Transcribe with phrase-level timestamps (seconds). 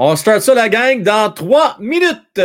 [0.00, 2.40] On start ça, la gang, dans trois minutes.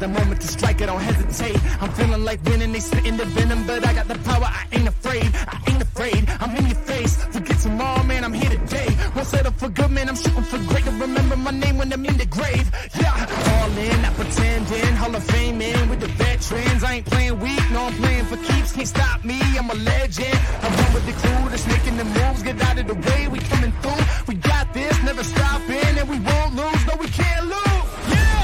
[0.00, 1.56] The moment to strike, I don't hesitate.
[1.80, 5.30] I'm feeling like winning, they the venom, but I got the power, I ain't afraid.
[5.48, 7.24] I ain't afraid, I'm in your face.
[7.32, 8.93] Forget tomorrow, man, I'm here today.
[9.24, 10.86] Won't settle for good, man, I'm shooting for great.
[10.86, 12.70] And remember my name when I'm in the grave.
[13.00, 13.08] Yeah,
[13.52, 14.96] all in, not pretending.
[14.96, 16.84] Hall of Fame in with the veterans.
[16.84, 18.72] I ain't playing weak, no, I'm playing for keeps.
[18.72, 20.38] Can't stop me, I'm a legend.
[20.60, 22.42] I run with the crew that's making the moves.
[22.42, 24.04] Get out of the way, we coming through.
[24.28, 26.86] We got this, never stopping, and we won't lose.
[26.86, 27.88] No, we can't lose.
[28.10, 28.43] Yeah.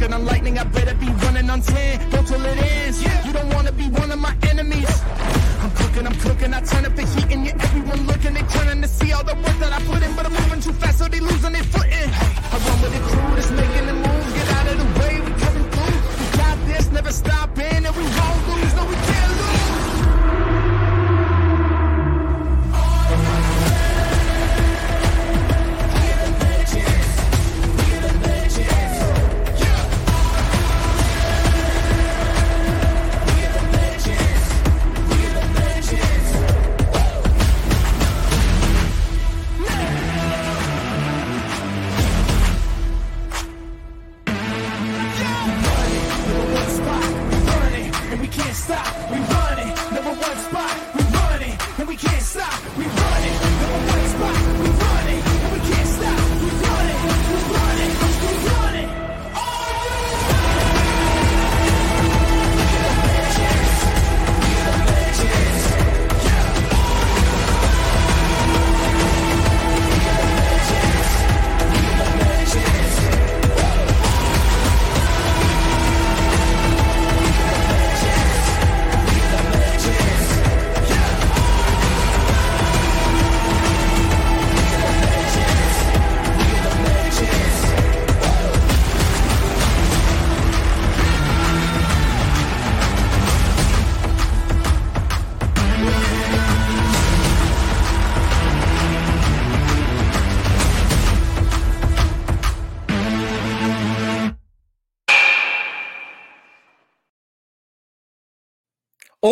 [0.00, 2.10] Walking on lightning, I better be running on 10.
[2.10, 3.02] Go till it ends.
[3.26, 4.88] You don't wanna be one of my enemies.
[5.60, 6.54] I'm cooking, I'm cooking.
[6.54, 8.32] I turn up the heat and you're everyone looking.
[8.32, 10.72] They turning to see all the work that I put in, but I'm moving too
[10.72, 12.08] fast, so they losing their footing.
[12.52, 14.32] I run with the crew that's making the moves.
[14.32, 15.98] Get out of the way, we coming through.
[16.18, 18.49] We got this, never stopping, and we won't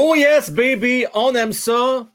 [0.00, 2.08] Oh yes, baby, on aime ça.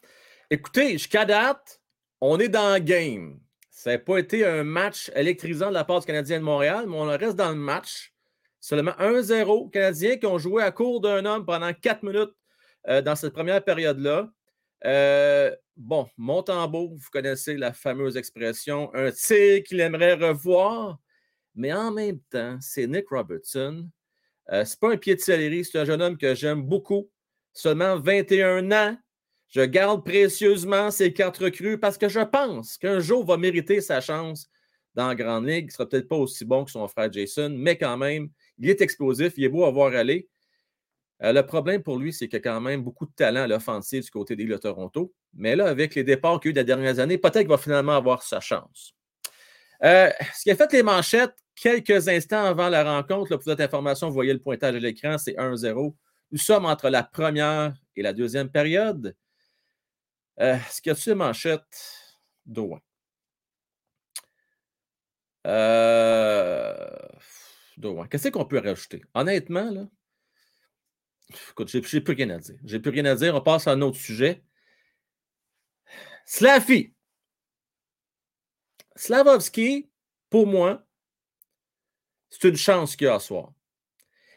[0.49, 1.81] Écoutez, jusqu'à date,
[2.21, 3.41] on est dans le game.
[3.69, 6.95] Ça n'a pas été un match électrisant de la part du Canadien de Montréal, mais
[6.95, 8.13] on reste dans le match.
[8.61, 12.31] Seulement 1-0 Canadiens qui ont joué à court d'un homme pendant 4 minutes
[12.87, 14.31] euh, dans cette première période-là.
[14.85, 20.99] Euh, bon, Montembeau, vous connaissez la fameuse expression, un tir qu'il aimerait revoir,
[21.53, 23.89] mais en même temps, c'est Nick Robertson.
[24.53, 27.09] Euh, c'est pas un pied de céleri, c'est un jeune homme que j'aime beaucoup.
[27.53, 28.97] Seulement 21 ans.
[29.47, 34.01] Je garde précieusement ses cartes recrues parce que je pense qu'un jour va mériter sa
[34.01, 34.49] chance
[34.95, 35.65] dans la Grande Ligue.
[35.65, 38.69] Il ne sera peut-être pas aussi bon que son frère Jason, mais quand même, il
[38.69, 40.27] est explosif, il est beau à voir aller.
[41.21, 44.03] Euh, le problème pour lui, c'est qu'il a quand même beaucoup de talent à l'offensive
[44.03, 45.13] du côté des de Toronto.
[45.35, 47.57] Mais là, avec les départs qu'il y a eu des dernières années, peut-être qu'il va
[47.57, 48.93] finalement avoir sa chance.
[49.83, 53.61] Euh, ce qui a fait les manchettes quelques instants avant la rencontre, là, pour votre
[53.61, 55.93] information, vous voyez le pointage de l'écran, c'est 1-0.
[56.33, 59.15] Nous sommes entre la première et la deuxième période.
[60.39, 62.19] Euh, ce qu'il y a dessus les manchettes?
[62.43, 62.81] Drouin?
[65.45, 66.97] Euh.
[68.09, 69.03] Qu'est-ce qu'on peut rajouter?
[69.13, 69.87] Honnêtement, là,
[71.51, 72.57] écoute, j'ai plus rien à dire.
[72.63, 73.35] J'ai plus rien à dire.
[73.35, 74.43] On passe à un autre sujet.
[76.25, 76.95] Slaffy.
[78.95, 79.87] Slavovski,
[80.31, 80.83] pour moi,
[82.31, 83.53] c'est une chance qu'il y a à soir.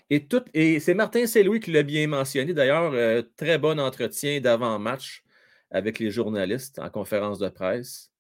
[0.09, 2.55] Et, c'est Martin Saint-Louis qui l'a bien mentionné.
[2.55, 5.25] D'ailleurs, euh, très bon entretien d'avant-match
[5.71, 8.13] avec les journalistes en conférence de presse.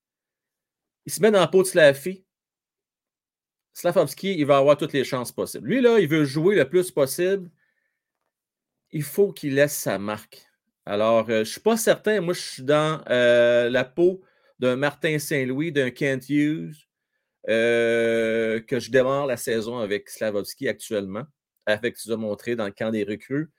[1.04, 2.24] Il se met dans la peau de Slaffy.
[3.72, 5.68] Slavovski, il va avoir toutes les chances possibles.
[5.68, 7.50] Lui, là, il veut jouer le plus possible.
[8.90, 10.46] Il faut qu'il laisse sa marque.
[10.86, 12.20] Alors, euh, je ne suis pas certain.
[12.20, 14.22] Moi, je suis dans euh, la peau
[14.58, 16.88] d'un Martin Saint-Louis, d'un Kent Hughes,
[17.46, 21.26] que je démarre la saison avec Slavovski actuellement,
[21.66, 23.50] avec ce tu as montré dans le camp des recrues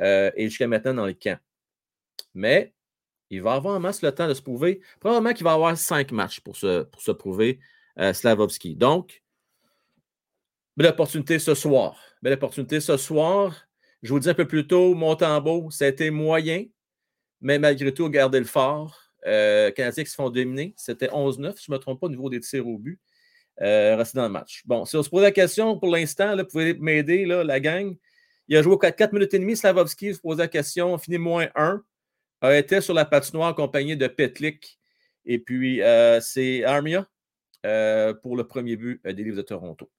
[0.00, 1.38] euh, et jusqu'à maintenant dans le camp.
[2.34, 2.72] Mais
[3.30, 4.80] il va avoir en masse le temps de se prouver.
[5.00, 7.58] Probablement qu'il va avoir cinq matchs pour se, pour se prouver,
[7.98, 8.76] euh, Slavovski.
[8.76, 9.22] Donc,
[10.76, 12.00] belle opportunité ce soir.
[12.22, 12.38] Belle
[12.80, 13.66] ce soir.
[14.02, 16.64] Je vous dis un peu plus tôt, Montembeau, ça a été moyen,
[17.40, 19.02] mais malgré tout, gardez le fort.
[19.26, 20.74] Euh, Canadiens qui se font dominer.
[20.76, 23.00] C'était 11-9, si je ne me trompe pas, au niveau des tirs au but.
[23.62, 24.62] Euh, dans le match.
[24.66, 27.96] Bon, si on se pose la question pour l'instant, vous pouvez m'aider, la gang.
[28.48, 29.56] Il a joué 4, 4 minutes et demie.
[29.56, 31.82] Slavovski se pose la question, fini moins 1.
[32.42, 34.78] A été sur la patinoire accompagné de Petlik.
[35.24, 37.08] Et puis, euh, c'est Armia
[37.64, 39.90] euh, pour le premier but des livres de Toronto.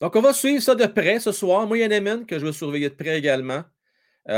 [0.00, 1.66] Donc, on va suivre ça de près ce soir.
[1.66, 3.64] Moi, Neyman que je vais surveiller de près également.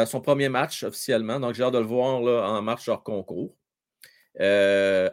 [0.06, 1.38] son premier match officiellement.
[1.38, 3.55] Donc, j'ai hâte de le voir là, en marche hors concours.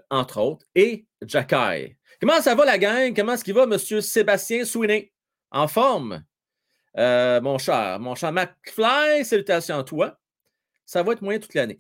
[0.10, 0.66] entre autres.
[0.74, 1.97] Et Jacky.
[2.20, 3.16] Comment ça va la gang?
[3.16, 3.78] Comment est-ce qu'il va, M.
[3.78, 5.12] Sébastien Sweeney?
[5.52, 6.24] En forme?
[6.98, 10.20] Euh, mon cher, mon cher McFly, salutations à toi.
[10.86, 11.80] Ça va être moyen toute l'année.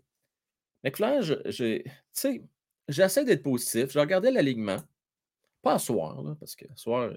[0.83, 1.81] McFly, je,
[2.12, 2.44] sais,
[2.88, 3.91] j'essaie d'être positif.
[3.91, 4.77] Je regardais l'alignement.
[5.63, 7.12] Pas à soir, parce que soir,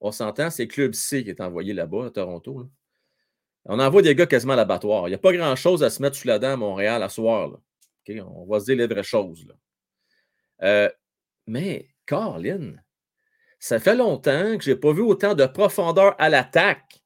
[0.00, 2.70] on s'entend, c'est Club C qui est envoyé là-bas, à Toronto.
[3.66, 5.06] On envoie des gars quasiment à l'abattoir.
[5.06, 7.58] Il n'y a pas grand-chose à se mettre sous la dent à Montréal à soir.
[8.08, 9.46] On va se dire les vraies choses.
[10.62, 10.88] Euh,
[11.46, 12.74] mais Carlin,
[13.60, 17.04] ça fait longtemps que je n'ai pas vu autant de profondeur à l'attaque.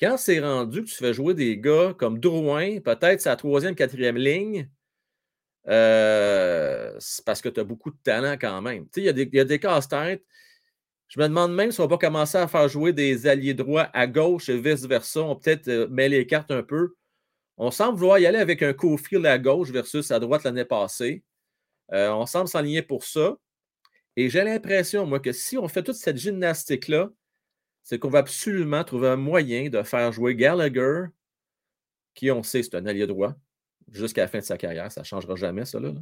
[0.00, 4.16] Quand c'est rendu que tu fais jouer des gars comme Drouin, peut-être sa troisième, quatrième
[4.16, 4.68] ligne,
[5.68, 8.86] euh, c'est parce que tu as beaucoup de talent quand même.
[8.96, 9.12] Il y, a
[9.44, 10.24] des, casse-têtes.
[11.06, 13.90] Je me demande même si on va pas commencer à faire jouer des alliés droits
[13.92, 15.20] à gauche et vice-versa.
[15.20, 16.94] On peut-être euh, mêler les cartes un peu.
[17.58, 21.22] On semble vouloir y aller avec un co-fil à gauche versus à droite l'année passée.
[21.92, 23.36] Euh, on semble s'aligner pour ça.
[24.16, 27.10] Et j'ai l'impression, moi, que si on fait toute cette gymnastique-là,
[27.82, 31.04] c'est qu'on va absolument trouver un moyen de faire jouer Gallagher,
[32.14, 33.34] qui, on sait, c'est un allié droit,
[33.90, 34.90] jusqu'à la fin de sa carrière.
[34.92, 35.80] Ça ne changera jamais, ça.
[35.80, 35.92] Là.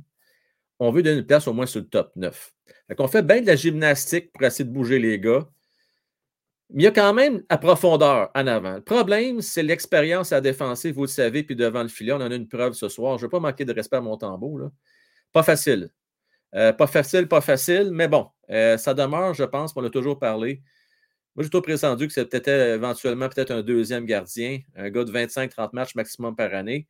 [0.79, 2.55] On veut donner une place au moins sur le top 9.
[2.89, 5.49] Fait qu'on fait bien de la gymnastique pour essayer de bouger les gars.
[6.71, 8.75] Mais il y a quand même à profondeur en avant.
[8.75, 12.13] Le problème, c'est l'expérience à la défensive, vous le savez, puis devant le filet.
[12.13, 13.17] On en a une preuve ce soir.
[13.17, 14.59] Je ne vais pas manquer de respect à mon tambour.
[14.59, 14.71] Là.
[15.33, 15.91] Pas facile.
[16.55, 20.19] Euh, pas facile, pas facile, mais bon, euh, ça demeure, je pense, on a toujours
[20.19, 20.63] parlé.
[21.35, 25.71] Moi, j'ai toujours pressenti que c'était éventuellement peut-être un deuxième gardien, un gars de 25-30
[25.73, 26.89] matchs maximum par année.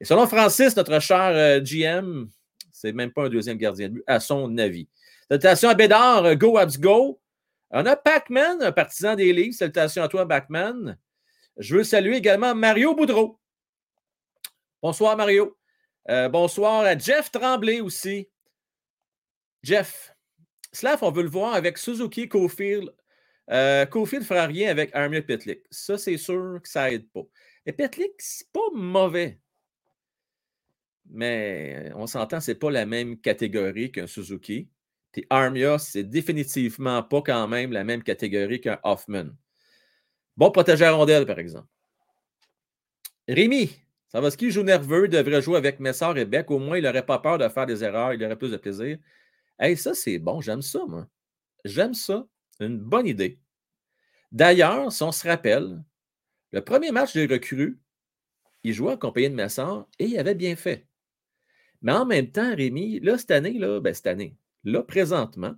[0.00, 2.28] Et selon Francis, notre cher euh, GM,
[2.72, 4.88] c'est même pas un deuxième gardien de à son avis.
[5.28, 7.20] Salutations à Bédard, go Abs go.
[7.72, 9.54] On a Pac-Man, un partisan des livres.
[9.54, 10.96] Salutations à toi, Pac-Man.
[11.58, 13.38] Je veux saluer également Mario Boudreau.
[14.82, 15.56] Bonsoir, Mario.
[16.30, 18.29] bonsoir à Jeff Tremblay aussi.
[19.62, 20.14] Jeff,
[20.72, 22.92] Slav, on veut le voir avec Suzuki, Cofield.
[23.50, 25.60] Euh, Cofield ne fera rien avec Armia Petlik.
[25.70, 27.24] Ça, c'est sûr que ça n'aide pas.
[27.66, 29.40] Et Petlik, c'est pas mauvais.
[31.08, 34.68] Mais on s'entend, c'est pas la même catégorie qu'un Suzuki.
[35.12, 39.30] Puis Armia, c'est définitivement pas quand même la même catégorie qu'un Hoffman.
[40.36, 41.66] Bon protégé à rondelle, par exemple.
[43.28, 43.72] Rémi,
[44.08, 46.50] ça va ce qu'il joue nerveux, devrait jouer avec Messard et Beck.
[46.50, 48.98] Au moins, il n'aurait pas peur de faire des erreurs, il aurait plus de plaisir.
[49.62, 51.06] Hey, ça, c'est bon, j'aime ça, moi.
[51.66, 52.26] J'aime ça.
[52.60, 53.38] Une bonne idée.
[54.32, 55.84] D'ailleurs, si on se rappelle,
[56.52, 57.78] le premier match des recrues,
[58.64, 60.86] il jouait accompagné de Massard et il avait bien fait.
[61.82, 65.54] Mais en même temps, Rémi, là, cette année, là, ben, cette année, là, présentement,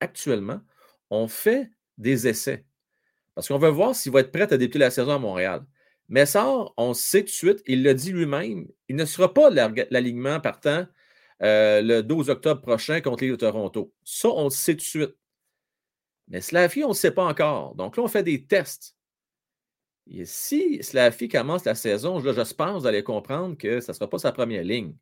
[0.00, 0.60] actuellement,
[1.08, 2.66] on fait des essais.
[3.34, 5.64] Parce qu'on veut voir s'il va être prêt à débuter la saison à Montréal.
[6.10, 10.40] Messard, on sait tout de suite, il l'a dit lui-même, il ne sera pas l'alignement
[10.40, 10.86] partant
[11.42, 13.92] euh, le 12 octobre prochain contre les Toronto.
[14.04, 15.16] Ça, on le sait tout de suite.
[16.28, 17.74] Mais Slaffy, on ne sait pas encore.
[17.74, 18.96] Donc là, on fait des tests.
[20.06, 23.94] Et si Slaffy commence la saison, je j'espère que vous allez comprendre que ce ne
[23.94, 24.94] sera pas sa première ligne.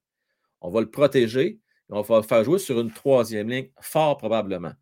[0.61, 1.61] On va le protéger.
[1.89, 4.73] on va le faire jouer sur une troisième ligne, fort probablement.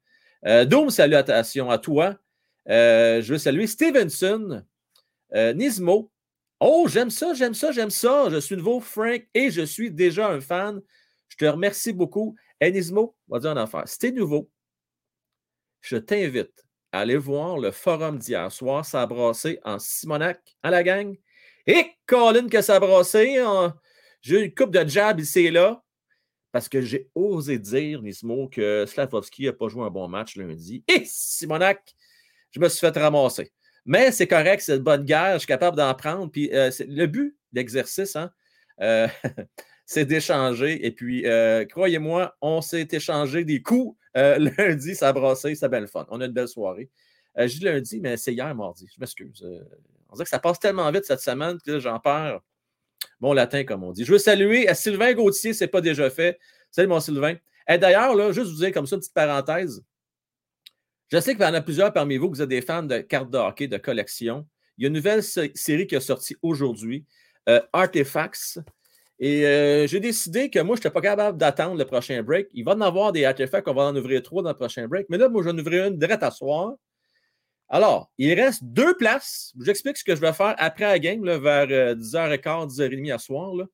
[0.46, 2.16] Euh, Doom, à toi.
[2.68, 4.62] Euh, je veux saluer Stevenson,
[5.34, 6.10] euh, Nismo.
[6.60, 8.28] Oh, j'aime ça, j'aime ça, j'aime ça.
[8.30, 10.80] Je suis nouveau Frank et je suis déjà un fan
[11.30, 12.36] je te remercie beaucoup.
[12.60, 13.88] Enismo, on va dire en affaire.
[13.88, 14.50] Si tu nouveau,
[15.80, 18.84] je t'invite à aller voir le forum d'hier soir.
[19.08, 21.16] Brassé en Simonac, à la gang?
[21.66, 23.42] Et Colin, que ça brassé.
[24.20, 25.82] J'ai eu une coupe de jab ici et là.
[26.52, 30.82] Parce que j'ai osé dire, Nismo, que Slavovski n'a pas joué un bon match lundi.
[30.88, 31.94] Et Simonac,
[32.50, 33.52] je me suis fait ramasser.
[33.86, 36.30] Mais c'est correct, c'est une bonne guerre, je suis capable d'en prendre.
[36.30, 38.30] Puis euh, le but d'exercice, hein,
[38.80, 39.06] euh,
[39.90, 40.86] c'est d'échanger.
[40.86, 45.68] Et puis, euh, croyez-moi, on s'est échangé des coups Euh, lundi, ça a brassé, c'est
[45.68, 46.06] belle fun.
[46.10, 46.88] On a une belle soirée.
[47.38, 48.86] Euh, je dis lundi, mais c'est hier mardi.
[48.92, 49.42] Je m'excuse.
[49.44, 49.64] Euh,
[50.08, 52.40] on dirait que ça passe tellement vite cette semaine que j'en perds
[53.18, 54.04] bon latin, comme on dit.
[54.04, 56.38] Je veux saluer Sylvain Gauthier, c'est pas déjà fait.
[56.70, 57.34] Salut mon Sylvain.
[57.68, 59.82] Et d'ailleurs, là, juste vous dire comme ça, une petite parenthèse.
[61.10, 62.98] Je sais qu'il y en a plusieurs parmi vous que vous êtes des fans de
[62.98, 64.46] cartes de hockey, de collection.
[64.78, 67.04] Il y a une nouvelle série qui est sortie aujourd'hui,
[67.72, 68.60] Artifacts.
[69.22, 72.48] Et euh, j'ai décidé que moi, je n'étais pas capable d'attendre le prochain break.
[72.54, 75.06] Il va en avoir des artefacts, on va en ouvrir trois dans le prochain break.
[75.10, 76.72] Mais là, moi, j'en ouvrir une direct à soir.
[77.68, 79.52] Alors, il reste deux places.
[79.54, 83.12] Je vous explique ce que je vais faire après la game, vers 10h15, euh, 10h30
[83.12, 83.54] à soir.
[83.54, 83.66] Là.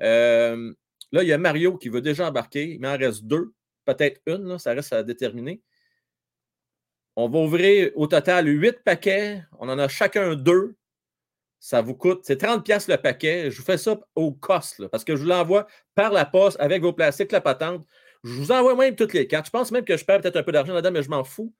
[0.00, 0.72] Euh,
[1.12, 2.76] là, il y a Mario qui veut déjà embarquer.
[2.80, 3.52] Il en reste deux,
[3.84, 5.60] peut-être une, ça reste à déterminer.
[7.16, 9.42] On va ouvrir au total huit paquets.
[9.58, 10.74] On en a chacun deux.
[11.58, 13.50] Ça vous coûte, c'est 30$ le paquet.
[13.50, 16.82] Je vous fais ça au cost, parce que je vous l'envoie par la poste avec
[16.82, 17.84] vos plastiques, la patente.
[18.24, 19.46] Je vous envoie même toutes les cartes.
[19.46, 21.52] Je pense même que je perds peut-être un peu d'argent là-dedans, mais je m'en fous.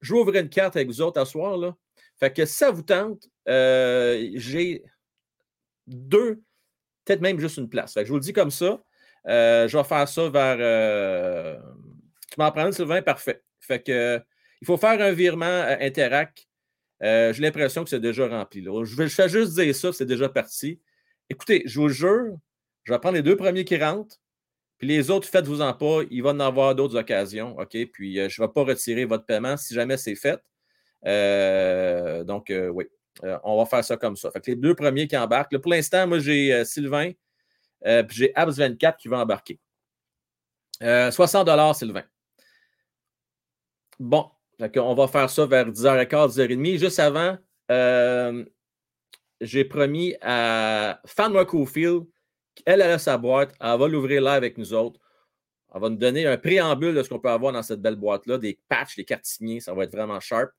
[0.00, 1.74] Je vais ouvrir une carte avec vous autres à soir.
[2.18, 4.84] Fait que ça vous tente, euh, j'ai
[5.86, 6.42] deux,
[7.04, 7.94] peut-être même juste une place.
[7.96, 8.82] Je vous le dis comme ça.
[9.26, 10.56] Euh, je vais faire ça vers.
[10.60, 11.58] Euh,
[12.30, 13.02] tu m'en prends une, Sylvain?
[13.02, 13.42] Parfait.
[13.60, 14.20] Fait que
[14.60, 16.49] il faut faire un virement Interac
[17.02, 18.62] euh, j'ai l'impression que c'est déjà rempli.
[18.62, 20.80] Je, vais, juste dire ça, c'est déjà parti.
[21.28, 22.36] Écoutez, je vous jure,
[22.84, 24.16] je vais prendre les deux premiers qui rentrent,
[24.78, 27.76] puis les autres, faites-vous-en pas, il va en avoir d'autres occasions, OK?
[27.92, 30.40] Puis euh, je ne vais pas retirer votre paiement si jamais c'est fait.
[31.06, 32.86] Euh, donc, oui,
[33.44, 34.30] on va faire ça comme ça.
[34.30, 35.56] Fait que les deux premiers qui embarquent.
[35.58, 37.12] pour l'instant, moi, j'ai Sylvain,
[37.82, 39.58] puis j'ai Abs24 qui va embarquer.
[40.80, 42.04] 60 Sylvain.
[43.98, 44.30] Bon,
[44.76, 46.78] on va faire ça vers 10h15, 10h30.
[46.78, 47.36] Juste avant,
[47.70, 48.44] euh,
[49.40, 52.04] j'ai promis à Fan Cofield,
[52.66, 55.00] elle, a sa boîte, elle va l'ouvrir là avec nous autres.
[55.74, 58.38] Elle va nous donner un préambule de ce qu'on peut avoir dans cette belle boîte-là,
[58.38, 60.50] des patchs, des cartes signées, ça va être vraiment sharp.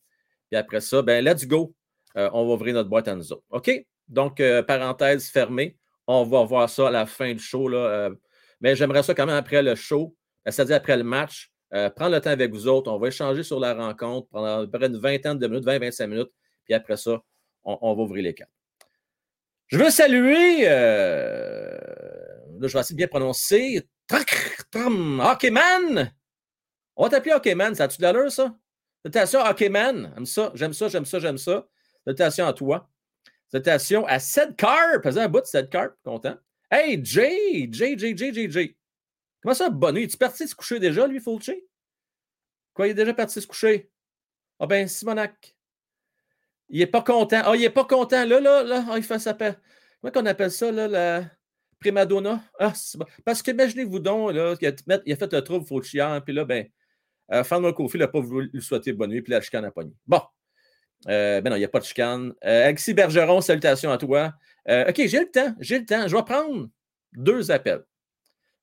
[0.50, 1.74] Puis après ça, ben let's go.
[2.18, 3.44] Euh, on va ouvrir notre boîte à nous autres.
[3.50, 3.72] OK?
[4.08, 5.78] Donc, euh, parenthèse fermée.
[6.08, 7.70] On va voir ça à la fin du show.
[8.60, 10.16] Mais j'aimerais ça quand même après le show,
[10.46, 12.92] c'est-à-dire après le match, euh, prendre le temps avec vous autres.
[12.92, 16.32] On va échanger sur la rencontre pendant près une vingtaine de minutes, 20-25 minutes.
[16.66, 17.22] Puis après ça,
[17.64, 18.52] on, va ouvrir les cartes.
[19.68, 21.78] Je veux saluer, euh,
[22.60, 23.88] là, je vais essayer de bien prononcer,
[24.76, 26.12] Hockeyman.
[26.96, 27.74] On va t'appeler Hockeyman.
[27.76, 28.54] Ça a-tu de l'allure, ça?
[29.04, 30.12] Salutations Hockeyman.
[30.16, 31.68] J'aime ça, j'aime ça, j'aime ça, j'aime ça.
[32.06, 32.90] Salutations à toi.
[33.48, 35.04] Salutations à Sedcarp.
[35.04, 35.94] Faisais un bout de Sedcarp.
[36.04, 36.36] Content.
[36.70, 38.76] Hey, Jay, Jay, Jay, Jay, Jay, Jay.
[39.42, 40.04] Comment ça, Bonnu?
[40.04, 41.64] Es-tu parti se coucher déjà, lui, Fulci?
[42.74, 43.90] Quoi, il est déjà parti se coucher?
[44.60, 45.56] Ah ben, Simonac.
[46.70, 47.42] Il n'est pas content.
[47.44, 48.24] Ah, il n'est pas content.
[48.26, 49.56] Là, là, là, ah, il fait sa paix.
[50.02, 51.26] Comment qu'on appelle ça, là, la
[51.80, 52.42] primadonna?
[52.60, 53.06] Ah, bon.
[53.26, 56.46] Parce que imaginez-vous donc, là, il a, il a fait le trouble Fulci puis là,
[56.46, 56.68] ben,
[57.32, 59.94] euh, Fan Kofi n'a pas voulu lui souhaiter bonne nuit, puis la chicane a pogné.
[60.06, 60.22] Bon.
[61.08, 62.34] Euh, ben non, il n'y a pas de chicane.
[62.44, 64.34] Euh, Alexis Bergeron, salutations à toi.
[64.70, 66.08] Euh, OK, j'ai le temps, j'ai le temps.
[66.08, 66.70] Je vais prendre
[67.14, 67.84] deux appels.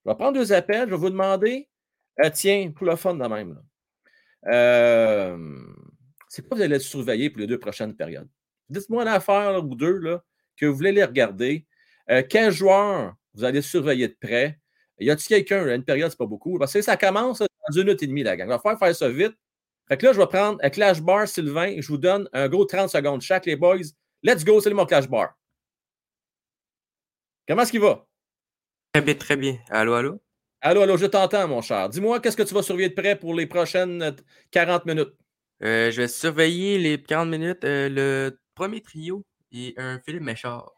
[0.08, 1.68] Je vais prendre deux appels, je vais vous demander,
[2.24, 3.62] euh, tiens, pour le fun de même,
[4.46, 5.36] euh,
[6.30, 8.28] c'est quoi vous allez surveiller pour les deux prochaines périodes?
[8.70, 10.24] Dites-moi une affaire ou deux là,
[10.56, 11.66] que vous voulez les regarder.
[12.08, 14.58] Euh, quel joueur vous allez surveiller de près?
[14.98, 18.02] Y a-t-il quelqu'un, une période, c'est pas beaucoup, parce que ça commence dans une minute
[18.02, 18.48] et demie, la gang.
[18.48, 19.36] On va faire, faire ça vite.
[19.88, 22.64] Fait que là, je vais prendre un Clash Bar, Sylvain, je vous donne un gros
[22.64, 23.84] 30 secondes chaque, les boys.
[24.22, 25.34] Let's go, c'est mon Clash Bar.
[27.46, 28.08] Comment est-ce qu'il va?
[28.98, 29.58] Très bien, très bien.
[29.70, 30.20] Allô, allô?
[30.60, 31.88] Allô, allô, je t'entends, mon cher.
[31.88, 34.16] Dis-moi, qu'est-ce que tu vas surveiller de près pour les prochaines
[34.50, 35.14] 40 minutes?
[35.62, 37.62] Euh, je vais surveiller les 40 minutes.
[37.62, 40.72] Euh, le premier trio et un Philippe Méchard.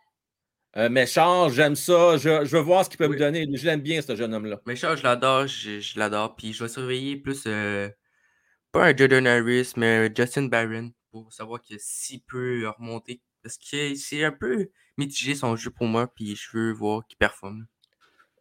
[0.76, 2.18] Euh, Méchard, j'aime ça.
[2.18, 3.46] Je, veux voir ce qu'il peut me donner.
[3.54, 4.60] Je l'aime bien, ce jeune homme-là.
[4.66, 5.46] Méchard, je l'adore.
[5.46, 6.36] Je, l'adore.
[6.36, 12.20] Puis je vais surveiller plus, pas un Jordan Harris, mais Justin Barron pour savoir s'il
[12.24, 13.22] peut remonter.
[13.42, 16.06] Parce que c'est un peu mitigé son jeu pour moi.
[16.06, 17.66] Puis je veux voir qu'il performe.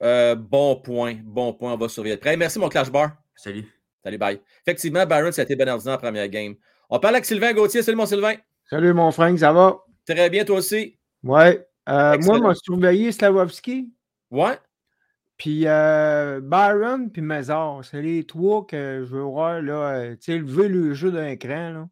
[0.01, 2.37] Euh, bon point, bon point, on va surveiller près.
[2.37, 3.11] Merci, mon Clash Bar.
[3.35, 3.65] Salut.
[4.03, 4.39] Salut, bye.
[4.65, 6.55] Effectivement, Byron, ça a été bien ordinaire en première game.
[6.89, 7.83] On parle avec Sylvain Gauthier.
[7.83, 8.35] Salut, mon Sylvain.
[8.69, 9.79] Salut, mon Frank, ça va?
[10.05, 10.97] Très bien, toi aussi.
[11.23, 11.65] Ouais.
[11.89, 13.91] Euh, moi, m'a surveillé Slavovski.
[14.31, 14.57] Ouais.
[15.37, 17.83] Puis euh, Byron, puis Mazar.
[17.83, 19.73] C'est les trois que je veux voir, là.
[19.73, 21.89] Euh, tu sais, lever le jeu d'un cran, là.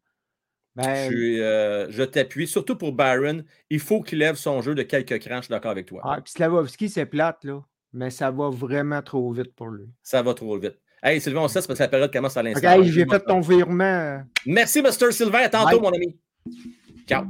[0.76, 3.44] Ben, je, je t'appuie, surtout pour Byron.
[3.70, 5.38] Il faut qu'il lève son jeu de quelques crans.
[5.38, 6.02] Je suis d'accord avec toi.
[6.04, 7.64] Ah, puis Slavovski, c'est plate, là
[7.94, 9.86] mais ça va vraiment trop vite pour lui.
[10.04, 10.80] Ça va trop vite.
[11.02, 12.80] Hey, Sylvain, on sait, parce que la période commence à l'instant.
[12.80, 14.24] Ok, j'ai fait ton virement.
[14.46, 15.12] Merci, Mr.
[15.12, 15.40] Sylvain.
[15.40, 16.20] À tantôt, mon ami.
[17.08, 17.26] Ciao.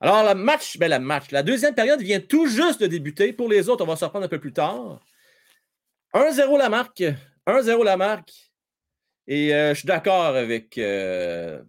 [0.00, 3.32] Alors, le match, ben, le match, la deuxième période vient tout juste de débuter.
[3.32, 5.00] Pour les autres, on va se reprendre un peu plus tard.
[6.14, 7.02] 1-0 la marque.
[7.46, 8.32] 1-0 la marque.
[9.26, 11.62] Et euh, je suis d'accord avec euh,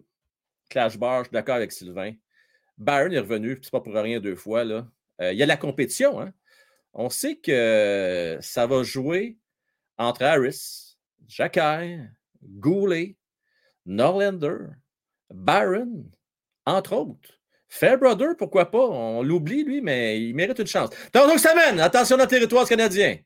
[0.68, 2.12] Clash Bar, je suis d'accord avec Sylvain.
[2.78, 4.64] Byron est revenu, c'est pas pour rien deux fois.
[4.64, 4.86] Là.
[5.20, 6.20] Euh, il y a la compétition.
[6.20, 6.32] Hein?
[6.94, 9.38] On sait que ça va jouer
[9.98, 10.96] entre Harris,
[11.26, 12.00] Jacquet,
[12.42, 13.16] Goulet,
[13.86, 14.58] Norlander,
[15.30, 16.10] Byron,
[16.66, 17.40] entre autres.
[17.68, 18.86] Fairbrother, pourquoi pas?
[18.86, 20.90] On l'oublie, lui, mais il mérite une chance.
[21.14, 21.80] Donc, ça mène.
[21.80, 23.16] Attention dans le territoire canadien.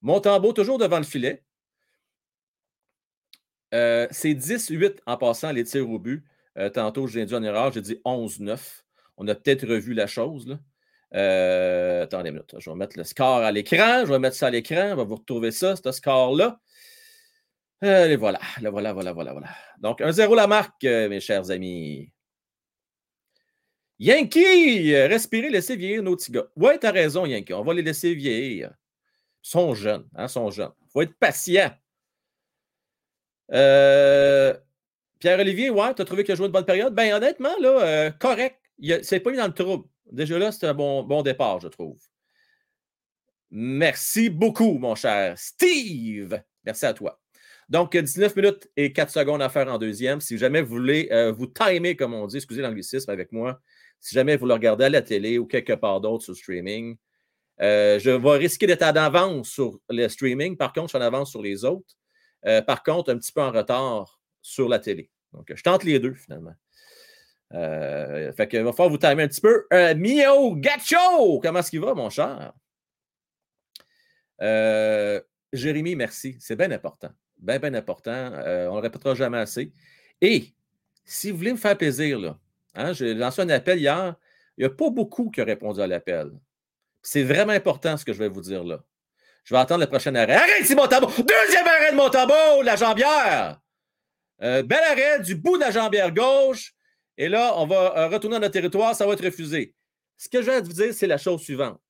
[0.00, 1.42] Montembeau, toujours devant le filet.
[3.74, 6.24] Euh, c'est 10-8 en passant les tirs au but.
[6.56, 8.84] Euh, tantôt, j'ai dit en erreur, j'ai dit 11-9.
[9.16, 10.46] On a peut-être revu la chose.
[10.46, 10.60] Là.
[11.14, 12.54] Euh, attendez une minute.
[12.58, 14.04] Je vais mettre le score à l'écran.
[14.04, 14.92] Je vais mettre ça à l'écran.
[14.92, 16.60] On va vous retrouver ça, ce score-là.
[17.82, 18.40] Et voilà.
[18.60, 19.48] Là, voilà, voilà, voilà, voilà.
[19.78, 22.12] Donc, 1-0 la marque, mes chers amis.
[23.98, 26.46] Yankee, respirez, laissez vieillir nos petits gars.
[26.56, 27.54] Ouais, t'as raison, Yankee.
[27.54, 28.72] On va les laisser vieillir.
[29.44, 30.72] Ils sont jeunes, hein, sont jeunes.
[30.80, 31.70] Il faut être patient.
[33.52, 34.54] Euh,
[35.18, 36.94] Pierre-Olivier, ouais, tu as trouvé qu'il a joué une bonne période?
[36.94, 38.58] Ben, honnêtement, là, euh, correct.
[39.02, 39.84] C'est pas mis dans le trouble.
[40.10, 41.98] Déjà là, c'est un bon, départ, je trouve.
[43.50, 46.42] Merci beaucoup, mon cher Steve.
[46.64, 47.20] Merci à toi.
[47.68, 50.20] Donc, 19 minutes et 4 secondes à faire en deuxième.
[50.20, 53.60] Si jamais vous voulez euh, vous timer, comme on dit, excusez l'anglicisme avec moi,
[54.00, 56.96] si jamais vous le regardez à la télé ou quelque part d'autre sur streaming,
[57.60, 60.56] euh, je vais risquer d'être en avance sur le streaming.
[60.56, 61.94] Par contre, je suis en avance sur les autres.
[62.46, 65.10] Euh, par contre, un petit peu en retard sur la télé.
[65.32, 66.54] Donc, je tente les deux finalement.
[67.54, 69.66] Euh, fait qu'il va falloir vous timer un petit peu.
[69.96, 71.40] Mio Gacho!
[71.40, 72.52] Comment est-ce qu'il va, mon cher?
[75.52, 76.36] Jérémy, merci.
[76.40, 77.10] C'est bien important.
[77.38, 78.30] Bien, bien important.
[78.32, 79.72] on ne le répétera jamais assez.
[80.20, 80.46] Et
[81.04, 82.38] si vous voulez me faire plaisir, là,
[82.74, 84.14] Hein, j'ai lancé un appel hier.
[84.56, 86.30] Il n'y a pas beaucoup qui ont répondu à l'appel.
[87.02, 88.80] C'est vraiment important ce que je vais vous dire là.
[89.44, 90.34] Je vais attendre le prochain arrêt.
[90.34, 91.08] Arrête ici, Montambeau!
[91.08, 93.60] Deuxième arrêt de Montambeau, la jambière!
[94.40, 96.74] Euh, bel arrêt du bout de la jambière gauche.
[97.18, 99.74] Et là, on va euh, retourner dans notre territoire, ça va être refusé.
[100.16, 101.80] Ce que je vais vous dire, c'est la chose suivante.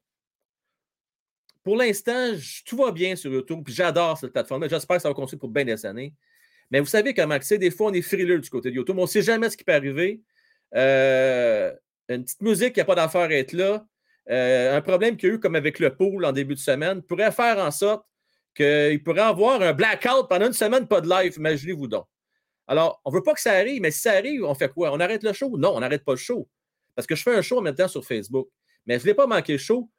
[1.63, 2.33] Pour l'instant,
[2.67, 5.49] tout va bien sur YouTube, puis j'adore cette plateforme J'espère que ça va continuer pour
[5.49, 6.13] bien des années.
[6.71, 8.99] Mais vous savez comment c'est, des fois, on est frileux du côté de YouTube.
[8.99, 10.23] On ne sait jamais ce qui peut arriver.
[10.75, 11.73] Euh,
[12.09, 13.87] une petite musique qui n'a pas d'affaire à être là.
[14.31, 17.03] Euh, un problème qu'il y a eu comme avec le pool en début de semaine
[17.03, 18.07] pourrait faire en sorte
[18.55, 21.35] qu'il pourrait avoir un blackout pendant une semaine, pas de live.
[21.37, 22.07] Imaginez-vous donc.
[22.67, 24.93] Alors, on ne veut pas que ça arrive, mais si ça arrive, on fait quoi?
[24.93, 25.57] On arrête le show?
[25.59, 26.49] Non, on n'arrête pas le show.
[26.95, 28.49] Parce que je fais un show en même temps sur Facebook.
[28.87, 29.91] Mais je ne pas manquer le show.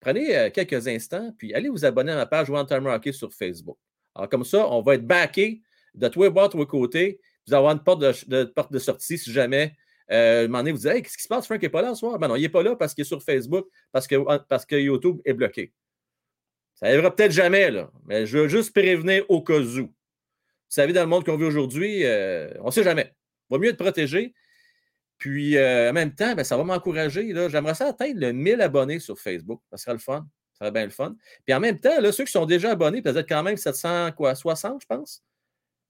[0.00, 3.32] Prenez euh, quelques instants, puis allez vous abonner à ma page One Time Rocky sur
[3.32, 3.76] Facebook.
[4.14, 5.62] Alors, comme ça, on va être backé
[5.94, 7.20] de tous les bords, de tous les côtés.
[7.46, 9.74] Vous allez avoir une porte de, sortie si jamais
[10.10, 11.46] euh, un moment donné, vous dites qu'est-ce qui se passe?
[11.46, 12.18] Frank n'est pas là ce soir?
[12.18, 14.16] Ben non, il n'est pas là parce qu'il est sur Facebook, parce que,
[14.48, 15.72] parce que YouTube est bloqué.
[16.74, 19.92] Ça n'arrivera peut-être jamais, là, mais je veux juste prévenir au cas où.
[20.72, 23.14] Savez, dans le monde qu'on vit aujourd'hui, euh, on ne sait jamais.
[23.50, 24.32] Il va mieux être protégé.
[25.18, 27.30] Puis, euh, en même temps, ben, ça va m'encourager.
[27.50, 29.60] J'aimerais ça atteindre le 1000 abonnés sur Facebook.
[29.68, 30.26] Ça serait le fun.
[30.54, 31.14] Ça serait bien le fun.
[31.44, 34.86] Puis en même temps, là, ceux qui sont déjà abonnés, peut-être quand même 760, je
[34.86, 35.22] pense.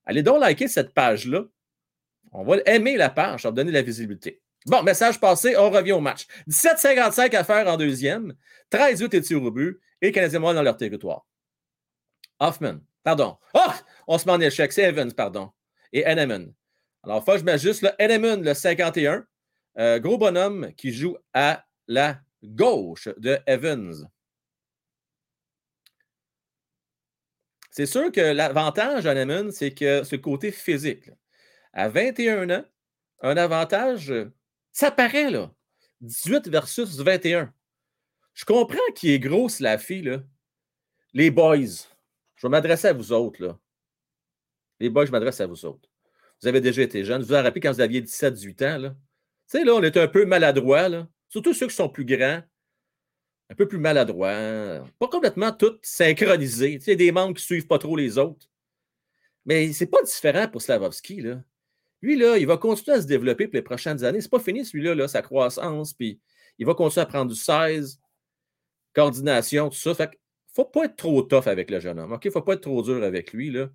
[0.05, 1.45] Allez donc liker cette page-là.
[2.33, 4.43] On va aimer la page, ça va donner de la visibilité.
[4.67, 6.27] Bon, message passé, on revient au match.
[6.49, 8.35] 17-55 à faire en deuxième,
[8.73, 11.25] 13-8 et au but, et les Canadiens dans leur territoire.
[12.41, 13.37] Hoffman, pardon.
[13.55, 13.73] Oh!
[14.07, 15.51] On se met en échec, c'est Evans, pardon.
[15.93, 16.53] Et Henneman.
[17.05, 17.83] Alors, faut je m'ajuste.
[17.83, 19.27] Le Henneman, le 51.
[19.79, 24.09] Euh, gros bonhomme qui joue à la gauche de Evans.
[27.71, 31.11] C'est sûr que l'avantage d'Henneman, c'est que ce côté physique
[31.73, 32.65] à 21 ans,
[33.23, 34.31] un avantage, euh,
[34.73, 35.51] ça paraît, là.
[36.03, 37.53] 18 versus 21.
[38.35, 40.19] Je comprends qu'il est gros, la fille, là.
[41.15, 41.89] Les boys,
[42.43, 43.57] je vais m'adresser à vous autres, là.
[44.81, 45.89] Les boys, je m'adresse à vous autres.
[46.41, 47.23] Vous avez déjà été jeunes.
[47.23, 48.91] Vous vous rappelez quand vous aviez 17-18 ans, là?
[48.91, 48.97] Tu
[49.59, 51.09] sais, là, on est un peu maladroit, là.
[51.29, 52.43] Surtout ceux qui sont plus grands.
[53.49, 54.85] Un peu plus maladroits.
[54.99, 56.79] Pas complètement tout synchronisé.
[56.79, 58.49] Tu sais, des membres qui ne suivent pas trop les autres.
[59.45, 61.41] Mais c'est pas différent pour Slavovski, là.
[62.01, 64.21] Lui, là, il va continuer à se développer pour les prochaines années.
[64.21, 65.95] C'est pas fini, celui-là, là, sa croissance.
[65.95, 66.19] Puis
[66.59, 68.01] il va continuer à prendre du 16,
[68.95, 69.95] coordination, tout ça.
[70.53, 72.13] Faut pas être trop tough avec le jeune homme.
[72.13, 72.31] OK?
[72.31, 73.51] Faut pas être trop dur avec lui.
[73.51, 73.69] Là.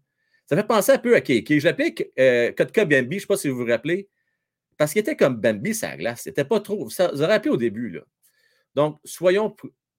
[0.45, 1.61] Ça fait penser un peu à Keke.
[1.63, 4.07] L'appelais euh, Kotka Bambi, je ne sais pas si vous vous rappelez,
[4.77, 6.21] parce qu'il était comme Bambi sa glace.
[6.23, 6.89] C'était pas trop.
[6.89, 7.89] Ça, vous avez rappelé au début.
[7.89, 8.01] Là.
[8.75, 9.55] Donc, soyons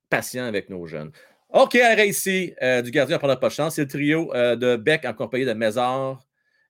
[0.08, 1.10] patients avec nos jeunes.
[1.50, 3.74] OK, arrêt ici euh, du gardien pendant pas de chance.
[3.74, 6.22] C'est le trio euh, de Beck en compagnie de Mézard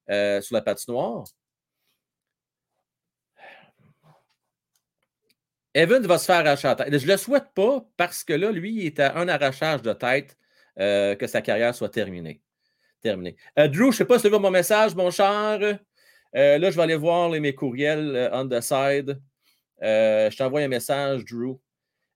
[0.08, 1.24] sur la patinoire.
[5.78, 6.98] Evan va se faire arracher la tête.
[6.98, 9.92] Je ne le souhaite pas parce que là, lui, il est à un arrachage de
[9.92, 10.36] tête
[10.80, 12.42] euh, que sa carrière soit terminée.
[13.00, 13.36] Terminé.
[13.60, 15.78] Euh, Drew, je ne sais pas si tu as mon message, mon cher.
[16.34, 19.20] Euh, là, je vais aller voir les, mes courriels on the side.
[19.80, 21.60] Je t'envoie un message, Drew.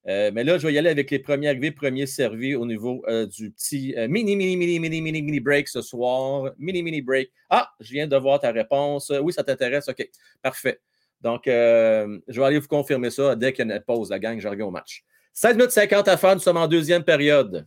[0.07, 3.53] Mais là, je vais y aller avec les premiers arrivés, premiers servis au niveau du
[3.53, 6.51] petit mini, mini, mini, mini, mini, mini break ce soir.
[6.59, 7.31] Mini, mini break.
[7.49, 9.13] Ah, je viens de voir ta réponse.
[9.23, 9.89] Oui, ça t'intéresse.
[9.89, 10.05] OK,
[10.43, 10.81] parfait.
[11.23, 14.19] Donc, euh, je vais aller vous confirmer ça dès qu'il y a une pause, la
[14.19, 14.39] gang.
[14.41, 15.05] Je reviens au match.
[15.33, 16.35] 16 minutes 50 à faire.
[16.35, 17.67] Nous sommes en deuxième période.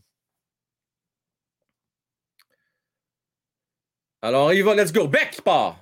[4.21, 4.75] Alors, il va.
[4.75, 5.07] Let's go.
[5.07, 5.79] Beck part.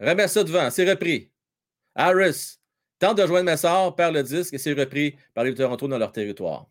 [0.00, 0.70] Remets ça devant.
[0.70, 1.30] C'est repris.
[1.94, 2.58] Harris
[2.98, 6.12] tente de joindre Messard, perd le disque et c'est repris par les Toronto dans leur
[6.12, 6.66] territoire.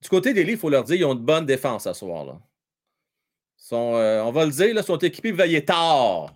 [0.00, 2.24] Du côté des Leafs, il faut leur dire qu'ils ont une bonne défense ce soir.
[2.24, 2.40] Là.
[3.70, 6.32] Ils euh, on va le dire, là, sont équipés veiller tard.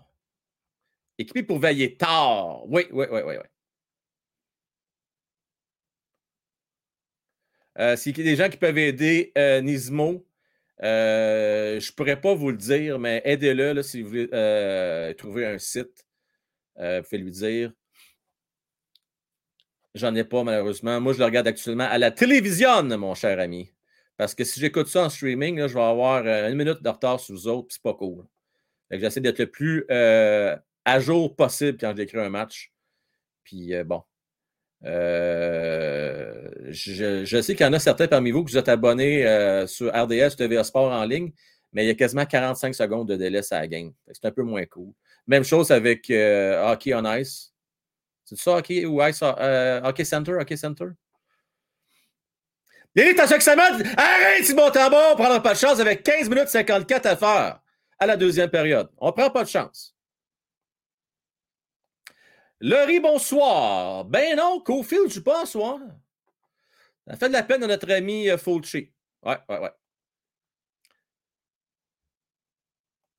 [1.20, 2.66] Équipés pour veiller tard.
[2.66, 3.34] Oui, oui, oui, oui.
[3.36, 3.46] oui.
[7.78, 10.26] Euh, S'il y a des gens qui peuvent aider euh, Nismo,
[10.82, 15.46] euh, je ne pourrais pas vous le dire, mais aidez-le si vous voulez euh, trouver
[15.46, 16.06] un site.
[16.76, 17.70] Vous pouvez lui dire.
[19.94, 21.02] J'en ai pas, malheureusement.
[21.02, 23.70] Moi, je le regarde actuellement à la télévision, mon cher ami.
[24.16, 27.34] Parce que si j'écoute ça en streaming, je vais avoir une minute de retard sur
[27.34, 28.24] vous autres, c'est pas cool.
[28.90, 29.84] J'essaie d'être le plus
[30.84, 32.72] à jour possible quand j'écris un match.
[33.44, 34.02] Puis euh, bon.
[34.84, 39.66] Euh, je, sais qu'il y en a certains parmi vous que vous êtes abonnés euh,
[39.66, 41.32] sur RDS, TVA Sport en ligne,
[41.72, 43.92] mais il y a quasiment 45 secondes de délai à la game.
[44.10, 44.92] C'est un peu moins cool.
[45.26, 47.52] Même chose avec Hockey on Ice.
[48.24, 50.32] C'est ça, Hockey ou Ice Hockey Center?
[50.40, 50.86] Hockey Center?
[52.94, 56.48] L'élite à chaque semaine, arrête Simon Tambon, on prendra pas de chance avec 15 minutes
[56.48, 57.60] 54 à faire
[57.98, 58.88] à la deuxième période.
[58.98, 59.94] On prend pas de chance.
[62.60, 64.04] Laurie, bonsoir.
[64.04, 65.46] Ben non, Cofield, je joue pas.
[65.46, 68.92] Ça fait de la peine à notre ami euh, Fulci.
[69.22, 69.70] Ouais, ouais, ouais.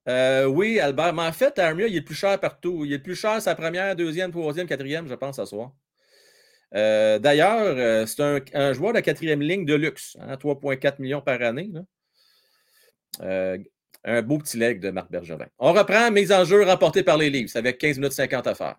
[0.07, 1.13] Euh, oui, Albert.
[1.13, 2.85] Mais en fait, Armia, il est plus cher partout.
[2.85, 5.71] Il est plus cher sa première, deuxième, troisième, quatrième, je pense, ce soir.
[6.75, 10.17] Euh, D'ailleurs, euh, c'est un, joueur de quatrième ligne de luxe.
[10.19, 11.69] hein, 3,4 millions par année.
[14.03, 15.47] un beau petit leg de Marc Bergevin.
[15.59, 18.77] On reprend mise en jeu remportée par les Leafs avec 15 minutes 50 à faire.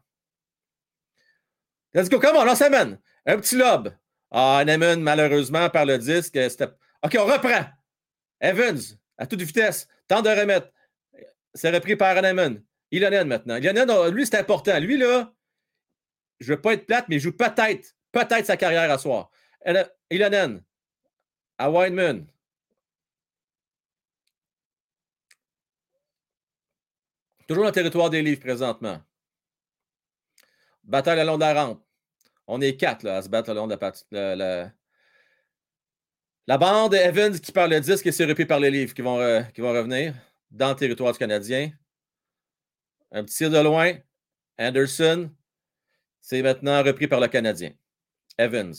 [1.95, 2.99] Let's go, come on, on s'amène.
[3.27, 3.95] Un petit lob.
[4.31, 6.35] Ah, Neman, malheureusement, par le disque.
[6.51, 6.71] c'était-
[7.03, 7.67] OK, on reprend.
[8.41, 8.79] Evans,
[9.19, 10.69] à toute vitesse, tente de remettre.
[11.55, 12.63] C'est repris par Neman.
[12.91, 13.57] Ilonen maintenant.
[13.57, 14.79] Ilonen, lui, c'est important.
[14.79, 15.33] Lui, là,
[16.41, 19.31] je ne veux pas être plate, mais il joue peut-être, peut-être sa carrière à soir.
[20.11, 20.63] Ilonen,
[21.59, 22.27] à Wineman.
[27.47, 29.01] Toujours dans le territoire des livres présentement.
[30.85, 31.83] Bataille le long de la rampe.
[32.47, 33.93] On est quatre là, à se battre le long de la.
[34.37, 34.73] La,
[36.47, 39.45] la- bande Evans qui parle le disque et c'est repris par les livres qui vont,
[39.55, 40.15] qui vont revenir
[40.51, 41.71] dans le territoire du Canadien.
[43.13, 43.95] Un petit tir de loin.
[44.59, 45.31] Anderson.
[46.21, 47.73] C'est maintenant repris par le Canadien.
[48.39, 48.75] Evans.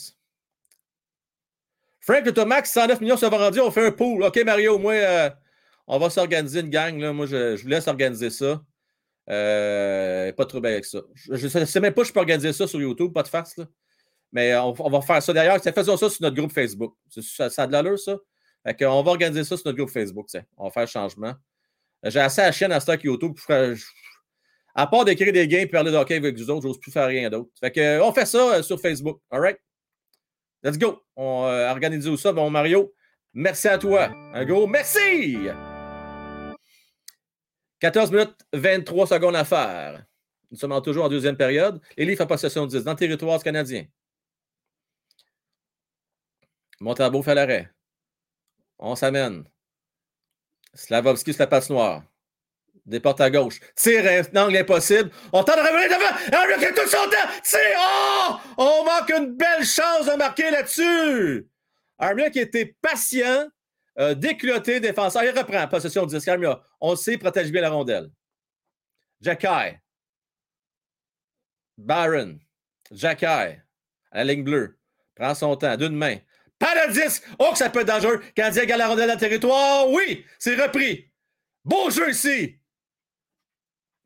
[2.00, 3.60] Frank Automax, 109 millions se vendus.
[3.60, 4.22] On fait un pool.
[4.24, 5.30] OK, Mario, moi, euh,
[5.86, 6.98] on va s'organiser une gang.
[6.98, 7.12] Là.
[7.12, 8.62] Moi, je, je vous laisse organiser ça.
[9.30, 11.00] Euh, pas de trouble avec ça.
[11.14, 13.56] Je ne sais même pas si je peux organiser ça sur YouTube, pas de farce.
[13.56, 13.66] Là.
[14.32, 15.32] Mais euh, on, on va faire ça.
[15.32, 16.94] D'ailleurs, faisons ça sur notre groupe Facebook.
[17.08, 18.16] Ça, a de l'allure, ça.
[18.66, 20.26] Fait qu'on va organiser ça sur notre groupe Facebook.
[20.56, 21.34] On va faire le changement.
[22.04, 23.34] J'ai assez à la chaîne à stock YouTube.
[23.34, 23.56] pour
[24.74, 27.30] À part d'écrire des games et parler de avec vous autres, j'ose plus faire rien
[27.30, 27.50] d'autre.
[27.60, 29.20] Fait euh, on fait ça euh, sur Facebook.
[29.30, 29.58] All right?
[30.62, 31.02] Let's go.
[31.16, 32.32] On euh, organise ça.
[32.32, 32.92] Bon, Mario,
[33.32, 34.10] merci à toi.
[34.32, 35.48] Un gros merci.
[37.80, 40.04] 14 minutes 23 secondes à faire.
[40.50, 41.80] Nous sommes toujours en deuxième période.
[41.96, 43.86] Les Leafs en possession de 10 dans le territoire Canadien.
[46.80, 47.70] Montembeau fait l'arrêt.
[48.78, 49.44] On s'amène.
[50.74, 52.02] Slavovski sur la patinoire.
[52.86, 53.60] Déporte à gauche.
[53.76, 55.10] Tire un angle impossible.
[55.32, 56.58] On tente de revenir devant.
[56.58, 57.40] Qui a tout son temps.
[57.42, 57.78] Tire.
[57.78, 58.36] Oh!
[58.58, 61.48] On manque une belle chance de marquer là-dessus.
[61.98, 63.48] Armia qui était patient,
[63.98, 65.24] euh, déculotté, défenseur.
[65.24, 65.66] Il reprend.
[65.68, 66.28] Possession 10.
[66.28, 66.60] Armia.
[66.80, 68.10] On sait, protège bien la rondelle.
[69.20, 69.76] Jacky.
[71.78, 72.38] Baron.
[72.90, 73.26] Jacky.
[73.26, 73.58] À
[74.12, 74.78] la ligne bleue.
[75.14, 75.76] Prend son temps.
[75.76, 76.18] D'une main.
[76.90, 77.22] 10.
[77.38, 78.20] Oh, que ça peut être dangereux.
[78.34, 79.88] Canadien gagne la rondelle dans le territoire.
[79.90, 81.10] Oui, c'est repris.
[81.64, 82.58] Beau jeu ici.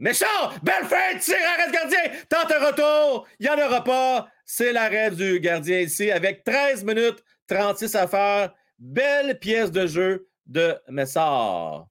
[0.00, 0.26] Méchant!
[0.62, 0.86] Belle!
[1.20, 1.98] Tire, arrête gardien!
[2.28, 3.26] Tente un retour!
[3.40, 4.28] Il n'y en aura pas.
[4.44, 8.54] C'est l'arrêt du gardien ici avec 13 minutes 36 à faire.
[8.78, 11.88] Belle pièce de jeu de Messard.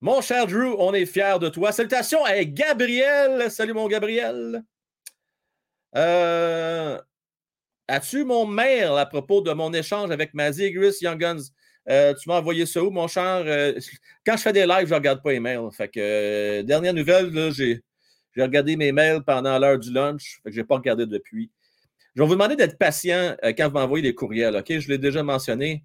[0.00, 1.72] Mon cher Drew, on est fiers de toi.
[1.72, 3.50] Salutations à Gabriel.
[3.50, 4.62] Salut mon Gabriel.
[5.94, 6.98] Euh,
[7.86, 11.42] As-tu mon mail à propos de mon échange avec Mazzy Gris Young Guns?
[11.88, 13.42] Euh, tu m'as envoyé ça où, mon cher?
[13.44, 13.78] Euh,
[14.24, 15.68] quand je fais des lives, je ne regarde pas les mails.
[16.64, 17.82] Dernière nouvelle, j'ai,
[18.36, 20.40] regardé mes mails pendant l'heure du lunch.
[20.44, 21.50] Je n'ai pas regardé depuis.
[22.14, 24.56] Je vais vous demander d'être patient euh, quand vous m'envoyez des courriels.
[24.56, 24.78] OK?
[24.78, 25.84] Je l'ai déjà mentionné.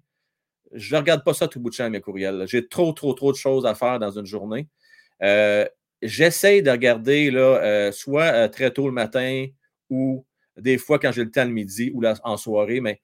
[0.72, 2.44] Je ne regarde pas ça tout bout de champ, mes courriels.
[2.46, 4.68] J'ai trop, trop, trop de choses à faire dans une journée.
[5.22, 5.66] Euh,
[6.02, 9.46] J'essaie de regarder là, euh, soit euh, très tôt le matin
[9.88, 10.26] ou
[10.58, 12.80] des fois quand j'ai le temps le midi ou en soirée.
[12.80, 13.00] Mais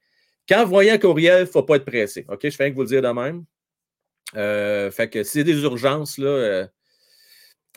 [0.47, 2.25] quand vous voyez un courriel, il ne faut pas être pressé.
[2.29, 2.41] OK?
[2.43, 3.45] Je fais que vous le dire de même.
[4.91, 6.67] Fait que si c'est des urgences, là,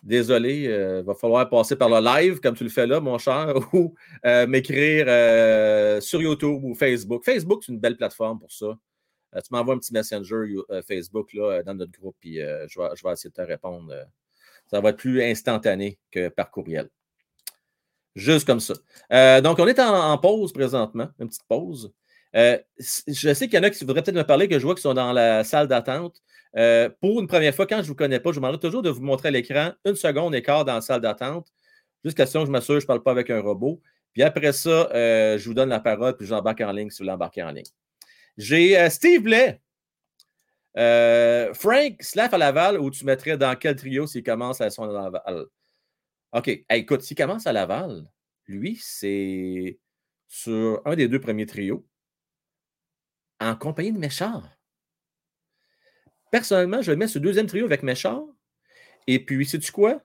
[0.07, 0.63] désolé,
[1.01, 3.95] il va falloir passer par le live, comme tu le fais là, mon cher, ou
[4.25, 7.25] euh, m'écrire euh, sur YouTube ou Facebook.
[7.25, 8.79] Facebook, c'est une belle plateforme pour ça.
[9.35, 12.67] Euh, tu m'envoies un petit messenger euh, Facebook là, euh, dans notre groupe, puis euh,
[12.69, 13.93] je, vais, essayer de te répondre.
[13.93, 14.05] euh.
[14.69, 16.89] ça va être plus instantané que par courriel.
[18.15, 18.75] Juste comme ça.
[19.13, 21.93] Euh, donc, on est en pause présentement, une petite pause.
[22.37, 24.75] Euh, je sais qu'il y en a qui voudraient peut-être me parler, que je vois
[24.75, 26.23] qui sont dans la salle d'attente.
[26.57, 28.83] Euh, pour une première fois, quand je ne vous connais pas, je vous demanderai toujours
[28.83, 31.49] de vous montrer à l'écran une seconde et quart dans la salle d'attente,
[32.05, 33.81] jusqu'à ce que je m'assure que je ne parle pas avec un robot.
[34.13, 37.09] Puis après ça, euh, je vous donne la parole, puis j'embarque en ligne si vous
[37.09, 37.65] l'embarquez en ligne.
[38.37, 39.61] J'ai Steve Blais.
[41.55, 45.47] Frank Slaff à Laval, où tu mettrais dans quel trio s'il commence à son Laval?
[46.33, 46.65] OK.
[46.69, 48.05] Écoute, s'il commence à Laval,
[48.47, 49.79] lui, c'est
[50.29, 51.87] sur un des deux premiers trios
[53.41, 54.49] en compagnie de Méchard.
[56.31, 58.25] Personnellement, je le mets le deuxième trio avec Méchard.
[59.07, 60.03] Et puis, sais-tu quoi?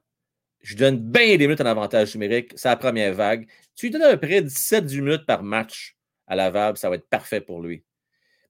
[0.61, 2.53] Je donne bien des minutes en avantage numérique.
[2.55, 3.47] C'est la première vague.
[3.75, 7.09] Tu lui donnes à peu près 17 minutes par match à Laval, ça va être
[7.09, 7.83] parfait pour lui.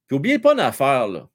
[0.08, 1.30] Puis, n'oubliez pas une affaire, là.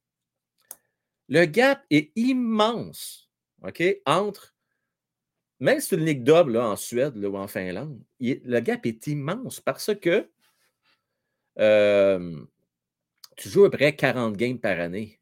[1.28, 3.28] Le gap est immense,
[3.64, 4.54] OK, entre,
[5.58, 8.84] même si c'est une ligue double là, en Suède là, ou en Finlande, le gap
[8.86, 10.30] est immense parce que
[11.58, 12.44] euh,
[13.36, 15.20] tu joues à peu près 40 games par année.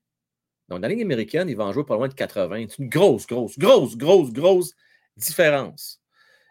[0.69, 2.67] Donc, dans la Ligue américaine, il va en jouer pas loin de 80.
[2.71, 4.75] C'est une grosse, grosse, grosse, grosse, grosse
[5.17, 6.01] différence.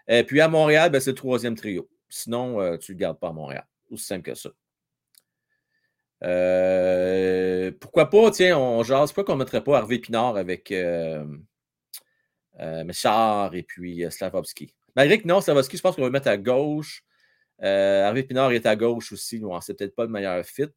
[0.07, 1.89] Et puis à Montréal, ben, c'est le troisième trio.
[2.09, 3.65] Sinon, euh, tu ne le gardes pas à Montréal.
[3.89, 4.49] Aussi simple que ça.
[6.23, 11.25] Euh, pourquoi pas, tiens, on jase, pourquoi qu'on ne mettrait pas Harvey Pinard avec euh,
[12.59, 14.73] euh, et puis euh, Slavovski?
[14.95, 17.03] Malgré que non, Slavovski, je pense qu'on va le mettre à gauche.
[17.61, 19.39] Euh, Harvey Pinard est à gauche aussi.
[19.39, 20.69] Bon, c'est peut-être pas le meilleur fit.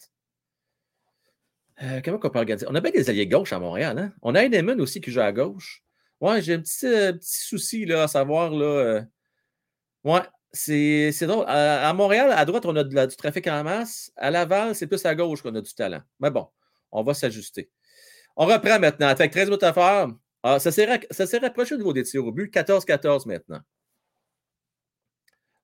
[1.82, 2.66] Euh, comment on peut organiser?
[2.68, 3.98] On a bien des alliés gauche à Montréal.
[3.98, 4.12] Hein?
[4.22, 5.82] On a Heinemann aussi qui joue à gauche.
[6.20, 8.50] Ouais, j'ai un petit, euh, petit souci là, à savoir.
[8.50, 9.02] Là, euh,
[10.04, 11.44] Ouais, c'est drôle.
[11.48, 14.12] À, Montréal, à droite, on a du trafic en masse.
[14.16, 16.00] À Laval, c'est plus à gauche qu'on a du talent.
[16.20, 16.46] Mais bon,
[16.92, 17.70] on va s'ajuster.
[18.36, 19.08] On reprend maintenant.
[19.08, 20.08] Avec 13 minutes à faire.
[20.44, 22.52] Ah, ça s'est rapproché au niveau des tirs au but.
[22.54, 23.60] 14-14 maintenant.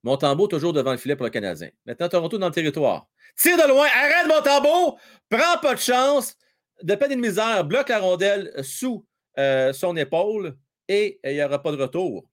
[0.03, 1.71] Montembeau toujours devant le filet pour le Canadien.
[1.87, 3.07] Maintenant, Toronto dans le territoire.
[3.37, 3.87] Tire de loin.
[3.87, 4.99] Arrête Montembeau.
[5.29, 6.37] Prends pas de chance.
[6.83, 7.65] De peine et de misère.
[7.65, 9.07] Bloque la rondelle sous
[9.39, 10.57] euh, son épaule
[10.89, 12.27] et il n'y aura pas de retour.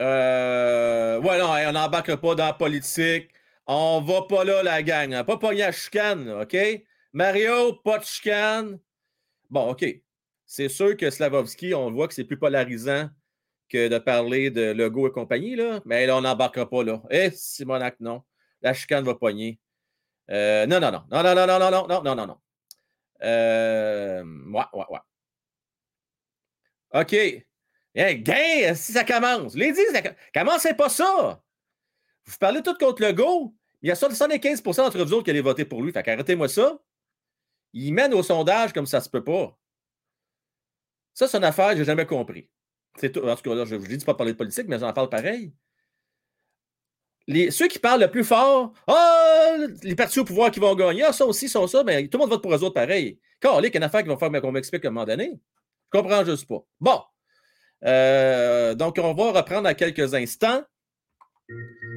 [0.00, 3.30] Euh, ouais, non, on n'embarque pas dans la politique.
[3.66, 5.22] On va pas là, la gang.
[5.24, 6.56] Pas pogner à chicane, OK?
[7.12, 8.78] Mario, pas de chicane.
[9.50, 9.84] Bon, OK.
[10.52, 13.08] C'est sûr que Slavovski, on voit que c'est plus polarisant
[13.68, 15.80] que de parler de Legault et compagnie, là.
[15.84, 17.00] Mais là, on n'embarquera pas là.
[17.08, 18.24] Eh, Simonac, non.
[18.60, 19.60] La chicane va pogner.
[20.28, 21.04] Euh, non, non, non.
[21.08, 22.36] Non, non, non, non, non, non, non, non, non.
[23.22, 24.98] Euh, ouais, ouais, ouais.
[27.00, 27.12] OK.
[27.94, 29.54] Hey, gain, si ça commence.
[29.54, 30.02] Les dit, ça
[30.34, 31.40] commencez pas ça?
[32.26, 33.54] Vous parlez tout contre le go.
[33.82, 35.92] Il y a 75% d'entre vous autres qui allaient voter pour lui.
[35.92, 36.76] Fait qu'arrêtez-moi ça.
[37.72, 39.56] Il mène au sondage comme ça se peut pas.
[41.14, 42.48] Ça, c'est une affaire que j'ai jamais compris.
[42.96, 43.20] C'est tout.
[43.20, 45.08] En tout cas, là, je vous dis pas de parler de politique, mais j'en parle
[45.08, 45.52] pareil.
[47.26, 51.04] Les, ceux qui parlent le plus fort, ah, les partis au pouvoir qui vont gagner,
[51.04, 53.20] ah, ça aussi, ça, ça, mais tout le monde vote pour eux autres pareil.
[53.40, 55.38] Car, il y a une affaire qui va faire qu'on m'explique à un moment donné.
[55.92, 56.64] Je comprends juste pas.
[56.80, 57.00] Bon.
[57.84, 60.62] Euh, donc, on va reprendre à quelques instants.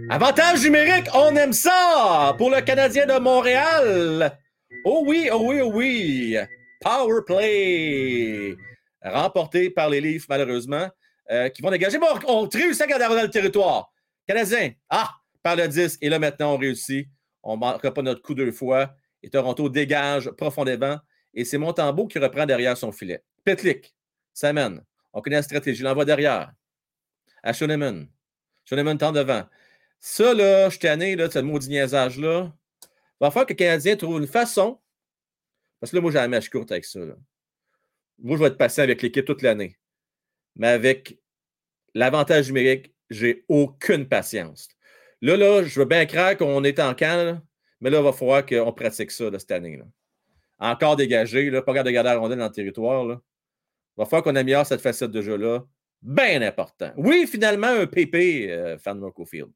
[0.09, 4.37] Avantage numérique, on aime ça pour le Canadien de Montréal.
[4.85, 6.37] Oh oui, oh oui, oh oui.
[6.81, 8.55] Power play.
[9.03, 10.89] Remporté par les Leafs, malheureusement,
[11.31, 11.99] euh, qui vont dégager.
[11.99, 13.91] Bon, on réussit à garder dans le territoire.
[14.27, 15.09] Canadien, ah,
[15.41, 15.97] par le 10.
[16.01, 17.07] Et là, maintenant, on réussit.
[17.43, 18.95] On ne manquera pas notre coup deux fois.
[19.21, 20.99] Et Toronto dégage profondément.
[21.33, 23.23] Et c'est Montembeau qui reprend derrière son filet.
[23.43, 23.93] Petlik,
[24.33, 24.81] Salmon.
[25.11, 25.83] On connaît la stratégie.
[25.83, 26.51] L'envoie derrière.
[27.41, 28.07] À Schoenemann.
[28.65, 29.43] Schoenemann tend devant.
[29.99, 32.53] Ça, là, je suis tanné là, ce maudit niaisage-là.
[33.19, 34.79] Va falloir que le Canadien trouve une façon.
[35.79, 36.99] Parce que là, moi, j'ai la mèche courte avec ça.
[38.23, 39.77] Moi, je vais être patient avec l'équipe toute l'année.
[40.55, 41.19] Mais avec
[41.93, 44.69] l'avantage numérique, j'ai aucune patience.
[45.21, 47.41] Là, là, je veux bien croire qu'on est en camp, là,
[47.81, 49.77] Mais là, il va falloir qu'on pratique ça cette année.
[49.77, 49.85] là.
[50.59, 53.03] Encore dégagé, là, pas de garder la rondelle dans le territoire.
[53.05, 53.17] Il
[53.97, 55.65] va falloir qu'on améliore cette facette de jeu-là.
[56.01, 56.91] Bien important.
[56.95, 59.51] Oui, finalement, un PP, euh, Fan Field.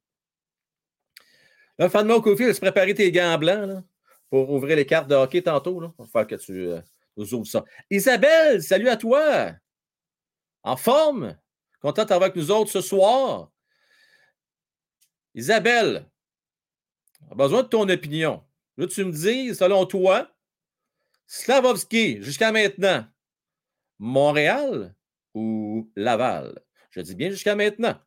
[1.79, 3.83] Là, Fan Field, se préparer tes gants blancs
[4.29, 5.81] pour ouvrir les cartes de hockey tantôt.
[5.81, 6.81] Il va falloir que tu euh,
[7.89, 9.51] Isabelle, salut à toi.
[10.63, 11.37] En forme?
[11.81, 13.51] Content d'être avec nous autres ce soir.
[15.33, 16.09] Isabelle,
[17.29, 18.43] a besoin de ton opinion.
[18.77, 20.31] Là, tu me dis, selon toi,
[21.27, 23.05] Slavovski, jusqu'à maintenant,
[23.99, 24.95] Montréal
[25.33, 26.59] ou Laval?
[26.91, 27.99] Je dis bien jusqu'à maintenant.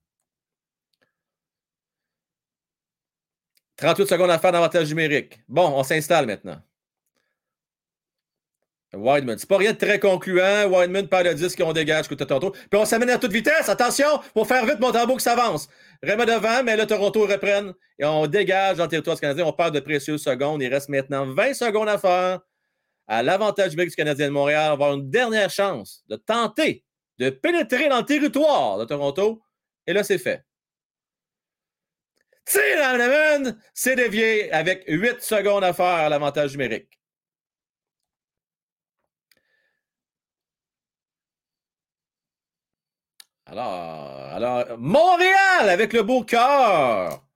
[3.76, 5.40] 38 secondes à faire d'avantage numérique.
[5.48, 6.60] Bon, on s'installe maintenant.
[8.92, 9.38] Wideman.
[9.38, 10.66] C'est pas rien de très concluant.
[10.68, 12.50] Wideman perd le disque on dégage côté Toronto.
[12.50, 13.68] Puis on s'amène à toute vitesse.
[13.68, 15.68] Attention, pour faire vite, mon tambour qui s'avance.
[16.02, 19.44] Remet devant, mais là, Toronto reprenne et on dégage le territoire Canadien.
[19.46, 20.62] On perd de précieuses secondes.
[20.62, 22.40] Il reste maintenant 20 secondes à faire.
[23.06, 26.84] À l'avantage du Canadien de Montréal, avoir une dernière chance de tenter
[27.20, 29.42] de pénétrer dans le territoire de Toronto.
[29.86, 30.42] Et là, c'est fait.
[32.46, 32.62] Tire
[33.74, 36.99] c'est dévié avec 8 secondes à faire à l'avantage numérique.
[43.50, 47.26] Alors, alors, Montréal avec le beau cœur.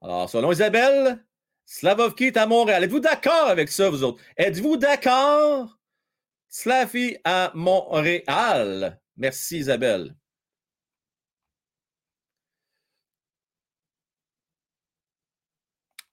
[0.00, 1.22] Alors, selon Isabelle,
[1.66, 2.84] Slavovki est à Montréal.
[2.84, 4.22] Êtes-vous d'accord avec ça, vous autres?
[4.38, 5.78] Êtes-vous d'accord?
[6.48, 8.98] Slavy à Montréal.
[9.18, 10.16] Merci, Isabelle.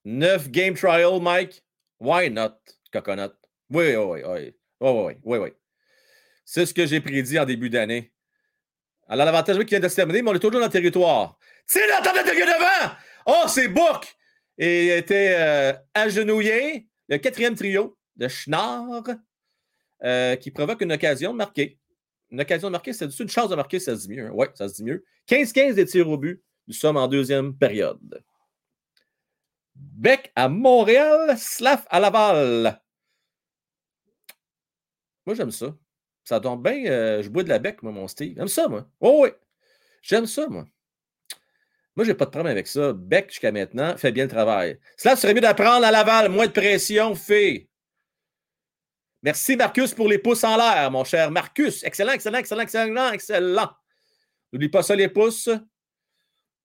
[0.04, 1.63] Neuf game trial, Mike.
[2.02, 2.60] Why not,
[2.91, 3.32] Coconut?
[3.70, 4.54] Oui, oui, oui.
[4.82, 5.50] Oui, oui, oui, oui.
[6.43, 8.13] C'est ce que j'ai prédit en début d'année.
[9.08, 11.38] Alors, l'avantage qui vient de se terminer, mais on est toujours dans le territoire.
[11.65, 12.96] C'est la table de devant!
[13.26, 14.15] Oh, c'est Book!
[14.58, 19.04] Et était euh, agenouillé, le quatrième trio de Schnarr,
[20.04, 21.80] euh, qui provoque une occasion de marquer.
[22.32, 24.30] Une occasion de marquer, c'est une chance de marquer, ça se dit mieux.
[24.34, 25.06] Oui, ça se dit mieux.
[25.30, 26.43] 15-15 des tirs au but.
[26.67, 28.22] Nous sommes en deuxième période.
[29.76, 32.82] Beck à Montréal, Slav à Laval.
[35.26, 35.74] Moi, j'aime ça.
[36.28, 36.92] Ça tombe bien.
[36.92, 38.34] Euh, je bois de la bec, moi, mon Steve.
[38.36, 38.86] J'aime ça, moi.
[39.00, 39.30] Oh, oui.
[40.02, 40.66] J'aime ça, moi.
[41.96, 42.92] Moi, j'ai pas de problème avec ça.
[42.92, 44.78] Beck, jusqu'à maintenant, fait bien le travail.
[44.98, 46.28] Cela serait mieux d'apprendre à Laval.
[46.28, 47.70] Moins de pression, fait.
[49.24, 51.82] Merci, Marcus, pour les pouces en l'air, mon cher Marcus.
[51.86, 53.70] Excellent, excellent, excellent, excellent, excellent.
[54.52, 55.50] N'oublie pas ça, les pouces.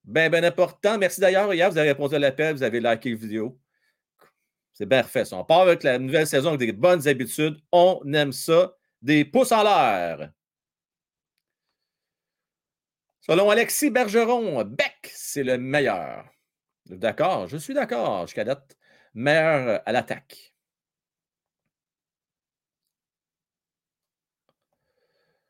[0.02, 0.98] Ben, ben important.
[0.98, 1.54] Merci d'ailleurs.
[1.54, 3.60] Hier, vous avez répondu à l'appel, vous avez liké la vidéo.
[4.72, 5.32] C'est bien refait.
[5.32, 7.60] On part avec la nouvelle saison avec des bonnes habitudes.
[7.70, 10.32] On aime ça des pouces en l'air.
[13.20, 16.28] Selon Alexis Bergeron, Beck, c'est le meilleur.
[16.86, 18.76] D'accord, je suis d'accord, jusqu'à date.
[19.14, 20.54] Meilleur à l'attaque.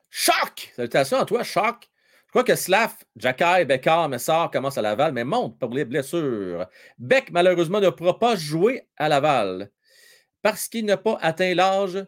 [0.09, 0.71] Choc!
[0.75, 1.89] Salutations à toi, Choc.
[2.25, 6.67] Je crois que Slav, Jacky, Becker, Messard commencent à Laval, mais monte pour les blessures.
[6.97, 9.71] Beck, malheureusement, ne pourra pas jouer à Laval
[10.43, 12.05] parce qu'il n'a pas atteint l'âge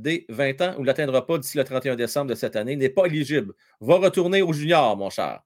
[0.00, 2.88] des 20 ans ou ne l'atteindra pas d'ici le 31 décembre de cette année, n'est
[2.88, 3.54] pas éligible.
[3.80, 5.42] Va retourner au junior, mon cher.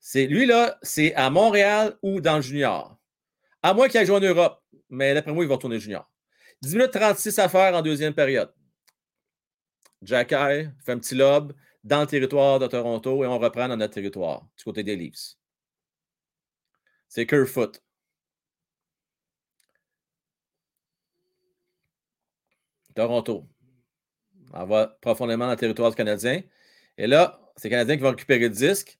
[0.00, 2.98] C'est lui là, c'est à Montréal ou dans le junior.
[3.62, 6.10] À moins qu'il aille joué en Europe, mais d'après moi, il va retourner junior.
[6.62, 8.52] 10 minutes 36 à faire en deuxième période.
[10.02, 11.52] Jack fait un petit lob
[11.84, 15.36] dans le territoire de Toronto et on reprend dans notre territoire, du côté des Leafs.
[17.08, 17.82] C'est Kerfoot.
[22.94, 23.46] Toronto.
[24.52, 26.42] On va profondément dans le territoire du Canadien.
[26.98, 28.98] Et là, c'est le Canadien qui va récupérer le disque.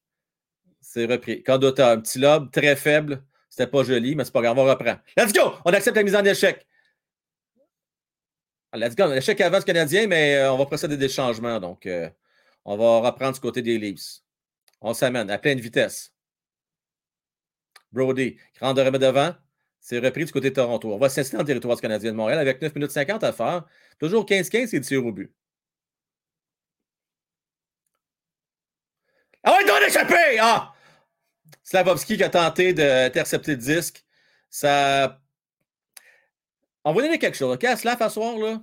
[0.80, 1.42] C'est repris.
[1.46, 4.96] As un petit lobe très faible, c'était pas joli, mais c'est pas grave, on reprend.
[5.16, 5.54] Let's go!
[5.64, 6.66] On accepte la mise en échec.
[8.72, 9.12] Let's go.
[9.12, 11.58] L'échec avant ce Canadien, mais euh, on va procéder des changements.
[11.58, 12.08] Donc, euh,
[12.64, 14.20] on va reprendre du côté des Leafs.
[14.80, 16.14] On s'amène à pleine vitesse.
[17.92, 19.34] Brody, grand de remettre devant.
[19.80, 20.92] C'est repris du côté de Toronto.
[20.92, 23.64] On va s'installer le territoire du Canadien de Montréal avec 9 minutes 50 à faire.
[23.98, 25.32] Toujours 15-15 et tir au but.
[29.42, 30.38] Ah ouais, doit échapper!
[30.40, 30.74] Ah!
[31.62, 34.04] Slavovski qui a tenté d'intercepter le disque.
[34.50, 35.20] Ça.
[36.84, 37.54] On va donner quelque chose.
[37.54, 38.62] OK, Slav à soir, là,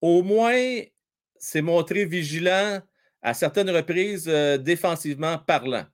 [0.00, 0.82] au moins,
[1.38, 2.80] c'est montré vigilant
[3.22, 5.86] à certaines reprises euh, défensivement parlant.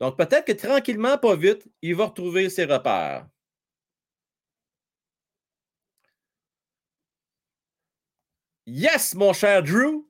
[0.00, 3.26] Donc, peut-être que tranquillement, pas vite, il va retrouver ses repères.
[8.66, 10.04] Yes, mon cher Drew.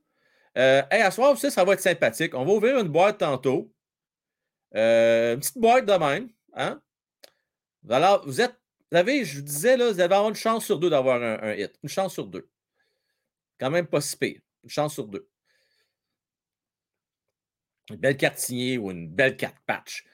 [0.57, 2.35] Euh, à soir aussi, ça va être sympathique.
[2.35, 3.73] On va ouvrir une boîte tantôt.
[4.75, 6.31] Euh, une petite boîte de même.
[6.55, 6.81] Hein?
[7.89, 8.57] Alors, vous êtes,
[8.91, 11.39] vous avez, je vous disais, là, vous allez avoir une chance sur deux d'avoir un,
[11.43, 11.79] un hit.
[11.83, 12.49] Une chance sur deux.
[13.61, 14.41] Quand même pas si pire.
[14.65, 15.29] Une chance sur deux.
[17.91, 20.05] Une belle carte signée ou une belle carte patch.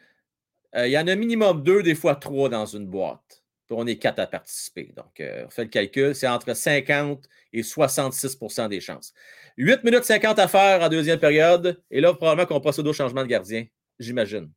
[0.75, 3.43] Euh, il y en a minimum deux, des fois trois dans une boîte.
[3.67, 4.93] Puis on est quatre à participer.
[4.97, 9.13] Donc, euh, on fait le calcul, c'est entre 50 et 66% des chances.
[9.57, 11.83] 8 minutes 50 à faire en deuxième période.
[11.91, 13.67] Et là, probablement qu'on procède au changement de gardien,
[13.99, 14.51] j'imagine.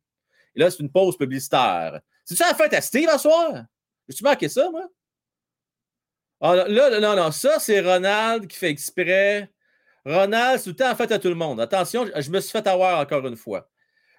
[0.54, 2.00] Et là, c'est une pause publicitaire.
[2.24, 3.64] C'est ça la fête à Steve à soir?
[4.08, 4.88] J'ai-tu marqué ça, moi?
[6.40, 9.50] Ah, là, là, non, non, ça, c'est Ronald qui fait exprès.
[10.06, 11.60] Ronald, tout le en fait à tout le monde.
[11.60, 13.68] Attention, je me suis fait avoir encore une fois.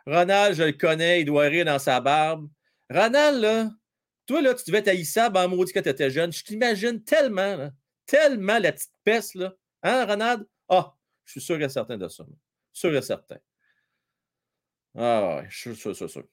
[0.05, 2.49] Ronald, je le connais, il doit rire dans sa barbe.
[2.89, 3.71] Ronald,
[4.25, 6.33] toi, là, tu devais être haïssable en maudit quand tu étais jeune.
[6.33, 7.71] Je t'imagine tellement,
[8.05, 9.53] tellement la petite peste, là.
[9.81, 10.45] Hein, Ronald?
[10.67, 12.25] Ah, je suis sûr et certain de ça.
[12.73, 13.37] Sûr et certain.
[14.93, 16.27] Ah, je suis sûr, sûr, sûr.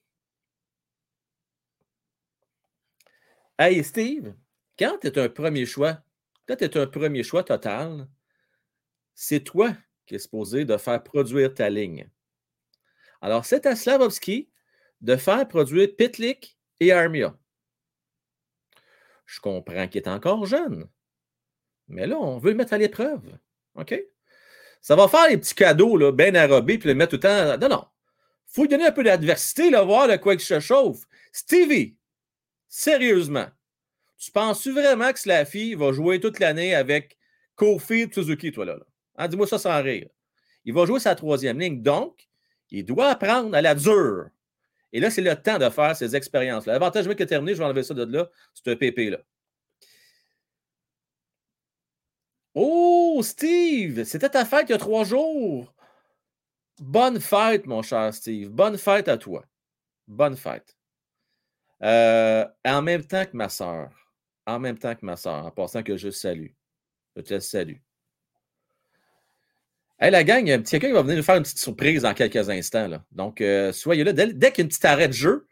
[3.57, 4.35] Hey, Steve,
[4.77, 6.03] quand tu es un premier choix,
[6.49, 8.09] quand tu es un premier choix total,
[9.15, 9.75] c'est toi
[10.07, 12.09] qui es supposé de faire produire ta ligne.
[13.21, 14.51] Alors, c'est à Slavovski
[15.01, 17.37] de faire produire Pitlick et Armia.
[19.27, 20.89] Je comprends qu'il est encore jeune,
[21.89, 23.39] mais là, on veut le mettre à l'épreuve.
[23.75, 23.95] OK?
[24.81, 27.59] Ça va faire les petits cadeaux là, bien arrobés puis le mettre tout le temps.
[27.59, 27.85] Non, non.
[28.49, 31.05] Il faut lui donner un peu d'adversité, voir de quoi il se chauffe.
[31.33, 31.97] Stevie,
[32.69, 33.47] sérieusement,
[34.19, 37.19] tu penses-tu vraiment que Slaffy va jouer toute l'année avec
[37.57, 38.79] Kofi et Suzuki, toi, là?
[39.17, 40.09] Hein, dis-moi ça sans rire.
[40.65, 41.83] Il va jouer sa troisième ligne.
[41.83, 42.29] Donc,
[42.71, 44.29] il doit apprendre à la dure.
[44.93, 46.75] Et là, c'est le temps de faire ces expériences-là.
[46.75, 49.19] L'avantage que terminé, je vais enlever ça de là, c'est un PP-là.
[52.55, 55.75] Oh, Steve, c'était ta fête il y a trois jours.
[56.81, 58.51] Bonne fête, mon cher Steve.
[58.51, 59.45] Bonne fête à toi.
[60.07, 60.77] Bonne fête.
[61.83, 63.91] Euh, en même temps que ma soeur.
[64.47, 66.53] En même temps que ma soeur, en passant que je salue.
[67.17, 67.84] Je te salue.
[70.05, 72.51] Hey, la gang, il y quelqu'un va venir nous faire une petite surprise dans quelques
[72.51, 72.91] instants.
[73.11, 74.13] Donc, euh, soyez là.
[74.13, 75.47] Dès, qu'il y a une petite arrêt de jeu,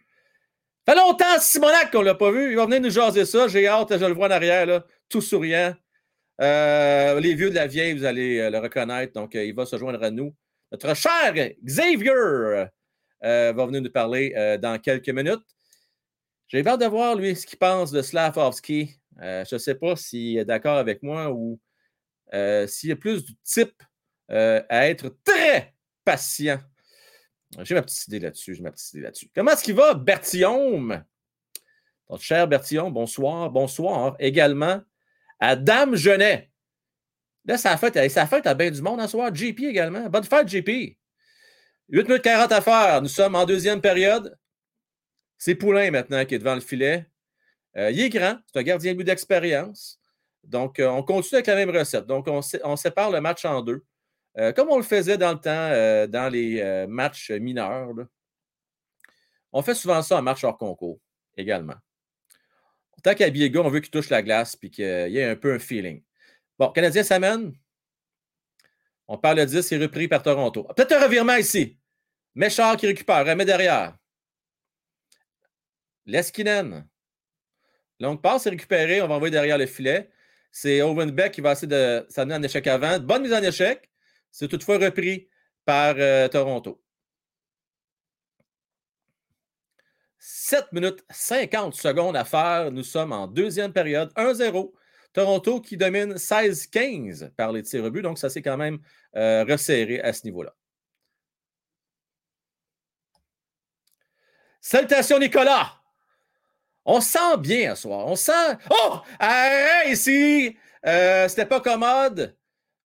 [0.87, 2.51] fait longtemps, Simonac, qu'on ne l'a pas vu.
[2.51, 3.49] Il va venir nous jaser ça.
[3.49, 5.75] J'ai hâte, je le vois en arrière, tout souriant.
[6.43, 9.15] Euh, les vieux de la vieille, vous allez euh, le reconnaître.
[9.15, 10.35] Donc, il va se joindre à nous.
[10.71, 11.33] Notre cher
[11.65, 12.67] Xavier
[13.23, 15.47] va venir nous parler dans quelques minutes.
[16.49, 19.01] J'ai hâte de voir, lui, ce qu'il pense de Slavovski.
[19.19, 21.59] je ne sais pas s'il est d'accord avec moi ou
[22.67, 23.83] s'il a plus du type
[24.33, 25.75] euh, à être très
[26.05, 26.59] patient.
[27.61, 28.55] J'ai ma petite idée là-dessus.
[28.55, 29.31] J'ai ma petite idée là-dessus.
[29.35, 31.05] Comment est-ce qu'il va, Bertillaume?
[32.09, 33.51] Notre cher Bertillon, bonsoir.
[33.51, 34.81] Bonsoir également
[35.39, 36.51] à Dame Genet.
[37.45, 39.35] Là, ça fait, ça fait à bien du monde en soir.
[39.35, 40.09] JP également.
[40.09, 40.69] Bonne fête, JP.
[40.69, 40.97] 8
[41.89, 43.03] minutes 40 à faire.
[43.03, 44.39] Nous sommes en deuxième période.
[45.37, 47.07] C'est Poulain maintenant qui est devant le filet.
[47.77, 48.39] Euh, il est grand.
[48.47, 49.99] C'est un gardien de but d'expérience.
[50.45, 52.07] Donc, euh, on continue avec la même recette.
[52.07, 53.85] Donc, on, on sépare le match en deux.
[54.39, 57.93] Euh, comme on le faisait dans le temps, euh, dans les euh, matchs mineurs.
[59.53, 60.99] On fait souvent ça en match hors concours
[61.37, 61.75] également.
[63.03, 65.55] Tant qu'à gars, on veut qu'il touche la glace et qu'il y ait un peu
[65.55, 66.03] un feeling.
[66.59, 67.53] Bon, Canadien s'amène.
[69.09, 70.65] On parle de 10, c'est repris par Toronto.
[70.77, 71.79] Peut-être un revirement ici.
[72.35, 73.97] Méchard qui récupère, remet derrière.
[76.07, 76.89] Leskinen.
[77.99, 79.03] Longue passe, c'est récupéré.
[79.03, 80.11] On va envoyer derrière le filet.
[80.51, 82.99] C'est Owenbeck qui va essayer de s'amener en échec avant.
[83.01, 83.92] Bonne mise en échec.
[84.33, 85.29] C'est toutefois repris
[85.65, 86.83] par euh, Toronto.
[90.19, 92.71] 7 minutes 50 secondes à faire.
[92.73, 94.13] Nous sommes en deuxième période.
[94.17, 94.73] 1-0.
[95.13, 98.03] Toronto qui domine 16-15 par les tirs au but.
[98.03, 98.79] Donc, ça s'est quand même
[99.17, 100.55] euh, resserré à ce niveau-là.
[104.61, 105.81] Salutations, Nicolas!
[106.85, 108.07] On sent bien ce soir.
[108.07, 108.57] On sent.
[108.71, 109.01] Oh!
[109.19, 110.57] Arrête ici!
[110.87, 112.37] Euh, C'était pas commode.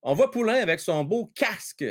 [0.09, 1.83] On voit Poulain avec son beau casque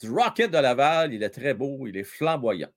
[0.00, 1.12] du Rocket de Laval.
[1.12, 2.70] Il est très beau, il est flamboyant.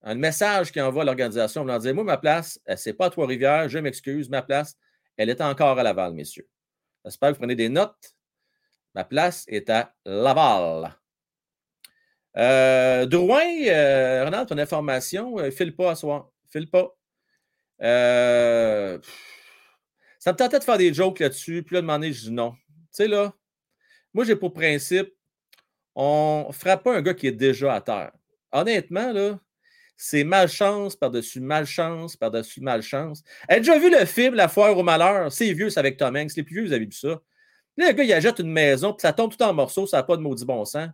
[0.00, 3.78] Un message qui envoie l'organisation leur dire Moi, ma place, c'est pas à Trois-Rivières, je
[3.78, 4.74] m'excuse, ma place,
[5.18, 6.48] elle est encore à Laval, messieurs.
[7.04, 8.16] J'espère que vous prenez des notes.
[8.94, 10.96] Ma place est à Laval.
[12.38, 16.30] Euh, Drouin, euh, ton information, euh, file pas à soir.
[16.48, 16.96] File pas.
[17.82, 18.98] Euh,
[20.18, 21.62] ça me tentait de faire des jokes là-dessus.
[21.62, 22.54] Puis là, demander, je dis non.
[22.92, 23.32] Tu sais, là,
[24.12, 25.14] moi, j'ai pour principe,
[25.94, 28.12] on frappe pas un gars qui est déjà à terre.
[28.52, 29.38] Honnêtement, là,
[29.96, 33.22] c'est malchance par-dessus malchance par-dessus malchance.
[33.48, 35.30] As déjà vu le film La foire au malheur?
[35.30, 36.34] C'est vieux, c'est avec Tom Hanks.
[36.36, 37.20] Les plus vieux, vous avez vu ça.
[37.76, 40.02] Là, le gars, il achète une maison, puis ça tombe tout en morceaux, ça n'a
[40.02, 40.88] pas de maudit bon sens.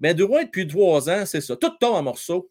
[0.00, 1.56] Mais Drouin, depuis trois ans, c'est ça.
[1.56, 2.50] Tout tombe en morceaux.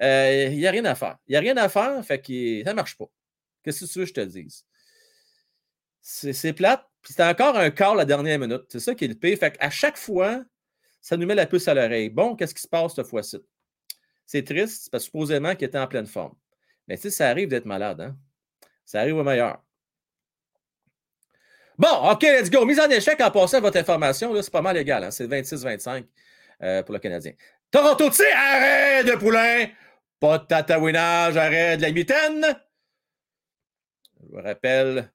[0.00, 1.18] Euh, Il n'y a rien à faire.
[1.26, 3.06] Il n'y a rien à faire, fait que ça ne marche pas.
[3.62, 4.64] Qu'est-ce que tu veux que je te dise?
[6.00, 8.62] C'est plate, puis c'est encore un quart la dernière minute.
[8.68, 9.38] C'est ça qui est le pire.
[9.38, 10.42] Fait qu'à chaque fois,
[11.00, 12.10] ça nous met la puce à l'oreille.
[12.10, 13.38] Bon, qu'est-ce qui se passe cette fois-ci?
[14.26, 16.34] C'est triste, parce que supposément qu'il était en pleine forme.
[16.86, 18.16] Mais tu sais, ça arrive d'être malade, hein?
[18.84, 19.62] Ça arrive au meilleur.
[21.78, 22.64] Bon, OK, let's go.
[22.66, 25.02] Mise en échec en passant à votre information, là, c'est pas mal égal.
[25.02, 25.10] hein.
[25.10, 26.06] C'est 26-25
[26.62, 27.32] euh, pour le Canadien.
[27.70, 29.66] Toronto, tu arrête de poulain!
[30.18, 32.44] Pas de tatouinage, arrête de la mitaine!
[34.20, 35.10] Je vous rappelle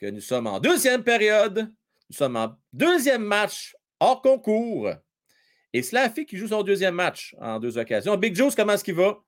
[0.00, 1.72] que nous sommes en deuxième période.
[2.08, 4.90] Nous sommes en deuxième match hors concours.
[5.72, 8.16] Et Slaffy qui joue son deuxième match en deux occasions.
[8.16, 9.22] Big Juice, comment est-ce qu'il va?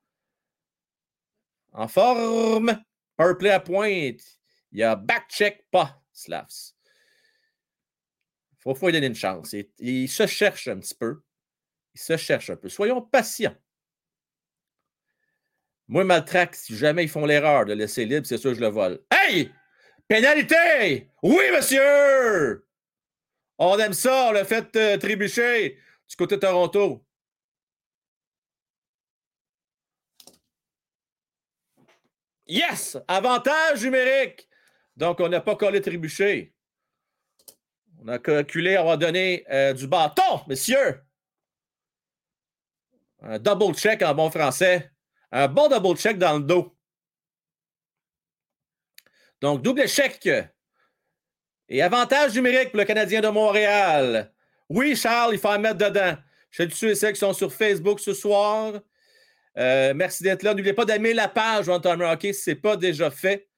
[1.73, 2.83] En forme.
[3.17, 4.23] Power play à pointe.
[4.73, 6.73] Il y a back-check pas, Slavs.
[8.67, 9.53] Il faut, lui donner une chance.
[9.53, 11.23] Il, il se cherche un petit peu.
[11.95, 12.69] Il se cherche un peu.
[12.69, 13.55] Soyons patients.
[15.89, 18.69] Moi, Maltraque, si jamais ils font l'erreur de laisser libre, c'est sûr que je le
[18.69, 19.05] vole.
[19.11, 19.53] Hey!
[20.13, 21.09] Pénalité!
[21.23, 22.67] Oui, monsieur!
[23.57, 27.03] On aime ça, on l'a fait euh, trébucher du côté Toronto.
[32.47, 32.99] Yes!
[33.09, 34.51] Avantage numérique.
[34.99, 36.53] Donc, on n'a pas collé trébuché.
[38.03, 41.01] On a calculé, on va donner euh, du bâton, messieurs.
[43.23, 44.93] Un double check en bon français.
[45.31, 46.72] Un bon double check dans le dos.
[49.43, 50.31] Donc, double échec.
[51.69, 54.33] Et avantage numérique pour le Canadien de Montréal.
[54.69, 56.17] Oui, Charles, il faut en mettre dedans.
[56.51, 58.75] Je ceux et celles qui sont sur Facebook ce soir.
[59.59, 60.55] Euh, merci d'être là.
[60.55, 63.49] N'oubliez pas d'aimer la page One Timer si ce n'est pas déjà fait.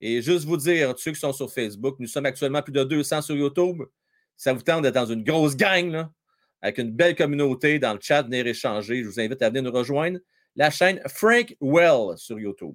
[0.00, 3.22] Et juste vous dire, ceux qui sont sur Facebook, nous sommes actuellement plus de 200
[3.22, 3.82] sur YouTube.
[4.36, 6.08] Ça vous tente d'être dans une grosse gang,
[6.60, 9.04] avec une belle communauté dans le chat, venir échanger.
[9.04, 10.18] Je vous invite à venir nous rejoindre.
[10.56, 12.74] La chaîne Frank Well sur YouTube.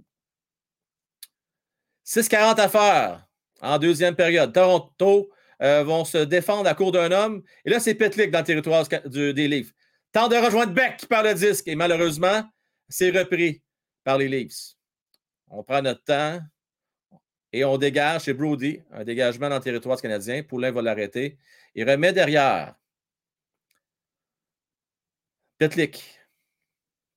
[2.08, 3.28] 6-40 à faire
[3.62, 4.54] en deuxième période.
[4.54, 5.30] Toronto
[5.62, 7.44] euh, vont se défendre à court d'un homme.
[7.66, 9.74] Et là, c'est Petlik dans le territoire des Leafs.
[10.14, 11.68] Tente de rejoindre Beck perd le disque.
[11.68, 12.44] Et malheureusement,
[12.88, 13.62] c'est repris
[14.06, 14.76] par les Leafs.
[15.50, 16.40] On prend notre temps
[17.52, 18.82] et on dégage chez Brody.
[18.92, 20.44] Un dégagement dans le territoire canadien.
[20.44, 21.38] Poulain va l'arrêter.
[21.76, 22.76] Il remet derrière.
[25.58, 26.04] Petlik.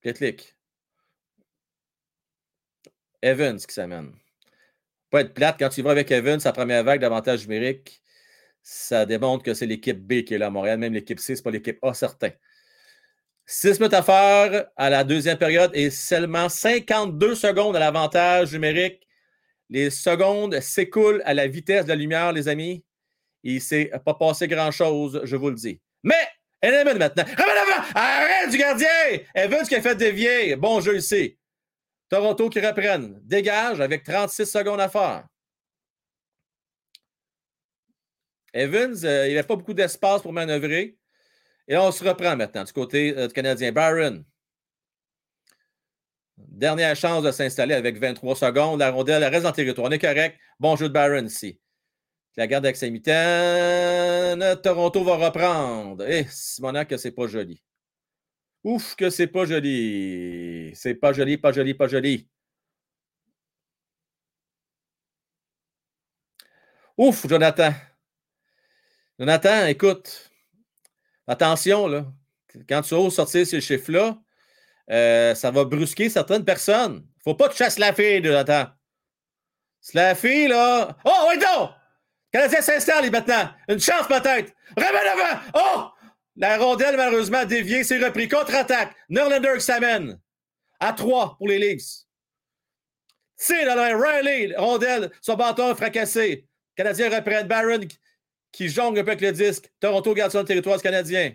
[0.01, 0.57] Petlik.
[3.22, 4.19] Evans qui s'amène.
[5.11, 5.56] Pas être plate.
[5.58, 8.02] Quand tu vas avec Evans, sa première vague d'avantage numérique,
[8.62, 10.78] ça démontre que c'est l'équipe B qui est là à Montréal.
[10.78, 12.30] Même l'équipe C, ce pas l'équipe A, certain.
[13.46, 19.06] 6 minutes à faire à la deuxième période et seulement 52 secondes à l'avantage numérique.
[19.68, 22.84] Les secondes s'écoulent à la vitesse de la lumière, les amis.
[23.42, 25.80] Il ne s'est pas passé grand-chose, je vous le dis.
[26.04, 26.28] Mais,
[26.62, 27.24] Element maintenant.
[27.26, 27.88] L'avant!
[27.94, 28.86] Arrête du gardien!
[29.34, 30.56] Evans qui a fait dévier.
[30.56, 31.38] Bon jeu ici.
[32.11, 33.20] Toronto qui reprennent.
[33.22, 35.26] Dégage avec 36 secondes à faire.
[38.52, 40.98] Evans, euh, il n'avait pas beaucoup d'espace pour manœuvrer.
[41.68, 43.70] Et on se reprend maintenant du côté euh, du Canadien.
[43.70, 44.24] Byron.
[46.36, 48.80] Dernière chance de s'installer avec 23 secondes.
[48.80, 49.86] La rondelle reste en territoire.
[49.86, 50.36] On est correct.
[50.58, 51.61] Bon jeu de Byron ici.
[52.36, 54.56] La garde avec sa mitaine.
[54.62, 56.04] Toronto va reprendre.
[56.08, 57.62] Eh, Simonac, que c'est pas joli.
[58.64, 60.72] Ouf, que c'est pas joli.
[60.74, 62.28] C'est pas joli, pas joli, pas joli.
[66.98, 67.72] Ouf, Jonathan.
[69.18, 70.30] Jonathan, écoute.
[71.26, 72.06] Attention, là.
[72.68, 74.18] Quand tu oses sortir ces chiffres-là,
[74.90, 77.06] euh, ça va brusquer certaines personnes.
[77.22, 78.66] Faut pas que tu chasses la fille, Jonathan.
[79.80, 80.96] C'est la fille, là.
[81.04, 81.70] Oh, oui, donc!
[82.32, 83.50] Canadien s'installe maintenant.
[83.68, 84.52] Une chance peut-être.
[84.76, 85.40] Remets devant.
[85.54, 85.99] Oh!
[86.41, 87.84] La rondelle, malheureusement, a dévié.
[87.84, 88.26] C'est repris.
[88.26, 88.97] Contre-attaque.
[89.11, 90.18] Norlander s'amène.
[90.80, 92.07] À 3 pour les Leafs.
[93.36, 94.57] C'est dans Riley.
[94.57, 95.12] Rondelle.
[95.20, 96.49] Son bâton fracassé.
[96.74, 97.47] Canadien reprennent.
[97.47, 97.80] Barron
[98.53, 99.70] qui jongle un peu avec le disque.
[99.80, 101.34] Toronto garde son territoire Canadien.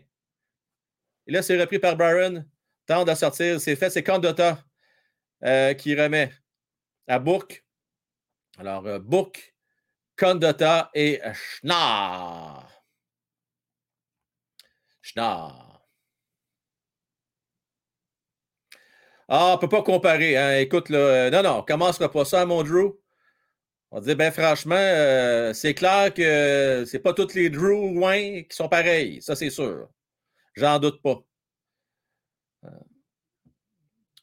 [1.28, 2.44] Et là, c'est repris par Barron.
[2.88, 3.62] Tente de sortir.
[3.62, 3.92] C'est fait.
[3.92, 4.58] C'est Condota
[5.44, 6.32] euh, qui remet
[7.08, 7.64] à Bourque.
[8.58, 9.54] Alors, euh, Bourque.
[10.96, 12.75] Et Schnarr.
[19.28, 20.38] Ah, on ne peut pas comparer.
[20.38, 20.60] Hein.
[20.60, 23.00] Écoute, là, euh, non, non, on commencera pas ça, mon Drew.
[23.92, 27.94] On dire, ben franchement, euh, c'est clair que c'est pas tous les Drew
[28.50, 29.22] qui sont pareils.
[29.22, 29.90] Ça, c'est sûr.
[30.56, 31.24] J'en doute pas.
[32.66, 32.70] Euh,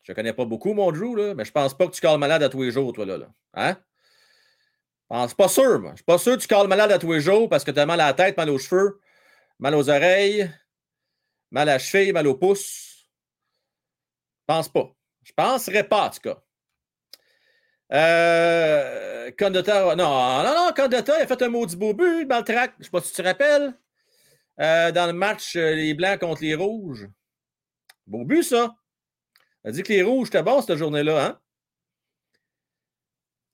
[0.02, 2.42] je ne connais pas beaucoup, mon Drew, mais je pense pas que tu cales malade
[2.42, 3.28] à tous les jours, toi, là.
[3.54, 3.76] Hein?
[5.10, 5.92] Je suis pas sûr, moi.
[5.92, 7.80] Je suis pas sûr que tu cales malade à tous les jours parce que tu
[7.80, 9.00] as mal à la tête, mal aux cheveux,
[9.58, 10.50] mal aux oreilles,
[11.52, 13.06] mal à cheville, mal aux pouces.
[14.40, 14.92] Je pense pas.
[15.22, 16.42] Je penserais pas, en tout cas.
[17.92, 22.74] Euh, non, non, non, Condota, il a fait un maudit beau but dans le track.
[22.78, 23.74] Je sais pas si tu te rappelles.
[24.60, 27.08] Euh, dans le match, euh, les Blancs contre les Rouges.
[28.06, 28.74] Beau but, ça.
[29.62, 31.38] On a dit que les Rouges étaient bons cette journée-là, hein?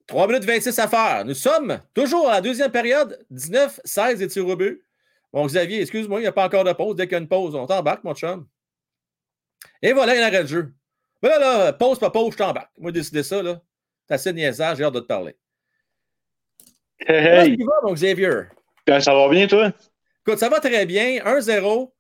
[0.07, 1.25] 3 minutes 26 à faire.
[1.25, 4.83] Nous sommes toujours à la deuxième période, 19-16 et tirs au but.
[5.33, 6.97] Bon, Xavier, excuse-moi, il n'y a pas encore de pause.
[6.97, 8.47] Dès qu'il y a une pause, on t'embarque, mon chum.
[9.83, 10.75] Et voilà, il arrête le jeu.
[11.23, 12.71] Mais là, là, pause, pas pause, je t'embarque.
[12.79, 13.61] Moi, décider ça, là.
[14.07, 15.37] T'as assez de niaisage, j'ai hâte de te parler.
[17.01, 17.57] Hey, Comment hey.
[17.59, 18.31] tu vas, mon Xavier?
[18.87, 19.73] Ben, Ça va bien, toi?
[20.27, 21.19] Écoute, ça va très bien.
[21.25, 21.93] 1-0.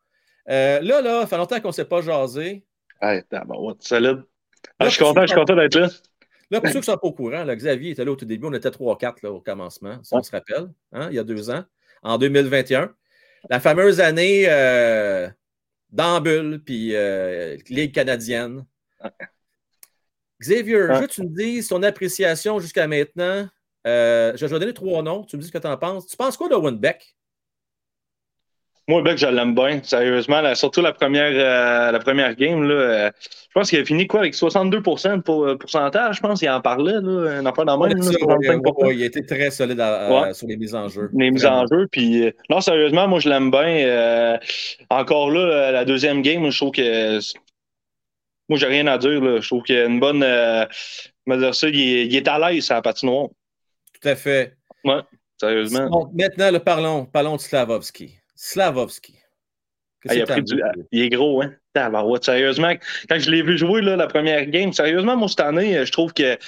[0.50, 2.64] Euh, là, là, ça fait longtemps qu'on ne s'est pas jasé.
[3.00, 4.22] Hey, tabarouette, solide.
[4.78, 5.88] Ah, je suis content, je suis content d'être là.
[6.50, 8.24] Là, pour ceux qui ne sont pas au courant, là, Xavier était là au tout
[8.24, 8.46] début.
[8.46, 11.50] On était 3-4 là, au commencement, si on se rappelle, hein, il y a deux
[11.50, 11.64] ans,
[12.02, 12.94] en 2021.
[13.50, 15.28] La fameuse année euh,
[15.90, 18.64] d'Ambule, puis euh, Ligue canadienne.
[20.40, 23.48] Xavier, je veux que tu me dises ton appréciation jusqu'à maintenant.
[23.86, 25.24] Euh, je je vais donner trois noms.
[25.24, 26.06] Tu me dis ce que tu en penses.
[26.06, 27.16] Tu penses quoi de Winbeck?
[28.88, 29.80] Moi, Beck, je l'aime bien.
[29.82, 33.84] Sérieusement, là, surtout la première, euh, la première game, là, euh, je pense qu'il a
[33.84, 34.82] fini quoi avec 62 de
[35.22, 36.16] pour- euh, pourcentage.
[36.16, 37.98] Je pense qu'il en parlait, là, un affaire dans le même.
[37.98, 40.32] là, Ça, ouais, 65 ouais, ouais, il a été très solide à- Ouais.
[40.34, 41.10] sur les mises en jeu.
[41.14, 41.86] les mises en jeu.
[41.92, 44.38] Puis, non, sérieusement, moi, je l'aime bien.
[44.88, 47.18] Encore là, la deuxième game, je trouve que.
[48.48, 49.20] Moi, j'ai rien à dire.
[49.22, 49.40] Là.
[49.42, 50.20] Je trouve qu'il y a une bonne.
[50.20, 53.28] Dire ça, il, est, il est à l'aise à la patinoire.
[54.00, 54.54] Tout à fait.
[55.38, 55.88] Sérieusement.
[55.90, 58.17] Bon, maintenant, parlons, parlons de Slavovski.
[58.40, 59.14] Slavovski.
[60.02, 60.60] Qu'est-ce Ah, il, a pris du-
[60.92, 61.52] est gros, hein?
[61.74, 62.72] Tabarouette, sérieusement.
[63.10, 66.12] Quand je l'ai vu jouer là, la première game, sérieusement, moi, cette année, je trouve
[66.14, 66.38] que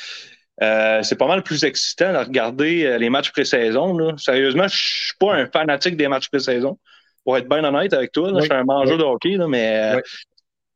[0.62, 3.96] euh, c'est pas mal plus excitant de regarder euh, les matchs pré-saison.
[3.98, 4.14] là.
[4.18, 6.78] Sérieusement, je suis pas un fanatique des matchs pré-saison.
[7.24, 8.40] Pour être bien honnête avec toi, là, Oui.
[8.42, 10.02] je suis un mangeur de hockey, là, mais euh, Oui.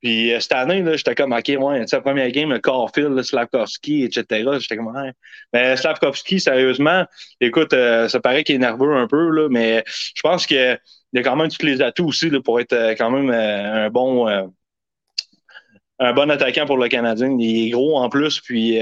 [0.03, 2.59] puis euh, cette année, là, j'étais comme OK, ouais, tu sais, la première game, le
[2.59, 4.45] Caulfield, le Slavkovski, etc.
[4.59, 5.13] J'étais comme ouais.
[5.53, 7.05] Mais Slavkovski, sérieusement,
[7.41, 10.77] écoute, euh, ça paraît qu'il est nerveux un peu, là, mais je pense que
[11.15, 13.87] il a quand même tous les atouts aussi là, pour être euh, quand même euh,
[13.87, 14.47] un bon euh,
[16.01, 17.37] un bon attaquant pour le Canadien.
[17.39, 18.81] Il est gros en plus, puis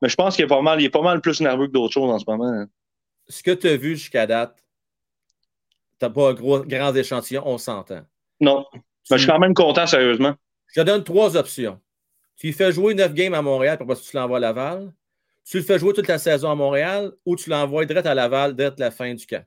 [0.00, 1.92] mais je pense qu'il est pas mal, il est pas mal plus nerveux que d'autres
[1.92, 2.48] choses en ce moment.
[2.48, 2.68] hein.
[3.26, 4.56] Ce que tu as vu jusqu'à date,
[5.98, 8.02] tu n'as pas un gros, grand échantillon, on s'entend.
[8.40, 10.34] Non, mais je suis quand même content, sérieusement.
[10.68, 11.80] Je te donne trois options.
[12.36, 14.92] Tu lui fais jouer neuf games à Montréal, après ça, tu l'envoies à Laval.
[15.44, 18.54] Tu le fais jouer toute la saison à Montréal ou tu l'envoies direct à Laval,
[18.60, 19.44] à la fin du camp.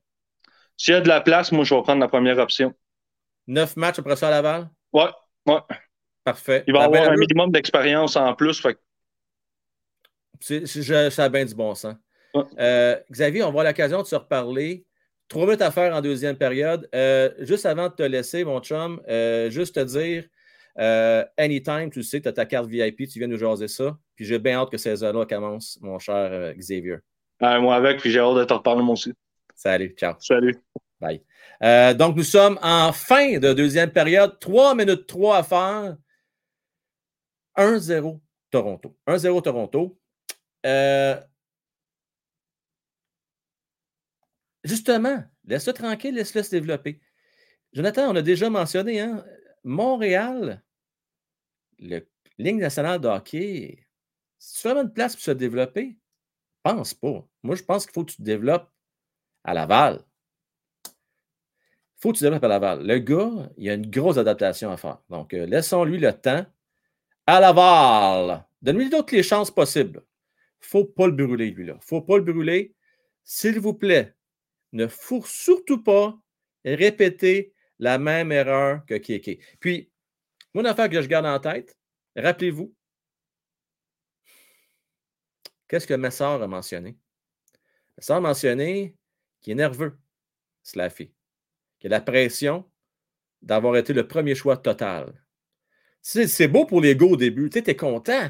[0.78, 2.73] S'il y a de la place, moi, je vais prendre la première option.
[3.47, 4.69] Neuf matchs après ça à Laval?
[4.93, 5.09] Ouais,
[5.47, 5.59] ouais.
[6.23, 6.63] Parfait.
[6.67, 8.61] Il va avoir un minimum d'expérience en plus.
[8.61, 8.80] Fait que-
[10.39, 11.95] C'est- c'est- je- Ça a bien du bon sens.
[12.34, 12.43] Ouais.
[12.59, 14.86] Euh, Xavier, on va avoir l'occasion de se reparler.
[15.30, 16.88] Trois minutes à faire en deuxième période.
[16.93, 20.25] Euh, juste avant de te laisser, mon chum, euh, juste te dire,
[21.38, 23.97] anytime, tu sais, tu as ta carte VIP, tu viens nous jaser ça.
[24.15, 26.97] Puis j'ai bien hâte que ces heures-là commencent, mon cher Xavier.
[27.41, 29.13] Moi avec, puis j'ai hâte de te reparler moi aussi.
[29.57, 30.13] Salut, ciao.
[30.19, 30.55] Salut.
[30.99, 31.23] Bye.
[31.63, 34.39] Euh, donc, nous sommes en fin de deuxième période.
[34.39, 35.97] 3 minutes 3 à faire.
[37.57, 38.95] 1-0 Toronto.
[39.07, 39.99] 1-0 Toronto.
[40.63, 41.19] Euh,
[44.63, 47.01] justement, laisse-le tranquille, laisse-le se développer.
[47.73, 49.25] Jonathan, on a déjà mentionné, hein,
[49.63, 50.63] Montréal,
[51.79, 53.87] le Ligue nationale de hockey,
[54.37, 55.97] c'est vraiment une place pour se développer?
[56.61, 57.27] Pense pas.
[57.41, 58.71] Moi, je pense qu'il faut que tu te développes
[59.47, 60.03] à Laval.
[61.95, 62.85] Faut que tu à Laval.
[62.85, 64.99] Le gars, il y a une grosse adaptation à faire.
[65.09, 66.45] Donc, euh, laissons-lui le temps.
[67.25, 70.03] À Laval, donne-lui toutes les chances possibles.
[70.59, 71.77] Faut pas le brûler, lui-là.
[71.81, 72.75] Faut pas le brûler.
[73.23, 74.13] S'il vous plaît,
[74.73, 76.17] ne faut surtout pas
[76.63, 79.39] répéter la même erreur que Kéké.
[79.59, 79.89] Puis,
[80.53, 81.77] moi, une affaire que je garde en tête,
[82.15, 82.73] rappelez-vous,
[85.67, 86.97] qu'est-ce que Messard a mentionné?
[87.97, 88.96] Messard a mentionné
[89.41, 89.97] qu'il est nerveux,
[90.63, 91.11] Slaffy,
[91.79, 92.69] qu'il a la pression
[93.41, 95.23] d'avoir été le premier choix total.
[96.01, 97.49] C'est beau pour gars au début.
[97.49, 98.29] Tu es content.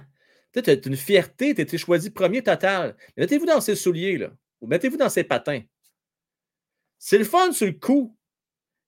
[0.51, 1.53] Tu as une fierté.
[1.53, 2.95] Tu été choisi premier total.
[3.15, 4.31] Mettez-vous dans ses souliers, là.
[4.61, 5.61] Ou mettez-vous dans ses patins.
[6.97, 8.17] C'est le fun sur le coup.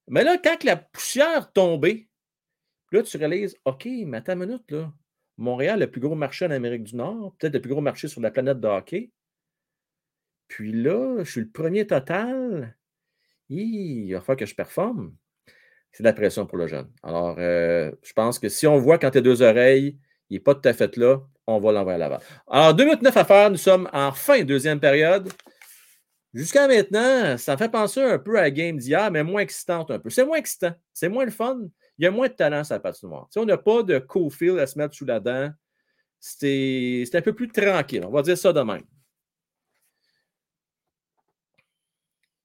[0.07, 2.09] Mais là, quand la poussière tombée,
[2.91, 4.91] là, tu réalises, OK, mais attends une minute, là.
[5.37, 8.19] Montréal, le plus gros marché en Amérique du Nord, peut-être le plus gros marché sur
[8.21, 9.11] la planète de hockey.
[10.49, 12.75] Puis là, je suis le premier total.
[13.49, 15.15] Hi, il va falloir que je performe.
[15.91, 16.91] C'est de la pression pour le jeune.
[17.01, 19.97] Alors, euh, je pense que si on voit quand tu as deux oreilles,
[20.29, 22.19] il n'est pas tout à fait là, on va l'envoyer à l'avant.
[22.47, 23.49] Alors, 2 minutes 9 à faire.
[23.49, 25.29] Nous sommes en fin deuxième période.
[26.33, 29.89] Jusqu'à maintenant, ça me fait penser un peu à la game d'hier, mais moins excitante
[29.89, 30.09] un peu.
[30.09, 30.73] C'est moins excitant.
[30.93, 31.59] C'est moins le fun.
[31.97, 33.27] Il y a moins de talent sur la patinoire.
[33.31, 35.51] Sais, on n'a pas de co-feel à se mettre sous la dent.
[36.19, 38.03] c'était un peu plus tranquille.
[38.05, 38.83] On va dire ça de même.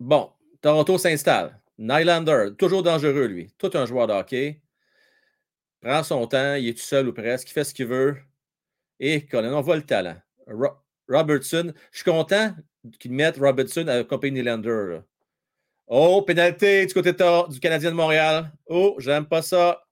[0.04, 0.30] Bon,
[0.60, 1.58] Toronto s'installe.
[1.78, 3.50] Nylander, toujours dangereux, lui.
[3.56, 4.60] Tout un joueur de hockey.
[5.80, 8.18] Prend son temps, il est tout seul ou presque, il fait ce qu'il veut.
[9.00, 10.16] Et Colin, on voit le talent.
[10.46, 10.76] Ro-
[11.08, 12.54] Robertson, je suis content
[13.00, 15.00] qu'ils mettent Robertson à accompagner Nylander.
[15.86, 18.52] Oh, pénalité du côté du Canadien de Montréal.
[18.66, 19.86] Oh, j'aime pas ça.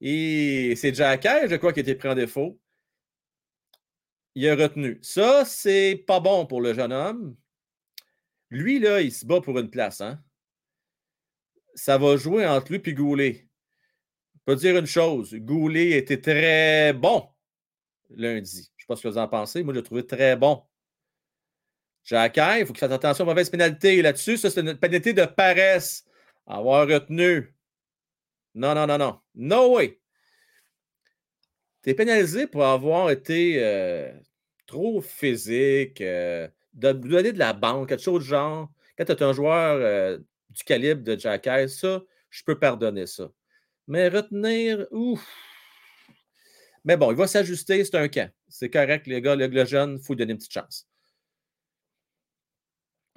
[0.00, 2.60] Et c'est Jacky, je crois, qui a été pris en défaut.
[4.36, 5.00] Il a retenu.
[5.02, 7.36] Ça, c'est pas bon pour le jeune homme.
[8.54, 10.00] Lui, là, il se bat pour une place.
[10.00, 10.22] Hein?
[11.74, 13.48] Ça va jouer entre lui et Goulet.
[14.32, 15.34] Je peux dire une chose.
[15.34, 17.28] Goulet était très bon
[18.10, 18.52] lundi.
[18.52, 19.64] Je ne sais pas ce que vous en pensez.
[19.64, 20.62] Moi, je l'ai trouvé très bon.
[22.04, 24.36] Jacky, il faut qu'il fasse attention aux mauvaises pénalités là-dessus.
[24.36, 26.04] Ça, c'est une pénalité de paresse.
[26.46, 27.56] Avoir retenu.
[28.54, 29.20] Non, non, non, non.
[29.34, 30.00] No way.
[31.82, 34.12] Tu es pénalisé pour avoir été euh,
[34.66, 38.70] trop physique, euh, de donner de la banque, quelque chose de genre.
[38.96, 40.18] Quand tu es un joueur euh,
[40.50, 43.30] du calibre de Jacky, ça, je peux pardonner ça.
[43.88, 45.26] Mais retenir, ouf.
[46.84, 48.30] Mais bon, il va s'ajuster, c'est un camp.
[48.48, 50.86] C'est correct, les gars, le, le jeune, il faut lui donner une petite chance.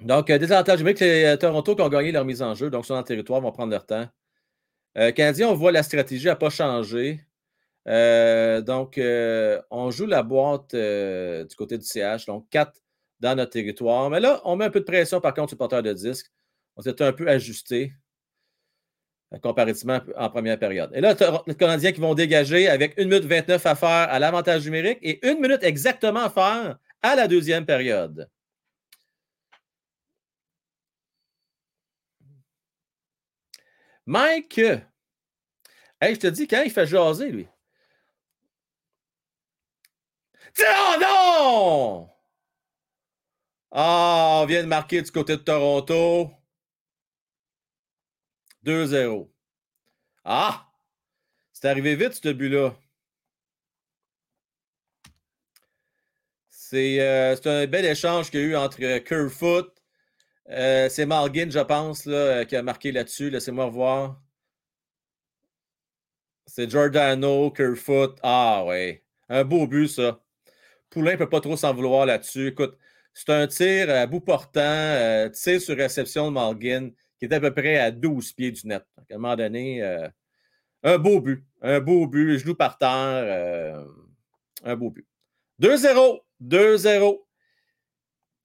[0.00, 2.86] Donc, euh, désavantage numérique, c'est euh, Toronto qui ont gagné leur mise en jeu, donc
[2.86, 4.08] sont dans le territoire, vont prendre leur temps.
[4.96, 7.24] Euh, on voit la stratégie n'a pas changé.
[7.86, 12.72] Euh, donc, euh, on joue la boîte du côté du CH, donc 4
[13.20, 14.10] dans notre territoire.
[14.10, 16.30] Mais là, on met un peu de pression par contre sur le porteur de disque.
[16.76, 17.92] On s'est un peu ajusté
[19.34, 20.90] euh, comparativement en première période.
[20.94, 21.14] Et là,
[21.46, 25.18] les Canadiens qui vont dégager avec 1 minute 29 à faire à l'avantage numérique et
[25.22, 28.28] 1 minute exactement à faire à la deuxième période.
[34.06, 34.60] Mike,
[36.00, 37.46] je te dis, quand il fait jaser, lui.
[40.60, 42.17] Oh non!
[43.72, 46.30] Ah, on vient de marquer du côté de Toronto.
[48.62, 49.30] 2-0.
[50.24, 50.66] Ah!
[51.52, 52.74] C'est arrivé vite, ce but-là.
[56.50, 59.72] C'est euh, c'est un bel échange qu'il y a eu entre euh, Kerfoot.
[60.50, 62.02] euh, c'est Malgin, je pense,
[62.48, 63.30] qui a marqué là-dessus.
[63.30, 64.22] Laissez-moi revoir.
[66.46, 68.18] C'est Giordano, Kerfoot.
[68.22, 69.04] Ah, ouais.
[69.28, 70.20] Un beau but, ça.
[70.90, 72.48] Poulain ne peut pas trop s'en vouloir là-dessus.
[72.48, 72.78] Écoute,
[73.18, 77.40] c'est un tir à bout portant, euh, tir sur réception de Malgin, qui est à
[77.40, 78.84] peu près à 12 pieds du net.
[78.96, 80.08] Donc, à un moment donné, euh,
[80.84, 81.44] un beau but.
[81.60, 82.88] Un beau but, genou par terre.
[82.90, 83.84] euh,
[84.62, 85.04] un beau but.
[85.58, 86.20] 2-0.
[86.40, 87.26] 2-0.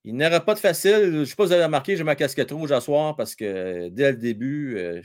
[0.06, 1.02] Il n'y aura pas de facile.
[1.04, 3.36] Je ne sais pas si vous avez remarqué, j'ai ma casquette rouge à soir parce
[3.36, 5.02] que dès le début.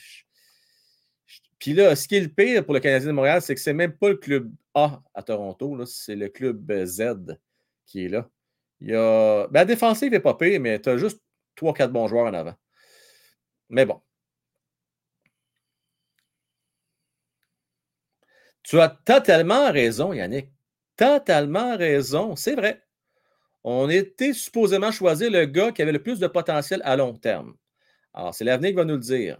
[1.58, 3.74] Puis là, ce qui est le pire pour le Canadien de Montréal, c'est que c'est
[3.74, 7.36] même pas le club A à Toronto, c'est le club Z
[7.84, 8.30] qui est là.
[8.81, 9.47] Y a.
[9.49, 11.20] Ben, la défensive n'est pas pire, mais tu as juste
[11.57, 12.55] 3-4 bons joueurs en avant.
[13.70, 14.01] Mais bon.
[18.62, 20.51] Tu as totalement raison, Yannick.
[20.97, 22.37] Totalement raison.
[22.37, 22.83] C'est vrai.
[23.64, 27.55] On était supposément choisir le gars qui avait le plus de potentiel à long terme.
[28.14, 29.39] Alors, c'est l'avenir qui va nous le dire.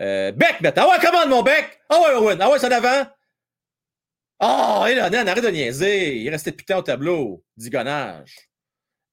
[0.00, 0.86] Euh, Beck, maintenant.
[0.88, 1.80] Ah ouais, commande mon Beck.
[1.88, 2.38] Ah ouais, Owen.
[2.40, 3.06] Ah ouais, c'est en avant.
[4.40, 6.16] Ah, et là, Nan, arrête de niaiser.
[6.16, 7.44] Il restait putain au tableau.
[7.56, 8.51] Digonnage.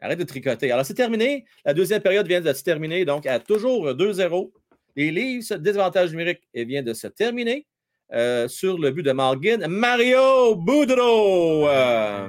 [0.01, 0.71] Arrête de tricoter.
[0.71, 1.45] Alors, c'est terminé.
[1.65, 4.51] La deuxième période vient de se terminer, donc à toujours 2-0.
[4.95, 7.67] Les Leafs, désavantage numérique, et vient de se terminer
[8.11, 9.67] euh, sur le but de Malgin.
[9.67, 11.67] Mario Boudreau.
[11.67, 12.27] Euh,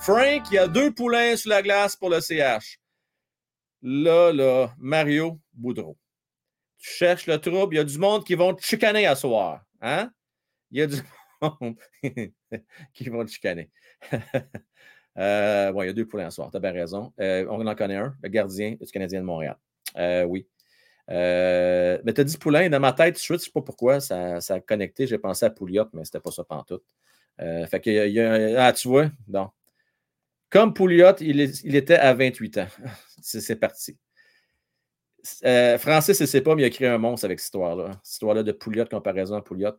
[0.00, 2.78] Frank, il y a deux poulains sur la glace pour le CH.
[3.82, 5.98] Là, là, Mario Boudreau.
[6.78, 7.74] Tu cherches le trouble.
[7.74, 9.62] Il y a du monde qui vont te chicaner à soir.
[9.80, 10.10] Hein?
[10.70, 10.96] Il y a du
[11.42, 11.76] monde
[12.94, 13.70] qui vont te chicaner.
[15.18, 16.50] Euh, bon, il y a deux poulains à soir.
[16.50, 17.12] Tu as bien raison.
[17.20, 19.56] Euh, on en connaît un, le gardien du Canadien de Montréal.
[19.96, 20.46] Euh, oui.
[21.10, 24.40] Euh, mais tu as dit poulain dans ma tête, je ne sais pas pourquoi, ça,
[24.40, 25.06] ça a connecté.
[25.06, 26.84] J'ai pensé à Pouliot, mais c'était pas ça pantoute.
[27.40, 29.50] Euh, fait que, ah, tu vois, non.
[30.50, 32.66] Comme Pouliot, il, était à 28 ans.
[33.22, 33.96] C'est parti.
[35.44, 37.92] Euh, Francis, ne sait pas, mais il a créé un monstre avec cette histoire-là.
[38.02, 39.74] Cette histoire-là de Pouliot, comparaison à Pouliot.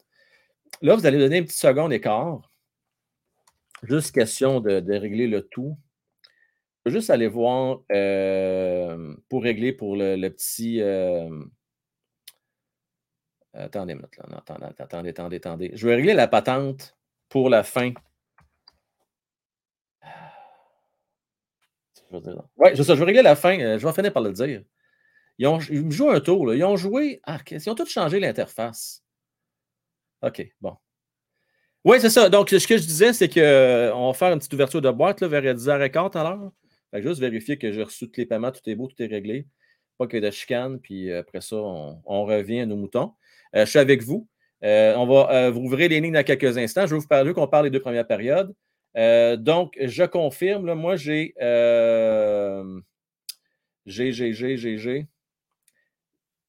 [0.81, 2.41] Là, vous allez donner une petite seconde écart.
[3.87, 5.77] Juste question de, régler le tout.
[6.85, 10.81] Je vais juste aller voir euh, pour régler pour le, petit.
[10.81, 11.29] euh,
[13.53, 15.71] Attendez attendez, attendez, attendez, attendez.
[15.73, 16.97] Je vais régler la patente
[17.29, 17.93] pour la fin.
[22.11, 22.69] Oui.
[22.75, 23.59] Je vais régler la fin.
[23.59, 24.63] euh, Je vais finir par le dire.
[25.37, 26.45] Ils, ont, ils me jouent un tour.
[26.47, 26.55] là.
[26.55, 27.19] Ils ont joué.
[27.23, 29.03] Ah, ils ont tous changé l'interface.
[30.21, 30.77] OK, bon.
[31.85, 32.29] Oui, c'est ça.
[32.29, 35.27] Donc, ce que je disais, c'est qu'on va faire une petite ouverture de boîte là,
[35.27, 36.51] vers 10h15 à l'heure.
[36.93, 39.45] Juste vérifier que j'ai reçu tous les paiements, tout est beau, tout est réglé.
[39.99, 43.13] Pas qu'il y ait de chicane, puis après ça, on, revient à nos moutons.
[43.55, 44.27] Euh, je suis avec vous.
[44.63, 46.87] Euh, on va euh, vous ouvrir les lignes dans quelques instants.
[46.87, 48.51] Je vais vous parler qu'on parle des deux premières périodes.
[48.95, 51.35] donc, je confirme, moi, j'ai.
[53.85, 55.07] j'ai, j'ai, j'ai, j'ai, j'ai.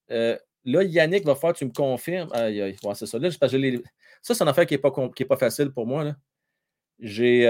[0.08, 2.30] là, Yannick va faire, tu me confirmes.
[2.32, 3.18] Aïe, aïe, c'est ça.
[3.18, 3.82] Là, parce que les...
[4.22, 6.14] Ça, c'est une affaire qui n'est pas, pas facile pour moi.
[6.98, 7.42] J'ai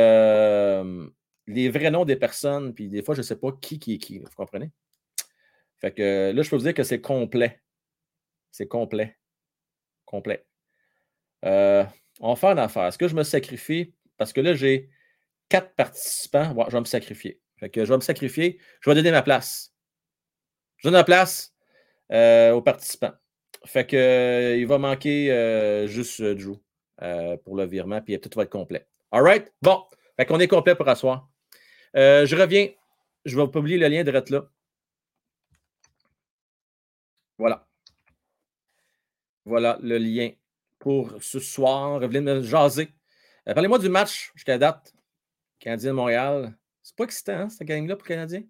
[1.48, 3.98] les vrais noms des personnes, puis des fois, je ne sais pas qui qui est
[3.98, 4.18] qui.
[4.18, 4.72] Vous comprenez?
[5.78, 7.60] Fait que là, je peux vous dire que c'est complet.
[8.50, 9.16] C'est complet
[10.06, 10.46] complet.
[11.44, 11.84] Euh,
[12.20, 12.86] on va faire une affaire.
[12.86, 13.92] Est-ce que je me sacrifie?
[14.16, 14.88] Parce que là, j'ai
[15.50, 16.54] quatre participants.
[16.68, 17.42] je vais me sacrifier.
[17.58, 18.58] Fait que je vais me sacrifier.
[18.80, 19.74] Je vais donner ma place.
[20.78, 21.54] Je donne ma place
[22.12, 23.12] euh, aux participants.
[23.66, 26.56] Fait que euh, il va manquer juste Drew
[27.44, 28.86] pour le virement, puis tout va être complet.
[29.10, 29.52] All right?
[29.62, 29.84] Bon.
[30.16, 31.28] Fait qu'on est complet pour asseoir.
[31.94, 32.68] je reviens.
[33.24, 34.48] Je vais publier le lien de là.
[37.38, 37.66] Voilà.
[39.44, 40.30] Voilà le lien
[40.78, 42.00] pour ce soir.
[42.00, 42.88] Venez me jaser.
[43.48, 44.94] Euh, parlez-moi du match jusqu'à date.
[45.58, 46.56] Canadien de Montréal.
[46.82, 48.42] C'est pas excitant, hein, cette gang-là pour le Canadien.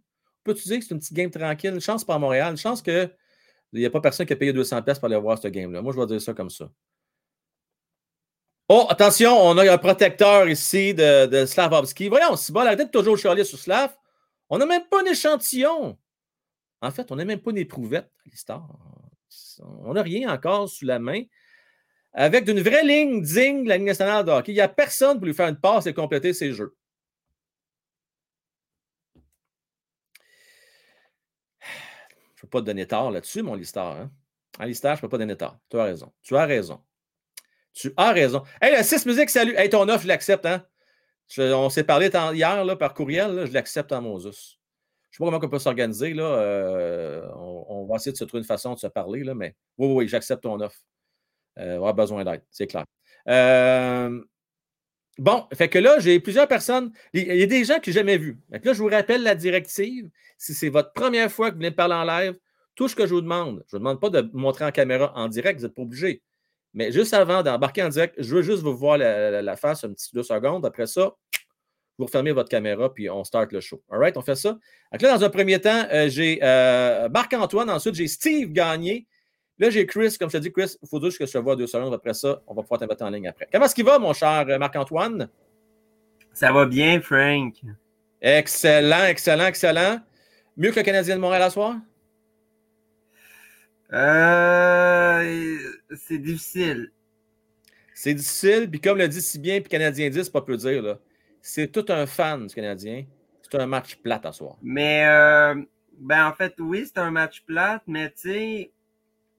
[0.45, 1.75] Peux-tu dire que c'est une petite game tranquille?
[1.75, 2.51] Une chance pour Montréal.
[2.51, 2.83] Une chance
[3.71, 5.83] qu'il n'y a pas personne qui a payé 200$ pour aller voir ce game-là.
[5.83, 6.71] Moi, je vais dire ça comme ça.
[8.69, 12.09] Oh, attention, on a un protecteur ici de, de Slavovski.
[12.09, 13.97] Voyons, c'est bon, arrêtez de toujours chialer sur Slav.
[14.49, 15.97] On n'a même pas un échantillon.
[16.83, 18.69] En fait, on n'a même pas une éprouvette à l'histoire.
[19.85, 21.23] On n'a rien encore sous la main.
[22.13, 25.19] Avec d'une vraie ligne digne de la Ligue nationale de hockey, il n'y a personne
[25.19, 26.75] pour lui faire une passe et compléter ses jeux.
[32.36, 33.97] Je ne peux pas te donner tort là-dessus, mon listeur.
[33.97, 34.11] Hein?
[34.59, 35.59] En listeur, je ne peux pas donner tort.
[35.71, 36.13] Tu as raison.
[36.23, 36.81] Tu as raison.
[37.73, 38.43] Tu as raison.
[38.61, 39.55] Hey, la 6 musique, salut.
[39.57, 40.47] Hey, ton offre, je l'accepte.
[40.47, 40.65] Hein?
[41.39, 43.47] on s'est parlé hier là, par courriel.
[43.47, 44.59] je l'accepte en Moses
[45.17, 46.15] sais pas comment on peut s'organiser.
[46.15, 46.25] Là.
[46.25, 49.89] Euh, on, va essayer de se trouver une façon de se parler, là, mais oui,
[49.89, 50.79] oui, j'accepte ton offre.
[51.59, 52.85] Euh, on avoir besoin d'aide, c'est clair.
[53.29, 54.23] Euh,
[55.19, 56.93] bon, fait que là, j'ai plusieurs personnes.
[57.13, 58.39] Il y a des gens que je n'ai jamais vus.
[58.51, 60.09] là, je vous rappelle la directive.
[60.39, 62.39] Si c'est votre première fois que vous venez me parler en live,
[62.75, 65.13] tout ce que je vous demande, je ne vous demande pas de montrer en caméra
[65.17, 66.23] en direct, vous n'êtes pas obligé.
[66.75, 69.93] Mais juste avant d'embarquer en direct, je veux juste vous voir la, la face un
[69.93, 70.67] petit deux secondes.
[70.67, 71.15] Après ça,
[71.99, 73.83] vous refermez votre caméra, puis on start le show.
[73.91, 74.59] All right, on fait ça.
[74.93, 77.71] Donc là, dans un premier temps, euh, j'ai euh, Marc-Antoine.
[77.71, 79.07] Ensuite, j'ai Steve Gagné.
[79.59, 80.17] Là, j'ai Chris.
[80.19, 81.95] Comme je te dis, Chris, il faut juste que je te vois deux secondes.
[81.95, 83.49] Après ça, on va pouvoir te mettre en ligne après.
[83.51, 85.29] Comment est-ce qu'il va, mon cher Marc-Antoine?
[86.33, 87.55] Ça va bien, Frank.
[88.21, 90.01] Excellent, excellent, excellent.
[90.57, 91.77] Mieux que le Canadien de Montréal à soir?
[93.93, 95.57] Euh,
[95.95, 96.93] c'est difficile.
[97.95, 100.83] C'est difficile, puis comme le dit si bien, puis Canadien 10, c'est pas peu dire,
[100.83, 100.99] là
[101.47, 103.05] c'est tout un fan du Canadien.
[103.41, 104.57] C'est un match plate à soir.
[104.63, 105.55] Mais, euh,
[105.97, 108.73] ben en fait, oui, c'est un match plate, mais tu sais,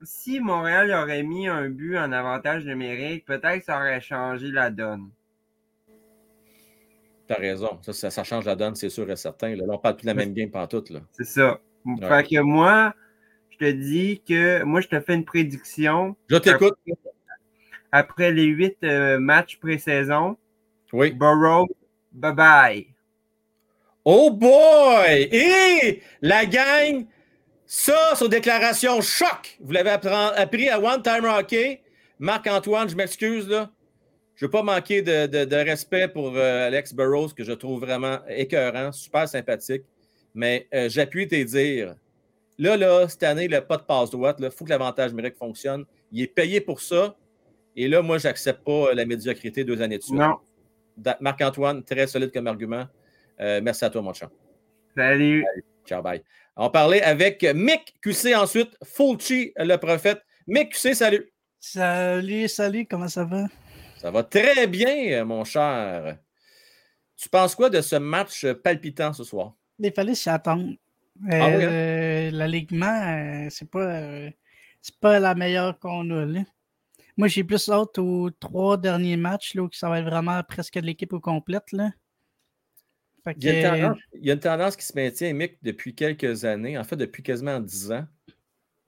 [0.03, 4.69] si Montréal aurait mis un but en avantage numérique, peut-être que ça aurait changé la
[4.69, 5.09] donne.
[7.27, 7.79] T'as raison.
[7.81, 9.55] Ça, ça, change la donne, c'est sûr et certain.
[9.55, 10.83] Là, on parle plus de la même game tout.
[11.11, 11.59] C'est ça.
[11.99, 12.93] Fait que moi,
[13.49, 16.15] je te dis que moi, je te fais une prédiction.
[16.29, 16.75] Je t'écoute.
[17.91, 20.37] Après, les huit euh, matchs pré-saison,
[20.93, 21.11] oui.
[21.11, 21.67] Burrow
[22.13, 22.87] Bye bye.
[24.05, 25.27] Oh boy!
[25.31, 27.05] Et la gang,
[27.67, 31.81] ça, sur déclaration choc, vous l'avez appris à One Time Hockey.
[32.17, 33.69] Marc-Antoine, je m'excuse, là.
[34.35, 38.19] Je ne veux pas manquer de, respect pour euh, Alex Burrows, que je trouve vraiment
[38.29, 39.83] écœurant, super sympathique.
[40.33, 41.95] Mais euh, j'appuie tes dires.
[42.57, 44.37] Là, là, cette année, il n'a pas de passe-droite.
[44.39, 45.85] Il faut que l'avantage numérique fonctionne.
[46.11, 47.17] Il est payé pour ça.
[47.75, 50.17] Et là, moi, je n'accepte pas la médiocrité deux années de suite.
[50.17, 50.37] Non.
[51.19, 52.85] Marc-Antoine, très solide comme argument.
[53.41, 54.31] Euh, merci à toi, mon chat.
[54.95, 55.45] Salut.
[55.85, 56.23] Ciao, bye.
[56.59, 60.23] On parlait avec Mick QC ensuite, Fulci, le prophète.
[60.47, 61.31] Mick QC, salut.
[61.59, 63.45] Salut, salut, comment ça va?
[63.97, 66.17] Ça va très bien, mon cher.
[67.15, 69.53] Tu penses quoi de ce match palpitant ce soir?
[69.77, 70.73] Il fallait s'y attendre.
[71.29, 71.59] Ah hein?
[71.61, 74.01] euh, L'alignement, euh, c'est pas,
[74.81, 76.25] c'est pas la meilleure qu'on a.
[76.25, 76.41] Là.
[77.17, 80.75] Moi, j'ai plus hâte aux trois derniers matchs, là, où ça va être vraiment presque
[80.79, 81.71] de l'équipe au complète.
[81.71, 81.91] Là.
[83.35, 83.45] Il,
[84.23, 87.59] y a une tendance, qui se maintient, Mick, depuis quelques années, en fait, depuis quasiment
[87.59, 88.05] dix ans.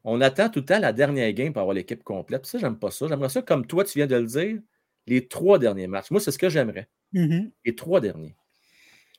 [0.04, 2.46] On attend tout le temps la dernière game pour avoir l'équipe complète.
[2.46, 3.08] ça, j'aime pas ça.
[3.08, 4.60] J'aimerais ça, comme toi, tu viens de le dire,
[5.08, 6.12] les trois derniers matchs.
[6.12, 6.88] Moi, c'est ce que j'aimerais.
[7.14, 7.52] Mm-hmm.
[7.66, 8.36] Les trois derniers.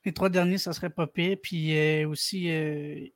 [0.04, 1.36] Les trois derniers, ça serait pas pire.
[1.42, 3.06] Puis euh, aussi, euh,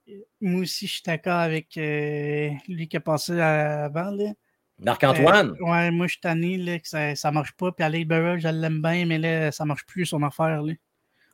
[0.40, 4.10] moi aussi, je suis d'accord avec euh, lui qui a passé avant.
[4.10, 4.32] Là.
[4.80, 5.54] Marc-Antoine.
[5.60, 7.72] Ouais, moi, je suis tanné là, que ça, ça marche pas.
[7.72, 10.62] Puis Alec Burrow, je l'aime bien, mais là, ça marche plus son affaire.
[10.62, 10.74] Là.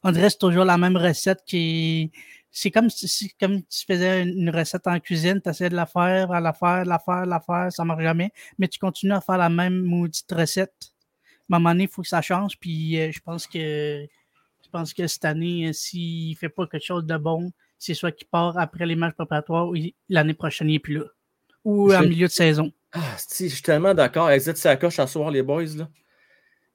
[0.03, 2.11] On dirait c'est toujours la même recette qui.
[2.53, 6.32] C'est comme si comme tu faisais une recette en cuisine, tu essaies de la faire,
[6.32, 9.38] à la faire, la faire, la faire, ça marche jamais, mais tu continues à faire
[9.38, 10.92] la même maudite recette.
[11.48, 14.05] À un moment donné, il faut que ça change, puis euh, je pense que
[14.64, 17.94] je pense que cette année, euh, s'il ne fait pas quelque chose de bon, c'est
[17.94, 19.74] soit qu'il part après les matchs préparatoires ou
[20.09, 21.05] l'année prochaine, il n'est plus là.
[21.64, 22.72] Ou en milieu de saison.
[22.92, 24.30] Ah, je suis tellement d'accord.
[24.30, 25.76] Exit sa coche à soir, les boys.
[25.76, 25.88] Là.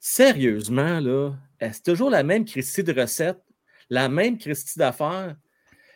[0.08, 3.39] Sérieusement, là, c'est toujours la même Christie de recette,
[3.89, 5.36] la même Christie d'affaires?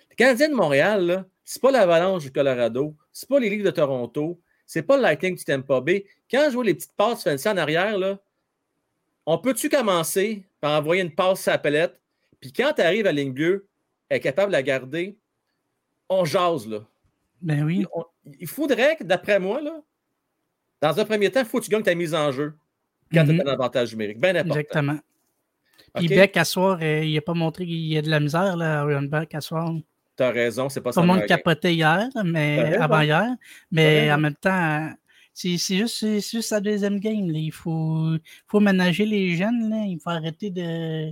[0.10, 3.70] Le Canadien de Montréal, là, c'est pas l'Avalanche du Colorado, c'est pas les Ligues de
[3.70, 6.08] Toronto, c'est pas le Lightning du Tampa Bay.
[6.30, 8.18] Quand je vois les petites passes fancy en arrière, là,
[9.28, 12.02] on peut-tu commencer par envoyer une passe à la palette,
[12.40, 13.68] puis quand tu arrives à ligne bleue,
[14.10, 15.20] est capable de la garder,
[16.10, 16.84] on jase, là.
[17.44, 17.86] Ben oui.
[18.40, 19.84] il faudrait que, d'après moi, là,
[20.82, 22.56] dans un premier temps, il faut que tu gagnes ta mise en jeu
[23.14, 24.20] quand tu as un avantage numérique.
[24.20, 24.60] Bien important.
[24.60, 25.00] Exactement.
[25.96, 28.56] Puis Beck, à soir, euh, il n'a pas montré qu'il y a de la misère
[28.56, 29.74] là, à Beck à soir.
[30.16, 31.02] Tu as raison, c'est pas ça.
[31.02, 33.36] Tout le monde capotait hier, mais avant hier.
[33.72, 34.92] Mais en même temps,
[35.34, 37.30] c'est juste, juste sa deuxième game.
[37.30, 38.16] Il faut,
[38.48, 39.70] faut ménager les jeunes.
[39.70, 39.86] Là.
[39.88, 41.12] Il faut arrêter de,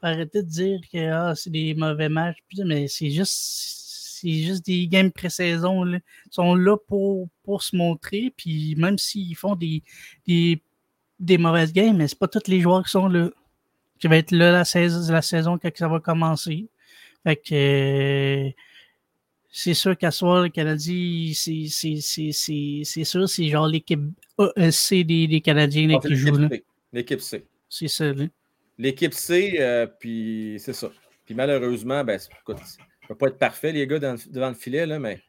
[0.00, 2.38] faut arrêter de dire que ah, c'est des mauvais matchs.
[2.64, 3.76] Mais c'est juste
[4.20, 5.86] c'est juste des games pré-saison.
[5.86, 8.32] Ils sont là pour, pour se montrer.
[8.36, 9.82] Puis même s'ils font des,
[10.26, 10.62] des,
[11.20, 13.30] des mauvaises games, mais c'est pas tous les joueurs qui sont là.
[13.98, 16.66] Qui vont être là la saison, la saison quand ça va commencer.
[17.22, 18.50] Fait que
[19.52, 21.66] c'est sûr qu'à soir, le Canadien, c'est
[23.04, 24.00] sûr, c'est genre l'équipe
[24.70, 26.48] C des, des Canadiens ah, qui jouent.
[26.92, 27.44] L'équipe C.
[27.68, 28.12] C'est ça,
[28.78, 30.90] L'équipe C, euh, puis c'est ça.
[31.26, 32.56] Puis malheureusement, ben, écoute,
[33.10, 35.20] peut pas être parfait, les gars, devant le filet, là, mais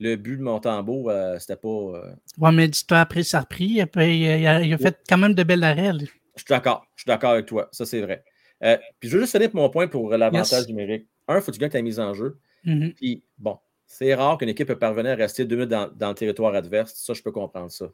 [0.00, 1.68] le but de Montembeau, euh, c'était pas.
[1.68, 3.66] Euh, ouais, mais dis-toi, après, ça a repris.
[3.66, 5.92] Il a, il a, fait quand même de belles arrêts.
[5.98, 6.86] Je suis d'accord.
[6.94, 7.68] Je suis d'accord avec toi.
[7.72, 8.24] Ça, c'est vrai.
[8.62, 11.06] Euh, puis je veux juste finir mon point pour l'avantage numérique.
[11.26, 12.38] Un, il faut que tu gagnes ta mise en jeu.
[12.64, 12.94] Mm-hmm.
[12.94, 16.54] Puis, bon, c'est rare qu'une équipe parvenir à rester deux minutes dans, dans, le territoire
[16.54, 16.94] adverse.
[16.94, 17.86] Ça, je peux comprendre ça.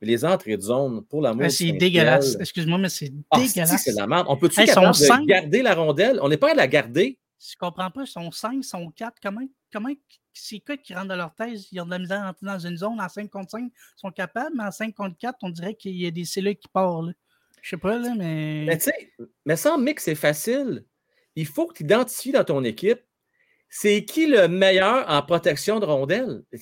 [0.00, 2.36] Mais les entrées de zone, pour l'amour ah, C'est dégueulasse.
[2.40, 3.82] Excuse-moi, mais c'est ah, dégueulasse.
[3.82, 4.26] c'est la merde.
[4.28, 6.18] On peut-tu hey, garder la rondelle?
[6.22, 7.18] On n'est pas à la garder?
[7.38, 9.14] Je comprends pas, ils sont 5, ils sont 4.
[9.22, 9.88] Comment, comment
[10.32, 11.68] c'est quoi qui rentre dans leur thèse?
[11.72, 13.64] Ils ont de la misère à entrer dans une zone en 5 contre 5.
[13.64, 16.56] Ils sont capables, mais en 5 contre 4, on dirait qu'il y a des cellules
[16.56, 17.14] qui partent.
[17.62, 18.64] Je sais pas, là, mais.
[18.66, 19.12] Mais tu sais,
[19.44, 20.84] mais sans mix, c'est facile.
[21.36, 23.00] Il faut que tu identifies dans ton équipe
[23.72, 26.42] c'est qui le meilleur en protection de rondelles?
[26.50, 26.60] Tu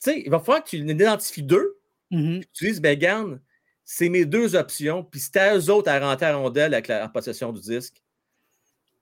[0.00, 1.78] sais, il va falloir que tu identifies deux.
[2.10, 2.44] Mm-hmm.
[2.52, 3.40] Tu dises, ben, garde,
[3.84, 5.04] c'est mes deux options.
[5.04, 8.02] Puis c'est à eux autres à rentrer à rondelle avec la possession du disque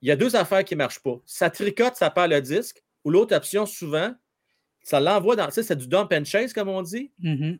[0.01, 1.19] il y a deux affaires qui ne marchent pas.
[1.25, 4.13] Ça tricote, ça perd le disque, ou l'autre option, souvent,
[4.81, 5.47] ça l'envoie dans.
[5.47, 7.11] Tu sais, c'est du dump and chase, comme on dit.
[7.21, 7.59] Mm-hmm.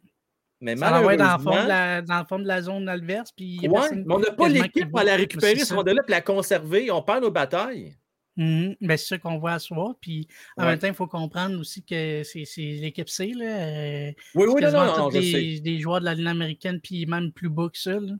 [0.61, 1.25] Mais ça malheureusement.
[1.25, 3.31] Dans le, fond de la, dans le fond de la zone adverse.
[3.31, 6.91] Puis ouais, mais on n'a pas l'équipe pour la récupérer, ce là pour la conserver.
[6.91, 7.97] On perd nos batailles.
[8.37, 9.95] Mm c'est ça qu'on voit à soi.
[9.99, 10.27] Puis
[10.57, 13.33] en même temps, il faut comprendre aussi que c'est l'équipe C.
[13.35, 17.05] Là, euh, oui, oui, non, non, non, des, des, joueurs de la ligne américaine, puis
[17.05, 17.99] même plus bas que ça.
[17.99, 18.13] Là.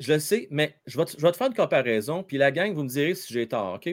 [0.00, 2.88] Je le sais, mais je vais, te, faire une comparaison, puis la gang, vous me
[2.88, 3.88] direz si j'ai tort, OK?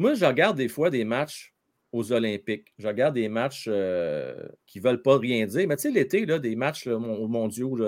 [0.00, 1.54] Moi, je regarde des fois des matchs
[1.92, 2.72] aux Olympiques.
[2.78, 5.68] Je regarde des matchs euh, qui ne veulent pas rien dire.
[5.68, 7.78] Mais tu sais, l'été, des matchs mondiaux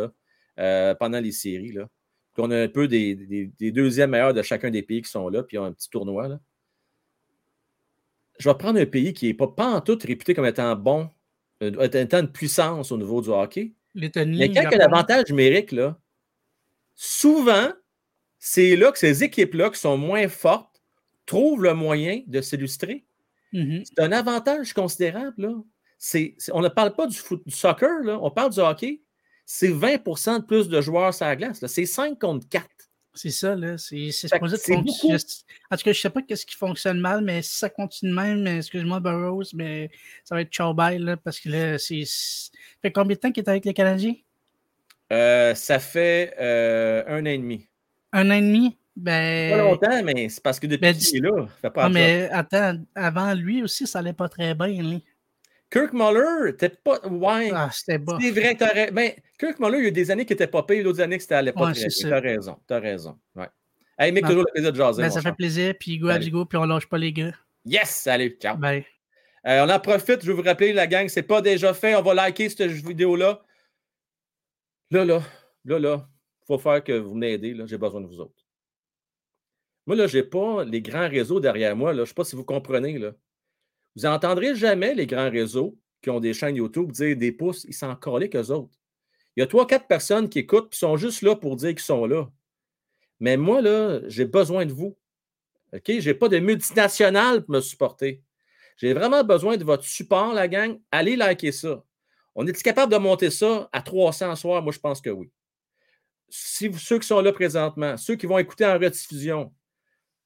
[0.59, 1.89] euh, pendant les séries, là,
[2.37, 3.15] qu'on a un peu des,
[3.59, 6.29] deuxièmes meilleurs de chacun des pays qui sont là, puis on a un petit tournoi.
[6.29, 6.39] Là.
[8.39, 11.09] Je vais prendre un pays qui n'est pas, pas en tout réputé comme étant bon,
[11.63, 13.73] euh, étant une puissance au niveau du hockey.
[13.95, 15.99] Mais quand il y a un avantage numérique, là,
[16.95, 17.73] souvent,
[18.39, 20.72] c'est là que ces équipes-là qui sont moins fortes
[21.27, 23.05] trouvent le moyen de s'illustrer.
[23.53, 23.85] Mm-hmm.
[23.85, 25.35] C'est un avantage considérable.
[25.39, 25.55] Là.
[26.53, 29.03] on ne parle pas du, foot, du soccer, là, on parle du hockey.
[29.45, 31.65] C'est 20% de plus de joueurs sur la glace.
[31.67, 32.67] C'est 5 contre 4.
[33.15, 33.77] C'est ça, là.
[33.77, 35.19] C'est supposé fonctionner.
[35.71, 38.13] En tout cas, je ne sais pas ce qui fonctionne mal, mais si ça continue
[38.13, 39.91] même, excuse-moi, Burroughs, mais
[40.25, 42.05] ça va être ciao là, parce que là, c'est.
[42.81, 44.15] fait combien de temps qu'il est avec les Canadiens?
[45.13, 47.69] Euh, ça fait euh, un an et demi.
[48.13, 48.79] Un an et demi?
[48.95, 49.51] Ben...
[49.51, 52.29] Pas longtemps, mais c'est parce que depuis ben, qu'il est là, fait pas ah, mais
[52.31, 54.83] attends, avant lui aussi, ça allait pas très bien.
[54.83, 55.03] Lui.
[55.71, 57.01] Kirk Muller, t'es pas.
[57.09, 57.51] Ouais.
[57.55, 58.19] Ah, c'était bas.
[58.21, 60.83] C'est vrai, t'as ben, Kirk Muller, il y a des années qui n'étaient pas payé,
[60.83, 62.11] d'autres années que c'était allait pas très bien.
[62.11, 63.19] T'as raison, t'as raison.
[63.35, 63.49] Ouais.
[63.99, 65.03] Hey, mec, toujours le plaisir de jaser.
[65.03, 67.33] Ben, ça fait plaisir, puis go à go, puis on lâche pas les gars.
[67.65, 68.57] Yes, salut, ciao.
[68.57, 68.85] Bye.
[69.47, 71.95] Euh, on en profite, je vais vous rappeler, la gang, c'est pas déjà fait.
[71.95, 73.43] On va liker cette vidéo-là.
[74.91, 75.23] Là, là,
[75.65, 76.09] là, là,
[76.43, 77.57] il faut faire que vous m'aidez.
[77.67, 78.42] J'ai besoin de vous autres.
[79.87, 81.93] Moi, là, je n'ai pas les grands réseaux derrière moi.
[81.93, 81.99] Là.
[81.99, 82.99] Je ne sais pas si vous comprenez.
[82.99, 83.13] Là.
[83.97, 87.75] Vous n'entendrez jamais les grands réseaux qui ont des chaînes YouTube dire des pouces, ils
[87.75, 88.79] s'en collaient qu'eux autres.
[89.37, 91.81] Il y a trois, quatre personnes qui écoutent et sont juste là pour dire qu'ils
[91.81, 92.29] sont là.
[93.21, 94.97] Mais moi, là, j'ai besoin de vous.
[95.73, 95.85] OK?
[95.87, 98.23] Je n'ai pas de multinationale pour me supporter.
[98.77, 100.79] J'ai vraiment besoin de votre support, la gang.
[100.91, 101.85] Allez liker ça.
[102.35, 104.63] On est capable de monter ça à 300 soir?
[104.63, 105.31] Moi, je pense que oui.
[106.29, 109.53] Si ceux qui sont là présentement, ceux qui vont écouter en rediffusion,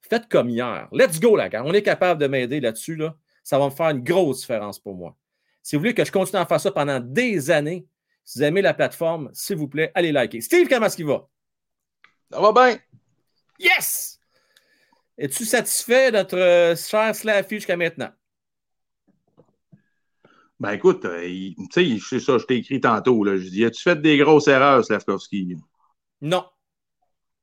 [0.07, 0.87] faites comme hier.
[0.91, 1.65] Let's go, la gang.
[1.65, 2.95] On est capable de m'aider là-dessus.
[2.95, 3.15] Là.
[3.43, 5.15] Ça va me faire une grosse différence pour moi.
[5.63, 7.87] Si vous voulez que je continue à faire ça pendant des années,
[8.23, 10.41] si vous aimez la plateforme, s'il vous plaît, allez liker.
[10.41, 11.27] Steve, comment est-ce qu'il va?
[12.31, 12.77] Ça va bien.
[13.59, 14.19] Yes!
[15.17, 18.11] Es-tu satisfait de notre euh, cher Slaffy jusqu'à maintenant?
[20.59, 23.23] Ben écoute, euh, tu sais, c'est ça, je t'ai écrit tantôt.
[23.23, 25.55] Là, je dis, as-tu fait des grosses erreurs, Slavkovski?
[26.21, 26.45] Non.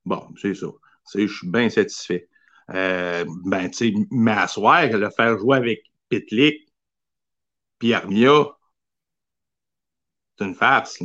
[0.04, 0.66] Bon, c'est ça.
[1.14, 2.28] Je suis bien satisfait.
[2.72, 6.66] Euh, ben, tu sais, mais à soir, le faire jouer avec Pitlick
[7.78, 8.46] puis Armia,
[10.38, 11.02] c'est une farce.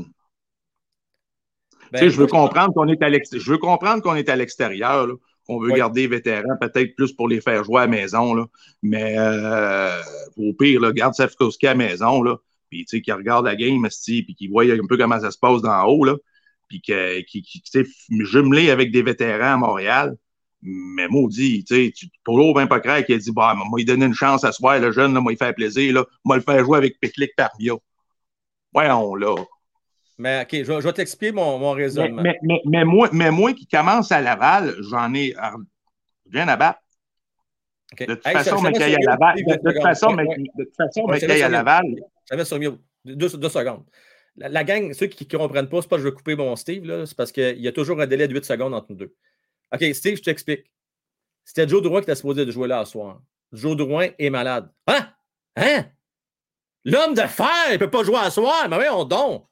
[1.91, 3.45] Ben, je veux comprendre qu'on est à l'extérieur.
[3.45, 5.07] Je veux comprendre qu'on est à l'extérieur,
[5.45, 8.33] qu'on veut garder les vétérans, peut-être plus pour les faire jouer à la maison.
[8.33, 8.45] Là.
[8.83, 10.01] Mais euh,
[10.37, 12.37] au pire, là, garde Safkowski à la maison, là,
[12.69, 15.83] puis qui regarde la game, puis qui voit un peu comment ça se passe d'en
[15.85, 16.15] haut, là,
[16.67, 17.85] puis qui, qui, qui
[18.23, 20.15] jumelé avec des vétérans à Montréal.
[20.61, 24.13] Mais maudit, tu sais, Polo ben pas qui a dit bah, moi, il donner une
[24.13, 26.77] chance à soir, le jeune, là, moi, il fait plaisir, là, moi, le faire jouer
[26.77, 27.73] avec Pitlick Parmia.
[28.73, 29.35] Voyons, là.
[30.17, 32.21] Mais OK, je, vais t'expliquer mon, mon, raisonnement.
[32.21, 35.33] Mais, mais, mais, moi, mais moi qui commence à Laval, j'en ai.
[36.25, 36.79] Je viens à battre.
[37.97, 39.35] De toute façon, mais à Laval.
[39.37, 41.85] De toute façon, mais de toute façon, à Laval.
[42.29, 42.77] J'avais sur mieux.
[43.05, 43.85] Deux, deux secondes.
[44.35, 46.55] La, la, gang, ceux qui ne comprennent pas, c'est pas que je vais couper mon
[46.57, 49.15] Steve, c'est parce qu'il y a toujours un délai de 8 secondes entre nous deux.
[49.73, 50.71] OK, Steve, je t'explique.
[51.45, 53.21] C'était Joe Drouin qui était supposé de jouer là ce soir.
[53.51, 54.71] Joe Drouin est malade.
[54.87, 55.09] Hein?
[55.55, 55.85] Hein?
[56.85, 58.67] L'homme de fer, il ne peut pas jouer à soir.
[58.69, 59.47] Mais on donc.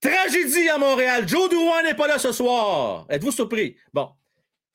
[0.00, 1.28] Tragédie à Montréal.
[1.28, 3.06] Joe Drouin n'est pas là ce soir.
[3.08, 3.76] Êtes-vous surpris?
[3.92, 4.10] Bon.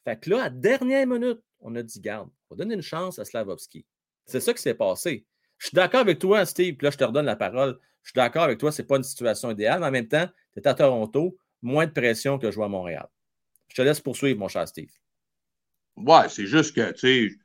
[0.04, 3.20] Fait que là, à dernière minute, on a dit, garde, on va donner une chance
[3.20, 3.86] à Slavovski.
[4.26, 5.26] C'est ça qui s'est passé.
[5.58, 7.80] Je suis d'accord avec toi, Steve, puis là, je te redonne la parole.
[8.02, 10.28] Je suis d'accord avec toi, ce n'est pas une situation idéale, mais en même temps,
[10.54, 13.08] tu es à Toronto, moins de pression que jouer à Montréal.
[13.74, 14.92] Je te laisse poursuivre, mon cher Steve.
[15.98, 17.36] Ouais, c'est juste que, tu sais,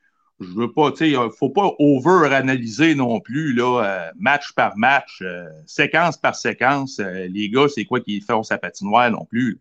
[0.41, 4.53] je veux pas, tu sais, il ne faut pas over-analyser non plus, là, euh, match
[4.53, 6.99] par match, euh, séquence par séquence.
[7.01, 9.59] Euh, les gars, c'est quoi qu'ils font sa patinoire non plus.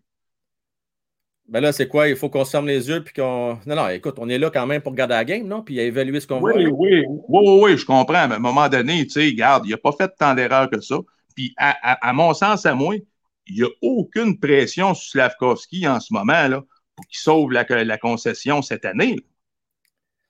[1.48, 2.10] Ben là, c'est quoi?
[2.10, 3.58] Il faut qu'on se ferme les yeux puis qu'on.
[3.66, 5.64] Non, non, écoute, on est là quand même pour regarder la game, non?
[5.64, 6.78] Puis évaluer ce qu'on oui, voit.
[6.78, 8.28] Oui, oui, oui, oui, je comprends.
[8.28, 10.82] Mais à un moment donné, tu sais, regarde, il n'a pas fait tant d'erreurs que
[10.82, 10.98] ça.
[11.34, 12.96] Puis à, mon sens, à moi,
[13.50, 16.64] il n'y a aucune pression sur Slavkovski en ce moment là,
[16.96, 19.18] pour qu'il sauve la, la concession cette année.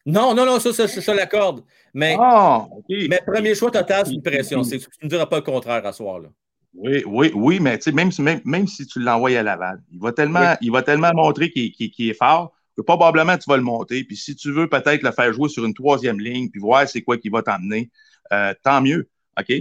[0.06, 1.64] Non, non, non, ça, ça te l'accorde.
[1.94, 4.62] Mais, ah, mais premier choix total, c'est une pression.
[4.62, 6.20] Tu ne diras pas le contraire à soir.
[6.20, 6.30] Là.
[6.74, 10.56] Oui, oui, oui, mais même, même, même si tu l'envoies à Laval, il va tellement,
[10.62, 14.04] il va tellement montrer qu'il est fort que probablement tu vas le monter.
[14.04, 17.02] Puis si tu veux peut-être le faire jouer sur une troisième ligne, puis voir c'est
[17.02, 17.90] quoi qui va t'emmener,
[18.32, 19.10] euh, tant mieux.
[19.40, 19.52] OK?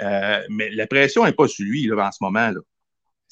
[0.00, 2.50] Euh, mais la pression n'est pas sur lui là, en ce moment.
[2.50, 2.60] Là.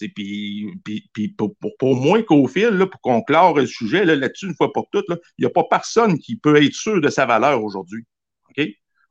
[0.08, 0.70] Puis,
[1.12, 4.72] puis, pour, pour, moins qu'au fil, là, pour qu'on clore le sujet là-dessus une fois
[4.72, 5.06] pour toutes,
[5.38, 8.04] il n'y a pas personne qui peut être sûr de sa valeur aujourd'hui.
[8.48, 8.66] OK?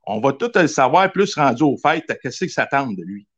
[0.06, 3.28] On va tout le savoir plus rendu au fait qu'est-ce que s'attend de lui?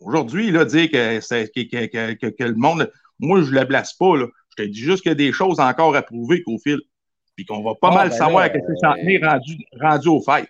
[0.00, 2.90] Aujourd'hui, là, dire que, que, que, que, le monde.
[3.18, 4.16] Moi, je ne le blesse pas.
[4.16, 4.26] Là.
[4.56, 6.78] Je te dis juste qu'il y a des choses encore à prouver qu'au fil.
[7.34, 10.20] Puis qu'on va pas ah, mal ben savoir qu'est-ce que ça est rendu, rendu au
[10.20, 10.48] fait.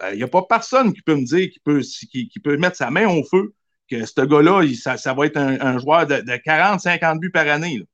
[0.00, 2.56] Il euh, n'y a pas personne qui peut me dire qui peut, qui, qui peut
[2.56, 3.54] mettre sa main au feu
[3.90, 7.46] que ce gars-là, ça, ça, va être un, un joueur de, de 40-50 buts par
[7.48, 7.78] année.
[7.78, 7.84] Là.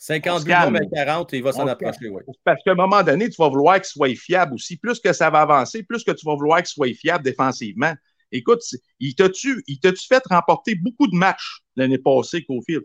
[0.00, 2.22] 50 buts, non, mais 40, il va s'en approcher, oui.
[2.42, 4.78] Parce qu'à un moment donné, tu vas vouloir qu'il soit fiable aussi.
[4.78, 7.92] Plus que ça va avancer, plus que tu vas vouloir qu'il soit fiable défensivement.
[8.32, 8.62] Écoute,
[8.98, 9.62] il t'a-tu
[10.08, 12.84] fait remporter beaucoup de matchs l'année passée, Cofield?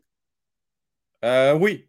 [1.23, 1.87] Euh, oui.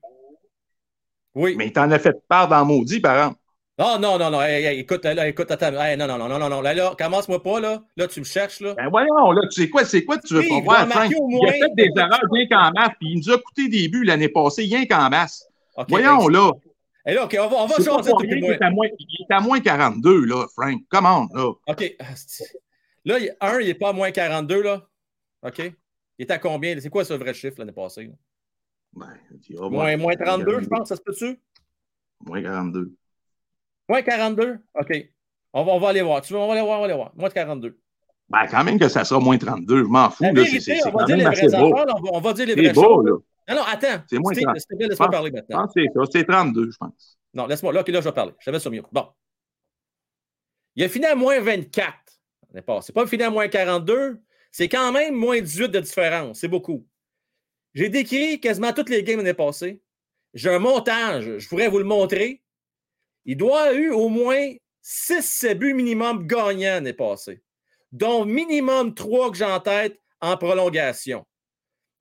[1.34, 1.56] Oui.
[1.56, 3.40] Mais il t'en a fait part dans Maudit, par exemple.
[3.78, 4.42] Non, non, non, non.
[4.42, 5.70] écoute, là, écoute, attends.
[5.70, 6.60] non, non, non, non, non, non.
[6.62, 7.82] Là, là, commence-moi pas, là.
[7.96, 8.74] Là, tu me cherches, là.
[8.74, 11.10] Ben voyons, là, tu sais quoi, c'est quoi tu veux pas voir, Frank?
[11.10, 14.04] Il a fait des erreurs rien qu'en masse, puis il nous a coûté des buts
[14.04, 15.46] l'année passée, rien qu'en masse.
[15.88, 16.52] voyons, là.
[17.08, 19.32] Et là, OK, on va, on va changer de il, est à moins, il est
[19.32, 20.80] à moins 42, là, Frank.
[20.88, 21.52] Comment, là?
[21.68, 21.96] OK.
[23.04, 24.82] Là, un, il n'est pas à moins 42, là.
[25.42, 25.58] OK?
[26.18, 26.80] Il est à combien?
[26.80, 28.10] C'est quoi ce vrai chiffre l'année passée?
[28.92, 29.06] Ben,
[29.70, 31.38] moins, moins 32, je pense, ça se peut-tu?
[32.24, 32.92] Moins 42.
[33.88, 34.58] Moins 42?
[34.74, 35.06] OK.
[35.52, 36.20] On va, on va aller voir.
[36.22, 37.12] Tu veux, on va aller voir, on va aller voir.
[37.16, 37.78] Moins 42.
[38.28, 40.24] Ben, quand même que ça sera moins 32, je m'en fous.
[40.24, 43.02] La vérité, c'est, on, va dire les vrais affaires, on, va dire les vrais beau,
[43.02, 43.12] là.
[43.48, 44.02] Non, non, attends.
[44.10, 44.88] C'est moins 32.
[44.88, 45.68] Laisse-moi parler maintenant.
[45.72, 47.18] C'est ça, c'est 32, je pense.
[47.32, 47.72] Non, laisse-moi.
[47.72, 48.32] Là, OK, là, je vais parler.
[48.40, 48.82] Je vais sur mieux.
[48.90, 49.06] Bon.
[50.74, 51.94] Il a fini à moins 24
[52.56, 52.82] n'est pas.
[52.82, 54.20] C'est pas fini à moins 42.
[54.50, 56.40] C'est quand même moins 18 de différence.
[56.40, 56.86] C'est beaucoup.
[57.74, 59.82] J'ai décrit quasiment toutes les games l'année passée.
[60.34, 61.38] J'ai un montage.
[61.38, 62.42] Je pourrais vous le montrer.
[63.26, 67.42] Il doit avoir eu au moins 6 buts minimum gagnants l'année passée,
[67.92, 71.26] dont minimum 3 que j'ai en tête en prolongation.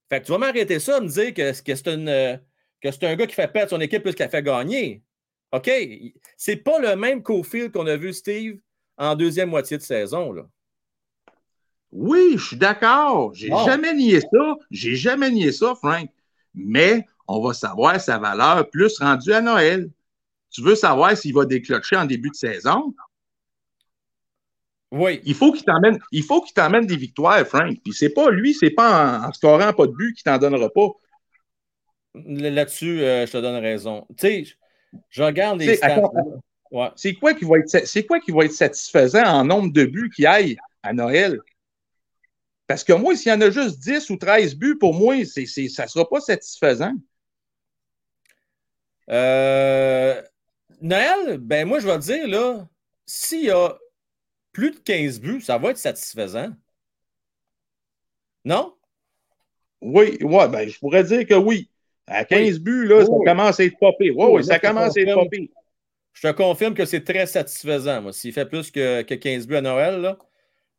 [0.08, 2.40] Fait que tu vas m'arrêter ça, me dire que, que c'est une
[2.82, 5.02] que c'est un gars qui fait perdre son équipe plus qu'il a fait gagner.
[5.52, 5.70] OK?
[6.38, 8.60] C'est pas le même co-fil qu'on a vu, Steve,
[8.98, 10.32] en deuxième moitié de saison.
[10.32, 10.44] Là.
[11.92, 13.34] Oui, je suis d'accord.
[13.34, 14.56] J'ai jamais nié ça.
[14.70, 16.10] J'ai jamais nié ça, Frank.
[16.54, 19.90] Mais on va savoir sa valeur plus rendue à Noël.
[20.56, 22.96] Tu veux savoir s'il va déclencher en début de saison?
[24.90, 25.20] Oui.
[25.26, 27.78] Il faut qu'il t'emmène, il faut qu'il t'emmène des victoires, Frank.
[27.84, 30.70] Puis c'est pas lui, c'est pas en, en scorant pas de but qu'il t'en donnera
[30.70, 30.88] pas.
[32.14, 34.08] Là-dessus, euh, je te donne raison.
[34.18, 34.46] Tu sais,
[35.10, 36.04] je regarde les stats.
[36.72, 36.88] Ouais.
[36.96, 40.10] C'est quoi, qui va être, c'est quoi qui va être satisfaisant en nombre de buts
[40.16, 41.42] qui aillent à Noël?
[42.66, 45.48] Parce que moi, s'il y en a juste 10 ou 13 buts, pour moi, c'est,
[45.48, 46.94] c'est, ça ne sera pas satisfaisant.
[49.10, 50.22] Euh,
[50.82, 52.68] Noël, ben moi, je vais te dire, là,
[53.06, 53.78] s'il y a
[54.52, 56.50] plus de 15 buts, ça va être satisfaisant.
[58.44, 58.74] Non?
[59.82, 61.70] Oui, ouais, ben, je pourrais dire que oui.
[62.08, 64.12] À 15 buts, là, ça commence à être popé.
[64.12, 65.52] Oui, oui, ça commence à être popé.
[66.14, 68.14] Je te confirme que c'est très satisfaisant, moi.
[68.14, 70.18] S'il fait plus que, que 15 buts à Noël, là,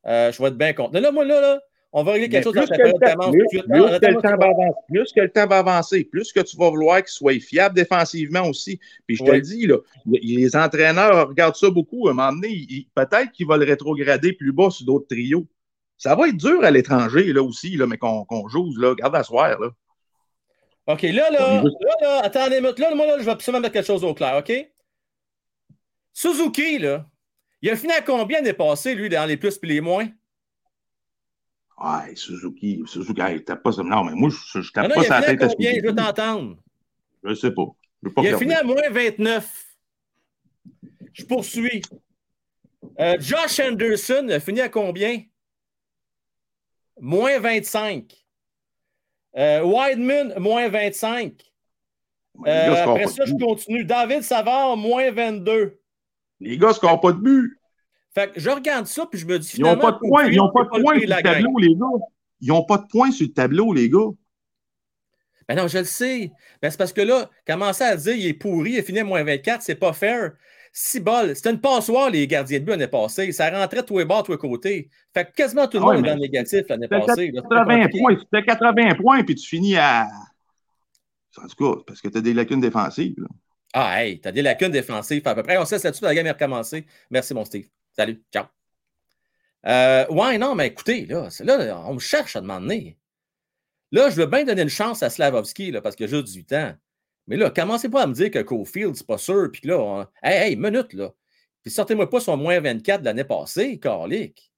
[0.06, 0.98] euh, je vais être bien content.
[0.98, 1.60] Là, moi, là, là,
[1.92, 5.20] on va régler quelque chose dans période plus, que le temps va avancer, plus que
[5.20, 8.78] le temps va avancer, plus que tu vas vouloir qu'il soit fiable défensivement aussi.
[9.06, 12.08] Puis je te le dis, là, les entraîneurs regardent ça beaucoup.
[12.08, 15.46] À un moment donné, peut-être qu'ils vont le rétrograder plus bas sur d'autres trios.
[15.96, 18.94] Ça va être dur à l'étranger, là aussi, là, mais qu'on qu joue, là.
[18.94, 19.70] Garde à soir, là.
[20.88, 24.04] OK, là, là, là, là, attendez, là, moi, là, je vais absolument mettre quelque chose
[24.04, 24.52] au clair, OK?
[26.12, 27.06] Suzuki, là,
[27.62, 30.06] il a fini à combien l'année passée, lui, dans les plus et les moins?
[31.78, 33.82] Ouais, Suzuki, Suzuki, il tape pas ça.
[33.82, 36.56] Non, mais moi, je, je tape non, pas sa tête à combien, Je veux t'entendre.
[37.22, 37.66] Je sais pas.
[38.02, 39.66] Je pas il a fini à moins 29.
[41.12, 41.82] Je poursuis.
[42.98, 45.22] Euh, Josh Anderson a fini à combien?
[47.00, 48.12] Moins 25.
[49.36, 51.42] Euh, Wideman, moins 25.
[52.46, 53.84] Euh, après ça, je continue.
[53.84, 55.78] David Savard, moins 22.
[56.40, 57.58] Les gars ne scorent pas de but.
[58.16, 60.36] Fait que je regarde ça, puis je me dis Ils n'ont pas de points, ils
[60.38, 62.06] n'ont pas de points sur le tableau, les gars.
[62.40, 64.08] Ils n'ont pas de points sur le tableau, les gars.
[65.46, 66.32] Ben non, je le sais.
[66.62, 69.04] Ben c'est parce que là, commencer à dire il est pourri, il a fini à
[69.04, 70.32] moins 24, c'est pas fair.
[70.72, 73.32] Si bol, c'était une passoire, les gardiens de but l'année passée.
[73.32, 74.88] Ça rentrait tous les bords, tous les côtés.
[75.12, 77.30] Fait que quasiment tout le monde est dans le négatif l'année passée.
[77.32, 80.08] 80 points, tu fais 80 points, puis tu finis à.
[81.36, 83.16] En tout cas, parce que tu as des lacunes défensives.
[83.18, 83.26] Là.
[83.74, 85.20] Ah, hey, tu as des lacunes défensives.
[85.26, 86.86] À peu près, on sait là-dessus, la game est recommencée.
[87.10, 87.66] Merci, mon Steve.
[87.98, 88.44] Salut, ciao.
[89.66, 91.28] Euh, ouais, non, mais écoutez, là,
[91.86, 92.96] on me cherche à demander.
[93.90, 96.52] Là, je veux bien donner une chance à Slavovski, là, parce qu'il a juste 18
[96.52, 96.74] ans.
[97.26, 100.06] Mais là, commencez pas à me dire que Cofield, c'est pas sûr, puis là, on...
[100.22, 101.12] hey, hey, minute, là.
[101.62, 104.52] Puis sortez-moi pas son moins 24 de l'année passée, Carlick.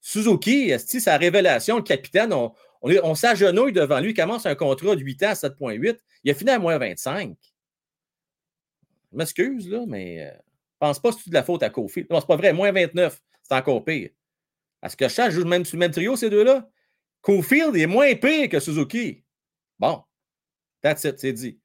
[0.00, 4.94] Suzuki, est sa révélation, le capitaine, on, on, s'agenouille devant lui, il commence un contrat
[4.94, 5.98] de 8 ans à 7,8.
[6.22, 7.36] Il a fini à moins 25.
[9.12, 10.38] Je m'excuse, là, mais euh,
[10.78, 12.08] pense pas que c'est de la faute à Cofield.
[12.10, 14.10] Non, c'est pas vrai, moins 29, c'est encore pire.
[14.82, 16.68] Est-ce que Charles joue même sur le même trio, ces deux-là?
[17.22, 19.24] Cofield est moins pire que Suzuki.
[19.78, 20.02] Bon,
[20.82, 21.58] that's it, c'est dit.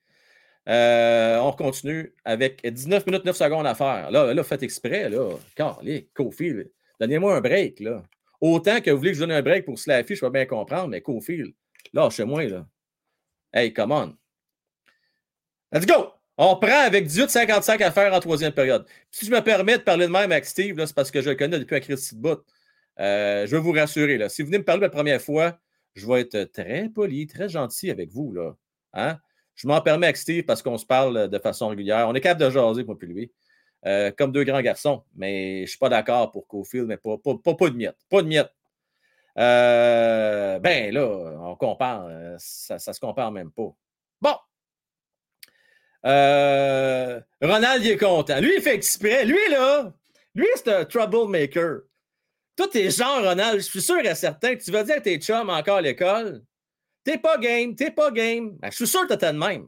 [0.70, 4.12] Euh, on continue avec 19 minutes 9 secondes à faire.
[4.12, 5.36] Là, là faites exprès, là.
[5.56, 8.04] Carlé, Cofield, donnez-moi un break, là.
[8.40, 10.88] Autant que vous voulez que je donne un break pour Slaffy, je peux bien comprendre,
[10.88, 11.54] mais Cofield,
[11.94, 12.66] là, chez moi, là.
[13.54, 14.18] Hey, come on.
[15.72, 16.21] Let's go!
[16.44, 18.84] On prend avec 18,55 à faire en troisième période.
[19.12, 21.36] si je me permets de parler de même avec Steve, c'est parce que je le
[21.36, 22.44] connais depuis un Christy de bout.
[23.00, 24.18] Euh, je veux vous rassurer.
[24.18, 24.28] Là.
[24.28, 25.60] Si vous venez me parler la première fois,
[25.94, 28.34] je vais être très poli, très gentil avec vous.
[28.34, 28.56] Là.
[28.94, 29.20] Hein?
[29.54, 32.08] Je m'en permets avec Steve parce qu'on se parle de façon régulière.
[32.10, 33.32] On est capable de jaser, moi, plus lui.
[33.86, 35.04] Euh, comme deux grands garçons.
[35.16, 38.00] Mais je ne suis pas d'accord pour Cofield, mais pas, pas, pas, pas, de miettes.
[38.10, 38.52] Pas de miettes.
[39.38, 41.06] Euh, ben là,
[41.40, 42.10] on compare.
[42.40, 43.76] Ça ne se compare même pas.
[44.20, 44.34] Bon.
[46.06, 48.40] Euh, Ronald, il est content.
[48.40, 49.26] Lui, il fait exprès.
[49.26, 49.94] Lui, là,
[50.36, 51.82] lui, c'est un troublemaker.
[52.56, 55.18] Toi, t'es genre, Ronald, je suis sûr et certain que tu vas dire à tes
[55.20, 56.44] chums encore à l'école,
[57.04, 58.58] t'es pas game, t'es pas game.
[58.60, 59.68] Ben, je suis sûr que t'es de même.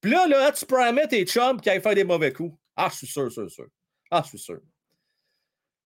[0.00, 2.56] Puis là, là, tu promets tes chums qui aillent faire des mauvais coups.
[2.76, 3.66] Ah, je suis sûr, sûr, sûr.
[4.10, 4.60] Ah, je suis sûr.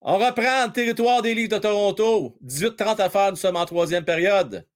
[0.03, 2.37] On reprend le territoire des Livres de Toronto.
[2.45, 4.66] 18-30 à faire, nous sommes en troisième période.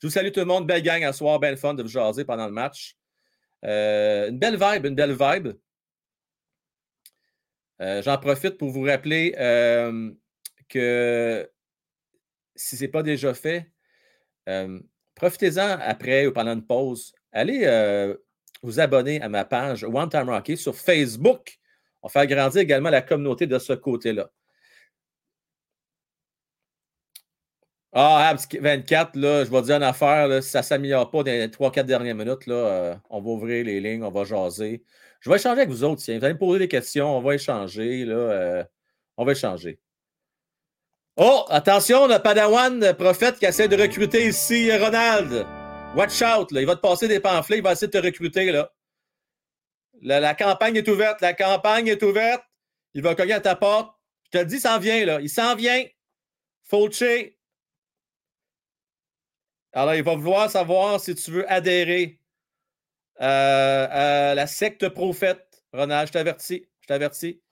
[0.00, 0.66] Je vous salue tout le monde.
[0.66, 2.96] Belle gang à soir, belle fun de vous jaser pendant le match.
[3.64, 5.54] Euh, une belle vibe, une belle vibe.
[7.80, 10.12] Euh, J'en profite pour vous rappeler euh,
[10.68, 11.50] que
[12.54, 13.70] si ce n'est pas déjà fait,
[15.14, 17.12] profitez-en après ou pendant une pause.
[17.32, 17.66] Allez
[18.62, 21.58] vous abonner à ma page One Time Rocky sur Facebook.
[22.02, 24.30] On va faire grandir également la communauté de ce côté-là.
[27.96, 31.22] Ah, Abs 24, là, je vais dire une affaire, là, si ça ne s'améliore pas
[31.22, 34.82] dans les 3-4 dernières minutes, là, euh, on va ouvrir les lignes, on va jaser.
[35.20, 36.02] Je vais échanger avec vous autres.
[36.02, 36.18] Tiens.
[36.18, 38.04] Vous allez me poser des questions, on va échanger.
[38.04, 38.64] Là, euh,
[39.16, 39.78] on va échanger.
[41.16, 45.46] Oh, attention, le Padawan le prophète qui essaie de recruter ici Ronald.
[45.96, 48.50] Watch out, là, il va te passer des pamphlets, il va essayer de te recruter.
[48.50, 48.72] Là.
[50.02, 52.42] La, la campagne est ouverte, la campagne est ouverte.
[52.94, 53.94] Il va cogner à ta porte.
[54.24, 55.20] Je te le dis, il s'en vient, là.
[55.20, 55.84] Il s'en vient.
[56.64, 57.33] Fauché,
[59.74, 62.20] alors, il va vouloir savoir si tu veux adhérer
[63.20, 65.64] euh, à la secte prophète.
[65.72, 66.66] Ronald, je t'avertis.
[66.80, 67.42] Je t'avertis.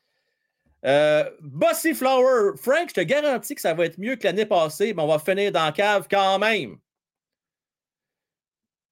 [0.85, 2.57] Euh, Bossy Flower.
[2.57, 5.19] Frank, je te garantis que ça va être mieux que l'année passée, mais on va
[5.19, 6.79] finir dans la cave quand même.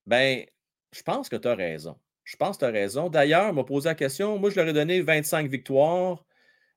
[0.06, 0.44] Ben,
[0.92, 1.96] je pense que tu as raison.
[2.24, 3.08] Je pense que tu as raison.
[3.08, 4.38] D'ailleurs, on m'a posé la question.
[4.38, 6.24] Moi, je leur ai donné 25 victoires.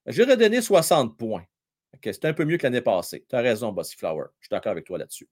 [0.06, 1.44] J'aurais donné 60 points.
[2.04, 3.24] C'est un peu mieux que l'année passée.
[3.28, 4.26] Tu as raison, Bossy Flower.
[4.40, 5.28] Je suis d'accord avec toi là-dessus.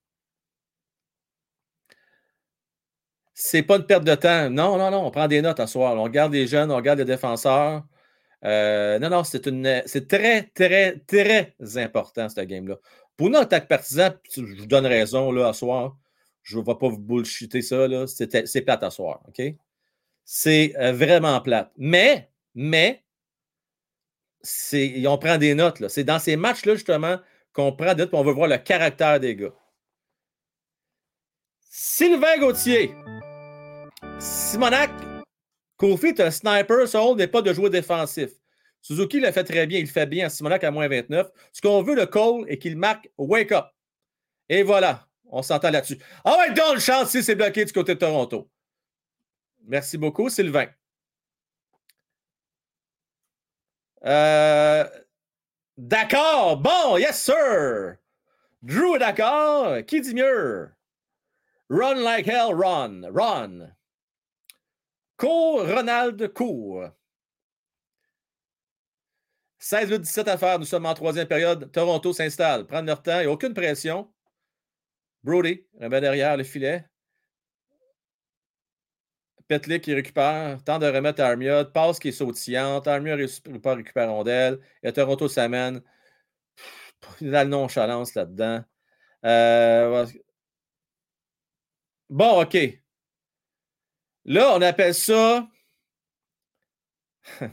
[3.34, 4.50] C'est pas une perte de temps.
[4.50, 5.94] Non, non, non, on prend des notes à soir.
[5.96, 7.84] On regarde les jeunes, on regarde les défenseurs.
[8.44, 12.76] Euh, non, non, c'est une c'est très, très, très important, cette game-là.
[13.16, 15.96] Pour une attaque partisan, je vous donne raison là, à soir.
[16.42, 17.86] Je ne vais pas vous bullshiter ça.
[18.06, 19.20] C'est plate à soir.
[19.28, 19.42] OK?
[20.24, 21.70] C'est euh, vraiment plate.
[21.76, 23.04] Mais, mais,
[25.06, 25.88] on prend des notes.
[25.88, 27.18] C'est dans ces matchs-là, justement,
[27.52, 29.54] qu'on prend des notes et on veut voir le caractère des gars.
[31.70, 32.90] Sylvain Gauthier.
[34.22, 34.92] Simonac,
[35.76, 38.30] Kofi est un sniper, son n'est pas de jouer défensif.
[38.80, 41.28] Suzuki le fait très bien, il fait bien Simonac à moins 29.
[41.52, 43.66] Ce qu'on veut, le call, est qu'il marque wake up.
[44.48, 45.98] Et voilà, on s'entend là-dessus.
[46.24, 48.48] Ah ouais, donne chance si c'est bloqué du côté de Toronto.
[49.64, 50.68] Merci beaucoup, Sylvain.
[54.04, 54.88] Euh,
[55.76, 57.96] d'accord, bon, yes sir.
[58.62, 59.78] Drew est d'accord.
[59.84, 60.70] Qui dit mieux?
[61.68, 63.72] Run like hell, run, run.
[65.22, 66.90] Cours, Ronald, cours.
[69.60, 70.58] 16 17 à faire.
[70.58, 71.70] Nous sommes en troisième période.
[71.70, 72.66] Toronto s'installe.
[72.66, 73.20] Prendre leur temps.
[73.20, 74.12] Il n'y a aucune pression.
[75.22, 76.84] Brody remet derrière le filet.
[79.46, 80.58] Petlick qui récupère.
[80.64, 81.66] Tente de remettre Armia.
[81.66, 82.88] Passe qui est sautillante.
[82.88, 84.58] Armia ne pas récupérer rondelle.
[84.82, 85.82] Et Toronto s'amène.
[87.20, 88.64] Il a la nonchalance là-dedans.
[89.24, 90.04] Euh...
[92.10, 92.81] Bon, OK.
[94.24, 95.46] Là, on appelle ça.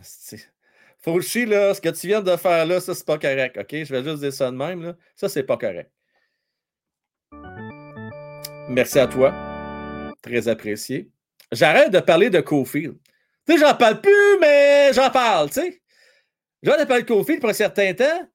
[1.00, 3.72] Fauchi, là, ce que tu viens de faire là, ça, c'est pas correct, OK?
[3.72, 4.96] Je vais juste dire ça de même, là.
[5.16, 5.92] Ça, c'est pas correct.
[8.70, 9.34] Merci à toi.
[10.22, 11.10] Très apprécié.
[11.52, 12.98] J'arrête de parler de Cofield.
[13.48, 15.82] Tu j'en parle plus, mais j'en parle, tu sais.
[16.62, 18.30] J'en parler de Cofield pour un certain temps,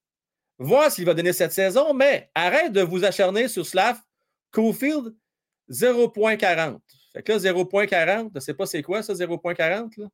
[0.58, 3.98] voir s'il va donner cette saison, mais arrête de vous acharner sur Slav.
[4.50, 5.14] Cofield,
[5.70, 6.80] 0.40.
[7.14, 10.08] Fait que là, 0.40, je ne sais pas c'est quoi ça, 0.40.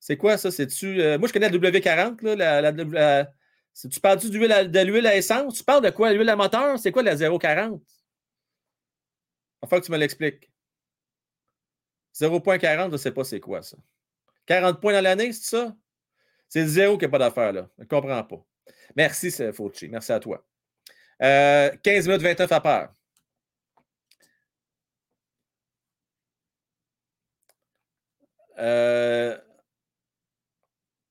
[0.00, 0.50] C'est quoi ça?
[0.50, 1.00] C'est-tu.
[1.02, 3.30] Euh, moi, je connais la W40, là, la,
[3.90, 5.54] tu parles de l'huile à essence?
[5.54, 6.12] Tu parles de quoi?
[6.12, 6.78] L'huile à moteur?
[6.78, 7.80] C'est quoi la 0.40?
[9.62, 10.50] Enfin que tu me l'expliques.
[12.14, 13.76] 0.40, je ne sais pas c'est quoi ça.
[14.46, 15.76] 40 points dans l'année, c'est ça?
[16.48, 17.68] C'est zéro qui n'a pas d'affaire là.
[17.78, 18.44] Je ne comprends pas.
[18.96, 19.88] Merci, Fauci.
[19.88, 20.44] Merci à toi.
[21.20, 22.94] 15 euh, minutes 29 à part.
[28.58, 29.38] Euh...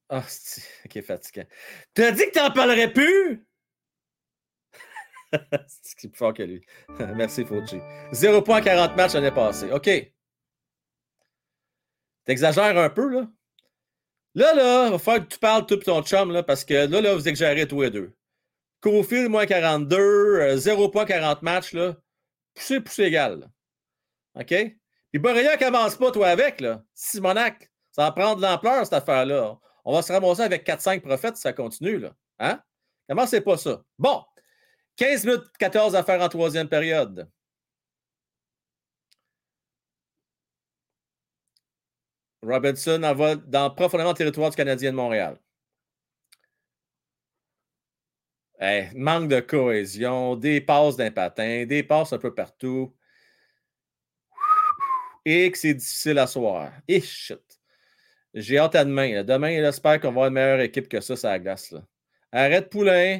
[0.09, 1.45] Oh, c'est fatigant.
[1.93, 3.45] T'as dit que t'en parlerais plus?
[5.67, 6.65] c'est plus fort que lui?
[7.15, 7.79] Merci, Fauci.
[8.13, 9.71] 0.40 matchs l'année passée.
[9.71, 9.89] OK.
[12.25, 13.27] T'exagères un peu, là?
[14.35, 17.15] Là, là, va falloir que tu parles, tout ton chum, là, parce que là, là,
[17.15, 18.13] vous exagérez tous les deux.
[18.81, 21.95] Cofield, moins 42, 0.40 matchs, là.
[22.53, 23.49] Poussé, poussé égal.
[24.35, 24.53] OK?
[25.17, 26.83] Puis Borrelia commence pas, toi, avec, là.
[26.93, 29.57] Simonac, ça va prendre de l'ampleur, cette affaire-là.
[29.83, 32.13] On va se ramasser avec 4-5 prophètes si ça continue, là.
[32.37, 32.61] Hein?
[33.09, 33.81] Comment c'est pas ça?
[33.97, 34.23] Bon.
[34.97, 37.27] 15 minutes 14 à faire en troisième période.
[42.43, 45.39] Robinson en dans profondément le territoire du Canadien de Montréal.
[48.95, 52.95] manque de cohésion, des passes d'un patin, des passes un peu partout
[55.29, 56.71] et que c'est difficile à soir.
[56.87, 57.41] Et shit.
[58.33, 59.25] J'ai hâte à demain.
[59.25, 61.75] Demain, j'espère qu'on va avoir une meilleure équipe que ça, ça la glace.
[62.31, 63.19] Arrête Poulain.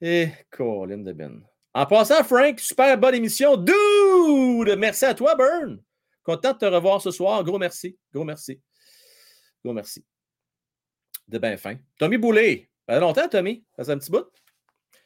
[0.00, 1.42] Et Colin de Ben.
[1.74, 3.56] En passant, Frank, super bonne émission.
[3.56, 4.78] Dude!
[4.78, 5.82] Merci à toi, Burn.
[6.22, 7.42] Content de te revoir ce soir.
[7.42, 7.98] Gros merci.
[8.14, 8.60] Gros merci.
[9.64, 10.04] Gros merci.
[11.26, 11.76] De bien fin.
[11.98, 12.70] Tommy Boulet.
[12.88, 13.64] Ça longtemps, Tommy.
[13.76, 14.30] Ça fait un petit bout.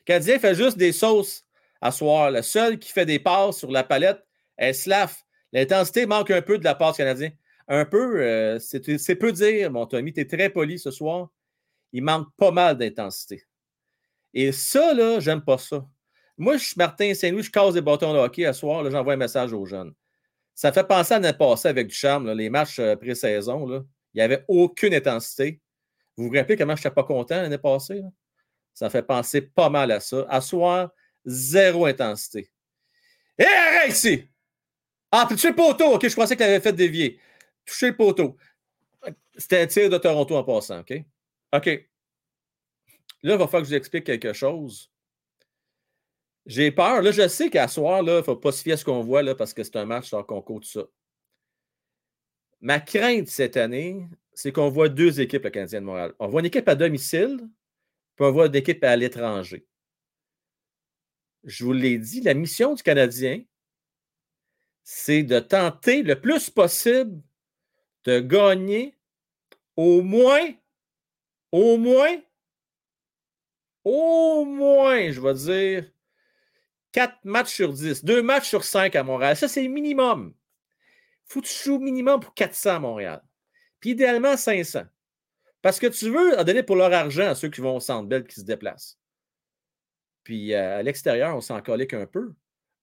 [0.05, 1.43] Cadien fait juste des sauces
[1.80, 2.30] à soir.
[2.30, 4.26] Le seul qui fait des passes sur la palette
[4.59, 5.15] est Slav.
[5.53, 7.33] L'intensité manque un peu de la passe canadienne.
[7.69, 10.12] Un peu, euh, c'est peu dire, mon Tommy.
[10.12, 11.31] Tu es très poli ce soir.
[11.93, 13.45] Il manque pas mal d'intensité.
[14.35, 15.87] Et ça, là, j'aime pas ça.
[16.39, 19.16] Moi, je suis Martin Saint-Louis, je casse des bâtons de hockey à soir, j'envoie un
[19.16, 19.95] message aux jeunes.
[20.55, 23.87] Ça fait penser à l'année passée avec du charme, les matchs euh, pré-saison.
[24.12, 25.61] Il n'y avait aucune intensité.
[26.16, 28.03] Vous vous rappelez comment je n'étais pas content l'année passée?
[28.74, 30.27] Ça fait penser pas mal à ça.
[30.28, 30.91] À soir,
[31.24, 32.51] zéro intensité.
[33.39, 34.28] Et arrête ici!
[35.18, 35.94] Ah, puis toucher le poteau.
[35.94, 37.18] OK, je pensais que tu avais fait dévier.
[37.64, 38.36] Toucher le poteau.
[39.34, 40.93] C'était un tir de Toronto en passant, OK?
[41.55, 41.66] OK.
[41.66, 44.90] Là, il va falloir que je vous explique quelque chose.
[46.44, 47.01] J'ai peur.
[47.01, 49.22] Là, je sais qu'à soir, il ne faut pas se fier à ce qu'on voit
[49.22, 50.84] là, parce que c'est un match hors concours, tout ça.
[52.60, 56.14] Ma crainte cette année, c'est qu'on voit deux équipes, le Canadien de Montréal.
[56.18, 57.38] On voit une équipe à domicile,
[58.16, 59.66] puis on voit une équipe à l'étranger.
[61.44, 63.43] Je vous l'ai dit, la mission du Canadien,
[64.88, 67.20] c'est de tenter le plus possible
[68.04, 68.96] de gagner
[69.74, 70.54] au moins,
[71.50, 72.16] au moins,
[73.82, 75.90] au moins, je vais dire,
[76.92, 79.36] 4 matchs sur 10, 2 matchs sur 5 à Montréal.
[79.36, 80.32] Ça, c'est le minimum.
[81.24, 83.24] Faut que tu joues minimum pour 400 à Montréal.
[83.80, 84.84] Puis idéalement, 500.
[85.62, 88.08] Parce que tu veux en donner pour leur argent à ceux qui vont au centre
[88.08, 89.00] belle qui se déplacent.
[90.22, 92.36] Puis euh, à l'extérieur, on s'en colique un peu.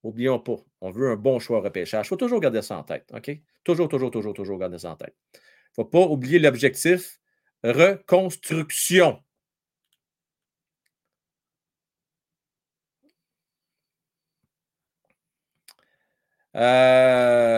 [0.04, 2.06] Oublions pas, on veut un bon choix repêchage.
[2.06, 3.10] Il faut toujours garder ça en tête.
[3.14, 3.32] OK?
[3.64, 5.16] Toujours, toujours, toujours, toujours garder ça en tête.
[5.34, 5.40] Il
[5.80, 7.20] ne faut pas oublier l'objectif
[7.64, 9.24] reconstruction.
[16.56, 17.54] Euh...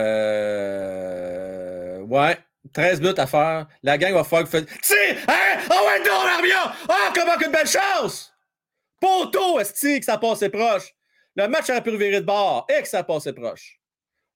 [2.02, 2.38] Ouais.
[2.74, 3.68] 13 minutes à faire.
[3.84, 4.70] La gang va faire que fait.
[4.82, 4.94] Si!
[5.28, 5.60] Hein?
[5.70, 6.14] Oh ouais, non!
[6.90, 8.34] Ah, comment qu'une belle chance!
[9.00, 10.94] Poteau, est que ça passait proche.
[11.36, 12.66] Le match aurait pu revirer de bord.
[12.70, 13.80] Et que ça passait proche.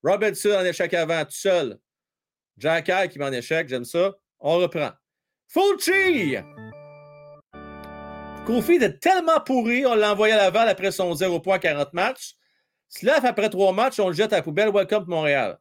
[0.04, 1.80] Robinson en échec avant, tout seul.
[2.58, 4.16] Jack qui met en échec, j'aime ça.
[4.40, 4.92] On reprend.
[5.48, 6.36] Fulci!
[8.46, 12.36] Kofi est tellement pourri, on l'a envoyé à Laval après son 0 point 40 matchs.
[12.90, 14.72] Slav, après trois matchs, on le jette à la poubelle.
[14.74, 15.60] Welcome to Montréal.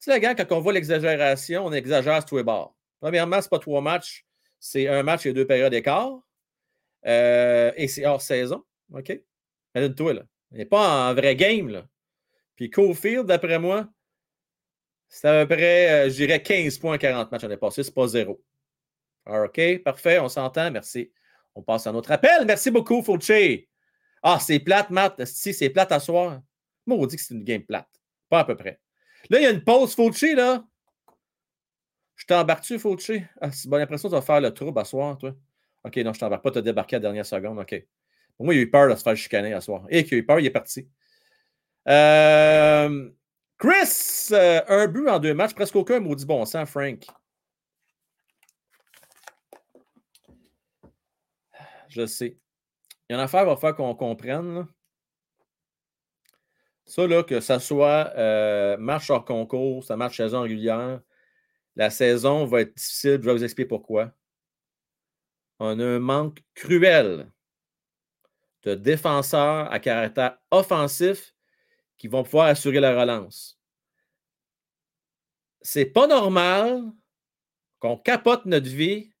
[0.00, 2.76] Tu sais, gang, quand on voit l'exagération, on exagère tous les bords.
[3.00, 4.26] Premièrement, ce n'est pas trois matchs,
[4.60, 6.20] c'est un match et deux périodes d'écart.
[7.06, 8.62] Euh, et c'est hors saison.
[8.92, 9.18] OK?
[9.74, 10.22] Imagine-toi, là.
[10.52, 11.86] Il n'est pas en vrai game, là.
[12.56, 13.88] Puis Cofield, d'après moi,
[15.08, 17.82] c'est à peu près, euh, je dirais, 15 points 40 matchs l'année passée.
[17.82, 18.42] C'est pas zéro.
[19.26, 20.70] OK, parfait, on s'entend.
[20.70, 21.12] Merci.
[21.54, 22.44] On passe à notre appel.
[22.46, 23.68] Merci beaucoup, Fauché.
[24.22, 25.24] Ah, c'est plate, Matt.
[25.24, 25.98] Si, c'est plate à.
[26.08, 26.42] Moi,
[26.86, 27.88] on dit que c'est une game plate.
[28.28, 28.80] Pas à peu près.
[29.30, 30.64] Là, il y a une pause Fauché, là.
[32.14, 33.26] Je t'embarque-tu, Fauché?
[33.40, 35.34] Ah, c'est bonne impression tu vas faire le trouble à soir, toi.
[35.84, 37.58] OK, non, je t'embarque pas, tu as débarqué à la dernière seconde.
[37.58, 37.86] OK.
[38.38, 39.84] Moi, il a eu peur de se faire chicaner à soir.
[39.88, 40.88] Et qu'il a eu peur, il est parti.
[41.88, 43.10] Euh,
[43.58, 47.06] Chris, euh, un but en deux matchs, presque aucun maudit bon sens, Frank.
[51.88, 52.36] Je sais.
[53.08, 54.66] Il y a une affaire, il va falloir qu'on comprenne.
[56.84, 61.00] Ça, là, que ça soit euh, match hors concours, ça marche saison régulière,
[61.74, 63.18] la saison va être difficile.
[63.22, 64.12] Je vais vous expliquer pourquoi.
[65.58, 67.30] On a un manque cruel
[68.66, 71.34] de défenseurs à caractère offensif
[71.96, 73.60] qui vont pouvoir assurer la relance.
[75.62, 76.82] C'est pas normal
[77.78, 79.12] qu'on capote notre vie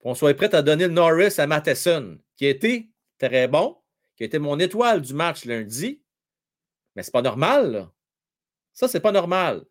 [0.00, 3.76] qu'on soit prêt à donner le Norris à Matheson, qui a été très bon,
[4.16, 6.02] qui a été mon étoile du match lundi.
[6.94, 7.72] Mais c'est pas normal.
[7.72, 7.92] Là.
[8.72, 9.64] Ça, c'est pas normal.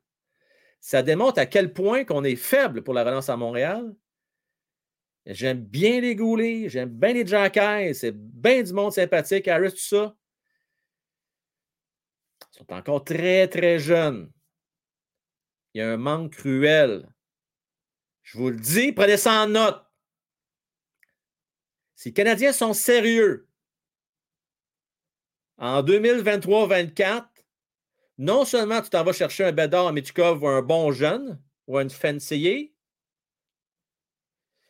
[0.79, 3.93] Ça démontre à quel point qu'on est faible pour la relance à Montréal.
[5.29, 9.77] J'aime bien les goulets, j'aime bien les jackets, c'est bien du monde sympathique, Harris, tout
[9.77, 10.15] ça.
[12.53, 14.31] Ils sont encore très, très jeunes.
[15.73, 17.09] Il y a un manque cruel.
[18.23, 19.83] Je vous le dis, prenez ça en note.
[21.95, 23.49] Si les Canadiens sont sérieux
[25.57, 27.27] en 2023-24,
[28.17, 31.89] non seulement tu t'en vas chercher un Bédard, Michkov ou un bon jeune ou un
[31.89, 32.76] fancier,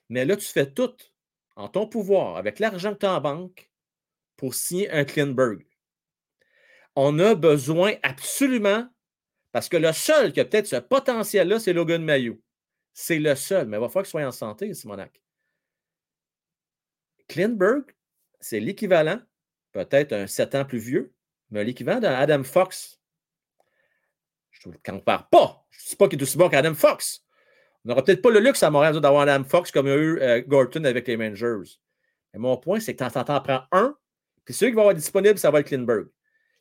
[0.10, 0.96] mais là, tu fais tout
[1.56, 3.70] en ton pouvoir avec l'argent que tu as en banque
[4.36, 5.66] pour signer un Klinberg.
[6.96, 8.88] On a besoin absolument,
[9.52, 12.42] parce que le seul qui a peut-être ce potentiel-là, c'est Logan Mayo.
[12.94, 15.22] C'est le seul, mais il va falloir qu'il soit en santé, Simonac.
[17.28, 17.84] Klinberg,
[18.40, 19.20] c'est l'équivalent
[19.72, 21.14] peut-être un 7 ans plus vieux,
[21.52, 23.00] mais l'équivalent d'Adam Fox.
[24.50, 25.66] Je ne compare pas.
[25.70, 27.24] Je ne dis pas qu'il est aussi bon qu'Adam Fox.
[27.88, 30.42] On n'aura peut-être pas le luxe à Montréal d'avoir Adam Fox comme a eu euh,
[30.46, 31.80] Gorton avec les Rangers.
[32.34, 33.96] Mais mon point, c'est que tu t'en prends un,
[34.44, 36.08] puis celui qui va avoir disponible, ça va être Klinberg,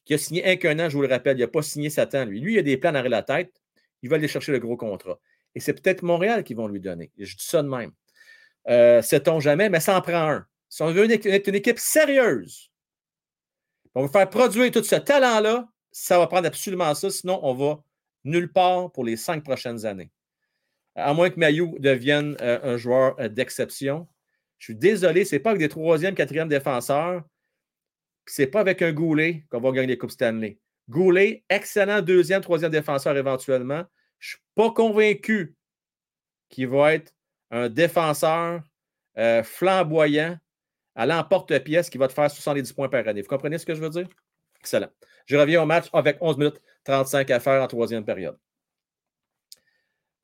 [0.04, 1.36] qui a signé un qu'un an, je vous le rappelle.
[1.36, 2.40] Il n'a pas signé 7 ans, lui.
[2.40, 3.52] Lui, il a des plans dans la tête.
[4.02, 5.18] Il va aller chercher le gros contrat.
[5.56, 7.10] Et c'est peut-être Montréal qui vont lui donner.
[7.18, 7.90] Je dis ça de même.
[8.68, 10.46] Euh, Sait-on jamais, mais ça en prend un.
[10.68, 12.70] Si on veut être une équipe sérieuse,
[13.96, 17.10] on veut faire produire tout ce talent-là, ça va prendre absolument ça.
[17.10, 17.82] Sinon, on va
[18.22, 20.10] nulle part pour les cinq prochaines années.
[20.96, 24.08] À moins que Mayou devienne euh, un joueur euh, d'exception.
[24.58, 27.22] Je suis désolé, ce n'est pas avec des troisième, quatrième défenseurs.
[28.26, 30.58] Ce n'est pas avec un Goulet qu'on va gagner les Coupes Stanley.
[30.88, 33.84] Goulet, excellent deuxième, troisième défenseur éventuellement.
[34.18, 35.54] Je ne suis pas convaincu
[36.48, 37.12] qu'il va être
[37.50, 38.62] un défenseur
[39.18, 40.38] euh, flamboyant
[40.94, 43.20] à l'emporte-pièce qui va te faire 70 points par année.
[43.20, 44.08] Vous comprenez ce que je veux dire?
[44.60, 44.88] Excellent.
[45.26, 48.38] Je reviens au match avec 11 minutes 35 à faire en troisième période.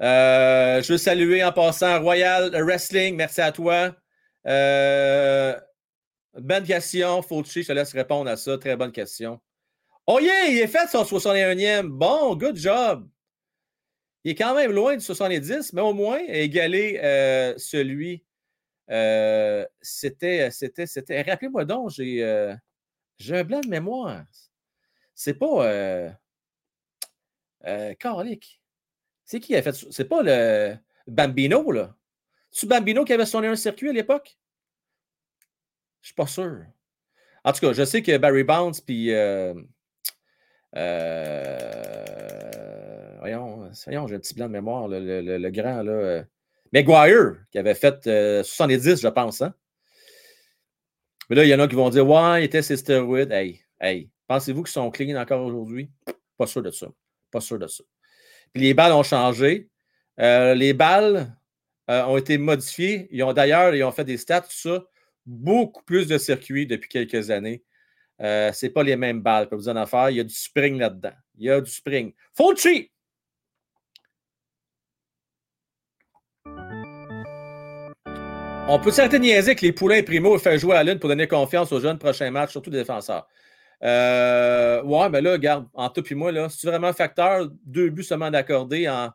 [0.01, 3.17] Euh, je veux saluer en passant Royal Wrestling.
[3.17, 3.95] Merci à toi.
[4.47, 5.59] Euh,
[6.35, 7.63] bonne question, Fauci.
[7.63, 8.59] Je te laisse répondre à ça.
[8.59, 9.41] Très bonne question.
[10.07, 11.87] Oh yeah, il est fait son 61e.
[11.87, 13.09] Bon, good job.
[14.25, 18.25] Il est quand même loin du 70, mais au moins égalé euh, celui.
[19.81, 21.23] c'était, c'était, c'était.
[21.23, 24.25] Rappelez-moi donc, j'ai, un blanc de mémoire.
[25.15, 26.11] C'est pas.
[27.65, 27.95] Euh.
[29.33, 29.75] C'est qui a fait?
[29.91, 30.77] C'est pas le
[31.07, 31.97] Bambino, là.
[32.51, 34.37] C'est Bambino qui avait sonné un circuit à l'époque?
[36.03, 36.67] Je suis pas sûr.
[37.43, 39.11] En tout cas, je sais que Barry Bounce, puis.
[39.11, 39.55] Euh,
[40.77, 41.57] euh,
[43.21, 45.93] voyons, j'ai un petit blanc de mémoire, le, le, grand, là.
[45.93, 46.23] Euh,
[46.75, 48.03] McGuire, qui avait fait
[48.45, 49.55] 70, je pense, hein?
[51.31, 53.33] Mais là, il y en a qui vont dire Ouais, il était ses stéroïdes.
[53.33, 55.91] Hey, hey, pensez-vous qu'ils sont clean encore aujourd'hui?
[56.37, 56.89] Pas sûr de ça.
[57.31, 57.83] Pas sûr de ça.
[58.55, 59.69] Les balles ont changé.
[60.21, 61.35] Euh, les balles
[61.91, 63.09] euh, ont été modifiées.
[63.11, 64.85] Ils ont d'ailleurs, ils ont fait des stats, tout ça.
[65.25, 67.63] Beaucoup plus de circuits depuis quelques années.
[68.21, 70.11] Euh, ce n'est pas les mêmes balles, que vous en faire.
[70.11, 71.13] Il y a du spring là-dedans.
[71.39, 72.13] Il y a du spring.
[72.35, 72.91] Fauci!
[78.69, 81.27] On peut certainement niaiser que les poulains et Primo faire jouer à l'une pour donner
[81.27, 83.27] confiance aux jeunes prochains matchs, surtout les défenseurs.
[83.85, 87.91] Euh, ouais, mais là, regarde, en tout puis moi, là, c'est vraiment un facteur, deux
[87.91, 89.11] buts seulement d'accordé en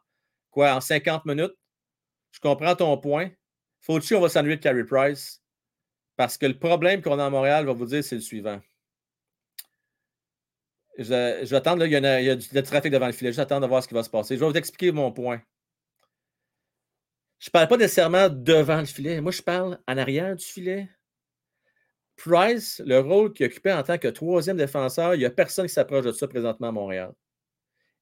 [0.52, 1.53] quoi, en 50 minutes?
[2.31, 3.30] Je comprends ton point.
[3.81, 5.41] Faut-il on va s'ennuyer de Carey Price?
[6.18, 8.60] Parce que le problème qu'on a à Montréal, va vous dire, c'est le suivant.
[10.98, 13.31] Je, vais attendre, il, y a, il y a du trafic devant le filet.
[13.31, 14.35] J'attends de voir ce qui va se passer.
[14.35, 15.41] Je vais vous expliquer mon point.
[17.39, 19.22] Je ne parle pas nécessairement devant le filet.
[19.22, 20.89] Moi, je parle en arrière du filet.
[22.18, 25.73] Price, le rôle qu'il occupait en tant que troisième défenseur, il n'y a personne qui
[25.73, 27.14] s'approche de ça présentement à Montréal.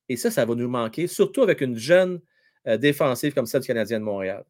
[0.07, 2.21] Et ça, ça va nous manquer, surtout avec une jeune
[2.67, 4.45] euh, défensive comme celle du Canadien de Montréal.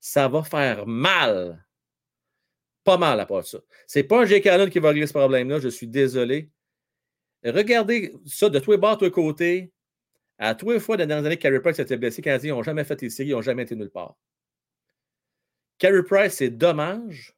[0.00, 1.64] Ça va faire mal.
[2.82, 3.58] Pas mal à part ça.
[3.86, 4.40] Ce n'est pas un J.
[4.40, 6.50] Cannon qui va régler ce problème-là, je suis désolé.
[7.44, 9.72] Regardez ça de tous les bords, de tous les côtés.
[10.38, 12.62] À tous les fois, dans les dernières années, Carey Price été blessé, les Canadiens n'ont
[12.62, 14.16] jamais fait les séries, ils n'ont jamais été nulle part.
[15.78, 17.35] Carey Price, c'est dommage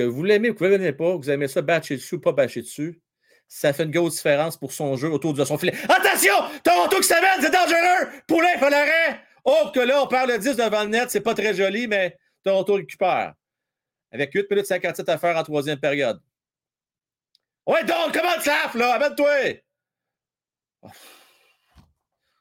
[0.00, 2.14] que vous l'aimez ou que vous ne l'aimez pas, que vous aimez ça bâcher dessus
[2.14, 3.00] ou pas bâcher dessus,
[3.46, 5.74] ça fait une grosse différence pour son jeu autour de son filet.
[5.88, 6.34] Attention!
[6.64, 8.08] Toronto qui s'amène, c'est dangereux!
[8.26, 9.20] Poulain fait l'arrêt!
[9.44, 12.16] Oh, que là, on parle de 10 devant le net, c'est pas très joli, mais
[12.42, 13.34] Toronto récupère.
[14.12, 16.20] Avec 8 minutes 57 à faire en troisième période.
[17.66, 18.36] Ouais, donc, comment
[18.74, 18.94] le là?
[18.94, 19.62] Amène-toi!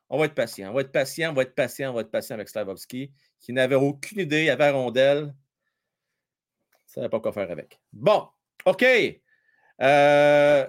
[0.09, 2.11] On va être patient, on va être patient, on va être patient, on va être
[2.11, 5.33] patient avec Slavovski, qui n'avait aucune idée, avait rondelle
[6.89, 7.79] ne savait pas quoi faire avec.
[7.93, 8.27] Bon,
[8.65, 8.85] OK.
[9.81, 10.67] Euh,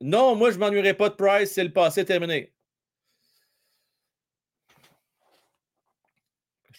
[0.00, 2.52] non, moi, je ne m'ennuierai pas de Price, c'est le passé terminé.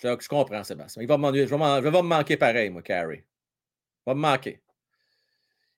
[0.01, 1.01] Je, comprends, Sébastien.
[1.03, 1.45] Il va m'ennuyer.
[1.45, 3.17] Je, vais me manquer pareil, moi, Carrie.
[3.17, 4.61] Il va me manquer.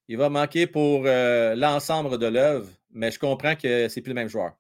[0.08, 4.16] Il va manquer pour euh, l'ensemble de l'œuvre, mais je comprends que c'est plus le
[4.16, 4.54] même joueur.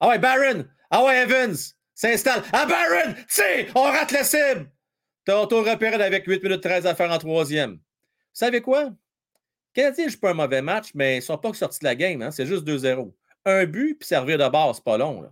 [0.00, 0.66] Ah ouais, Baron!
[0.90, 1.56] Ah ouais, Evans!
[1.94, 2.42] S'installe.
[2.52, 3.14] Ah, Baron!
[3.28, 4.70] Tu on rate la cible!
[5.28, 7.72] Toronto repéré avec 8 minutes 13 à faire en troisième.
[7.72, 7.80] Vous
[8.32, 8.94] savez quoi?
[9.74, 11.94] Canadien ne joue pas un mauvais match, mais ils ne sont pas sortis de la
[11.94, 12.22] game.
[12.22, 12.30] Hein?
[12.30, 13.12] C'est juste 2-0.
[13.44, 15.30] Un but, puis servir de base, pas long.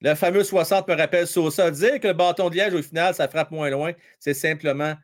[0.00, 1.70] Le fameux 60 me rappelle Sosa.
[1.70, 4.96] Dire que le bâton de liège, au final, ça frappe moins loin, c'est simplement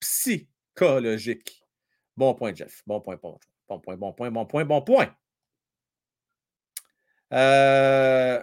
[0.00, 1.64] psychologique.
[2.14, 2.82] Bon point, Jeff.
[2.86, 3.40] Bon point, bon,
[3.70, 5.16] bon point, bon point, bon point, bon point.
[7.32, 8.42] Euh,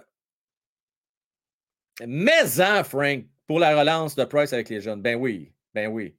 [2.06, 5.02] mais en, Frank, pour la relance de Price avec les jeunes.
[5.02, 6.16] Ben oui, ben oui.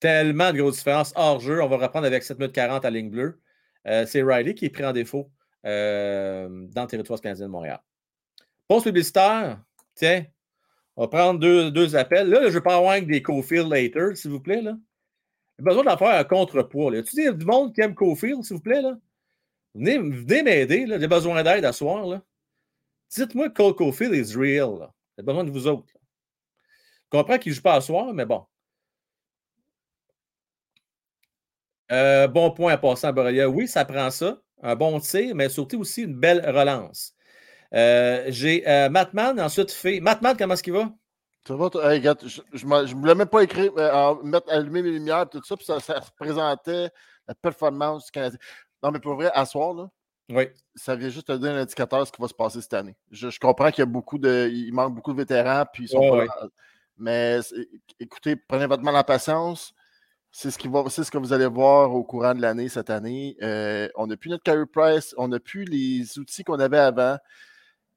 [0.00, 1.62] Tellement de grosses différences hors jeu.
[1.62, 3.40] On va reprendre avec 7 minutes 40 à ligne bleue.
[3.86, 5.30] Euh, c'est Riley qui est pris en défaut
[5.66, 7.80] euh, dans le territoire canadien de Montréal.
[8.66, 9.60] Pause publicitaire.
[9.94, 10.24] Tiens,
[10.96, 12.28] on va prendre deux, deux appels.
[12.28, 14.62] Là, je ne veux pas avoir des Cofield later, s'il vous plaît.
[14.62, 16.90] J'ai besoin d'en faire un contrepoids.
[16.90, 17.02] Là.
[17.02, 18.80] Tu dis du monde qui aime Cofield, s'il vous plaît?
[18.80, 18.96] Là?
[19.74, 20.86] Venez, m'aider.
[20.88, 22.20] J'ai besoin d'aide à soir.
[23.10, 24.88] Dites-moi que Cole Cofield is real.
[25.16, 25.92] J'ai besoin de vous autres.
[27.12, 28.46] Je comprends qu'il ne joue pas à soir, mais bon.
[31.90, 33.48] Euh, bon point à passer Borrelia.
[33.48, 34.40] Oui, ça prend ça.
[34.62, 37.14] Un bon tir, mais surtout aussi une belle relance.
[37.74, 40.00] Euh, J'ai euh, Matman, ensuite fait.
[40.00, 40.92] Matman, comment est-ce qu'il va?
[41.46, 45.42] Ça va, hey, je ne voulais même pas écrire, euh, mettre, allumer mes lumières tout
[45.42, 46.90] ça, puis ça, représentait
[47.26, 48.38] la performance du Canadien.
[48.82, 49.88] Non, mais pour vrai, à là,
[50.30, 50.48] oui.
[50.74, 52.96] ça vient juste te donner un indicateur de ce qui va se passer cette année.
[53.10, 54.48] Je, je comprends qu'il y a beaucoup de.
[54.52, 56.48] Il manque beaucoup de vétérans, puis ils sont pas là.
[57.00, 57.40] Mais
[57.98, 59.74] écoutez, prenez votre mal en patience.
[60.32, 62.90] C'est ce, qui va, c'est ce que vous allez voir au courant de l'année cette
[62.90, 63.36] année.
[63.42, 67.16] Euh, on n'a plus notre carry price, on n'a plus les outils qu'on avait avant.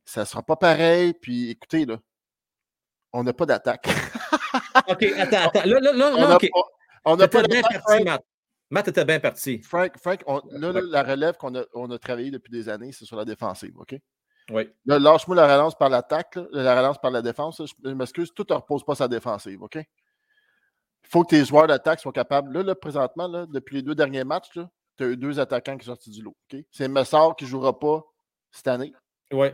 [0.05, 1.13] Ça ne sera pas pareil.
[1.13, 1.97] Puis écoutez, là,
[3.11, 3.87] on n'a pas d'attaque.
[4.87, 5.65] OK, attends, attends.
[5.65, 8.21] Là, là, là, On n'a pas, on d'attaque, Frank.
[8.69, 8.87] Matt.
[8.87, 9.61] Était bien parti.
[9.61, 12.91] Frank, Frank, on- là, là, la relève qu'on a, on a travaillé depuis des années,
[12.91, 13.95] c'est sur la défensive, OK?
[14.51, 14.69] Oui.
[14.85, 17.59] Là, lâche-moi la relance par l'attaque, la relance par la défense.
[17.59, 19.75] là, je je m'excuse, tout ne repose pas sa défensive, OK?
[19.75, 22.51] Il faut que tes joueurs d'attaque soient capables.
[22.53, 24.49] Là, là présentement, là, depuis les deux derniers matchs,
[24.97, 26.35] tu as eu deux attaquants qui sont sortis du lot.
[26.51, 26.59] OK?
[26.71, 28.03] C'est Messard qui ne jouera pas
[28.51, 28.93] cette année.
[29.31, 29.47] Oui.
[29.47, 29.53] OK?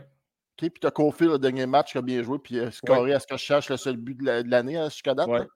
[0.58, 3.20] Puis tu as Cofield, le dernier match, qui a bien joué, puis euh, scoré à
[3.20, 5.28] ce que je cherche le seul but de la- de l'année à jusqu'à date.
[5.28, 5.46] Ouais.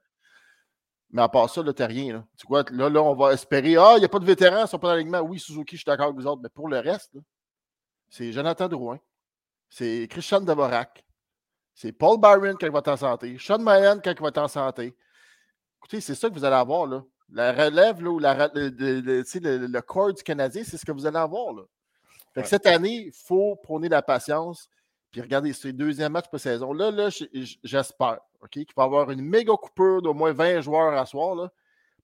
[1.15, 2.13] Mais à part ça, là, t'as rien.
[2.15, 2.25] Là.
[2.37, 3.77] Tu vois, là, là, on va espérer.
[3.77, 5.21] Ah, il n'y a pas de vétérans, ils ne sont pas dans l'alignement.
[5.21, 6.43] Oui, Suzuki, je suis d'accord avec vous autres.
[6.43, 7.13] Mais pour le reste,
[8.09, 8.99] c'est Jonathan Drouin.
[9.71, 11.05] C'est Christian Dvorak.
[11.73, 13.37] C'est Paul Byron quand il va être en santé.
[13.39, 14.95] Sean Mayan quand il va être en santé.
[15.79, 16.87] Écoutez, c'est ça que vous allez avoir.
[16.87, 17.05] Là.
[17.31, 20.63] La relève, là, ou la, le, le- le- tu sais, le- le corps du Canadien,
[20.65, 21.53] c'est ce que vous allez avoir.
[21.55, 21.63] Là.
[22.35, 22.51] Fait que Ouais.
[22.51, 24.69] cette année, il faut prôner la patience.
[25.15, 26.73] Puis regardez, c'est le deuxième match pour saison.
[26.73, 27.09] Là, là
[27.63, 28.19] j'espère
[28.51, 31.37] qu'il va y avoir une méga coupure d'au moins 20 joueurs à soir.
[31.37, 31.53] Là,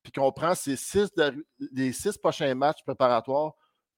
[0.05, 3.55] puis qu'on prend ces six de- les six prochains matchs préparatoires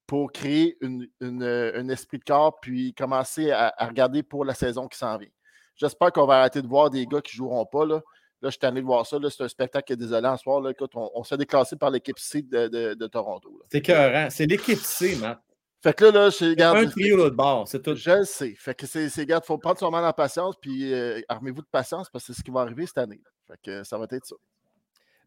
[0.06, 4.88] pour créer une, une, un esprit de corps, puis commencer à, regarder pour la saison
[4.88, 5.28] qui s'en vient.
[5.76, 7.84] J'espère qu'on va arrêter de voir des gars qui ne joueront pas.
[7.84, 7.96] Là,
[8.40, 9.18] là je suis allé de voir ça.
[9.28, 10.62] C'est un spectacle qui est désolant ce soir.
[10.62, 10.70] Là.
[10.70, 13.60] Écoute, on, on s'est déclassé par l'équipe C de, de- de Toronto.
[13.70, 14.28] C'est écœurant.
[14.30, 15.38] C'est l'équipe C, Matt.
[15.82, 17.94] Fait que là, là je, regarde, Un trio l'autre bord, c'est tout.
[17.96, 18.54] je le sais.
[18.56, 21.66] Fait que c'est, c'est regarde, faut prendre son mal en patience, puis euh, armez-vous de
[21.70, 23.20] patience parce que c'est ce qui va arriver cette année.
[23.48, 24.36] Fait que ça va être ça.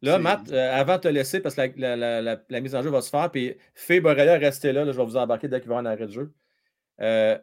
[0.02, 2.82] Là, C'est- Matt, euh, avant de te laisser, parce que la, la- la- mise en
[2.82, 5.60] jeu va se faire, puis Fé Borrella, restez là, là, je vais vous embarquer dès
[5.60, 6.32] qu'il va un arrêt de jeu.
[7.02, 7.38] Euh,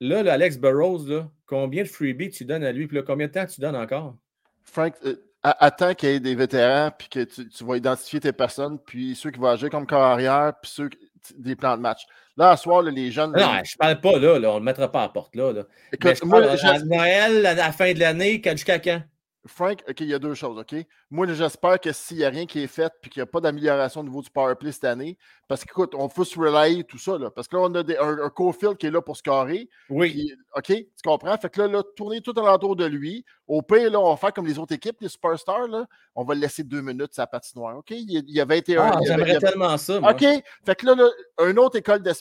[0.00, 3.26] là, le Alex Burrows, là, combien de freebies tu donnes à lui, puis là, combien
[3.26, 4.16] de temps tu donnes encore?
[4.64, 4.94] Frank,
[5.42, 9.14] attends qu'il y ait des vétérans, puis que tu, tu vas identifier tes personnes, puis
[9.14, 10.98] ceux qui vont agir comme corps arrière, puis ceux qui-
[11.38, 12.04] des plans de match.
[12.36, 13.32] Là, à soir, là, les jeunes.
[13.32, 15.52] Non, je parle pas là, là on ne le mettra pas à la porte là.
[15.52, 15.62] là.
[15.92, 18.78] Mais écoute, je moi, parle je- à Noël, à la fin de l'année, quand- jusqu'à
[18.80, 19.02] quand?
[19.46, 20.74] Frank, OK, il y a deux choses, OK?
[21.10, 23.40] Moi, j'espère que s'il n'y a rien qui est fait puis qu'il n'y a pas
[23.40, 25.18] d'amélioration au niveau du power play cette année,
[25.48, 27.98] parce qu'écoute, on faut se relayer tout ça, là, parce que là, on a des-
[27.98, 29.68] un, un Cofield qui est là pour scorer.
[29.90, 30.10] Oui.
[30.10, 31.36] puis, OK, tu comprends?
[31.36, 33.22] Fait que là, là, tourner tout alentour de lui.
[33.46, 35.84] Au pire, là, on va faire comme les autres équipes, les superstars, là.
[36.14, 37.90] On va le laisser deux minutes sa patinoire, OK?
[37.90, 38.82] Il y a, il y a 21.
[38.82, 40.00] Ah, J'aimerais tellement ça.
[40.00, 40.12] moi.
[40.12, 40.24] OK?
[40.64, 42.12] Fait que là, là, une autre école Là,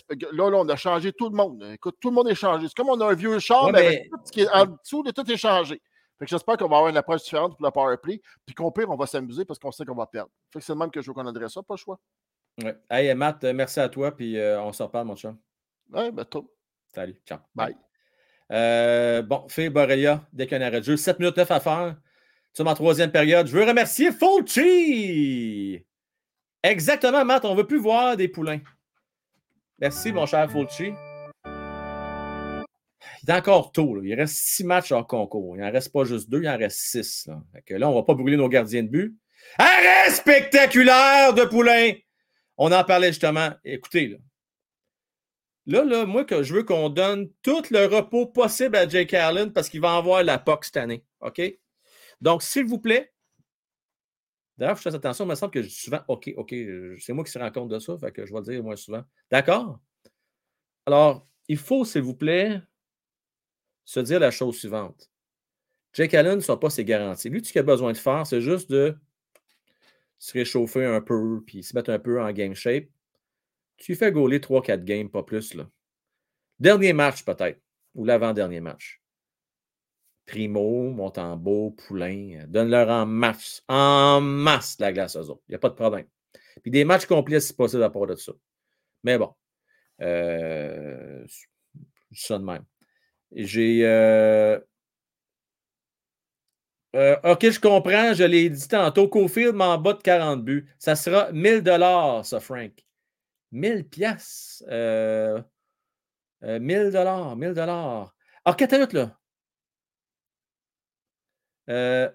[0.49, 1.63] là, on a changé tout le monde.
[1.73, 2.67] Écoute, tout le monde est changé.
[2.67, 4.49] C'est comme on a un vieux char, Ouais, mais mais- avec tout ce qui est
[4.49, 5.81] en dessous, là, tout est changé.
[6.19, 8.21] Fait que j'espère qu'on va avoir une approche différente pour le power play.
[8.45, 10.29] Puis qu'au pire, on va s'amuser parce qu'on sait qu'on va perdre.
[10.51, 11.99] Fait que c'est le même que je veux qu'on adresse ça, pas le choix.
[12.61, 12.77] Ouais.
[12.89, 15.37] Hey, Matt, euh, merci à toi, puis euh, on se reparle, mon chum.
[15.91, 16.49] Ouais, ben, tout.
[16.93, 17.39] Salut, ciao.
[17.55, 17.75] Bye.
[18.51, 21.49] Euh, bon, Phil Borrelia, dès qu'il y a un arrêt de jeu, 7 minutes 9
[21.49, 21.87] à faire.
[21.87, 23.47] Nous sommes en troisième période.
[23.47, 25.83] Je veux remercier Fulci.
[26.61, 28.59] Exactement, Matt, on ne veut plus voir des poulains.
[29.79, 30.93] Merci, mon cher Fulci.
[33.23, 34.01] Il est encore tôt.
[34.03, 35.55] Il reste six matchs hors concours.
[35.55, 37.27] Il n'en reste pas juste deux, il en reste six.
[37.69, 39.17] Là, on ne va pas brûler nos gardiens de but.
[39.57, 41.93] Arrêt spectaculaire de poulain!
[42.57, 43.49] On en parlait justement.
[43.63, 44.17] Écoutez, là.
[45.65, 49.79] Là, moi, je veux qu'on donne tout le repos possible à Jake Allen parce qu'il
[49.79, 51.05] va avoir la POC cette année.
[51.21, 51.41] OK?
[52.19, 53.13] Donc, s'il vous plaît,
[54.57, 56.53] d'ailleurs, je fais attention, il me semble que je dis souvent OK, OK,
[56.99, 59.03] c'est moi qui se rends compte de ça, je vais le dire moins souvent.
[59.31, 59.79] D'accord?
[60.85, 62.61] Alors, il faut, s'il vous plaît,
[63.85, 65.09] se dire la chose suivante.
[65.93, 67.29] Jake Allen ne sont pas ses garanties.
[67.29, 68.95] Lui, ce qu'il a besoin de faire, c'est juste de
[70.17, 72.85] se réchauffer un peu, puis se mettre un peu en game shape.
[73.77, 75.53] Tu fais gauler 3-4 games, pas plus.
[75.53, 75.69] Là.
[76.59, 77.59] Dernier match, peut-être,
[77.93, 79.01] ou l'avant-dernier match.
[80.25, 82.45] Primo, Montembeau, Poulain.
[82.47, 85.43] Donne-leur en masse, en masse la glace aux autres.
[85.49, 86.07] Il n'y a pas de problème.
[86.61, 88.31] Puis des matchs complets si possible à part de ça.
[89.03, 89.33] Mais bon.
[90.01, 91.25] Euh,
[92.13, 92.63] ça de même.
[93.35, 93.85] J'ai.
[93.85, 94.59] Euh,
[96.95, 98.13] euh, OK, je comprends.
[98.13, 99.07] Je l'ai dit tantôt.
[99.07, 100.67] Cofield m'en bas de 40 buts.
[100.79, 102.71] Ça sera 1000 dollars, ça, Frank.
[103.51, 104.63] 1000 pièces.
[104.67, 105.43] 1000
[106.91, 107.35] dollars.
[107.35, 108.15] 1000 dollars.
[108.45, 109.17] Alors, minutes, là.
[111.69, 112.09] Euh,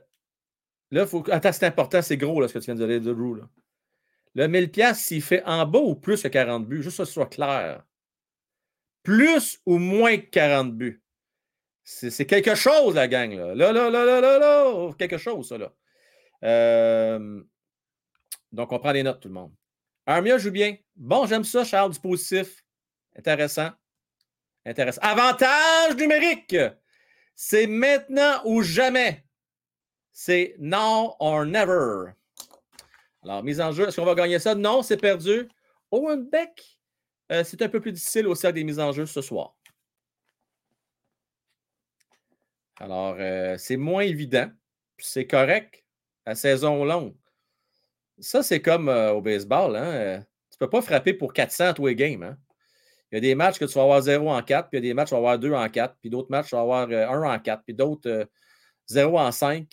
[0.90, 1.24] là, faut...
[1.30, 3.36] Attends, c'est important, c'est gros là, ce que tu viens de dire de Drew.
[3.36, 3.48] Là.
[4.34, 7.12] Le 1000 pièces s'il fait en bas ou plus que 40 buts, juste que ce
[7.12, 7.84] soit clair.
[9.02, 11.02] Plus ou moins que 40 buts.
[11.90, 13.34] C'est quelque chose, la gang.
[13.34, 14.92] Là, là, là, là, là, là, là.
[14.98, 15.56] quelque chose, ça.
[15.56, 15.72] Là.
[16.44, 17.42] Euh,
[18.52, 19.52] donc, on prend des notes, tout le monde.
[20.04, 20.76] Armia joue bien.
[20.96, 22.62] Bon, j'aime ça, Charles, du positif.
[23.16, 23.70] Intéressant.
[24.66, 25.00] Intéressant.
[25.02, 26.56] Avantage numérique.
[27.34, 29.24] C'est maintenant ou jamais
[30.12, 32.12] c'est now or never.
[33.22, 34.54] Alors, mise en jeu, est-ce qu'on va gagner ça?
[34.54, 35.48] Non, c'est perdu.
[35.90, 36.80] Owen Beck,
[37.32, 39.54] euh, c'est un peu plus difficile au cercle des mises en jeu ce soir.
[42.80, 44.48] Alors, euh, c'est moins évident.
[44.98, 45.84] C'est correct
[46.24, 47.14] à saison longue.
[48.18, 49.76] Ça, c'est comme euh, au baseball.
[49.76, 50.22] Hein?
[50.50, 52.22] Tu ne peux pas frapper pour 400 tous les games.
[52.22, 52.36] Hein?
[53.10, 54.88] Il y a des matchs que tu vas avoir 0 en 4, puis il y
[54.88, 56.60] a des matchs où tu vas avoir 2 en 4, puis d'autres matchs, tu vas
[56.60, 58.28] avoir 1 en 4, puis d'autres
[58.88, 59.66] 0 en 5.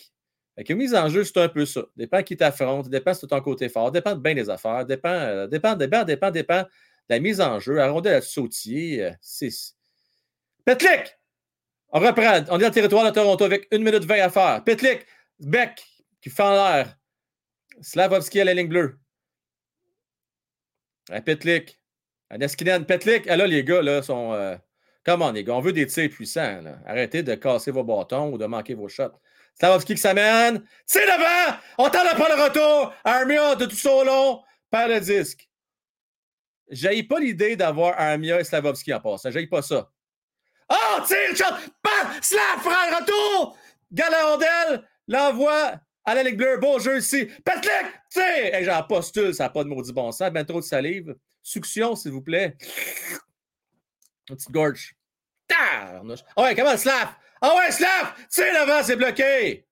[0.56, 1.84] Fait mise en jeu, c'est un peu ça.
[1.96, 5.10] Dépend qui t'affronte, dépend si tu ton côté fort, dépend de bien des affaires, dépend,
[5.10, 6.68] euh, dépend, dépend, dépend, dépend de
[7.10, 7.78] la mise en jeu.
[7.78, 9.76] Arrondel à sautier, 6.
[9.76, 11.18] Euh, Petlik!
[11.90, 12.44] On reprend.
[12.50, 14.64] On est dans le territoire de Toronto avec 1 minute 20 à faire.
[14.64, 15.06] Petlik,
[15.40, 15.84] Beck
[16.20, 16.96] qui fait en l'air.
[17.80, 18.98] Slavovski à la ligne bleue.
[21.10, 21.78] À Petlik.
[22.30, 22.84] À Neskinen.
[22.84, 23.26] Petlik.
[23.28, 24.32] Ah là, les gars, là, sont.
[24.32, 24.56] Euh,
[25.04, 25.54] comment, les gars?
[25.54, 26.62] On veut des tirs puissants.
[26.86, 29.12] Arrêtez de casser vos bâtons ou de manquer vos shots.
[29.58, 30.64] Slavovski qui s'amène.
[30.84, 31.56] C'est devant!
[31.78, 32.92] On t'en a pas le retour!
[33.04, 35.48] Armia de tout son long perd le disque.
[36.68, 39.30] J'ai pas l'idée d'avoir Armia et Slavovski en passant.
[39.30, 39.90] J'ai pas ça.
[40.68, 41.54] Oh, tire, shot!
[41.82, 42.12] Bam!
[42.22, 43.56] Slav frère, retour!
[43.92, 46.58] Galandel l'envoie à la Ligue bleue.
[46.58, 47.26] Bon jeu ici.
[47.44, 47.92] Petlik!
[48.10, 48.54] Tire!
[48.54, 50.30] Hey, J'en postule, ça n'a pas de maudit bon sens.
[50.32, 51.14] Ben trop de salive.
[51.42, 52.56] Succion, s'il vous plaît.
[54.28, 54.94] Une petite gorge.
[55.54, 56.02] Ah
[56.38, 57.14] ouais, comment Slav?
[57.40, 58.14] Ah ouais, Slav!
[58.28, 59.66] Tire l'avant, c'est bloqué!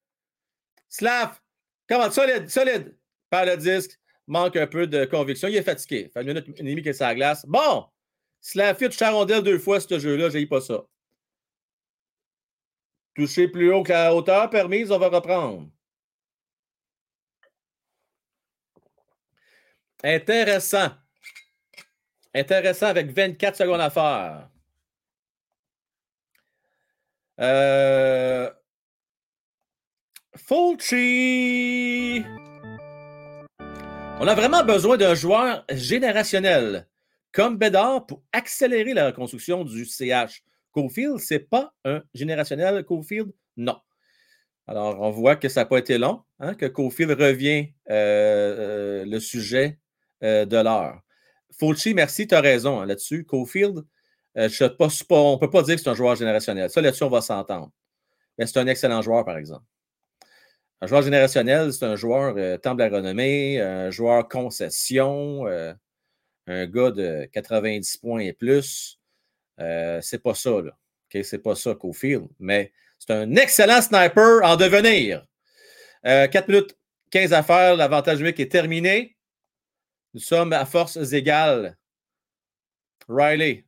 [0.88, 1.40] Slav!
[1.88, 2.10] Comment?
[2.10, 2.96] Solide, solide.
[3.28, 3.98] Par le disque.
[4.26, 5.48] Manque un peu de conviction.
[5.48, 6.10] Il est fatigué.
[6.14, 7.44] Fait une minute et demie qu'il est sur la glace.
[7.46, 7.86] Bon!
[8.44, 10.28] Slav fait charondelle deux fois ce jeu-là.
[10.28, 10.84] J'ai pas ça.
[13.14, 15.70] Toucher plus haut que la hauteur permise, on va reprendre.
[20.02, 20.90] Intéressant.
[22.34, 24.50] Intéressant avec 24 secondes à faire.
[27.40, 28.52] Euh...
[30.36, 32.22] Fulci.
[34.20, 36.86] On a vraiment besoin d'un joueur générationnel
[37.34, 40.44] comme Bédard pour accélérer la reconstruction du CH.
[40.70, 42.84] Cofield, ce n'est pas un générationnel.
[42.84, 43.76] Cofield, non.
[44.66, 49.04] Alors, on voit que ça n'a pas été long, hein, que Cofield revient euh, euh,
[49.04, 49.78] le sujet
[50.22, 51.00] euh, de l'heure.
[51.58, 53.24] Fulci, merci, tu as raison hein, là-dessus.
[53.24, 53.84] Cofield,
[54.38, 54.48] euh,
[55.10, 56.70] on ne peut pas dire que c'est un joueur générationnel.
[56.70, 57.70] Ça, là-dessus, on va s'entendre.
[58.38, 59.64] Mais c'est un excellent joueur, par exemple.
[60.80, 65.46] Un joueur générationnel, c'est un joueur temple à renommée, un joueur concession,
[66.46, 68.98] un gars de 90 points et plus.
[69.58, 70.76] c'est pas ça, là.
[71.22, 72.22] C'est pas ça fil.
[72.40, 75.26] Mais c'est un excellent sniper en devenir.
[76.02, 76.76] 4 minutes
[77.10, 79.16] 15 à faire, l'avantage numérique est terminé.
[80.14, 81.76] Nous sommes à forces égales.
[83.08, 83.64] Riley,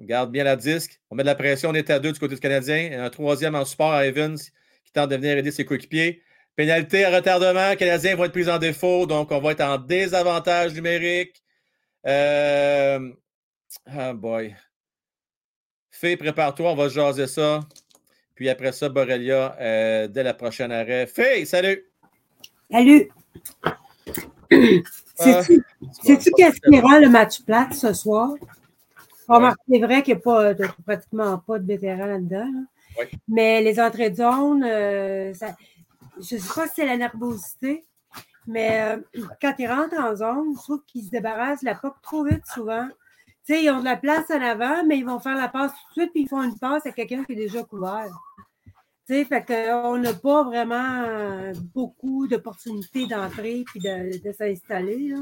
[0.00, 1.00] Garde bien la disque.
[1.10, 1.70] On met de la pression.
[1.70, 3.02] On est à deux du côté du Canadien.
[3.04, 6.22] Un troisième en support à Evans qui tente de venir aider ses coéquipiers.
[6.60, 7.70] Pénalité à retardement.
[7.70, 9.06] Les Canadiens vont être pris en défaut.
[9.06, 11.42] Donc, on va être en désavantage numérique.
[12.06, 13.14] Euh...
[13.88, 14.54] Oh boy.
[15.90, 16.72] Fais, prépare-toi.
[16.72, 17.60] On va jaser ça.
[18.34, 21.06] Puis après ça, Borrelia, euh, dès la prochaine arrêt.
[21.06, 21.82] Fais, salut.
[22.70, 23.08] Salut.
[25.14, 28.34] Sais-tu qu'est-ce qui rend le match plate ce soir?
[29.66, 30.54] C'est vrai qu'il n'y a
[30.84, 32.52] pratiquement pas de vétérans là-dedans.
[33.28, 35.32] Mais les entrées de zone, euh,
[36.22, 37.84] je ne sais pas si c'est la nervosité,
[38.46, 41.94] mais euh, quand ils rentrent en zone, je trouve qu'ils se débarrassent de la POC
[42.02, 42.88] trop vite souvent.
[43.42, 45.88] sais, ils ont de la place en avant, mais ils vont faire la passe tout
[45.88, 48.08] de suite, puis ils font une passe à quelqu'un qui est déjà couvert.
[49.06, 55.14] sais, fait qu'on n'a pas vraiment beaucoup d'opportunités d'entrer et de, de s'installer.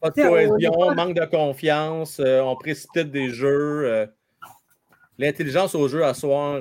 [0.00, 3.82] Pas de cohésion, manque de confiance, euh, on précipite des jeux.
[3.86, 4.06] Euh.
[5.18, 6.60] L'intelligence au jeu à soir,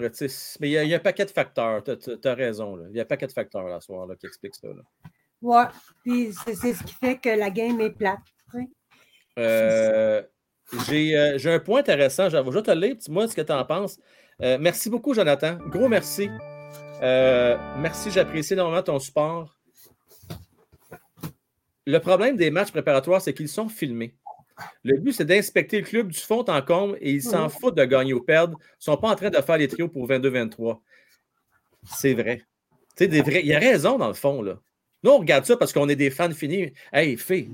[0.59, 1.83] mais il y, a un paquet de facteurs.
[1.83, 2.79] Tu as, raison.
[2.89, 4.67] Il y a un paquet de facteurs à soir qui expliquent ça.
[5.41, 5.65] Ouais,
[6.03, 8.19] puis c'est ce qui fait que la game est plate.
[9.39, 10.21] Euh,
[10.83, 12.29] euh, j'ai un point intéressant.
[12.29, 12.95] Je vais te le lire.
[12.95, 13.99] Dis-moi ce que tu en penses.
[14.41, 15.57] Euh, merci beaucoup, Jonathan.
[15.67, 16.29] Gros merci.
[17.01, 19.57] merci, j'apprécie énormément ton support.
[21.85, 24.15] Le problème des matchs préparatoires, c'est qu'ils sont filmés.
[24.83, 27.85] Le but, c'est d'inspecter le club du fond en comble et ils s'en foutent de
[27.85, 28.57] gagner ou perdre.
[28.59, 30.79] Ils ne sont pas en train de faire les trios pour 22-23.
[31.85, 32.43] C'est vrai.
[32.97, 33.41] Des vrais.
[33.41, 34.41] Il y a raison, dans le fond.
[34.41, 34.59] Là.
[35.03, 36.71] Nous, on regarde ça parce qu'on est des fans finis.
[36.91, 37.49] Hey, fait,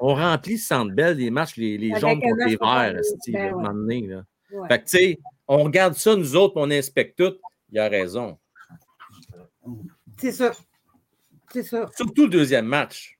[0.00, 3.00] on remplit Centre Bell des matchs, les, les jaunes contre les verts,
[4.68, 7.34] Fait que, tu sais, on regarde ça, nous autres, on inspecte tout.
[7.70, 8.38] Il a raison.
[10.18, 10.52] C'est ça.
[11.52, 11.88] C'est ça.
[11.94, 13.18] Surtout le deuxième match.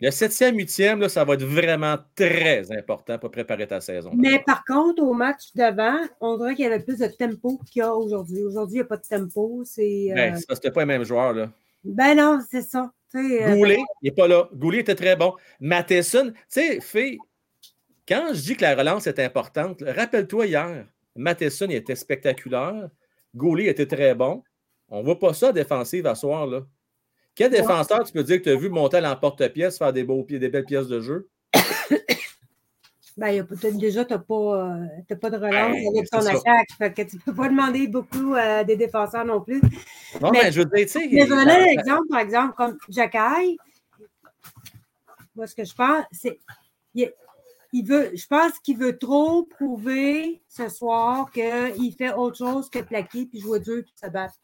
[0.00, 4.10] Le septième, huitième, ça va être vraiment très important pour préparer ta saison.
[4.14, 7.80] Mais par contre, au match d'avant, on dirait qu'il y avait plus de tempo qu'il
[7.80, 8.42] y a aujourd'hui.
[8.42, 9.62] Aujourd'hui, il n'y a pas de tempo.
[9.64, 11.34] C'est ben, parce que pas les mêmes joueurs.
[11.34, 11.50] Là.
[11.84, 12.90] Ben non, c'est ça.
[13.14, 14.48] Euh, Goulet, il n'est pas là.
[14.54, 15.34] Goulet était très bon.
[15.58, 17.18] Matheson, tu sais,
[18.08, 20.86] quand je dis que la relance est importante, rappelle-toi hier,
[21.16, 22.88] Matheson était spectaculaire.
[23.34, 24.42] Goulet était très bon.
[24.88, 26.46] On ne voit pas ça défensive à soir.
[26.46, 26.62] Là.
[27.40, 30.26] Quel défenseur tu peux dire que tu as vu monter à l'emporte-pièce, faire des, beaux,
[30.28, 31.26] des belles pièces de jeu?
[33.16, 36.68] Ben, déjà, tu n'as pas, euh, pas, de relance ben, avec ton attaque.
[36.78, 39.60] Fait que tu ne peux pas demander beaucoup à des défenseurs non plus.
[40.20, 41.08] Non, mais, je veux dire, tu sais.
[41.10, 43.58] Mais je vais donner un exemple, par exemple, comme Jacky.
[45.34, 46.38] Moi, ce que je pense, c'est.
[46.94, 47.10] Il,
[47.72, 53.26] veut, je pense qu'il veut trop prouver ce soir qu'il fait autre chose que plaquer
[53.26, 54.34] puis jouer dur puis se battre.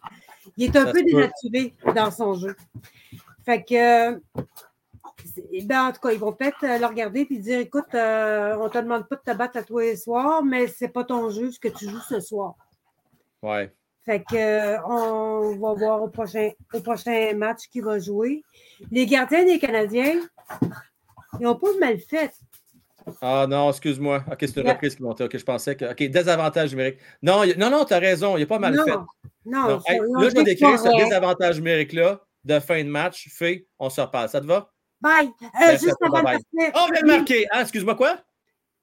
[0.57, 2.57] Il est un peu dénaturé dans son jeu.
[3.45, 4.21] Fait que
[5.65, 8.65] ben, en tout cas, ils vont peut-être euh, le regarder et dire écoute, euh, on
[8.65, 11.05] ne te demande pas de te battre à toi les soirs, mais ce n'est pas
[11.05, 12.55] ton jeu ce que tu joues ce soir.
[13.43, 13.73] Ouais.
[14.05, 18.43] Fait que euh, on va voir au prochain, au prochain match qui va jouer.
[18.91, 20.21] Les gardiens des Canadiens,
[21.39, 22.33] ils n'ont pas mal fait.
[23.21, 24.25] Ah non, excuse-moi.
[24.31, 25.25] OK, c'est une reprise qui montait.
[25.25, 25.85] OK, je pensais que.
[25.85, 26.99] OK, désavantage numérique.
[27.23, 28.37] Non, non, non, tu as raison.
[28.37, 28.97] Il a pas mal fait.
[29.45, 33.29] Non, là, je vais décrire ce désavantage numérique-là de fin de match.
[33.31, 34.33] Fait, on se repasse.
[34.33, 34.71] Ça te va?
[35.01, 35.31] Bye.
[35.43, 36.45] Euh, juste avant de partir.
[36.75, 37.47] Oh, de marquer.
[37.51, 38.19] Ah, excuse-moi, quoi?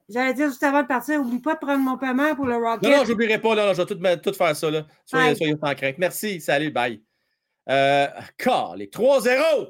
[0.09, 2.83] J'allais dire juste avant de partir, oublie pas de prendre mon paiement pour le Rocket.
[2.83, 3.55] Non, non, j'oublierai pas.
[3.55, 4.69] Là, je vais tout, faire ça.
[4.69, 4.85] Là.
[5.05, 5.97] Soyez, en crainte.
[5.97, 6.39] Merci.
[6.39, 6.71] Salut.
[6.71, 7.01] Bye.
[7.69, 8.07] Euh,
[8.75, 9.69] les 3-0.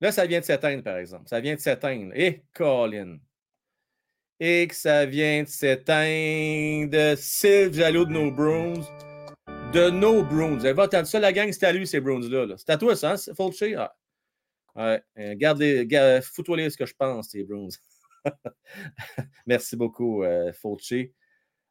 [0.00, 1.28] Là, ça vient de s'éteindre, par exemple.
[1.28, 2.12] Ça vient de s'éteindre.
[2.14, 3.18] Et eh, Colin.
[4.40, 7.18] Et que ça vient de s'éteindre.
[7.18, 8.80] Sylve jaloux de nos Bruins.
[9.72, 10.56] De nos Bruins.
[10.56, 11.50] Vous avez entendu ça, la gang?
[11.50, 12.46] C'était à lui, ces Bruins-là.
[12.46, 12.54] Là.
[12.56, 13.34] C'est à toi, ça, hein?
[13.34, 13.74] Fulcher?
[13.76, 13.94] Ah.
[14.76, 17.68] Ouais, euh, garde les, fous-toi ce que je pense, ces Bruins.
[19.46, 20.52] Merci beaucoup, euh.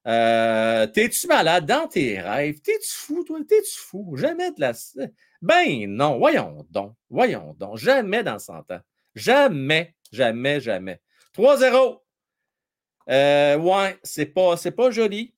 [0.06, 2.62] Euh, T'es-tu malade dans tes rêves?
[2.62, 3.40] T'es-tu fou, toi?
[3.48, 4.16] T'es-tu fou?
[4.16, 4.74] Jamais de la.
[5.42, 6.94] Ben non, voyons donc.
[7.10, 7.78] Voyons donc.
[7.78, 8.80] Jamais dans 100 ans.
[9.16, 11.02] Jamais, jamais, jamais.
[11.36, 12.00] 3-0.
[13.10, 15.34] Euh, ouais, c'est pas, pas joli.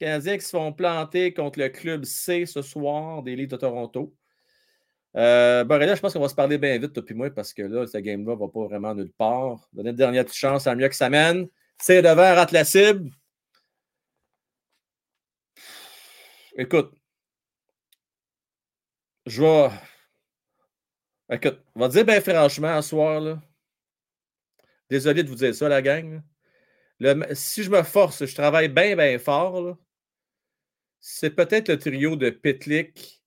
[0.00, 3.56] Les Canadiens qui se font planter contre le club C ce soir des Ligues de
[3.56, 4.14] Toronto.
[5.16, 7.86] Euh, je pense qu'on va se parler bien vite, toi et moi, parce que là,
[7.86, 9.68] ce game-là ne va pas vraiment nulle part.
[9.72, 11.46] Donner une dernière petite chance à mieux que ça mène.
[11.80, 13.10] C'est devant, rate la cible.
[16.56, 16.94] Écoute,
[19.26, 19.70] je vais.
[21.30, 23.42] Écoute, on va dire bien franchement, ce soir, là.
[24.90, 26.22] Désolé de vous dire ça, la gang.
[27.32, 29.78] si je me force, je travaille bien, bien fort.
[31.00, 33.22] C'est peut-être le trio de Pitlick,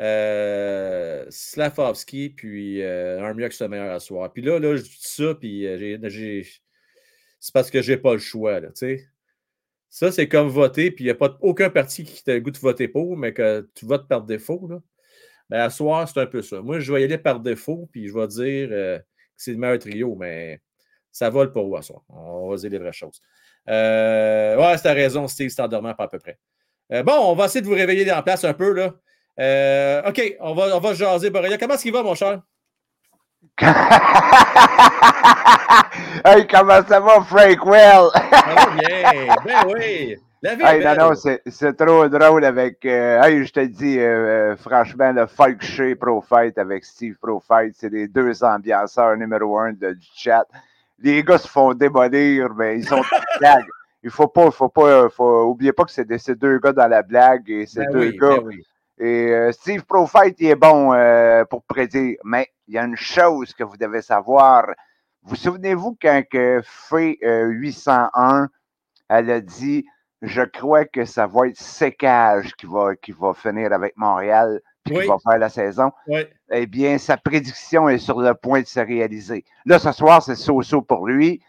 [0.00, 4.32] euh, Slavovski, puis euh, un mieux que ce meilleur à soir.
[4.32, 6.42] Puis là, là, je dis ça, puis euh,
[7.40, 9.13] c'est parce que j'ai pas le choix, tu sais.
[9.94, 12.50] Ça, c'est comme voter, puis il n'y a pas aucun parti qui t'a le goût
[12.50, 14.78] de voter pour, mais que tu votes par défaut, là.
[15.50, 16.60] Ben, à soir, c'est un peu ça.
[16.62, 19.04] Moi, je vais y aller par défaut, puis je vais dire que
[19.36, 20.60] c'est le meilleur trio, mais
[21.12, 22.02] ça vole pas où à soir.
[22.08, 23.22] On va dire les vraies choses.
[23.68, 26.40] ouais, c'est raison, Steve, c'est endormant pas à peu près.
[27.04, 28.94] bon, on va essayer de vous réveiller en place un peu, là.
[29.38, 31.30] Euh, OK, on va, on va jaser.
[31.30, 32.42] Borrelia, comment est-ce qu'il va, mon cher?
[36.24, 38.10] hey, comment ça va, Frank Well?
[38.78, 40.16] bien, ben oui.
[40.42, 42.84] La vie hey, non, non, c'est trop drôle avec.
[42.84, 47.40] Euh, hey, je te dis, euh, franchement, le Folk Shea Pro Fight avec Steve Pro
[47.40, 50.46] Fight, c'est les deux ambianceurs numéro un de, du chat.
[51.00, 53.02] Les gars se font démolir, mais ils sont
[53.40, 53.66] blague.
[54.02, 57.02] Il faut pas, faut pas, faut oublier pas que c'est ces deux gars dans la
[57.02, 58.36] blague et ces ben deux gars.
[58.36, 58.64] Ben oui
[58.98, 62.96] et euh, Steve Profite, il est bon euh, pour prédire, mais il y a une
[62.96, 64.66] chose que vous devez savoir.
[65.24, 68.48] Vous souvenez-vous quand que Fay 801,
[69.08, 69.84] elle a dit
[70.24, 75.00] je crois que ça va être sécage qui va, qui va finir avec Montréal puis
[75.00, 75.90] qui va faire la saison.
[76.50, 79.44] Eh bien, sa prédiction est sur le point de se réaliser.
[79.64, 81.42] Là, ce soir, c'est so-so pour lui.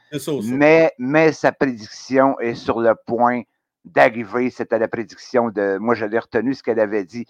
[0.43, 3.41] Mais, mais sa prédiction est sur le point
[3.83, 4.49] d'arriver.
[4.49, 5.77] C'était la prédiction de.
[5.77, 7.25] Moi, je l'ai retenu ce qu'elle avait dit.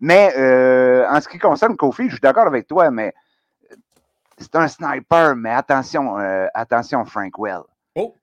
[0.00, 3.14] Mais euh, en ce qui concerne Kofi, je suis d'accord avec toi, mais
[4.40, 7.62] c'est un sniper, mais attention, euh, attention, Frank Well.
[7.94, 8.14] Oh.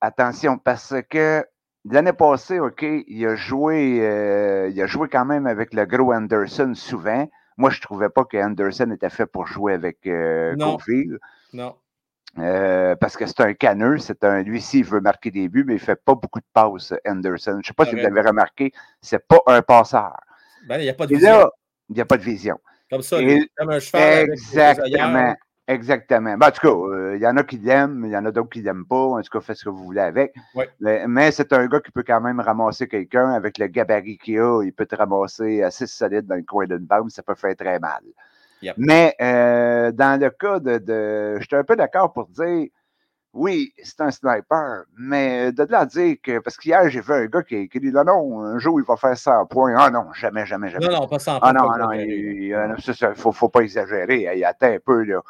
[0.00, 1.44] Attention, parce que
[1.84, 6.12] l'année passée, OK, il a joué, euh, il a joué quand même avec le gros
[6.12, 7.28] Anderson souvent.
[7.56, 10.78] Moi, je ne trouvais pas que Anderson était fait pour jouer avec euh, non.
[11.52, 11.76] Non.
[12.38, 14.42] Euh, parce que c'est un caneux, c'est un.
[14.42, 17.52] Lui, s'il veut marquer des buts, mais il ne fait pas beaucoup de passes, Anderson.
[17.52, 18.72] Je ne sais pas si vous avez remarqué,
[19.02, 20.18] c'est pas un passeur.
[20.66, 21.50] Ben, il n'y a pas de vision.
[21.90, 22.58] Il n'y a pas de vision.
[22.90, 23.18] Comme ça,
[23.56, 24.30] comme un cheval.
[24.30, 25.34] Exactement.
[25.68, 26.36] Exactement.
[26.36, 28.32] Ben, en tout cas, il euh, y en a qui l'aiment, il y en a
[28.32, 28.96] d'autres qui l'aiment pas.
[28.96, 30.34] En tout cas, faites ce que vous voulez avec.
[30.80, 34.62] Mais, c'est un gars qui peut quand même ramasser quelqu'un avec le gabarit qu'il a.
[34.64, 37.10] Il peut te ramasser assez solide dans le coin d'une bombe.
[37.10, 38.02] Ça peut faire très mal.
[38.76, 40.78] Mais euh, dans le cas de.
[40.78, 42.68] de je suis un peu d'accord pour dire
[43.34, 46.38] oui, c'est un sniper, mais de là à dire que.
[46.40, 48.96] Parce qu'hier, j'ai vu un gars qui, qui dit non, non, un jour, il va
[48.96, 49.74] faire 100 points.
[49.78, 50.86] Ah non, jamais, jamais, jamais.
[50.86, 51.48] Non, non, pas 100 points.
[51.48, 54.36] Ah non, non, il ne faut, faut, pas exagérer.
[54.36, 55.20] Il attend un peu, là.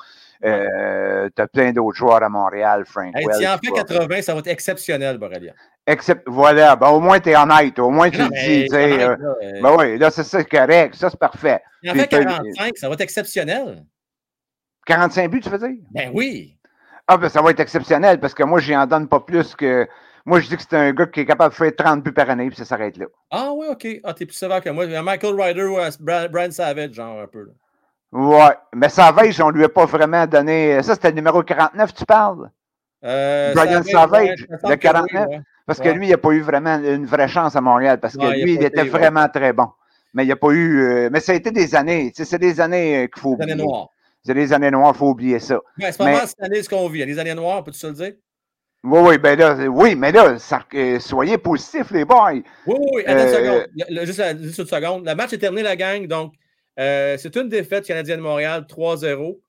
[0.44, 3.14] Euh, tu as plein d'autres joueurs à Montréal, Frank.
[3.14, 5.52] Hey, si en fait 80, ça va être exceptionnel, Borrelia.
[5.86, 8.66] Except, voilà, ben, au moins tu es honnête, au moins tu le dis.
[8.74, 9.16] Euh,
[9.62, 11.62] ben oui, là, c'est ça, correct, ça c'est parfait.
[11.82, 13.84] Si en fait 45, ça va être exceptionnel.
[14.86, 15.76] 45 buts, tu veux dire?
[15.92, 16.56] Ben oui.
[17.12, 19.86] Ah, ben ça va être exceptionnel parce que moi, je n'en donne pas plus que.
[20.24, 22.30] Moi, je dis que c'est un gars qui est capable de faire 30 buts par
[22.30, 23.06] année, puis ça s'arrête là.
[23.30, 23.86] Ah oui, OK.
[24.02, 24.86] Ah, t'es plus sévère que moi.
[24.86, 27.44] Michael Ryder ou Brian Savage, genre un peu.
[27.44, 27.52] Là.
[28.12, 28.54] Ouais.
[28.74, 30.82] Mais Savage, on ne lui a pas vraiment donné.
[30.82, 32.50] Ça, c'était le numéro 49, tu parles?
[33.04, 35.28] Euh, Brian Savage, le 49.
[35.66, 38.24] Parce que lui, il n'a pas eu vraiment une vraie chance à Montréal, parce que
[38.42, 39.68] lui, il, était vraiment très bon.
[40.14, 40.80] Mais il n'y a pas eu.
[40.80, 42.10] Euh, mais ça a été des années.
[42.14, 43.36] C'est des années euh, qu'il faut.
[43.36, 43.88] Des années noires.
[44.24, 45.60] C'est des années noires, il faut oublier ça.
[45.76, 46.26] Mais c'est pas mais...
[46.26, 47.04] cette année ce qu'on vit.
[47.04, 48.12] Les années noires, peux-tu se le dire?
[48.84, 52.32] Oui, oui, ben là, oui, mais là, ça, euh, soyez positifs, les boys.
[52.32, 53.02] Oui, oui, oui.
[53.06, 54.06] Attends une seconde.
[54.06, 55.06] juste, juste, une seconde.
[55.06, 56.06] Le match est terminé, la gang.
[56.08, 56.34] Donc,
[56.80, 59.40] euh, c'est une défaite canadienne de Montréal, 3-0.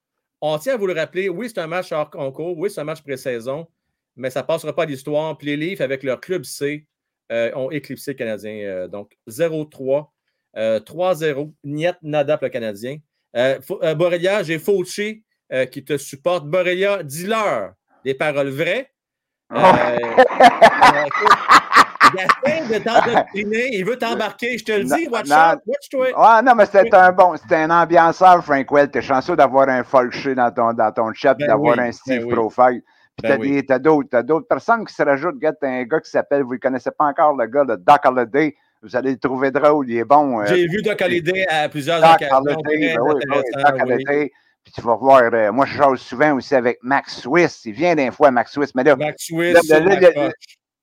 [0.42, 1.30] On tient à vous le rappeler.
[1.30, 2.58] Oui, c'est un match hors concours.
[2.60, 3.68] Oui, c'est un match pré-saison.
[4.16, 5.36] Mais ça ne passera pas l'histoire.
[5.36, 6.86] Puis les Leafs, avec leur club C,
[7.32, 8.88] euh, ont éclipsé le Canadien.
[8.88, 10.10] donc, 0-3.
[10.56, 11.52] 3-0.
[11.64, 12.98] Niet nada pour le Canadien.
[13.36, 16.46] Euh, euh, Borrelia, j'ai Fauci euh, qui te supporte.
[16.46, 17.74] Borrelia, dis-leur
[18.06, 18.90] des paroles vraies.
[19.52, 19.98] Euh,
[22.46, 26.08] il de t'endoctriner, il veut t'embarquer, je te le dis, watch out, watch-toi.
[26.16, 28.90] Ah non, mais c'était un bon, c'était un ambianceur, Frank Well.
[28.90, 32.28] T'es chanceux d'avoir un Folkshay dans ton, dans ton chat, ben d'avoir un ben Steve
[32.28, 32.82] Profile.
[33.18, 35.36] Puis ben t'as, d'autres, personnes qui se rajoutent.
[35.36, 38.00] Regarde, t'as un gars qui s'appelle, vous ne connaissez pas encore le gars, de Doc
[38.06, 38.56] Holiday.
[38.84, 40.42] Vous allez le trouver drôle, il est bon.
[40.42, 42.62] Euh, J'ai vu Doc Holiday à plusieurs Doc occasions.
[42.66, 44.32] Ben oui, Doc Holiday.
[44.62, 47.62] Puis tu vas voir, euh, moi je joue souvent aussi avec Max Swiss.
[47.66, 48.76] Il vient d'un fois, Max Swiss.
[48.76, 50.32] Mais là, Max Swiss, là, là, là,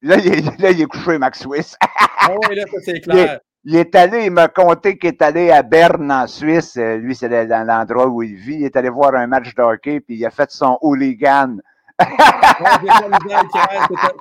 [0.03, 1.77] là, il est, là, il est couché, Max Swiss.
[2.21, 3.39] ah oui, là, ça c'est clair.
[3.65, 6.79] Il, il, est allé, il m'a conté qu'il est allé à Berne, en Suisse.
[6.79, 8.57] Euh, lui, c'est l'endroit où il vit.
[8.57, 11.57] Il est allé voir un match de hockey, puis il a fait son hooligan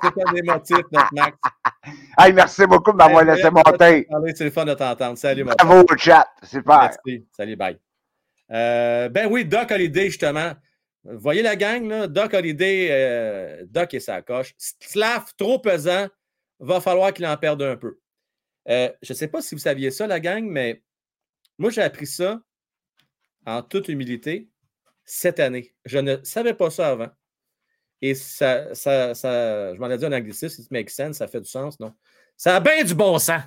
[0.02, 1.36] c'est un des motifs, notre Max.
[2.18, 4.06] Hey, merci beaucoup de m'avoir laissé monter.
[4.34, 5.16] C'est le fun de t'entendre.
[5.16, 6.26] Salut, mon Bravo au chat.
[6.42, 6.80] Super.
[6.80, 7.26] Merci.
[7.36, 7.78] Salut, bye.
[8.50, 10.52] Euh, ben oui, Doc Holiday, justement.
[11.04, 12.06] Vous voyez la gang, là?
[12.06, 14.54] Doc Holiday, euh, Doc et sa coche.
[14.58, 16.08] Slav, trop pesant,
[16.58, 17.98] va falloir qu'il en perde un peu.
[18.68, 20.82] Euh, je ne sais pas si vous saviez ça, la gang, mais
[21.58, 22.40] moi, j'ai appris ça
[23.46, 24.50] en toute humilité
[25.04, 25.74] cette année.
[25.86, 27.08] Je ne savais pas ça avant.
[28.02, 31.40] Et ça, ça, ça je m'en ai dit en anglicisme, it makes sense, ça fait
[31.40, 31.94] du sens, non?
[32.36, 33.42] Ça a bien du bon sens.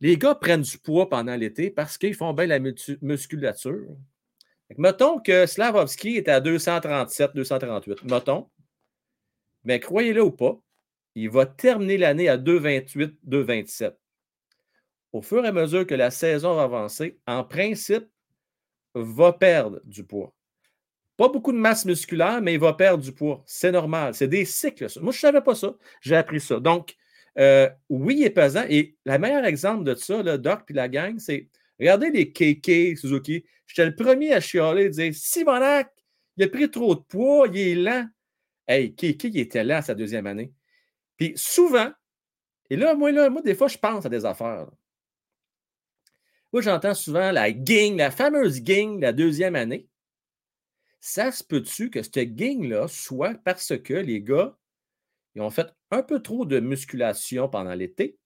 [0.00, 3.88] Les gars prennent du poids pendant l'été parce qu'ils font bien la musculature.
[4.76, 8.04] mettons que Slavovski est à 237, 238.
[8.04, 8.48] Mettons.
[9.64, 10.60] Mais croyez-le ou pas,
[11.16, 13.98] il va terminer l'année à 228, 227.
[15.12, 18.08] Au fur et à mesure que la saison va avancer, en principe,
[18.94, 20.32] va perdre du poids.
[21.18, 23.42] Pas beaucoup de masse musculaire, mais il va perdre du poids.
[23.44, 24.14] C'est normal.
[24.14, 24.86] C'est des cycles.
[25.00, 25.74] Moi, je ne savais pas ça.
[26.00, 26.60] J'ai appris ça.
[26.60, 26.94] Donc,
[27.38, 28.64] euh, oui, il est pesant.
[28.68, 31.48] Et le meilleur exemple de ça, Doc et la gang, c'est
[31.80, 33.44] regardez les KK Suzuki.
[33.66, 35.92] J'étais le premier à chialer et dire Simonac,
[36.36, 38.06] il a pris trop de poids, il est lent.
[38.68, 40.52] Hey, KK, il était lent sa deuxième année.
[41.16, 41.90] Puis souvent,
[42.70, 44.68] et là, moi, là, moi, des fois, je pense à des affaires.
[46.52, 49.87] Moi, j'entends souvent la gang, la fameuse gang, la deuxième année
[51.00, 54.56] ça se peut-tu que cette gang-là soit parce que les gars,
[55.34, 58.18] ils ont fait un peu trop de musculation pendant l'été,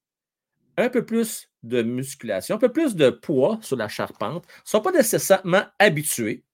[0.76, 4.80] un peu plus de musculation, un peu plus de poids sur la charpente, ne sont
[4.80, 6.44] pas nécessairement habitués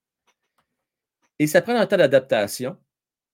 [1.39, 2.77] et ça prend un temps d'adaptation.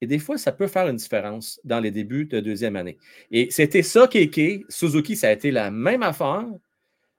[0.01, 2.98] Et des fois, ça peut faire une différence dans les débuts de deuxième année.
[3.31, 4.65] Et c'était ça, Keke.
[4.69, 6.44] Suzuki, ça a été la même affaire.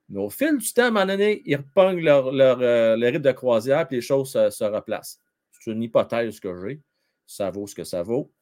[0.08, 3.32] Mais au fil du temps, à un moment donné, ils repognent leur, euh, rythme de
[3.32, 5.20] croisière et les choses se, replacent.
[5.66, 6.80] C'est une hypothèse que j'ai.
[7.26, 8.32] Ça vaut ce que ça vaut.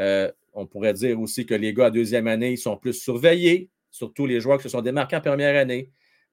[0.00, 3.70] Euh, on pourrait dire aussi que les gars à deuxième année, ils sont plus surveillés,
[3.92, 5.92] surtout les joueurs qui se sont démarqués en première année.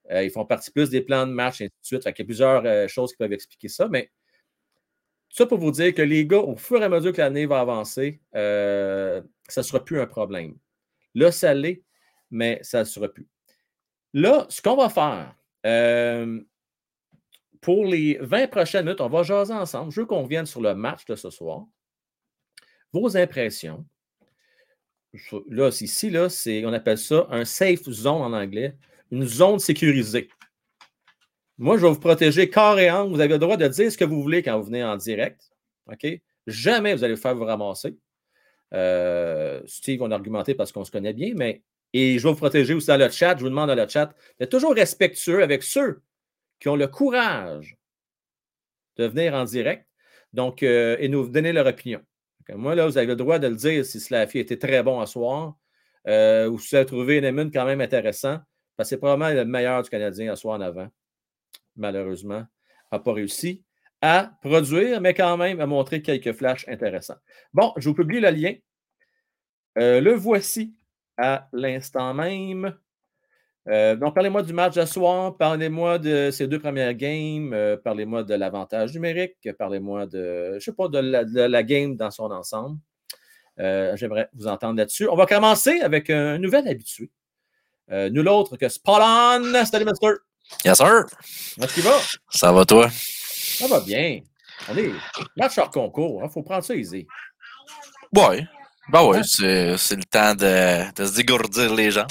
[0.10, 2.02] Euh, ils font partie plus des plans de match, et ainsi de suite.
[2.06, 4.10] il y a plusieurs choses qui peuvent expliquer ça, mais
[5.30, 7.60] ça pour vous dire que les gars, au fur et à mesure que l'année va
[7.60, 9.22] avancer, ça
[9.58, 10.58] ne sera plus un problème.
[11.14, 11.84] Là, ça l'est,
[12.32, 13.28] mais ça ne sera plus.
[14.14, 15.36] Là, ce qu'on va faire,
[15.68, 16.42] euh,
[17.62, 19.92] pour les 20 prochaines minutes, on va jaser ensemble.
[19.92, 21.66] Je veux qu'on revienne sur le match de ce soir.
[22.94, 23.86] Vos impressions.
[25.48, 26.28] Là, ici, là,
[26.66, 28.76] on appelle ça un safe zone en anglais,
[29.12, 30.30] une zone sécurisée.
[31.58, 34.06] Moi, je vais vous protéger corps et Vous avez le droit de dire ce que
[34.06, 35.52] vous voulez quand vous venez en direct.
[35.92, 36.08] OK?
[36.48, 37.98] Jamais vous allez vous faire vous ramasser.
[38.74, 42.38] Euh, Steve, on a argumenté parce qu'on se connaît bien, mais et je vais vous
[42.38, 43.36] protéger aussi dans le chat.
[43.36, 46.02] Je vous demande dans le chat d'être toujours respectueux avec ceux
[46.60, 47.78] qui ont le courage
[48.98, 49.88] de venir en direct
[50.34, 52.02] donc, euh, et nous donner leur opinion.
[52.50, 55.06] moi, là, vous avez le droit de le dire si Slaffy était très bon à
[55.06, 55.56] soir
[56.08, 58.40] euh, ou si vous avez trouvé Neyman quand même intéressant,
[58.76, 60.88] parce que c'est probablement le meilleur du Canadien à soir en avant.
[61.76, 62.46] Malheureusement,
[62.92, 63.64] n'a pas réussi
[64.02, 67.18] à produire, mais quand même à montrer quelques flashs intéressants.
[67.54, 68.54] Bon, je vous publie le lien.
[69.78, 70.74] Euh, le voici
[71.18, 72.78] à l'instant même.
[73.70, 78.24] Euh, donc, parlez-moi du match de soir, parlez-moi de ces deux premières games, euh, parlez-moi
[78.24, 82.80] de l'avantage numérique, parlez-moi de, je sais pas, de la, game dans son ensemble.
[83.60, 85.08] Euh, j'aimerais vous entendre là-dessus.
[85.08, 87.12] On va commencer avec un nouvel habitué.
[87.90, 89.66] nul autre que Spallon.
[89.66, 90.14] Salut, Mister.
[90.66, 91.06] Yes, sir.
[91.56, 91.98] Comment est-ce qu'il va?
[92.30, 92.90] Ça va, toi?
[92.90, 94.22] Ça va bien.
[94.70, 94.92] On est
[95.38, 96.22] match hors concours.
[96.22, 97.06] Il hein, faut prendre ça easy.
[98.16, 98.48] Ouais.
[98.92, 102.08] Ben oui, c'est, le temps de, de, se dégourdir les gens.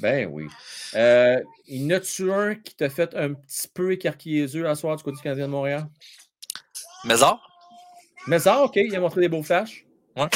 [0.00, 0.48] Ben oui.
[0.94, 4.74] Euh, y en a-tu un qui t'a fait un petit peu écarquiller les yeux à
[4.74, 5.86] soir du côté du Canadien de Montréal?
[7.04, 7.40] Mézard.
[8.26, 8.76] Mézard, OK.
[8.76, 9.84] Il a montré des beaux flashs.
[10.16, 10.28] Ouais.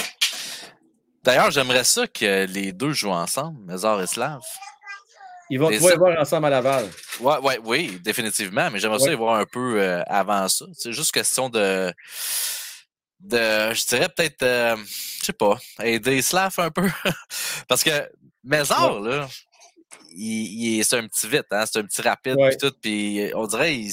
[1.23, 4.41] D'ailleurs, j'aimerais ça que les deux jouent ensemble, Mézard et Slav.
[5.51, 6.87] Ils vont pouvoir voir ensemble à Laval.
[7.21, 10.67] Ouais, ouais, oui, définitivement, mais j'aimerais ça y voir un peu euh, avant ça.
[10.75, 11.93] C'est juste question de
[13.21, 14.77] de, je dirais peut-être, euh,
[15.21, 16.89] je sais pas, aider Slav un peu.
[17.69, 17.91] Parce que
[18.45, 19.29] Mézard, là,
[20.11, 23.73] il, c'est un petit vite, hein, c'est un petit rapide, puis tout, puis on dirait
[23.75, 23.93] qu'il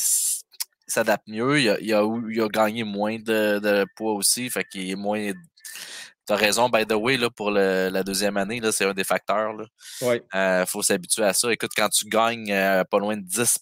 [0.87, 4.63] s'adapte mieux, il a, il, a, il a, gagné moins de, de poids aussi, fait
[4.63, 5.31] qu'il est moins...
[6.27, 9.03] T'as raison, by the way, là, pour le, la deuxième année, là, c'est un des
[9.03, 9.53] facteurs.
[10.01, 10.23] Il ouais.
[10.33, 11.53] euh, faut s'habituer à ça.
[11.53, 13.59] Écoute, quand tu gagnes euh, pas loin de 10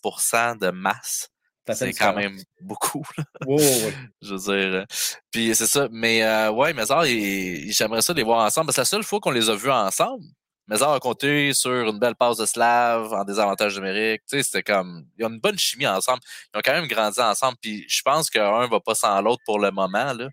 [0.61, 1.27] de masse,
[1.71, 3.03] c'est quand même beaucoup.
[3.47, 4.81] Je veux dire.
[4.81, 4.85] Euh,
[5.31, 5.87] puis c'est ça.
[5.91, 8.71] Mais euh, ouais, Mézard, j'aimerais ça les voir ensemble.
[8.73, 10.23] C'est la seule fois qu'on les a vus ensemble.
[10.67, 14.21] Mézard a compté sur une belle passe de Slav en désavantage numérique.
[14.29, 15.05] Tu sais, c'était comme.
[15.17, 16.21] Ils ont une bonne chimie ensemble.
[16.53, 17.57] Ils ont quand même grandi ensemble.
[17.61, 20.13] Puis je pense qu'un va pas sans l'autre pour le moment.
[20.13, 20.29] Là.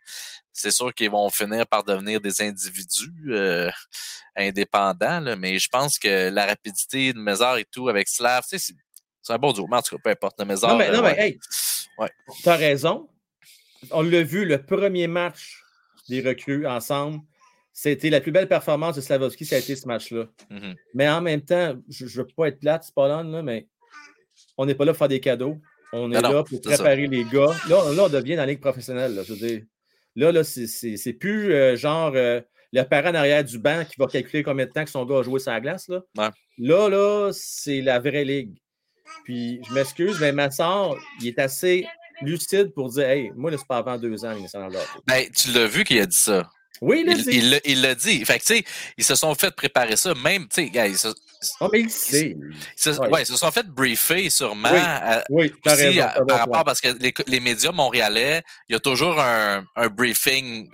[0.53, 3.71] C'est sûr qu'ils vont finir par devenir des individus euh,
[4.37, 8.59] indépendants, là, mais je pense que la rapidité de Mézard et tout avec Slav, tu
[8.59, 8.75] sais,
[9.23, 10.41] c'est un bon duo, mais en tout cas, peu importe.
[10.41, 11.39] Le non, mais, non, mais hey,
[11.99, 12.11] ouais.
[12.43, 13.09] t'as raison.
[13.91, 15.63] On l'a vu, le premier match
[16.09, 17.21] des recrues ensemble,
[17.83, 20.27] c'était la plus belle performance de Slavovski, ça a été ce match-là.
[20.51, 20.75] Mm-hmm.
[20.93, 23.69] Mais en même temps, je ne veux pas être plate, c'est pas là, mais
[24.59, 25.57] on n'est pas là pour faire des cadeaux.
[25.95, 27.55] On est là pour préparer les gars.
[27.71, 29.15] Là, là, on devient dans la ligue professionnelle.
[29.15, 29.63] Là, je veux dire.
[30.15, 32.43] Là, là c'est plus euh, genre euh,
[32.75, 35.21] le parent en arrière du banc qui va calculer combien de temps que son gars
[35.21, 35.89] a joué sur la glace.
[35.89, 36.03] Là,
[36.59, 38.59] là, là c'est la vraie ligue.
[39.25, 41.87] Puis je m'excuse, mais ma soeur, il est assez
[42.21, 44.37] lucide pour dire Hey, moi, c'est pas avant deux ans,
[45.07, 46.51] ben, tu l'as vu qu'il a dit ça.
[46.81, 47.61] Oui, il l'a dit.
[47.65, 48.25] Il l'a dit.
[48.25, 48.65] Fait que, tu sais,
[48.97, 51.09] ils se sont fait préparer ça, même, tu sais, ils se,
[51.61, 52.37] oh, mais il sait.
[52.37, 53.23] ouais.
[53.23, 54.71] ils se sont fait briefer sûrement.
[55.29, 59.65] Oui, oui par rapport, parce que les, les, médias montréalais, il y a toujours un,
[59.77, 60.71] un briefing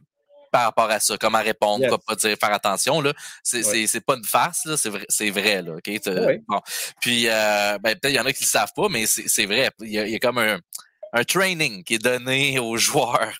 [0.53, 3.01] par rapport à ça, comment répondre, quoi pas dire, faire attention.
[3.01, 3.13] Là.
[3.43, 5.63] C'est, c'est, pas une farce, là, c'est vrai, c'est vrai.
[5.63, 6.01] Là, okay?
[6.49, 6.61] bon.
[7.01, 9.47] Puis euh, ben, peut-être il y en a qui le savent pas, mais c'est, c'est
[9.47, 9.71] vrai.
[9.81, 10.59] Il y, a, il y a comme un,
[11.13, 13.35] un training qui est donné aux joueurs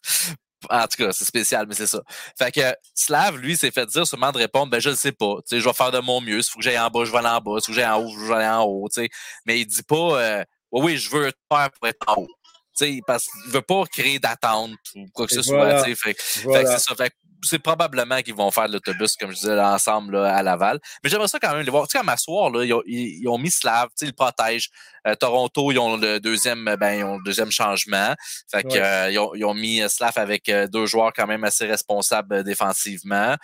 [0.71, 2.01] en tout cas, c'est spécial, mais c'est ça.
[2.39, 5.37] Fait que Slav, lui, s'est fait dire sûrement de répondre, ben je ne sais pas.
[5.37, 6.43] Tu sais, je vais faire de mon mieux.
[6.43, 7.61] S'il faut que j'aille en bas, je vais aller en bas.
[7.61, 8.89] S'il faut que j'aille en haut, je vais aller en haut.
[8.89, 9.09] Tu sais.
[9.45, 12.29] Mais il dit pas euh, oui, je veux faire pour être en haut.
[12.77, 15.85] Tu sais, parce qu'il veut pas créer d'attente ou quoi que ce soit.
[15.85, 16.95] Fait, fait c'est ça.
[16.95, 17.13] Fait
[17.43, 20.81] c'est probablement qu'ils vont faire l'autobus, comme je disais, ensemble à Laval.
[21.03, 21.87] Mais j'aimerais ça quand même les voir.
[21.87, 24.71] Tu sais, comme à soir, là, ils, ont, mis Slav, ils le protègent.
[25.07, 28.15] Euh, Toronto, ils ont le deuxième, ben, ils ont le deuxième changement.
[28.51, 31.45] Fait que, euh, ils, ont, ils, ont, mis Slav avec euh, deux joueurs quand même
[31.45, 33.37] assez responsables défensivement.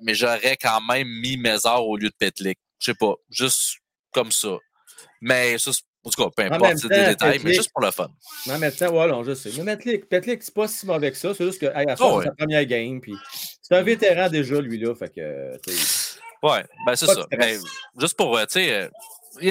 [0.00, 2.58] mais j'aurais quand même mis Mézard au lieu de Petlik.
[2.78, 3.76] Je sais pas, juste
[4.12, 4.56] comme ça.
[5.20, 5.70] Mais ça,
[6.02, 8.10] en tout cas, peu importe, c'est des détails, mais juste pour le fun.
[8.46, 9.50] Non, mais tiens, voilà, je sais.
[9.62, 11.34] Mais Petlik, Petlik c'est pas si mauvais que ça.
[11.34, 13.00] C'est juste que, hey, à oh, c'est sa première game.
[13.00, 13.14] Puis
[13.60, 14.94] c'est un vétéran déjà, lui-là.
[14.94, 15.58] Fait que,
[16.42, 17.26] Ouais, ben c'est ça.
[17.36, 17.58] Mais
[17.98, 18.88] juste pour, euh, tu sais, euh,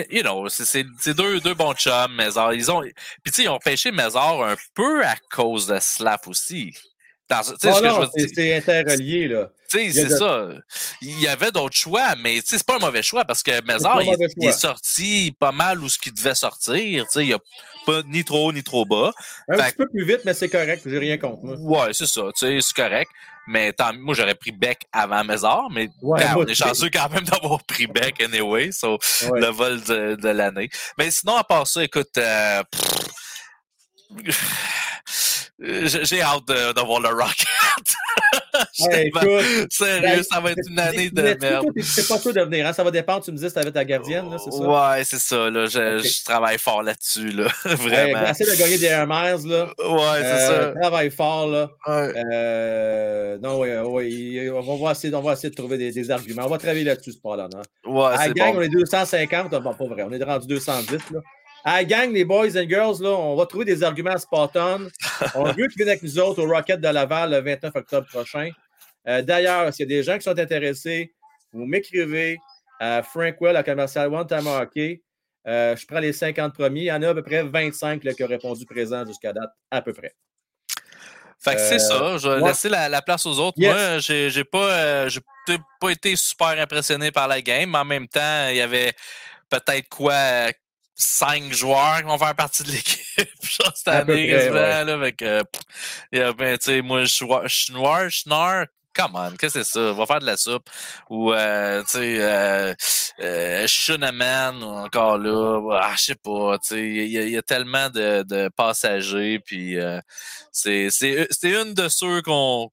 [0.09, 2.53] you know, c'est deux, deux bons chums, Mézard.
[2.53, 2.93] Ils ont, puis
[3.25, 6.73] tu sais, ils ont pêché Mézard un peu à cause de Slap aussi.
[7.29, 9.49] C'est interrelié, là.
[9.69, 10.47] Tu sais, c'est ça.
[11.01, 14.47] Il y avait d'autres choix, mais c'est pas un mauvais choix parce que Mézard, il,
[14.47, 17.05] est sorti pas mal où ce qu'il devait sortir.
[17.05, 17.39] Tu sais, il a
[17.85, 19.11] pas ni trop haut ni trop bas.
[19.47, 20.81] Un petit peu plus vite, mais c'est correct.
[20.85, 21.43] J'ai rien contre.
[21.43, 21.85] Moi.
[21.85, 22.23] Ouais, c'est ça.
[22.35, 23.11] Tu sais, c'est correct.
[23.47, 27.63] Mais tant, moi, j'aurais pris Beck avant Mézard, mais on est chanceux quand même d'avoir
[27.63, 28.97] pris Beck anyway, so,
[29.33, 30.69] le vol de, de l'année.
[30.97, 32.63] Mais sinon, à part ça, écoute, euh,
[35.61, 37.47] j'ai hâte de, voir le Rocket.
[38.73, 41.65] sérieux, ben, ça va être une année de merde.
[41.81, 42.73] C'est pas sûr de venir, hein?
[42.73, 43.23] ça va dépendre.
[43.23, 44.63] Tu me disais que tu ta gardienne, c'est ça?
[44.63, 45.49] Ouais, c'est ça.
[45.49, 45.65] Là.
[45.65, 47.29] Je, travaille fort là-dessus.
[47.29, 47.47] Là.
[47.65, 48.19] Vraiment.
[48.19, 49.49] Hey, essayer de gagner des Miles.
[49.49, 49.65] Là.
[49.65, 50.79] Ouais, c'est euh, ça.
[50.79, 51.47] Travaille fort.
[51.47, 51.69] Là.
[51.87, 56.43] Euh, non, ouais, ouais, on, va essayer, on va essayer de trouver des, des arguments.
[56.45, 57.47] On va travailler là-dessus, ce pas-là.
[57.85, 59.49] Ouais, à la gang, on est 250.
[59.61, 60.03] Bon, pas vrai.
[60.03, 61.11] On est rendu 210.
[61.11, 61.19] Là.
[61.63, 64.79] À gang, les boys and girls, là, on va trouver des arguments à Spartan.
[65.35, 68.49] On veut qu'ils viennent avec nous autres au Rocket de Laval le 29 octobre prochain.
[69.07, 71.13] Euh, d'ailleurs, s'il y a des gens qui sont intéressés,
[71.51, 72.37] vous m'écrivez
[72.79, 75.01] à Frankwell à commercial One Time Hockey.
[75.47, 76.81] Euh, je prends les 50 premiers.
[76.81, 79.81] Il y en a à peu près 25 qui ont répondu présent jusqu'à date, à
[79.81, 80.13] peu près.
[81.41, 82.17] Fait que c'est ça.
[82.17, 83.57] Je vais laisser la, place aux autres.
[83.59, 85.09] Moi, j'ai pas, euh,
[85.79, 88.93] pas été super impressionné par la game, mais en même temps, il y avait
[89.49, 90.13] peut-être quoi
[90.99, 92.99] cinq joueurs qui vont faire partie de l'équipe.
[93.75, 95.43] cette année, là, avec, euh,
[96.11, 97.13] ben, tu sais, moi, je
[97.47, 98.65] suis noir, je suis noir.
[98.93, 99.79] Come on, qu'est-ce que c'est ça?
[99.79, 100.69] On va faire de la soupe.
[101.09, 102.73] Ou, euh, tu sais, euh,
[103.21, 103.67] euh,
[104.61, 105.79] encore là.
[105.79, 110.01] Ah, je sais pas, tu sais, il y, a tellement de, de passagers, puis euh,
[110.51, 110.89] c'est
[111.43, 112.69] une de ceux qu'on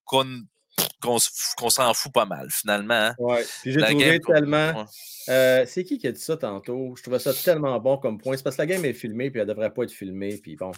[1.01, 2.95] qu'on s'en fout pas mal, finalement.
[2.95, 3.15] Hein.
[3.19, 4.87] Ouais, puis j'ai trouvé tellement...
[5.29, 6.95] Euh, c'est qui qui a dit ça tantôt?
[6.97, 8.37] Je trouvais ça tellement bon comme point.
[8.37, 10.71] C'est parce que la game est filmée, puis elle devrait pas être filmée, puis bon,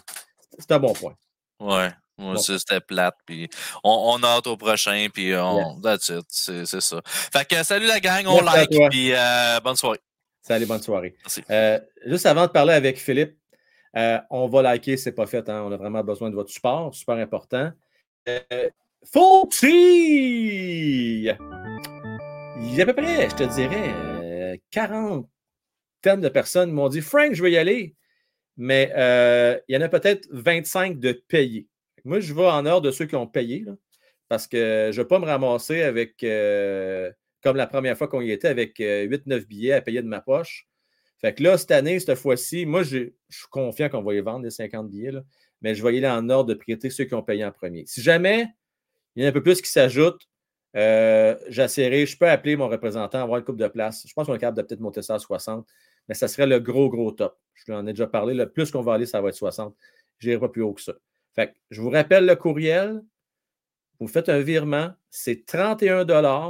[0.57, 1.13] c'est un bon point.
[1.59, 3.49] Ouais, moi aussi, c'était plate, puis
[3.83, 5.79] on, on, hâte au prochain, puis on...
[5.81, 7.01] That's it, c'est ça.
[7.05, 9.99] Fait que salut la gang, on like, puis euh, bonne soirée.
[10.41, 11.15] Salut, bonne soirée.
[11.51, 13.37] Euh, juste avant de parler avec Philippe,
[13.93, 15.63] on va liker, c'est pas fait, hein?
[15.63, 17.71] on a vraiment besoin de votre support, super important.
[19.05, 19.69] Fauti!
[22.61, 25.27] Il y a à peu près, je te dirais, 40
[26.03, 27.95] de personnes m'ont dit Frank, je veux y aller,
[28.57, 31.67] mais euh, il y en a peut-être 25 de payés.
[32.05, 33.65] Moi, je vais en ordre de ceux qui ont payé,
[34.27, 37.11] parce que je ne vais pas me ramasser avec, euh,
[37.43, 40.21] comme la première fois qu'on y était, avec 8-9 euh, billets à payer de ma
[40.21, 40.67] poche.
[41.19, 44.45] Fait que là, cette année, cette fois-ci, moi, je suis confiant qu'on va y vendre
[44.45, 45.11] les 50 billets,
[45.61, 47.83] mais je vais y aller en ordre de priorité ceux qui ont payé en premier.
[47.87, 48.47] Si jamais
[49.15, 50.27] il y en a un peu plus qui s'ajoutent,
[50.75, 54.05] euh, je peux appeler mon représentant, avoir une coupe de place.
[54.07, 55.65] Je pense qu'on est capable de peut-être monter ça à 60,
[56.07, 57.37] mais ça serait le gros, gros top.
[57.53, 58.33] Je en ai déjà parlé.
[58.33, 59.75] Le plus qu'on va aller, ça va être 60.
[60.19, 60.93] Je n'irai pas plus haut que ça.
[61.35, 63.01] Fait je vous rappelle le courriel.
[63.99, 66.05] Vous faites un virement, c'est 31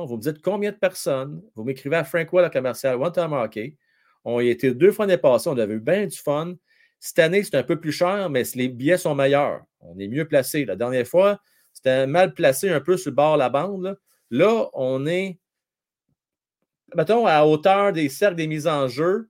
[0.06, 1.42] Vous me dites combien de personnes.
[1.56, 3.76] Vous m'écrivez à Frankwell, à commercial One Time Hockey.
[4.24, 6.54] On y était deux fois l'année passée, on avait eu bien du fun.
[7.00, 9.64] Cette année, c'est un peu plus cher, mais les billets sont meilleurs.
[9.80, 10.66] On est mieux placé.
[10.66, 11.40] La dernière fois,
[11.80, 13.98] c'était mal placé un peu sur le bord de la bande.
[14.32, 15.40] Là, on est,
[16.94, 19.30] mettons, à hauteur des cercles des mises en jeu.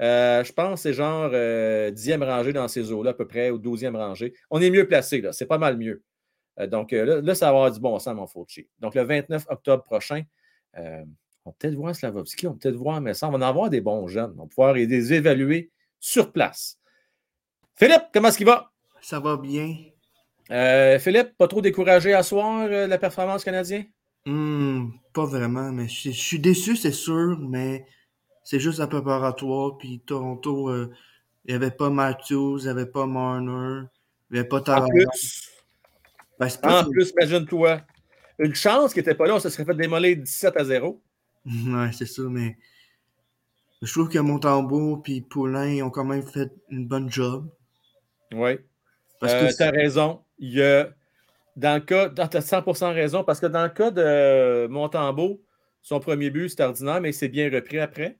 [0.00, 3.50] Euh, je pense que c'est genre euh, dixième rangée dans ces eaux-là, à peu près,
[3.50, 4.34] ou douzième rangée.
[4.50, 5.32] On est mieux placé, là.
[5.32, 6.02] C'est pas mal mieux.
[6.58, 8.68] Euh, donc là, ça va avoir du bon sens, mon Fauci.
[8.80, 10.22] Donc le 29 octobre prochain,
[10.74, 10.80] on
[11.50, 13.28] va peut-être voir Slavovski, on va peut-être voir ça.
[13.28, 14.34] On va en avoir des bons jeunes.
[14.36, 16.80] On va pouvoir les évaluer sur place.
[17.76, 18.72] Philippe, comment est-ce qu'il va?
[19.00, 19.76] Ça va bien.
[20.48, 23.86] Philippe, pas trop découragé à soir, la performance canadienne?
[24.28, 27.86] Hmm, pas vraiment, mais je, suis déçu, c'est sûr, mais
[28.44, 29.78] c'est juste un préparatoire.
[29.78, 30.92] Puis Toronto, euh,
[31.46, 33.86] il n'y avait pas Matthews, il n'y avait pas Marner,
[34.30, 34.84] il n'y avait pas Tavares.
[34.84, 35.50] En plus,
[36.38, 37.80] ben, en plus imagine-toi,
[38.38, 41.02] une chance qu'il n'était pas là, on se serait fait démolir 17 à 0.
[41.46, 42.58] Ouais, c'est ça, mais
[43.80, 47.48] je trouve que Montembeau et Poulain ont quand même fait une bonne job.
[48.32, 48.58] Oui.
[49.20, 50.20] Parce que euh, tu as raison.
[50.38, 50.88] Il y a
[51.58, 55.42] dans le cas, tu as 100% raison, parce que dans le cas de Montembeau,
[55.82, 58.16] son premier but, c'était ordinaire, mais il s'est bien repris après.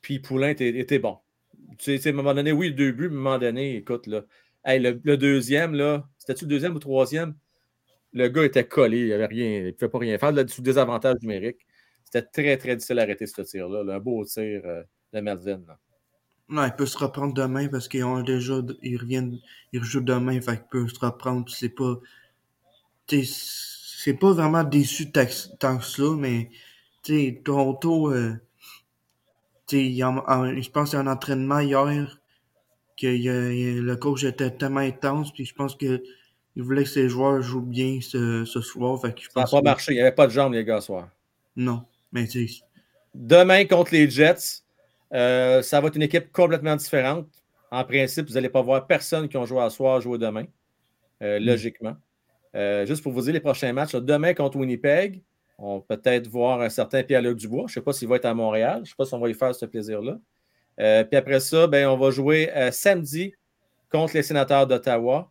[0.00, 1.18] Puis Poulain était, bon.
[1.78, 4.24] Tu sais, à un moment donné, oui, deux buts, à un moment donné, écoute, là.
[4.66, 7.36] le, deuxième, là, c'était-tu le deuxième ou le troisième?
[8.12, 10.62] Le gars était collé, il avait rien, il ne pouvait pas rien faire, là, sous
[10.62, 11.64] désavantage numérique.
[12.04, 13.94] C'était très, très difficile à arrêter ce tir-là.
[13.94, 14.82] Un beau tir euh,
[15.12, 15.62] de Melvin.
[16.52, 18.60] Non, il peut se reprendre demain parce qu'ils ont déjà.
[18.82, 19.38] Ils reviennent.
[19.72, 21.50] Ils rejouent demain, fait qu'il peut se reprendre.
[21.50, 21.94] C'est pas.
[23.08, 26.50] C'est pas vraiment déçu tant que ça, mais.
[27.02, 28.12] Tu Toronto.
[28.12, 28.34] Euh,
[29.70, 32.20] je pense qu'il y a un entraînement hier
[33.00, 36.02] que le coach était tellement intense, puis je pense qu'il
[36.56, 39.00] voulait que ses joueurs jouent bien ce, soir.
[39.00, 41.08] Fait ça n'a pas marché, il n'y avait pas de jambes, les gars, ce soir.
[41.56, 42.48] Non, mais tu
[43.14, 44.62] Demain contre les Jets,
[45.12, 47.28] euh, ça va être une équipe complètement différente.
[47.70, 50.44] En principe, vous n'allez pas voir personne qui ont joué à soir jouer demain,
[51.22, 51.44] euh, mm.
[51.44, 51.96] logiquement.
[52.54, 55.22] Euh, juste pour vous dire les prochains matchs, demain contre Winnipeg,
[55.58, 57.64] on va peut-être voir un certain Pierre-Luc Dubois.
[57.66, 58.76] Je ne sais pas s'il va être à Montréal.
[58.78, 60.18] Je ne sais pas si on va lui faire ce plaisir-là.
[61.04, 63.34] puis après ça, ben, on va jouer samedi
[63.90, 65.30] contre les sénateurs d'Ottawa.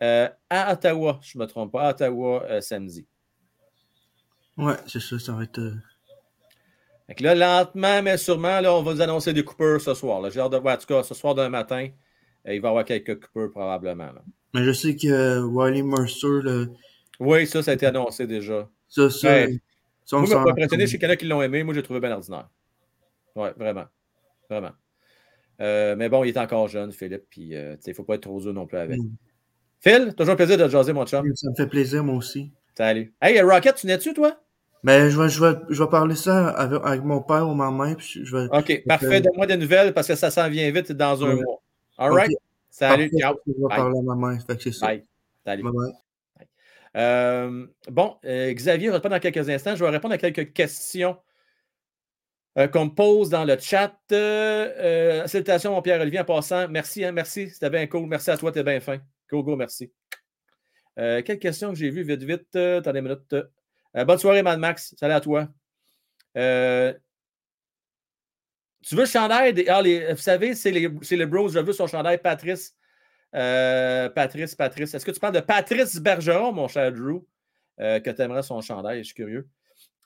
[0.00, 3.06] à Ottawa, je ne me trompe pas, à Ottawa samedi.
[4.56, 5.60] Ouais, c'est ça, ça va être.
[7.20, 10.28] Là, lentement, mais sûrement, là, on va vous annoncer des coupeurs ce soir.
[10.30, 11.88] J'ai hâte de voir, en tout cas, ce soir d'un matin,
[12.48, 14.10] euh, il va y avoir quelques coupeurs probablement.
[14.54, 16.42] Mais je sais que euh, Wiley Mercer.
[16.42, 16.68] Le...
[17.20, 18.68] Oui, ça, ça a été annoncé déjà.
[18.88, 19.28] Ça, ça.
[19.28, 19.60] Ben,
[20.12, 20.86] moi, je pas impressionné.
[20.86, 21.62] Chez quelqu'un qui l'ont aimé.
[21.62, 22.48] Moi, j'ai trouvé bien ordinaire.
[23.36, 23.84] Oui, vraiment.
[24.50, 24.72] Vraiment.
[25.60, 27.24] Euh, mais bon, il est encore jeune, Philippe.
[27.30, 28.98] Puis, il ne faut pas être trop dur non plus avec.
[28.98, 29.14] Mm.
[29.80, 31.24] Phil, toujours un plaisir de te jaser, mon chum.
[31.34, 32.50] Ça me fait plaisir, moi aussi.
[32.76, 33.14] Salut.
[33.20, 34.40] Hey, Rocket, tu n'es-tu, toi?
[34.86, 37.96] Mais je vais, je vais, je vais parler ça avec, mon père ou ma mère.
[37.96, 39.20] Puis je vais, OK, parfait.
[39.20, 41.60] Donne-moi des nouvelles parce que ça s'en vient vite dans un mois.
[41.98, 42.30] All right?
[42.70, 43.34] Salut, ciao.
[43.48, 44.40] Je vais parler à ma mère.
[44.46, 44.86] Fait que c'est ça.
[44.86, 45.04] Bye.
[45.44, 45.64] Salut.
[45.64, 46.46] Bye bye.
[46.96, 49.74] Euh, bon, euh, Xavier répond dans quelques instants.
[49.74, 51.16] Je vais répondre à quelques questions
[52.56, 53.92] euh, qu'on me pose dans le chat.
[55.26, 56.68] salutations, mon Pierre-Olivier, en passant.
[56.68, 57.50] Merci, hein, merci.
[57.50, 58.06] C'était bien cool.
[58.06, 58.98] Merci à toi, t'es bien fin.
[59.28, 59.90] Go, go, merci.
[60.94, 62.54] quelle question que j'ai vue vite, vite?
[62.54, 63.34] Attendez une minute.
[63.96, 64.94] Euh, bonne soirée, Mad Max.
[64.98, 65.48] Salut à toi.
[66.36, 66.92] Euh,
[68.82, 69.68] tu veux le chandail des.
[69.68, 69.82] Ah,
[70.12, 71.48] vous savez, c'est les, les Bros.
[71.48, 72.76] Je veux son chandail Patrice.
[73.34, 74.94] Euh, Patrice, Patrice.
[74.94, 77.26] Est-ce que tu parles de Patrice Bergeron, mon cher Drew,
[77.78, 78.98] que tu aimerais son chandail?
[78.98, 79.48] Je suis curieux.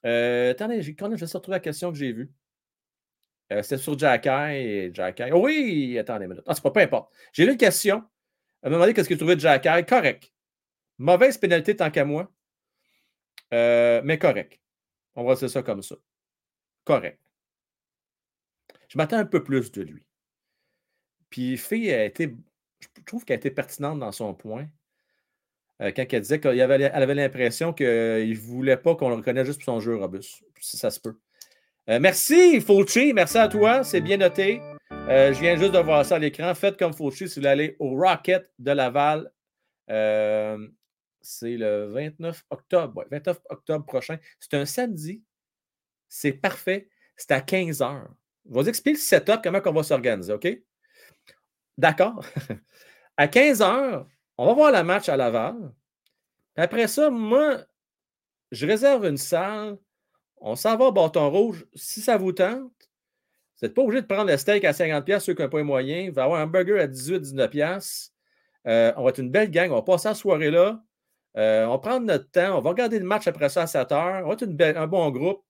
[0.05, 2.31] attendez, je vais retrouver la question que j'ai vue.
[3.51, 5.25] C'était sur Jacky et Jacky.
[5.33, 6.45] Oh oui, attendez une minute.
[6.47, 7.13] Ah, c'est pas, peu importe.
[7.33, 8.05] J'ai lu une question.
[8.63, 9.85] Elle m'a demandé qu'est-ce que tu trouvais de Jacky.
[9.87, 10.33] Correct.
[10.99, 12.31] Mauvaise pénalité tant qu'à moi.
[13.53, 14.61] Euh, mais correct.
[15.15, 15.97] On va dire ça comme ça.
[16.85, 17.19] Correct.
[18.89, 20.07] Je m'attends un peu plus de lui.
[21.29, 22.35] Puis Fille a été,
[22.81, 24.67] je trouve qu'elle a été pertinente dans son point.
[25.81, 29.65] Euh, quand elle disait qu'elle avait, l'impression qu'il ne voulait pas qu'on le reconnaisse juste
[29.65, 30.43] pour son jeu robuste.
[30.61, 31.19] Si ça se peut.
[31.89, 33.13] Euh, merci, Fulci.
[33.13, 33.85] Merci à toi.
[33.85, 34.61] C'est bien noté.
[34.91, 36.55] je viens juste de voir ça à l'écran.
[36.55, 39.31] Faites comme Fulci si vous allez au Rocket de Laval
[41.21, 43.05] c'est le 29 octobre.
[43.11, 44.19] 29 octobre prochain.
[44.39, 45.23] C'est un samedi.
[46.09, 46.89] C'est parfait.
[47.17, 48.07] C'est à 15 h.
[48.47, 50.49] Je vous expliquer le setup, comment on va s'organiser, OK?
[51.77, 52.25] D'accord?
[53.17, 54.07] à 15 h,
[54.39, 55.73] on va voir la match à Laval.
[56.57, 57.65] Après ça, moi,
[58.51, 59.79] je réserve une salle.
[60.39, 61.67] On s'en va au bâton rouge.
[61.75, 62.73] Si ça vous tente,
[63.61, 65.65] vous n'êtes pas obligé de prendre le steak à 50$, ceux qui n'ont pas les
[65.65, 66.15] moyens.
[66.15, 68.11] Va y avoir un burger à 18-19$.
[68.67, 69.71] Euh, on va être une belle gang.
[69.71, 70.83] On va passer la soirée là.
[71.37, 73.93] Euh, on va prendre notre temps, on va regarder le match après ça à 7
[73.93, 74.27] heures.
[74.27, 75.45] On va être un bon groupe.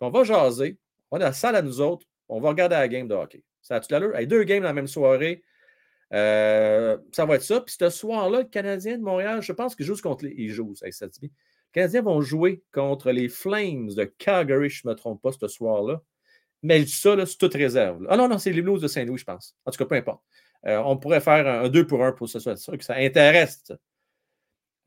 [0.00, 0.78] on va jaser.
[1.10, 2.06] On va dans la salle à nous autres.
[2.28, 3.44] On va regarder la game de hockey.
[3.62, 4.14] Ça a tout à l'heure.
[4.26, 5.42] deux games dans la même soirée.
[6.12, 7.60] Euh, ça va être ça.
[7.60, 10.34] Puis ce soir-là, le Canadien de Montréal, je pense qu'ils jouent contre les.
[10.36, 10.86] Ils jouent, ça
[11.22, 11.30] Les
[11.72, 16.02] Canadiens vont jouer contre les Flames de Calgary, je ne me trompe pas, ce soir-là.
[16.62, 18.06] Mais ça, c'est toute réserve.
[18.08, 19.56] Ah non, non, c'est les Blues de Saint-Louis, je pense.
[19.66, 20.22] En tout cas, peu importe.
[20.66, 22.56] Euh, on pourrait faire un 2 pour 1 pour ce soir.
[22.56, 23.62] C'est sûr que ça intéresse.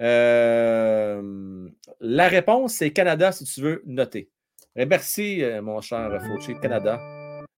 [0.02, 1.69] Euh,
[1.99, 4.30] la réponse, c'est Canada, si tu veux noter.
[4.76, 6.53] Et merci, euh, mon cher Fauci.
[6.60, 6.99] Canada.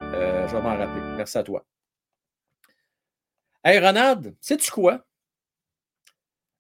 [0.02, 1.02] Euh, je vais m'en rappeler.
[1.18, 1.66] Merci à toi.
[3.64, 5.06] Hey, Ronald, sais-tu quoi?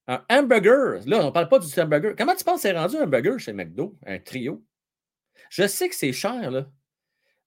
[0.07, 2.13] Un hamburger, là, on ne parle pas du hamburger.
[2.17, 4.65] Comment tu penses que c'est rendu un burger chez McDo, un trio?
[5.49, 6.67] Je sais que c'est cher, là.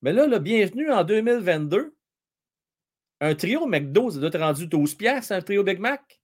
[0.00, 1.94] Mais là, bienvenue en 2022.
[3.20, 6.21] Un trio McDo, ça doit être rendu 12 pièces un trio Big Mac?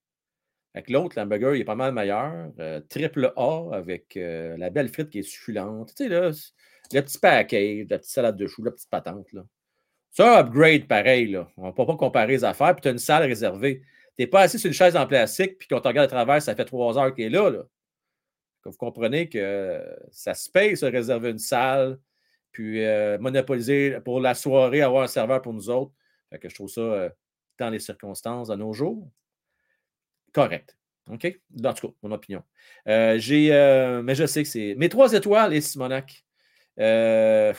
[0.89, 2.53] L'autre, l'hamburger, il est pas mal meilleur.
[2.59, 5.89] Euh, triple A avec euh, la belle frite qui est succulente.
[5.97, 6.31] Tu sais, là,
[6.93, 9.33] le petit package, la petite salade de choux, la petite patente.
[9.33, 9.45] Là.
[10.11, 11.29] C'est un upgrade pareil.
[11.33, 11.51] Là.
[11.57, 12.75] On ne peut pas comparer les affaires.
[12.75, 13.81] Puis tu as une salle réservée.
[14.17, 16.43] Tu n'es pas assis sur une chaise en plastique, puis qu'on te regarde à travers,
[16.43, 17.51] ça fait trois heures qu'il est là.
[17.51, 17.65] là.
[18.65, 21.99] Vous comprenez que ça se paye se réserver une salle,
[22.53, 25.93] puis euh, monopoliser pour la soirée, avoir un serveur pour nous autres.
[26.31, 27.11] Fait que je trouve ça,
[27.59, 29.09] dans les circonstances de nos jours,
[30.33, 30.77] correct.
[31.11, 31.41] OK?
[31.65, 32.43] En tout cas, mon opinion.
[32.87, 33.51] Euh, j'ai,
[34.05, 34.75] mais je sais que c'est.
[34.77, 36.25] Mes trois étoiles et Simonac.
[36.77, 37.55] ben,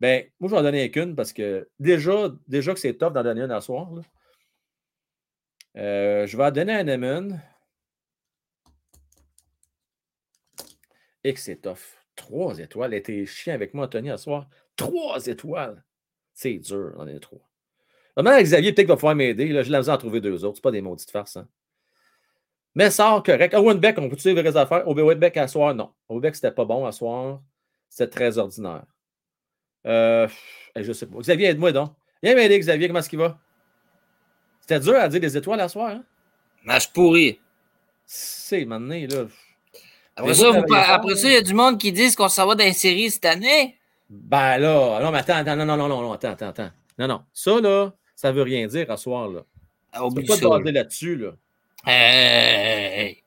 [0.00, 3.42] moi, je vais en donner qu'une parce que déjà, déjà que c'est top d'en donner
[3.42, 3.90] une à soir.
[5.74, 7.38] je vais en donner un Emin.
[11.24, 11.98] Et que c'est tough.
[12.16, 12.94] Trois étoiles.
[12.94, 14.48] Était chien avec moi, Anthony, à soir.
[14.76, 15.84] Trois étoiles.
[16.34, 17.51] C'est dur, on est trois.
[18.16, 19.48] Maintenant, Xavier, peut-être qu'il va pouvoir m'aider.
[19.48, 20.56] Là, je l'ai en trouver deux autres.
[20.56, 21.36] C'est pas des maudites farces.
[21.36, 21.48] Hein.
[22.74, 23.54] Mais sort correct.
[23.54, 24.86] Owen Beck, on peut-tu les vraies affaires?
[24.86, 25.90] Owen Beck à soir, non.
[26.08, 27.40] Owen Beck, c'était pas bon à soir.
[27.88, 28.84] C'était très ordinaire.
[29.86, 30.28] Euh,
[30.76, 31.18] je sais pas.
[31.18, 31.92] Xavier, aide-moi donc.
[32.22, 32.88] Viens m'aider, Xavier.
[32.88, 33.38] Comment est-ce qu'il va?
[34.60, 35.90] C'était dur à dire des étoiles à soir.
[35.90, 36.04] Hein?
[36.64, 37.40] Match pourri.
[38.04, 39.26] C'est maintenant, là.
[40.14, 40.50] Après ça,
[40.88, 43.10] après ça, il y a du monde qui dit qu'on s'en va dans les séries
[43.10, 43.78] cette année.
[44.10, 46.70] Ben là, non, mais attends, attends, non, non, non, non, attends, attends, attends.
[46.98, 47.22] Non, non.
[47.32, 49.40] Ça, là, ça veut rien dire à soir, là.
[49.92, 51.32] Ah, on peut pas te là-dessus, là.
[51.84, 53.20] Hey.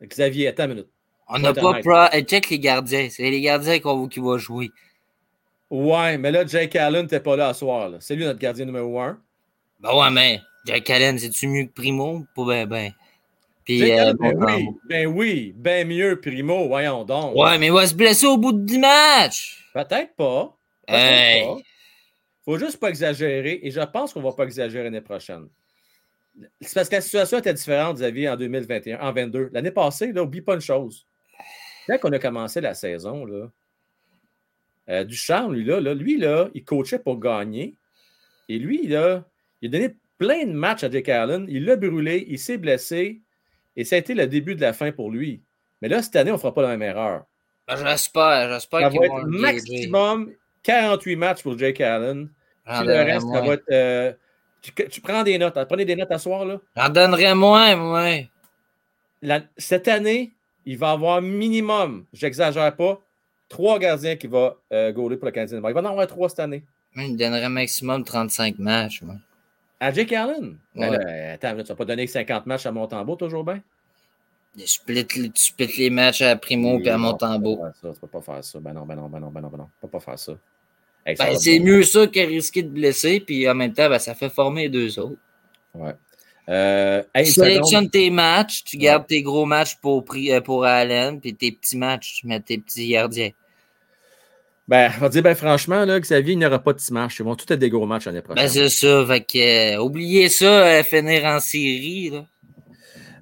[0.00, 0.88] Xavier, attends une minute.
[1.26, 1.80] On n'a pas.
[1.80, 2.20] Pro...
[2.22, 3.08] Check les gardiens.
[3.10, 4.70] C'est les gardiens qui vont jouer.
[5.68, 7.88] Ouais, mais là, Jake Allen n'était pas là à soir.
[7.88, 7.98] Là.
[7.98, 9.18] C'est lui notre gardien numéro un.
[9.80, 12.24] Ben ouais, mais Jake Allen, c'est-tu mieux que Primo?
[12.36, 12.92] Pas ben, ben.
[13.68, 17.34] Euh, ben, oui, ben oui, ben mieux, Primo, voyons donc.
[17.34, 19.68] Ouais, mais il va se blesser au bout de 10 matchs.
[19.74, 20.56] Peut-être pas.
[20.86, 21.44] Peut hey.
[21.46, 21.56] pas.
[22.50, 25.46] Faut juste pas exagérer, et je pense qu'on va pas exagérer l'année prochaine.
[26.60, 29.50] C'est parce que la situation était différente, Xavier, en 2021, en 22.
[29.52, 31.06] L'année passée, là, oublie pas une chose.
[31.86, 33.52] Quand on a commencé la saison, là,
[34.88, 37.76] euh, Duchamp, lui, là, lui, là, il coachait pour gagner.
[38.48, 39.24] Et lui, là,
[39.62, 41.46] il a donné plein de matchs à Jake Allen.
[41.48, 43.20] Il l'a brûlé, il s'est blessé.
[43.76, 45.40] Et ça a été le début de la fin pour lui.
[45.82, 47.26] Mais là, cette année, on ne fera pas la même erreur.
[47.68, 50.32] Ben, j'espère, j'espère qu'il va être maximum
[50.64, 52.28] 48 matchs pour Jake Allen.
[52.78, 53.64] Puis le reste, ça va être.
[53.70, 54.12] Euh,
[54.62, 55.58] tu, prends des notes.
[55.68, 56.60] Prenez des notes à soir, là?
[56.76, 58.28] J'en donnerais moins, moi.
[59.56, 60.32] cette année,
[60.66, 63.00] il va avoir minimum, j'exagère pas,
[63.48, 65.58] trois gardiens qui vont euh, pour le Canadien.
[65.58, 66.62] Il va en avoir trois cette année.
[66.96, 69.02] Il donnerait maximum 35 matchs.
[69.02, 69.16] Moi.
[69.78, 70.58] À Jake Allen?
[70.74, 70.94] Ben
[71.34, 73.62] attends, tu vas pas donner 50 matchs à Montembeau, toujours bien?
[74.58, 77.60] Tu splits, les matchs à Primo et à Montembeau.
[77.80, 78.58] Tu ne peux pas faire ça.
[78.58, 79.64] Ben non, ben non, ben non, ben non, ben non.
[79.64, 80.32] Tu peux pas faire ça.
[81.06, 84.30] Ben, c'est mieux ça que risquer de blesser, puis en même temps, ben, ça fait
[84.30, 85.20] former les deux autres.
[85.74, 85.94] Ouais.
[86.48, 91.34] Euh, tu sélectionnes tes matchs, tu gardes tes gros matchs pour, euh, pour Allen, puis
[91.34, 93.30] tes petits matchs, tu mets tes petits gardiens.
[94.70, 97.18] Ben, on va dire, ben, franchement, là, Xavier, il n'y aura pas de petits matchs.
[97.18, 98.44] Ils vont tous être des gros matchs l'année prochaine.
[98.44, 99.04] Ben, c'est ça.
[99.04, 102.10] Fait que, euh, oubliez ça, euh, finir en série.
[102.10, 102.24] Là.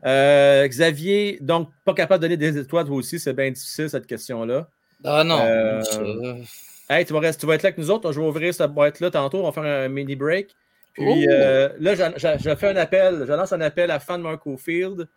[0.04, 4.06] Euh, Xavier, donc, pas capable de donner des étoiles, toi aussi, c'est bien difficile, cette
[4.06, 4.68] question-là.
[5.04, 5.38] Ah non.
[6.88, 8.12] Hey, tu vas, rester, tu vas être là avec nous autres.
[8.12, 9.38] Je vais ouvrir cette boîte-là tantôt.
[9.38, 10.54] On va faire un mini break.
[10.94, 13.24] Puis là, je, fais un appel.
[13.26, 15.08] Je lance un appel à Fan Marco Field.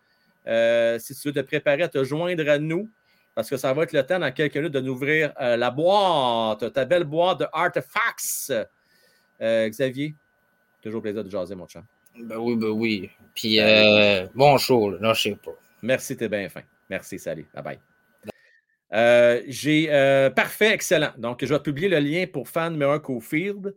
[0.99, 2.89] si tu veux te préparer à te joindre à nous,
[3.35, 5.71] parce que ça va être le temps dans quelques minutes de nous ouvrir euh, la
[5.71, 8.51] boîte, ta belle boîte de Artifacts.
[9.41, 10.15] Euh, Xavier,
[10.81, 11.83] toujours plaisir de jaser, mon chat.
[12.19, 13.09] Ben oui, ben oui.
[13.33, 15.51] Puis, euh, bon show, là, je sais pas.
[15.81, 16.61] Merci, t'es bien fin.
[16.89, 17.47] Merci, salut.
[17.53, 17.90] Bye bye.
[18.91, 19.87] J'ai
[20.35, 21.11] parfait, excellent.
[21.17, 23.75] Donc, je vais publier le lien pour Fan Mirror Cofield.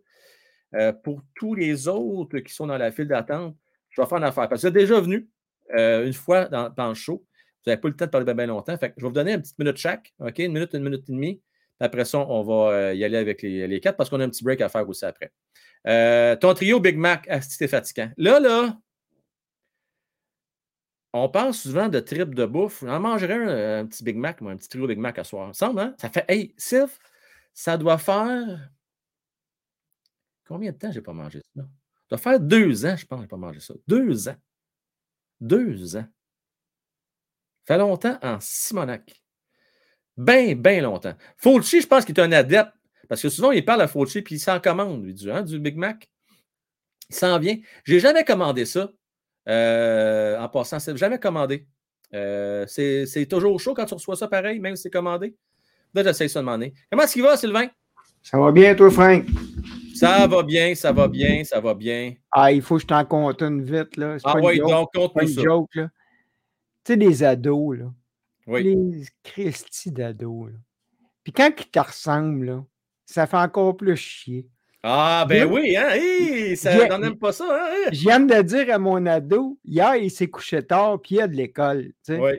[1.03, 3.57] pour tous les autres qui sont dans la file d'attente,
[3.91, 4.49] je vais faire une affaire.
[4.49, 5.29] Parce que c'est déjà venu
[5.71, 7.25] une fois dans, le show.
[7.65, 8.77] Vous n'avez pas le temps de parler bien longtemps.
[8.77, 10.13] Fait je vais vous donner une petite minute chaque.
[10.19, 10.39] OK?
[10.39, 11.41] Une minute, une minute et demie.
[11.81, 14.45] Après ça, on va euh, y aller avec les, quatre parce qu'on a un petit
[14.45, 15.33] break à faire aussi après.
[15.87, 18.11] Euh, ton trio Big Mac, c'était fatigant.
[18.17, 18.79] Là, là,
[21.15, 22.83] on parle souvent de trip de bouffe.
[22.83, 25.49] On mangerait un, petit Big Mac, moi, un petit trio Big Mac à soir.
[25.49, 25.95] Ensemble, hein?
[25.99, 26.99] Ça fait, hey, Sylph,
[27.55, 28.71] ça doit faire.
[30.47, 31.63] Combien de temps j'ai pas mangé ça?
[31.63, 31.67] Ça
[32.11, 33.75] doit faire deux ans, je pense, que je n'ai pas mangé ça.
[33.87, 34.37] Deux ans.
[35.41, 36.07] Deux ans
[37.65, 39.23] fait longtemps en Simonac.
[40.17, 41.15] Bien, bien longtemps.
[41.37, 42.73] Fauci, je pense qu'il est un adepte.
[43.09, 45.59] Parce que souvent, il parle à Fauci puis il s'en commande, lui, du, hein, du
[45.59, 46.09] Big Mac.
[47.11, 47.57] Il s'en vient.
[47.85, 48.91] Je n'ai jamais commandé ça.
[49.49, 51.67] Euh, en passant, c'est jamais commandé.
[52.15, 55.37] Euh, c'est toujours chaud quand tu reçois ça pareil, même si c'est commandé.
[55.93, 56.73] Là, j'essaie ça de demander.
[56.91, 57.69] Comment est-ce qu'il va, Sylvain?
[58.23, 59.25] Ça va bien, toi, Frank?
[59.95, 62.15] Ça va bien, ça va bien, ça va bien.
[62.33, 64.17] Ah, il faut que je t'en compte une vite, là.
[64.25, 65.89] Ah oui, donc, compte pas une joke, là.
[66.85, 67.93] Tu sais, les ados, là.
[68.47, 68.63] Oui.
[68.63, 70.59] Les Christy d'ados, là.
[71.23, 72.65] Puis quand ils te ressemblent, là,
[73.07, 74.49] ça fait encore plus chier.
[74.87, 75.89] Ah, ben oui, hein?
[75.95, 77.89] Hey, ça n'en aime pas ça, hein?
[77.91, 81.27] Je viens de dire à mon ado, hier, il s'est couché tard, puis il a
[81.27, 81.93] de l'école.
[82.11, 82.33] Oui.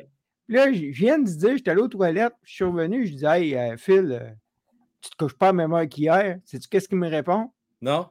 [0.47, 3.55] Là, je viens de dire, j'étais allé aux toilettes, je suis revenu, je dis, hey,
[3.55, 4.29] euh, Phil, euh,
[5.01, 6.37] tu te couches pas à même heure qu'hier?
[6.45, 7.49] Sais-tu qu'est-ce qu'il me répond?
[7.81, 8.09] Non.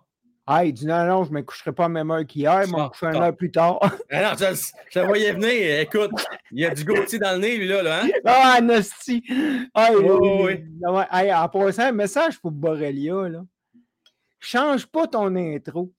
[0.49, 2.73] Ah, il dit non, non, je ne me coucherai pas à même heure qu'hier, je
[2.73, 3.79] me coucherai une heure plus tard.
[4.11, 5.79] Ah non, je, je le voyais venir.
[5.79, 6.11] Écoute,
[6.51, 7.85] il y a du Gauthier dans le nez, lui, là.
[7.85, 8.09] là hein?
[8.25, 9.23] Ah, Nasty!
[9.73, 11.33] Ah, oui, oui.
[11.33, 13.45] en passant, un message pour Borrelia, là.
[14.45, 15.93] Change pas ton intro.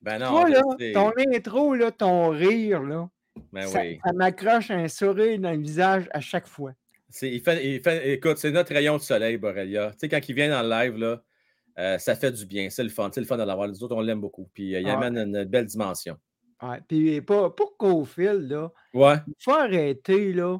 [0.00, 0.28] Ben non.
[0.30, 0.60] Toi, là,
[0.94, 3.08] ton intro, là, ton rire, là.
[3.52, 3.98] Ben ça, oui.
[4.04, 6.72] ça m'accroche un sourire dans le visage à chaque fois.
[7.22, 9.90] Il fait, il fait, écoute, c'est notre rayon de soleil, Borrelia.
[9.92, 11.22] Tu sais, quand il vient dans le live, là,
[11.78, 12.68] euh, ça fait du bien.
[12.70, 13.10] C'est le fun.
[13.12, 13.68] C'est le fun de l'avoir.
[13.68, 14.48] Les autres, on l'aime beaucoup.
[14.52, 14.94] Puis euh, il Ah.
[14.98, 16.16] amène une belle dimension.
[16.62, 19.16] Ouais, puis pour, pour Cofield, là, Ouais.
[19.26, 20.58] il faut arrêter, là.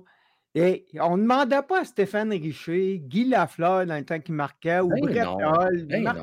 [0.55, 4.81] Et on ne demandait pas à Stéphane Richer, Guy Lafleur dans le temps qu'il marquait,
[4.81, 5.27] ou Ben Brett.
[5.27, 6.15] Hull, Ben.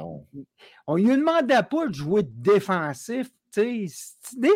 [0.85, 3.29] On ne lui demandait pas de jouer défensif.
[3.55, 3.87] des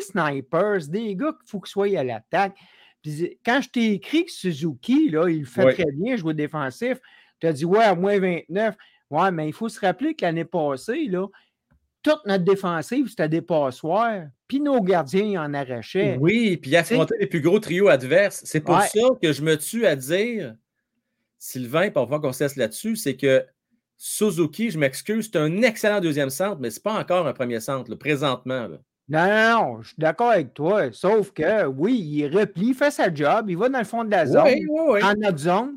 [0.01, 2.55] snipers, des gars qu'il faut qu'ils soient à l'attaque.
[3.01, 5.73] Puis quand je t'ai écrit que Suzuki, là, il fait Ouais.
[5.73, 6.99] très bien, jouer défensif,
[7.39, 8.75] tu as dit, ouais, à moins 29.
[9.09, 11.25] Ouais, mais il faut se rappeler que l'année passée, là,
[12.03, 14.23] toute notre défensive, c'était des passoires.
[14.47, 16.17] Puis nos gardiens, ils en arrachaient.
[16.19, 18.41] Oui, puis affronter les plus gros trios adverses.
[18.45, 18.87] C'est pour Ouais.
[18.87, 20.55] ça que je me tue à dire,
[21.39, 23.45] Sylvain, pour voir qu'on se laisse là-dessus, c'est que
[23.97, 27.59] Suzuki, je m'excuse, c'est un excellent deuxième centre, mais ce n'est pas encore un premier
[27.59, 28.67] centre, là, présentement.
[28.67, 28.77] là.
[29.09, 30.91] Non, non, non, je suis d'accord avec toi.
[30.91, 34.11] Sauf que, oui, il replie, il fait sa job, il va dans le fond de
[34.11, 35.01] la zone, Oui, oui, oui.
[35.01, 35.75] dans notre zone.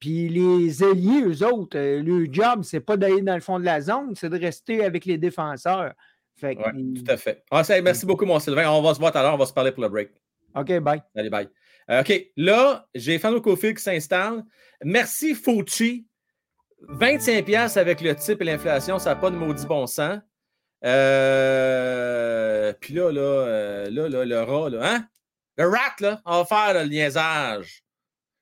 [0.00, 3.64] Puis les ailiers, eux autres, euh, le job, c'est pas d'aller dans le fond de
[3.64, 5.92] la zone, c'est de rester avec les défenseurs.
[6.36, 7.42] Fait que, Oui, tout à fait.
[7.50, 8.70] Ah, merci beaucoup, mon Sylvain.
[8.70, 10.10] On va se voir tout à l'heure, on va se parler pour le break.
[10.54, 11.02] OK, bye.
[11.16, 11.48] Allez, bye.
[11.90, 14.44] Euh, OK, là, j'ai Fano Cofield qui s'installe.
[14.84, 16.06] Merci, Fauci.
[16.86, 20.20] 25$ avec le type et l'inflation, ça n'a pas de maudit bon sens.
[20.84, 25.08] Euh, Puis là, là, euh, là, là, le rat, là, hein?
[25.56, 27.82] Le rat, là, on va faire là, le niaisage.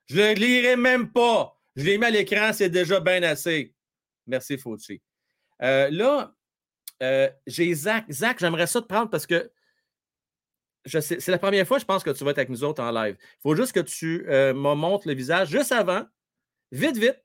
[0.07, 1.57] Je ne lirai même pas.
[1.75, 3.75] Je l'ai mis à l'écran, c'est déjà bien assez.
[4.27, 5.03] Merci, Fauci.
[5.63, 6.35] Euh, là,
[7.03, 8.11] euh, j'ai Zach.
[8.11, 9.51] Zach, j'aimerais ça te prendre parce que
[10.87, 13.17] c'est la première fois, je pense, que tu vas être avec nous autres en live.
[13.21, 16.05] Il faut juste que tu euh, me montres le visage juste avant,
[16.71, 17.21] vite, vite.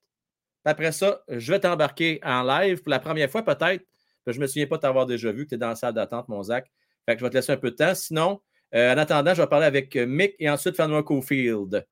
[0.65, 3.85] Après ça, je vais t'embarquer en live pour la première fois, peut-être.
[4.27, 5.93] Je ne me souviens pas de t'avoir déjà vu, que tu es dans la salle
[5.93, 6.71] d'attente, mon Zach.
[7.05, 7.95] Fait que je vais te laisser un peu de temps.
[7.95, 8.41] Sinon,
[8.73, 11.85] en attendant, je vais parler avec Mick et ensuite Fanois Cofield.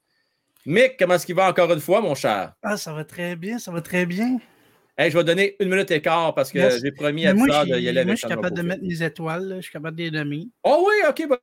[0.70, 2.54] Mick, comment est-ce qu'il va encore une fois, mon cher?
[2.62, 4.38] Ah, ça va très bien, ça va très bien.
[4.96, 7.50] Hey, je vais donner une minute et quart parce que j'ai promis à 10 moi,
[7.50, 9.62] heures j'ai- d'y aller moi, avec je suis capable de mettre mes étoiles, là, je
[9.62, 10.48] suis capable de les nommer.
[10.64, 11.28] Oh oui, OK.
[11.28, 11.40] bah-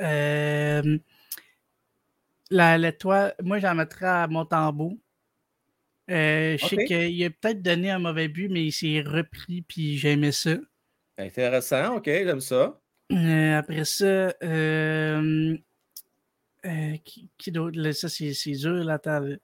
[0.00, 0.98] Euh,
[2.50, 4.98] la, l'étoile, moi, j'en mettrais à Montembeau.
[6.10, 9.98] Euh, je sais qu'il a peut-être donné un mauvais but, mais il s'est repris, puis
[9.98, 10.56] j'aimais ça.
[11.16, 12.80] Intéressant, OK, j'aime ça.
[13.12, 15.56] Euh, après ça, euh,
[16.64, 17.78] euh, qui, qui d'autre?
[17.78, 18.72] Là, ça, c'est, c'est dur.
[18.84, 19.36] Là, là.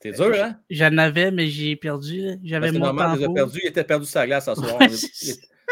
[0.00, 0.58] C'est dur, Euh, hein?
[0.70, 2.20] J'en avais, mais j'ai perdu.
[2.20, 2.34] là.
[2.42, 3.60] J'avais Ben, mon normal, perdus.
[3.62, 4.80] Il était perdu la glace ce soir.
[4.80, 4.88] Ouais,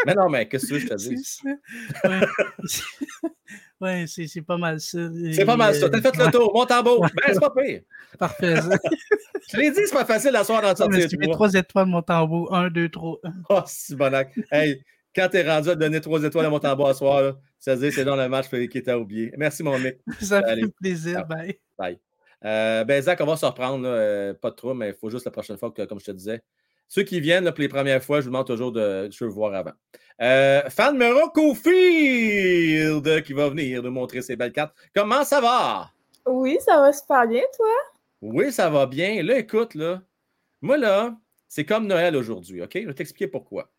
[0.07, 2.09] mais non, mais qu'est-ce que tu veux que je te ça.
[2.09, 3.31] Ouais,
[3.81, 4.99] Ouais, c'est, c'est pas mal ça.
[5.33, 5.91] C'est pas mal ça.
[5.91, 6.53] T'as fait le tour.
[6.55, 7.01] Mon tambour.
[7.01, 7.81] Ben, c'est pas pire.
[8.17, 8.57] Parfait.
[8.61, 8.79] ça.
[9.53, 11.09] Je l'ai dit, c'est pas facile le Ouais, mais sortir.
[11.09, 12.55] tu mets trois étoiles, mon tambour.
[12.55, 13.19] Un, deux, trois.
[13.49, 14.33] Oh, c'est bonac.
[14.53, 14.83] Hey,
[15.17, 17.81] quand t'es rendu à donner trois étoiles à mon tambour à soir, là, ça veut
[17.81, 19.33] dire que c'est dans le match qui était oublié.
[19.37, 20.01] Merci, mon mec.
[20.21, 21.21] Ça fait plaisir.
[21.21, 21.23] Ah.
[21.23, 21.61] Bye.
[21.79, 22.01] Bye.
[22.45, 23.85] Euh, ben, Zach, on va se reprendre.
[23.85, 26.07] là, euh, pas de trop, mais il faut juste la prochaine fois que, comme je
[26.07, 26.43] te disais,
[26.89, 29.31] ceux qui viennent là, pour les premières fois, je vous demande toujours de je veux
[29.31, 29.71] voir avant.
[30.21, 34.75] Euh, fan numéro Cofield qui va venir nous montrer ses belles cartes.
[34.93, 35.93] Comment ça va?
[36.27, 37.75] Oui, ça va super bien, toi?
[38.23, 39.23] Oui, ça va bien.
[39.23, 40.03] Là, écoute, là,
[40.61, 41.17] moi, là,
[41.47, 42.73] c'est comme Noël aujourd'hui, OK?
[42.75, 43.71] Je vais t'expliquer pourquoi.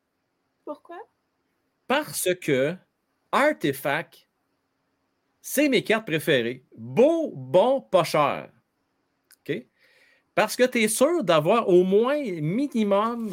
[0.63, 0.99] Pourquoi?
[1.85, 2.77] Parce que
[3.33, 4.27] Artefact,
[5.41, 6.63] c'est mes cartes préférées.
[6.77, 8.49] Beau, bon, pas cher.
[9.49, 9.65] OK?
[10.35, 13.31] Parce que tu es sûr d'avoir au moins minimum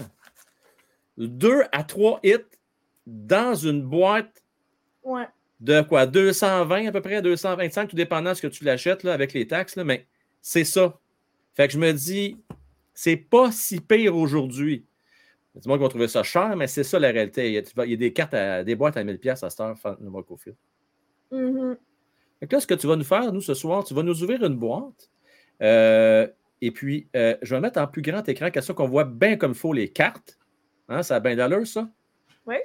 [1.17, 2.39] deux à trois hits
[3.07, 4.43] dans une boîte
[5.03, 5.27] Ouais.
[5.61, 6.07] de quoi?
[6.07, 9.47] 220 à peu près, 225, tout dépendant de ce que tu l'achètes là, avec les
[9.47, 10.07] taxes, là, mais
[10.43, 10.99] c'est ça.
[11.55, 12.39] Fait que je me dis,
[12.95, 14.87] c'est pas si pire aujourd'hui.
[15.61, 17.49] C'est moi qui va trouver ça cher, mais c'est ça la réalité.
[17.49, 19.45] Il y a, tu vas- il y a des cartes, à, des boîtes à 1000$
[19.45, 20.57] à cette heure, le Cofield.
[22.41, 24.23] Fait que là, ce que tu vas nous faire, nous, ce soir, tu vas nous
[24.23, 25.11] ouvrir une boîte.
[25.62, 26.27] euh,
[26.62, 29.53] et puis, euh, je vais mettre en plus grand écran, question qu'on voit bien comme
[29.53, 30.39] il faut les cartes.
[30.89, 31.89] Hein, ça a bien d'allure, ça?
[32.47, 32.57] Oui.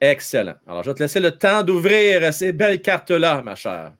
[0.00, 0.54] Excellent.
[0.66, 3.92] Alors, je vais te laisser le temps d'ouvrir ces belles cartes-là, ma chère.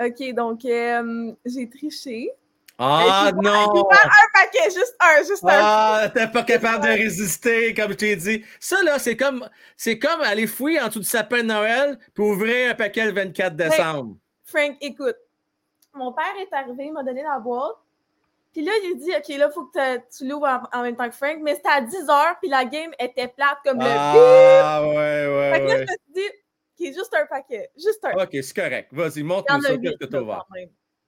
[0.00, 2.30] OK, donc euh, j'ai triché.
[2.78, 3.68] Ah Il non!
[3.68, 5.48] prend un paquet, juste un, juste un.
[5.50, 8.44] Ah, t'es pas capable de résister, comme je t'ai dit.
[8.58, 12.28] Ça, là, c'est comme, c'est comme aller fouiller en dessous du sapin de Noël pour
[12.28, 14.16] ouvrir un paquet le 24 décembre.
[14.44, 15.16] Frank, écoute.
[15.94, 17.76] Mon père est arrivé, il m'a donné la boîte.
[18.52, 20.96] Puis là, il a dit, OK, là, il faut que tu l'ouvres en, en même
[20.96, 21.38] temps que Frank.
[21.42, 25.52] Mais c'était à 10 h, puis la game était plate comme le Ah, ouais, ouais,
[25.54, 27.70] Fait que là, je me suis dit, OK, juste un paquet.
[27.76, 28.12] Juste un.
[28.22, 28.88] Ok, c'est correct.
[28.92, 30.44] Vas-y, Il montre-nous ça, qu'est-ce que t'as ouvert?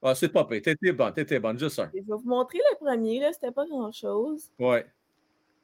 [0.06, 0.60] Ah, c'est pas pire.
[0.62, 1.90] T'étais bonne, t'étais bonne, juste un.
[1.94, 3.32] Je vais vous montrer le premier, là.
[3.32, 4.50] C'était pas grand-chose.
[4.58, 4.84] Ouais.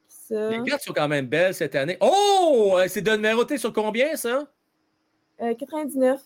[0.08, 0.50] Ça.
[0.50, 1.98] Les cartes sont quand même belles cette année.
[2.00, 2.78] Oh!
[2.88, 4.50] C'est de numéroté sur combien, ça?
[5.42, 6.20] Euh, 99.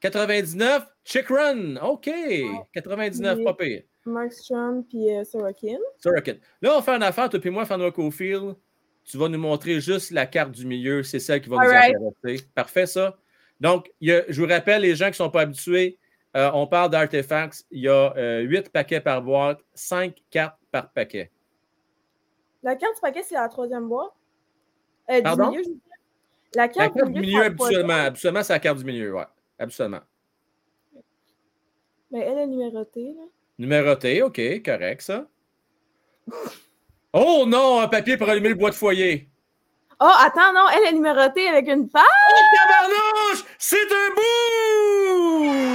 [0.00, 1.76] 99, Chick Run.
[1.76, 2.10] OK.
[2.72, 3.44] 99, Oui.
[3.44, 3.82] pas pire.
[4.04, 5.78] Markstrom puis euh, Sorokin.
[5.98, 6.34] Sorokin.
[6.62, 8.54] Là, on fait une affaire, toi et moi, Fanwa Cofield.
[9.04, 11.02] Tu vas nous montrer juste la carte du milieu.
[11.04, 12.46] C'est celle qui va nous intéresser.
[12.54, 13.16] Parfait, ça.
[13.60, 15.98] Donc, il y a- je vous rappelle, les gens qui ne sont pas habitués,
[16.36, 17.64] euh, on parle d'artefacts.
[17.70, 21.30] Il y a 8 paquets par boîte, 5 cartes par paquet.
[22.62, 24.12] La carte du paquet, c'est la troisième boîte.
[25.10, 25.50] Euh, du Pardon?
[25.50, 25.82] milieu, je veux dire.
[26.54, 27.94] La La carte, carte du milieu, la habituellement.
[27.94, 29.22] Habituellement, c'est la carte du milieu, oui.
[29.58, 30.00] Absolument.
[32.10, 33.22] Mais elle est numérotée, là.
[33.58, 35.26] Numéroté, OK, correct, ça.
[37.12, 39.28] Oh non, un papier pour allumer le bois de foyer.
[39.98, 42.02] Oh, attends, non, elle est numérotée avec une page.
[42.04, 43.44] Oh, tabarnouche!
[43.58, 45.65] C'est un boom!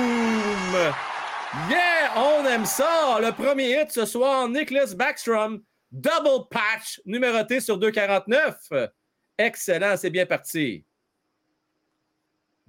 [1.53, 3.19] Yeah, on aime ça!
[3.19, 5.61] Le premier hit ce soir, Nicholas Backstrom,
[5.91, 8.89] double patch, numéroté sur 2,49.
[9.37, 10.85] Excellent, c'est bien parti.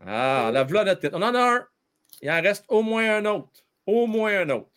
[0.04, 1.14] Ah, la voilà notre hit.
[1.14, 1.66] On en a un.
[2.22, 3.64] Il en reste au moins un autre.
[3.86, 4.70] Au moins un autre.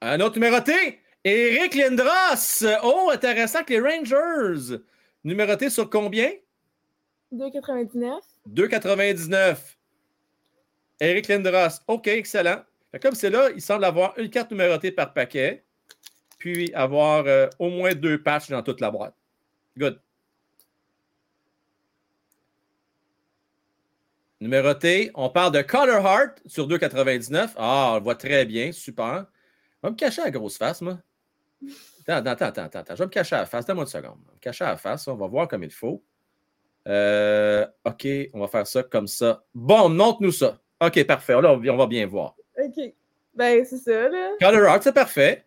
[0.00, 2.64] Un autre numéroté, Eric Lindros.
[2.82, 4.78] Oh, intéressant que les Rangers.
[5.22, 6.32] Numéroté sur combien?
[7.32, 8.20] 2,99.
[8.54, 9.56] 2,99.
[11.00, 11.80] Eric Lindros.
[11.86, 12.62] OK, excellent.
[13.02, 15.64] Comme c'est là, il semble avoir une carte numérotée par paquet,
[16.38, 19.14] puis avoir euh, au moins deux patchs dans toute la boîte.
[19.76, 20.00] Good.
[24.40, 27.50] Numéroté, on parle de Color Heart sur 2,99.
[27.56, 29.26] Ah, on le voit très bien, super.
[29.82, 30.98] Je vais me cacher à la grosse face, moi.
[32.06, 32.94] Attends, attends, attends, attends, attends.
[32.94, 33.66] Je vais me cacher à la face.
[33.66, 34.18] Donne-moi une seconde.
[34.24, 35.06] Je vais me cacher à la face.
[35.08, 36.02] On va voir comme il faut.
[36.88, 39.44] Euh, OK, on va faire ça comme ça.
[39.54, 40.58] Bon, montre-nous ça.
[40.80, 41.40] OK, parfait.
[41.40, 42.34] Là, on va bien voir.
[42.56, 42.94] OK.
[43.34, 44.32] Ben, c'est ça, là.
[44.40, 45.44] Color Art, c'est parfait.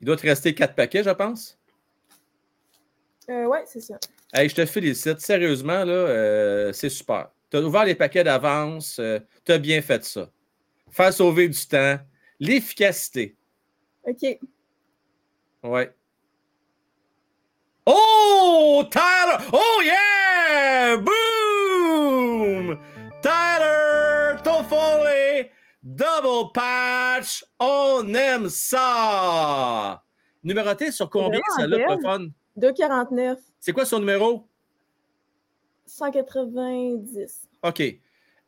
[0.00, 1.58] Il doit te rester quatre paquets, je pense.
[3.28, 3.98] Euh, ouais, c'est ça.
[4.32, 5.20] Hey, je te félicite.
[5.20, 7.30] Sérieusement, là, euh, c'est super.
[7.50, 9.00] Tu as ouvert les paquets d'avance.
[9.44, 10.30] tu as bien fait ça.
[10.90, 11.98] Faire sauver du temps.
[12.38, 13.36] L'efficacité.
[14.04, 14.38] OK.
[15.62, 15.92] Ouais.
[17.92, 19.44] Oh, Tyler!
[19.52, 20.96] Oh, yeah!
[20.96, 22.78] Boom!
[23.20, 25.50] Tyler Toffoli!
[25.82, 27.44] Double patch!
[27.58, 30.04] On aime ça!
[30.44, 32.32] Numéroté sur combien, ça, là, pour le belle.
[32.56, 32.76] fun?
[32.78, 33.38] 2,49.
[33.58, 34.46] C'est quoi son numéro?
[35.86, 37.48] 190.
[37.64, 37.82] OK.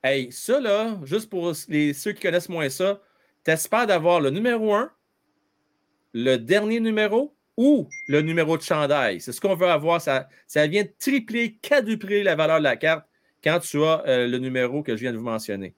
[0.05, 3.01] Hey, ça, là, juste pour les, ceux qui connaissent moins ça,
[3.43, 4.91] t'espères d'avoir le numéro 1,
[6.15, 9.21] le dernier numéro ou le numéro de chandail.
[9.21, 10.01] C'est ce qu'on veut avoir.
[10.01, 13.07] Ça, ça vient tripler, quadrupler la valeur de la carte
[13.43, 15.75] quand tu as euh, le numéro que je viens de vous mentionner.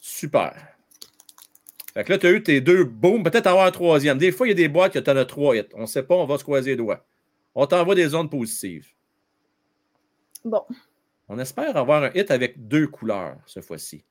[0.00, 0.54] Super.
[1.94, 4.18] Fait que là, tu as eu tes deux boum, peut-être avoir un troisième.
[4.18, 5.68] Des fois, il y a des boîtes que tu en as trois hits.
[5.74, 7.04] On ne sait pas, on va se croiser les doigts.
[7.54, 8.86] On t'envoie des zones positives.
[10.44, 10.62] Bon.
[11.28, 14.04] On espère avoir un hit avec deux couleurs cette fois-ci.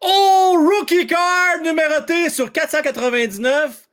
[0.00, 3.89] Oh, rookie card numéroté sur 499.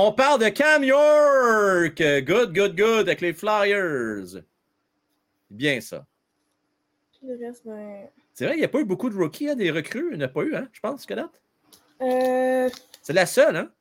[0.00, 1.96] On parle de Cam York.
[1.98, 4.44] Good, good, good avec les Flyers.
[5.50, 6.06] Bien ça.
[7.20, 8.08] Ben.
[8.32, 10.10] C'est vrai, il n'y a pas eu beaucoup de rookies, hein, des recrues.
[10.12, 11.42] Il n'y en a pas eu, hein, je pense, que date.
[12.00, 12.70] Euh.
[13.02, 13.72] C'est la seule, hein?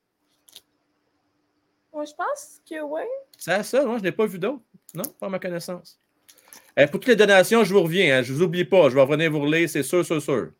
[1.94, 3.08] Ouais, je pense que ouais.
[3.38, 4.64] C'est la seule, moi, je n'ai pas vu d'autres.
[4.96, 6.00] Non, pas à ma connaissance.
[6.76, 8.18] Eh, pour toutes les donations, je vous reviens.
[8.18, 8.90] Hein, je ne vous oublie pas.
[8.90, 10.52] Je vais revenir vous relire, c'est sûr, sûr, sûr.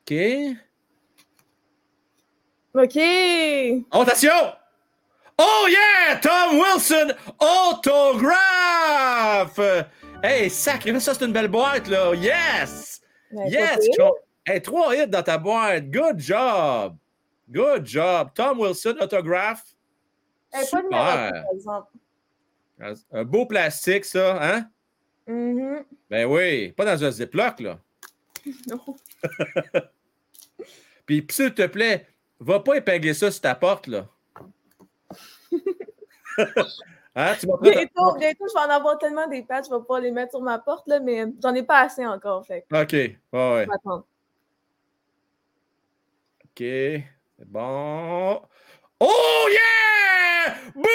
[0.00, 0.14] OK.
[2.74, 2.96] OK.
[3.92, 4.52] Attention!
[5.38, 6.18] Oh yeah!
[6.20, 8.30] Tom Wilson autographe!
[10.24, 12.12] Hey, sacré, ça c'est une belle boîte, là.
[12.14, 13.00] Yes!
[13.30, 13.78] Ben, yes!
[13.96, 14.10] pas.
[14.46, 15.88] Hey, trois hits dans ta boîte.
[15.90, 16.96] Good job!
[17.48, 18.30] Good job.
[18.34, 19.62] Tom Wilson autographe.
[20.50, 21.32] Pas numéro Super.
[21.32, 21.92] par exemple.
[23.12, 24.68] Un beau plastique, ça, hein?
[25.28, 25.84] Mhm.
[26.10, 27.78] Ben oui, pas dans un ziploc, là.
[28.66, 28.80] Non.
[31.06, 32.06] Puis, s'il te plaît,
[32.40, 34.06] va pas épingler ça sur ta porte, là.
[37.16, 40.10] Hein, tu bientôt, bientôt, je vais en avoir tellement des patchs, je vais pas les
[40.10, 42.44] mettre sur ma porte, là, mais j'en ai pas assez encore.
[42.44, 42.66] Fait.
[42.72, 42.92] OK.
[42.92, 43.68] Ouais, ouais.
[46.44, 46.58] OK.
[46.58, 48.42] C'est bon.
[48.98, 50.54] Oh yeah!
[50.74, 50.86] Boom!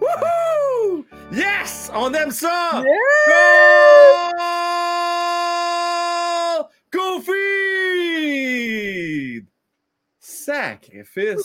[0.00, 1.06] Woohoo!
[1.32, 1.90] Yes!
[1.94, 2.82] On aime ça!
[3.26, 4.32] Yeah!
[4.36, 4.77] Go!
[10.48, 11.44] Sacrifice!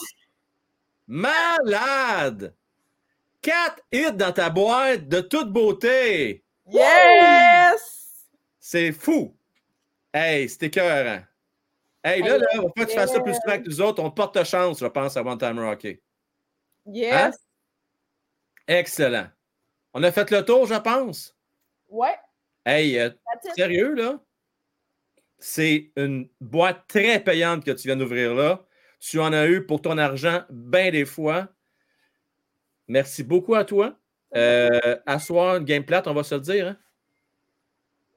[1.08, 2.56] Malade!
[3.42, 6.46] Quatre hits dans ta boîte de toute beauté!
[6.68, 8.30] Yes!
[8.62, 9.36] C'est fou!
[10.14, 11.26] Hey, c'était cœur.
[12.02, 14.02] Hey, là, là, on que tu fasses ça plus souvent que nous autres?
[14.02, 16.00] On porte chance, je pense, à One Time Rocky.
[16.86, 17.14] Yes.
[17.14, 17.32] Hein?
[18.70, 19.28] Excellent.
[19.94, 21.36] On a fait le tour, je pense?
[21.90, 22.16] Ouais.
[22.66, 23.10] Hey, euh,
[23.54, 24.18] sérieux, là?
[25.40, 28.66] C'est une boîte très payante que tu viens d'ouvrir là.
[29.06, 31.50] Tu en as eu pour ton argent bien des fois.
[32.88, 33.98] Merci beaucoup à toi.
[34.34, 36.68] Euh, asseoir une game plate, on va se le dire.
[36.70, 36.78] Hein?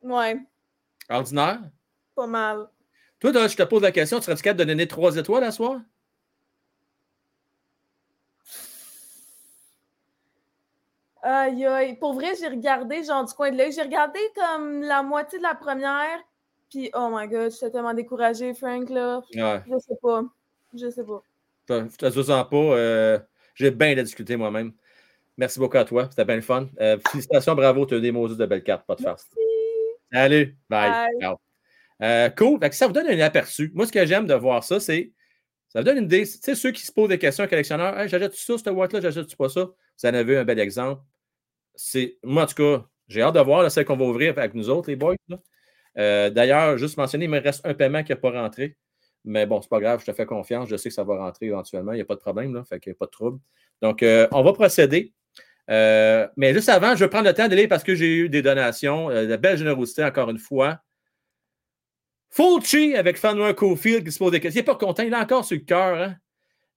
[0.00, 0.38] Ouais.
[1.08, 1.58] Ordinaire?
[2.14, 2.68] Pas mal.
[3.18, 5.80] Toi, je te pose la question, tu serais-tu capable de donner trois étoiles à soir?
[11.22, 11.96] Aïe, aïe.
[11.98, 15.42] Pour vrai, j'ai regardé, genre du coin de l'œil, j'ai regardé comme la moitié de
[15.42, 16.20] la première,
[16.70, 19.20] puis oh my god, j'étais tellement découragée, Frank, là.
[19.34, 19.64] Ouais.
[19.66, 20.22] Je sais pas.
[20.76, 21.22] Je sais pas.
[21.68, 22.56] Je te sens pas.
[22.56, 23.18] Euh,
[23.54, 24.72] j'ai bien de discuter moi-même.
[25.36, 26.06] Merci beaucoup à toi.
[26.10, 26.68] C'était bien le fun.
[26.80, 29.28] Euh, félicitations, bravo, tu as des mots de belles cartes, pas de farce.
[30.12, 30.56] Salut.
[30.68, 31.08] Bye.
[31.20, 31.36] Ciao.
[32.02, 32.58] Euh, cool.
[32.72, 33.70] ça vous donne un aperçu.
[33.74, 35.12] Moi, ce que j'aime de voir ça, c'est
[35.68, 36.22] ça vous donne une idée.
[36.22, 39.00] Tu sais, ceux qui se posent des questions aux collectionneurs, hey, j'achète ça, cette boîte-là,
[39.00, 39.64] j'achète pas ça.
[39.64, 41.02] Vous en avez un bel exemple.
[41.74, 44.70] C'est, moi, en tout cas, j'ai hâte de voir celle qu'on va ouvrir avec nous
[44.70, 45.16] autres, les boys.
[45.98, 48.76] Euh, d'ailleurs, juste mentionner, il me reste un paiement qui n'a pas rentré.
[49.26, 50.68] Mais bon, c'est pas grave, je te fais confiance.
[50.68, 51.92] Je sais que ça va rentrer éventuellement.
[51.92, 53.40] Il n'y a pas de problème, fait qu'il n'y a pas de trouble.
[53.82, 55.12] Donc, euh, on va procéder.
[55.68, 59.08] mais juste avant, je vais prendre le temps d'aller parce que j'ai eu des donations,
[59.10, 60.80] de belle générosité, encore une fois.
[62.30, 64.60] Fulci avec Fanway Cofield qui se pose des questions.
[64.60, 66.00] Il n'est pas content, il a encore sur le cœur.
[66.00, 66.16] Hein?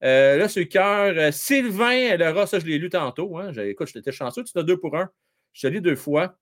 [0.03, 3.38] Euh, là, sur le cœur, euh, Sylvain Laura, ça je l'ai lu tantôt.
[3.38, 3.52] Hein?
[3.58, 5.10] Écoute, j'étais chanceux, tu as deux pour un.
[5.52, 6.38] Je te lis deux fois.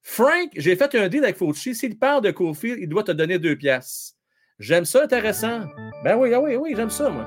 [0.00, 1.74] Frank, j'ai fait un deal avec Fulci.
[1.74, 4.16] S'il parle de Cofield, il doit te donner deux pièces.
[4.58, 5.66] J'aime ça, intéressant.
[6.04, 7.24] Ben oui, ah oui, oui, j'aime ça, moi.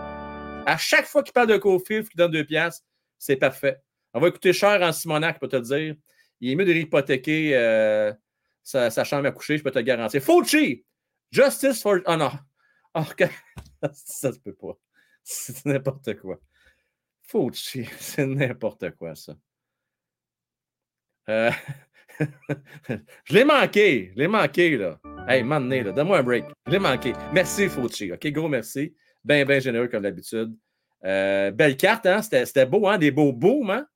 [0.66, 2.84] À chaque fois qu'il parle de Cofield, qu'il donne deux pièces,
[3.18, 3.82] c'est parfait.
[4.14, 5.96] On va écouter cher en Simonac, pour te dire.
[6.40, 8.14] Il est mieux de hypothéquer euh,
[8.64, 10.22] sa, chambre à coucher, je peux te garantir.
[10.22, 10.86] Fulci,
[11.32, 12.00] Justice for.
[12.06, 12.32] Oh non.
[12.94, 13.04] Oh,
[13.94, 14.78] ça se peut pas.
[15.24, 16.40] C'est n'importe quoi.
[17.24, 19.36] Fauci, c'est n'importe quoi, ça.
[21.30, 21.52] Euh...
[23.26, 24.12] je l'ai manqué.
[24.14, 25.00] Je l'ai manqué, là.
[25.28, 25.92] Hey, m'emmener, là.
[25.92, 26.46] Donne-moi un break.
[26.66, 27.14] Je l'ai manqué.
[27.34, 28.12] Merci, Fauci.
[28.12, 28.96] OK, gros merci.
[29.24, 30.56] Bien, bien généreux comme d'habitude.
[31.06, 32.22] Euh, belle carte, hein?
[32.22, 32.98] C'était beau, hein?
[32.98, 33.88] Des beaux booms, hein?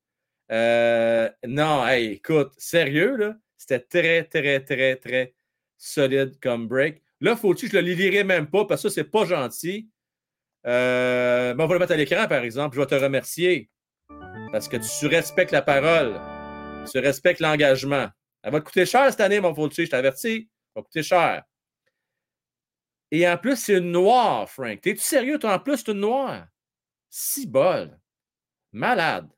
[0.50, 3.36] Euh, non, hey, écoute, sérieux, là?
[3.56, 5.34] C'était très, très, très, très
[5.78, 7.02] solide comme break.
[7.20, 9.88] Là, que je le lirai même pas parce que c'est pas gentil.
[10.66, 12.76] Euh, on va le mettre à l'écran, par exemple.
[12.76, 13.70] Je vais te remercier
[14.50, 16.20] parce que tu respectes la parole.
[16.90, 18.08] Tu respectes l'engagement.
[18.42, 20.48] Elle va te coûter cher cette année, mon Fulci, je t'avertis.
[20.74, 21.44] Elle va coûter cher.
[23.10, 24.80] Et en plus, c'est une noire, Frank.
[24.80, 25.38] T'es-tu sérieux?
[25.38, 26.46] Toi, en plus, c'est une noire.
[27.10, 27.98] Si bol.
[28.72, 29.28] Malade.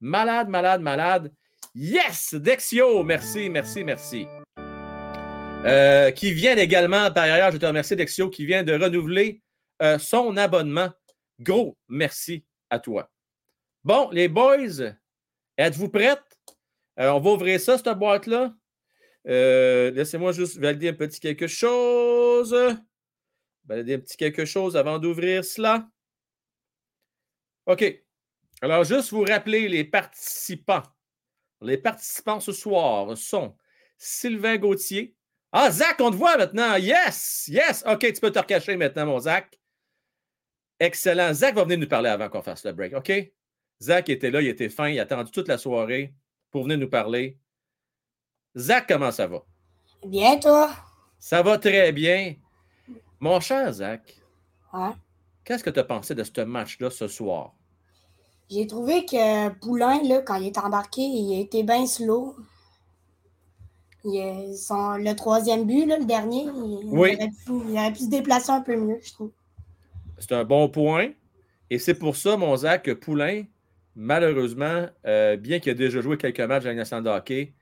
[0.00, 1.32] Malade, malade, malade.
[1.74, 2.34] Yes!
[2.34, 3.02] Dexio!
[3.04, 4.26] Merci, merci, merci.
[5.64, 9.40] Euh, qui vient également, par ailleurs, je te remercie, Dexio, qui vient de renouveler
[9.80, 10.90] euh, son abonnement.
[11.38, 13.10] Gros merci à toi.
[13.84, 14.94] Bon, les boys,
[15.56, 16.31] êtes-vous prêtes?
[16.98, 18.54] Euh, on va ouvrir ça, cette boîte-là.
[19.24, 22.54] Laissez-moi juste valider un petit quelque chose.
[23.64, 25.88] Valider un petit quelque chose avant d'ouvrir cela.
[27.66, 28.02] OK.
[28.60, 30.82] Alors, juste vous rappeler les participants.
[31.60, 33.56] Les participants ce soir sont
[33.96, 35.16] Sylvain Gauthier,
[35.52, 36.76] ah, Zach, on te voit maintenant.
[36.76, 37.84] Yes, yes.
[37.86, 39.60] OK, tu peux te recacher maintenant, mon Zach.
[40.80, 41.34] Excellent.
[41.34, 42.94] Zach va venir nous parler avant qu'on fasse le break.
[42.94, 43.12] OK?
[43.82, 46.14] Zach était là, il était fin, il a attendu toute la soirée
[46.52, 47.36] pour venir nous parler.
[48.56, 49.42] Zach, comment ça va?
[50.06, 50.70] Bien, toi?
[51.18, 52.36] Ça va très bien.
[53.18, 54.14] Mon cher Zach,
[54.72, 54.90] ouais.
[55.44, 57.54] qu'est-ce que tu as pensé de ce match-là ce soir?
[58.50, 62.36] J'ai trouvé que Poulain, là, quand il est embarqué, il a été bien slow
[64.04, 67.16] le troisième but, le dernier, il, aurait
[67.92, 69.30] pu, se déplacer un peu mieux, je trouve.
[70.18, 71.10] C'est un bon point.
[71.70, 73.44] Et c'est pour ça, mon Zach, que Poulain,
[73.94, 77.52] malheureusement, euh, bien qu'il ait déjà joué quelques matchs à la de hockey,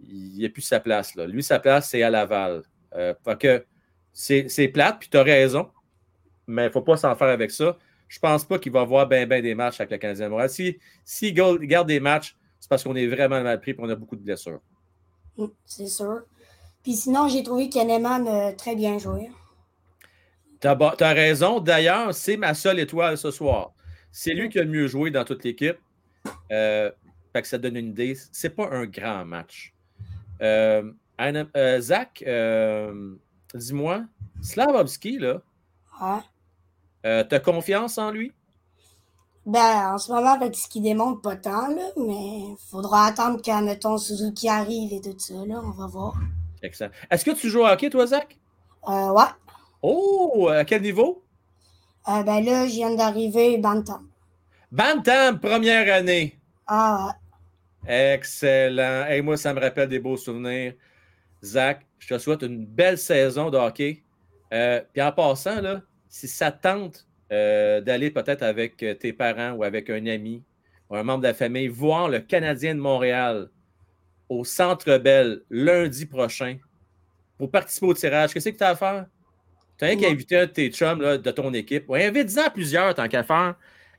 [0.00, 1.14] il n'a plus sa place.
[1.14, 1.26] Là.
[1.26, 2.62] Lui, sa place, c'est à Laval.
[2.94, 3.64] Euh, que
[4.12, 5.68] c'est plate, puis tu as raison,
[6.46, 7.76] mais il ne faut pas s'en faire avec ça.
[8.08, 10.30] je ne pense pas qu'il va avoir bien ben des matchs avec le Canadien de
[10.30, 10.50] Montréal.
[10.50, 13.94] S'il si, garde des matchs, c'est parce qu'on est vraiment mal pris et on a
[13.94, 14.60] beaucoup de blessures.
[15.36, 16.22] Mm, c'est sûr.
[16.82, 19.30] Puis sinon, j'ai trouvé Kahneman a très bien joué.
[20.60, 21.60] Tu as, raison.
[21.60, 23.72] D'ailleurs, c'est ma seule étoile ce soir.
[24.18, 25.76] C'est lui qui a le mieux joué dans toute l'équipe.
[26.50, 26.90] Euh,
[27.34, 28.16] que ça donne une idée.
[28.32, 29.74] C'est pas un grand match.
[30.40, 32.24] Euh, euh, Zach,
[33.54, 34.04] dis-moi,
[34.40, 35.42] Slavovski, là,
[36.00, 37.24] ouais.
[37.28, 38.32] t'as confiance en lui?
[39.44, 43.42] Ben, en ce moment, avec ce qu'il démontre, pas tant, là, mais il faudra attendre
[43.42, 46.14] qu'un mettons, Suzuki arrive et tout ça, là, on va voir.
[46.62, 46.90] Excellent.
[47.10, 48.38] Est-ce que tu joues au hockey, toi, Zach?
[48.88, 49.24] ouais.
[49.82, 51.22] Oh, à quel niveau?
[52.06, 54.05] ben là, je viens d'arriver Bantam.
[54.76, 56.38] Bantam, première année.
[56.66, 57.14] Ah
[57.86, 58.12] ouais.
[58.12, 59.06] Excellent.
[59.08, 60.74] Et moi, ça me rappelle des beaux souvenirs.
[61.42, 64.02] Zach, je te souhaite une belle saison de hockey.
[64.52, 65.80] Euh, puis en passant, là,
[66.10, 70.42] si ça tente euh, d'aller peut-être avec euh, tes parents ou avec un ami
[70.90, 73.48] ou un membre de la famille voir le Canadien de Montréal
[74.28, 76.58] au Centre Bell lundi prochain
[77.38, 79.06] pour participer au tirage, qu'est-ce que tu as à faire?
[79.78, 81.88] Tu as rien qu'à inviter un de tes chums de ton équipe.
[81.88, 83.54] ou invite-en plusieurs tant qu'à faire.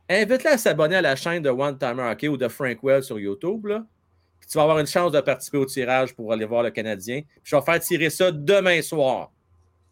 [0.10, 3.19] Invite-le à s'abonner à la chaîne de One Timer Hockey ou de Frank Wells sur
[3.19, 3.66] YouTube.
[3.66, 3.84] Là.
[4.40, 7.22] Puis tu vas avoir une chance de participer au tirage pour aller voir le Canadien.
[7.22, 9.32] Puis je vais faire tirer ça demain soir.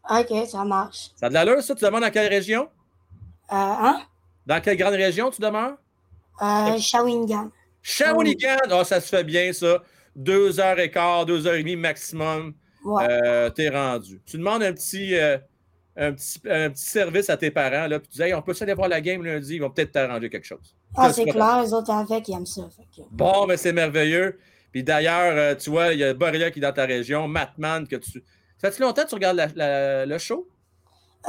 [0.09, 1.09] OK, ça marche.
[1.15, 1.75] Ça a de l'allure, ça?
[1.75, 2.69] Tu demandes dans quelle région?
[3.51, 4.01] Euh, hein?
[4.45, 5.77] Dans quelle grande région tu demeures?
[6.41, 7.49] Euh, Shawinigan.
[7.81, 8.57] Shawinigan!
[8.71, 9.83] Oh, ça se fait bien, ça.
[10.15, 12.53] Deux heures et quart, deux heures et demie maximum.
[12.83, 13.07] Ouais.
[13.09, 14.21] Euh, T'es rendu.
[14.25, 15.37] Tu demandes un petit, euh,
[15.97, 18.73] un petit, un petit service à tes parents, là, puis tu dis, on peut aller
[18.73, 20.75] voir la game lundi, ils vont peut-être t'arranger quelque chose.
[20.95, 22.67] Ah, c'est clair, les autres avec, ils aiment ça.
[23.11, 24.37] Bon, mais c'est merveilleux.
[24.71, 27.87] Puis d'ailleurs, euh, tu vois, il y a Borilla qui est dans ta région, Matman,
[27.87, 28.21] que tu.
[28.57, 30.49] Ça fait longtemps que tu regardes le show?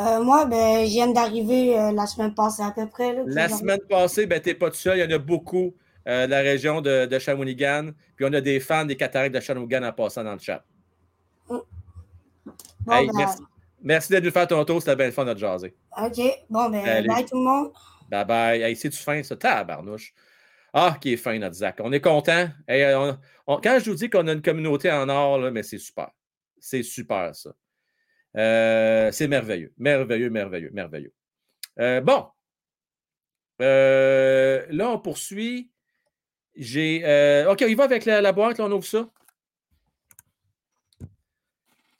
[0.00, 3.16] Euh, moi, ben, je viens d'arriver euh, la semaine passée à peu près.
[3.24, 4.98] la semaine passée, ben, tu n'es pas tout seul.
[4.98, 5.74] Il y en a beaucoup
[6.06, 7.90] de la région de, de Shawinigan.
[8.16, 10.64] Puis on a des fans des cataractes de Shawinigan en passant dans le chat.
[11.48, 11.58] Mm.
[12.84, 13.38] Ben, merci.
[13.82, 14.80] Merci d'être venu faire ton tour.
[14.80, 15.74] C'était bien le fun de jaser.
[15.96, 16.20] OK.
[16.50, 17.72] Bon, ben, bye tout le monde.
[18.08, 18.62] Bye bye.
[18.62, 19.36] Hey, c'est-tu fin, ça?
[19.36, 20.14] Tabarnouche.
[20.72, 21.76] Ah, qui est fin, notre Zach.
[21.80, 22.48] On est content.
[22.68, 26.10] quand je vous dis qu'on a une communauté en or, là, mais c'est super.
[26.58, 27.55] C'est super, ça.
[28.36, 29.72] Euh, c'est merveilleux.
[29.78, 31.14] Merveilleux, merveilleux, merveilleux.
[31.80, 32.26] Euh, bon.
[33.62, 35.70] Euh, là, on poursuit.
[36.55, 36.98] J'ai.
[37.48, 39.08] OK, il va avec la, la boîte, là, on ouvre ça.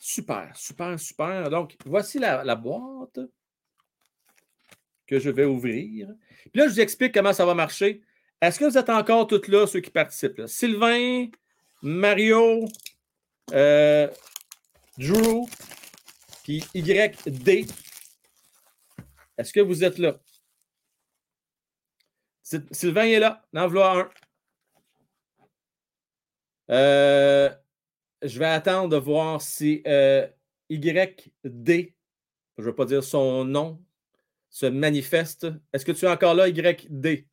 [0.09, 1.51] Super, super, super.
[1.51, 3.19] Donc, voici la, boîte
[5.05, 6.15] que je vais ouvrir.
[6.43, 8.03] Puis là, je vous explique comment ça va marcher.
[8.41, 10.47] Est-ce que vous êtes encore toutes là, ceux qui participent?
[10.47, 11.27] Sylvain,
[11.83, 12.69] Mario,
[13.53, 14.09] euh,
[14.97, 15.49] Drew,
[16.45, 17.67] puis YD.
[19.37, 20.21] Est-ce que vous êtes là?
[22.45, 24.15] Sylvain est là, l'enveloppe
[26.69, 26.75] un.
[26.77, 27.51] Euh,
[28.23, 30.27] je vais attendre de voir si euh,
[30.69, 30.87] YD,
[31.45, 33.83] je ne vais pas dire son nom,
[34.49, 35.47] se manifeste.
[35.73, 37.27] Est-ce que tu es encore là, YD?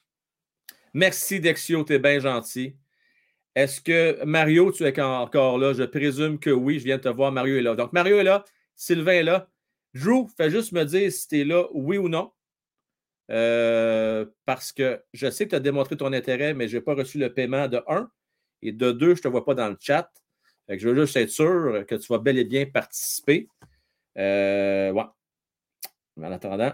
[0.93, 2.75] Merci, Dexio, tu es bien gentil.
[3.55, 5.73] Est-ce que Mario, tu es encore là?
[5.73, 7.75] Je présume que oui, je viens de te voir, Mario est là.
[7.75, 8.43] Donc, Mario est là,
[8.75, 9.49] Sylvain est là.
[9.93, 12.31] Drew, fais juste me dire si tu es là, oui ou non.
[13.31, 16.93] Euh, parce que je sais que tu as démontré ton intérêt, mais je n'ai pas
[16.93, 18.09] reçu le paiement de 1.
[18.63, 20.11] Et de 2, je ne te vois pas dans le chat
[20.69, 23.47] je veux juste être sûr que tu vas bel et bien participer.
[24.17, 25.03] Euh, ouais.
[26.21, 26.71] En attendant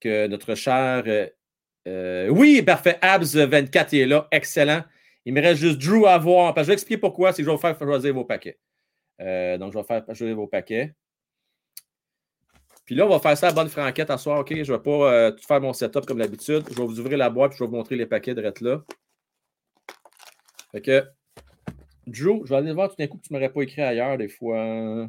[0.00, 1.04] que notre cher.
[1.06, 1.28] Euh,
[1.88, 2.98] euh, oui, parfait.
[3.02, 4.28] Abs24 est là.
[4.30, 4.82] Excellent.
[5.24, 6.54] Il me reste juste Drew à voir.
[6.56, 7.32] je vais expliquer pourquoi.
[7.32, 8.58] C'est que je vais vous faire choisir vos paquets.
[9.18, 10.94] donc, je vais faire choisir vos paquets.
[12.86, 14.40] Puis là, on va faire ça à bonne franquette à soir.
[14.40, 14.48] OK?
[14.50, 16.64] Je ne vais pas tout faire mon setup comme d'habitude.
[16.70, 18.84] Je vais vous ouvrir la boîte et je vais vous montrer les paquets de là.
[20.72, 21.04] Fait que
[22.10, 24.18] Drew, je vais aller voir tout d'un coup que tu ne m'aurais pas écrit ailleurs
[24.18, 25.08] des fois.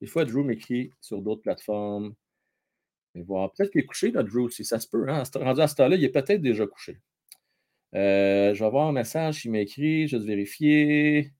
[0.00, 2.14] Des fois, Drew m'écrit sur d'autres plateformes.
[3.14, 3.52] Mais voir.
[3.52, 5.08] Peut-être qu'il est couché, là, Drew, si ça se peut.
[5.08, 5.22] Hein?
[5.34, 6.98] Rendu à ce temps-là, il est peut-être déjà couché.
[7.94, 10.06] Euh, je vais voir un message qu'il m'a écrit.
[10.08, 11.32] Je vais vérifier.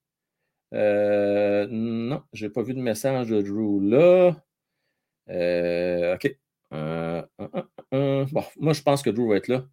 [0.74, 4.42] Euh, non, je n'ai pas vu de message de Drew là.
[5.28, 6.36] Euh, OK.
[6.70, 9.66] bon, moi, je pense que Drew va être là.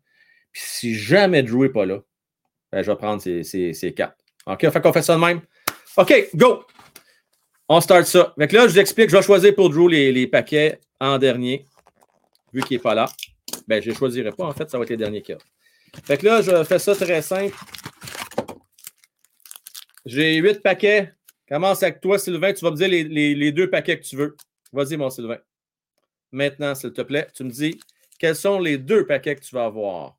[0.51, 2.01] Puis si jamais Drew n'est pas là,
[2.71, 4.22] ben, je vais prendre ses, ses cartes.
[4.45, 5.41] OK, fait qu'on fait ça de même.
[5.97, 6.65] OK, go!
[7.69, 8.33] On start ça.
[8.38, 11.65] Donc là, je vous explique, je vais choisir pour Drew les, paquets en dernier,
[12.51, 13.05] vu qu'il n'est pas là.
[13.67, 15.38] Ben, je ne choisirai pas, en fait, ça va être les derniers cas.
[16.03, 17.55] Fait que là, je fais ça très simple.
[20.05, 21.13] J'ai huit paquets.
[21.47, 22.53] Commence avec toi, Sylvain.
[22.53, 24.35] Tu vas me dire les, deux paquets que tu veux.
[24.72, 25.38] Vas-y, mon Sylvain.
[26.31, 27.80] Maintenant, s'il te plaît, tu me dis
[28.19, 30.17] quels sont les deux paquets que tu vas avoir?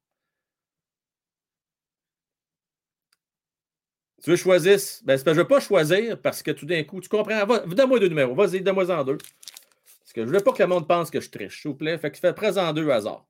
[4.24, 4.78] Tu veux choisir?
[5.02, 7.44] Ben, je ne veux pas choisir parce que tout d'un coup, tu comprends?
[7.66, 8.34] Donne-moi deux numéros.
[8.34, 9.18] Vas-y, donne-moi en deux.
[9.18, 11.76] Parce que je ne veux pas que le monde pense que je triche, s'il vous
[11.76, 11.98] plaît.
[11.98, 13.26] Fait que tu fais présent deux hasard.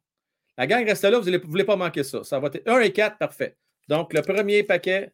[0.57, 2.23] La gang reste là, vous ne voulez pas manquer ça.
[2.23, 3.57] Ça va être 1 et 4, parfait.
[3.89, 5.11] Donc, le premier paquet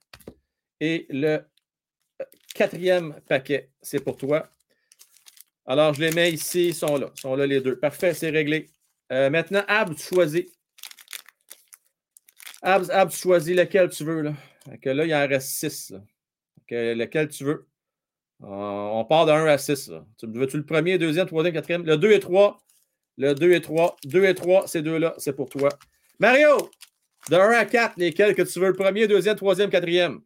[0.81, 4.51] et le euh, quatrième paquet, c'est pour toi.
[5.65, 7.11] Alors, je les mets ici, ils sont là.
[7.17, 7.79] Ils sont là les deux.
[7.79, 8.67] Parfait, c'est réglé.
[9.13, 10.45] Euh, maintenant, Ab, tu choisis.
[12.61, 14.21] Ab, Ab, tu choisis lequel tu veux.
[14.21, 14.35] Là.
[14.85, 15.95] Là, il en reste 6.
[16.71, 17.67] lequel tu veux?
[18.43, 19.93] Euh, on part de 1 à 6.
[20.19, 21.85] Tu veux-tu le premier, deuxième, troisième, quatrième?
[21.85, 22.59] Le 2 et 3.
[23.19, 23.97] Le 2 et 3.
[24.05, 25.69] 2 et 3, ces deux-là, c'est pour toi.
[26.19, 26.71] Mario,
[27.31, 28.69] de 1 à 4, lesquels que tu veux?
[28.69, 30.23] Le premier, deuxième, troisième, quatrième?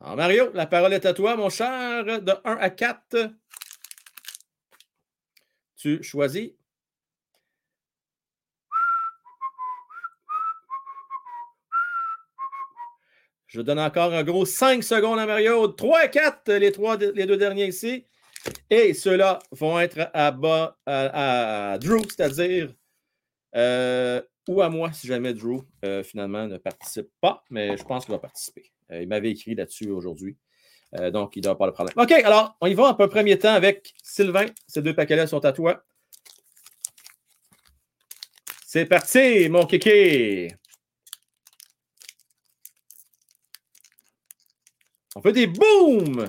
[0.00, 2.04] Alors, Mario, la parole est à toi, mon cher.
[2.04, 3.30] De 1 à 4,
[5.76, 6.52] tu choisis.
[13.50, 15.66] Je donne encore un gros 5 secondes à Mario.
[15.66, 16.72] 3 et 4, les,
[17.14, 18.04] les deux derniers ici.
[18.70, 22.72] Et ceux-là vont être à bas à, Drew, c'est-à-dire
[23.56, 28.04] euh, ou à moi si jamais Drew euh, finalement ne participe pas, mais je pense
[28.04, 28.70] qu'il va participer.
[28.92, 30.36] Euh, il m'avait écrit là-dessus aujourd'hui.
[31.12, 31.94] donc, il doit pas le problème.
[31.96, 34.46] OK, alors, on y va en premier temps avec Sylvain.
[34.68, 35.84] Ces deux paquets-là sont à toi.
[38.64, 40.54] C'est parti, mon kiki!
[45.16, 46.28] On fait des booms!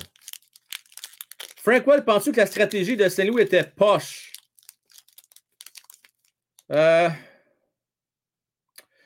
[1.57, 4.33] Frank Well, penses-tu que la stratégie de Saint-Louis était poche?
[6.71, 7.09] Euh,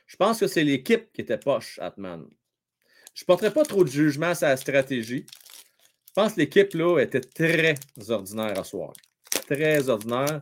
[0.05, 2.25] je pense que c'est l'équipe qui était poche, Atman.
[3.13, 5.25] Je ne porterai pas trop de jugement à sa stratégie.
[6.07, 7.75] Je pense que l'équipe là était très
[8.07, 8.93] ordinaire à soir.
[9.29, 10.41] Très ordinaire.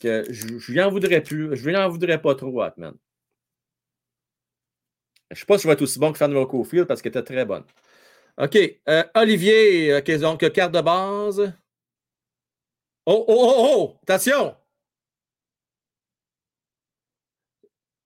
[0.00, 1.54] que je ne lui en voudrais plus.
[1.54, 2.94] Je lui en voudrais pas trop, Atman.
[5.30, 7.10] Je ne sais pas si je vais être aussi bon que Fanny Cofield parce qu'elle
[7.10, 7.64] était très bonne.
[8.38, 8.56] OK.
[8.88, 11.52] Euh, Olivier, OK, donc carte de base?
[13.04, 13.98] Oh, oh, oh, oh!
[14.02, 14.54] Attention!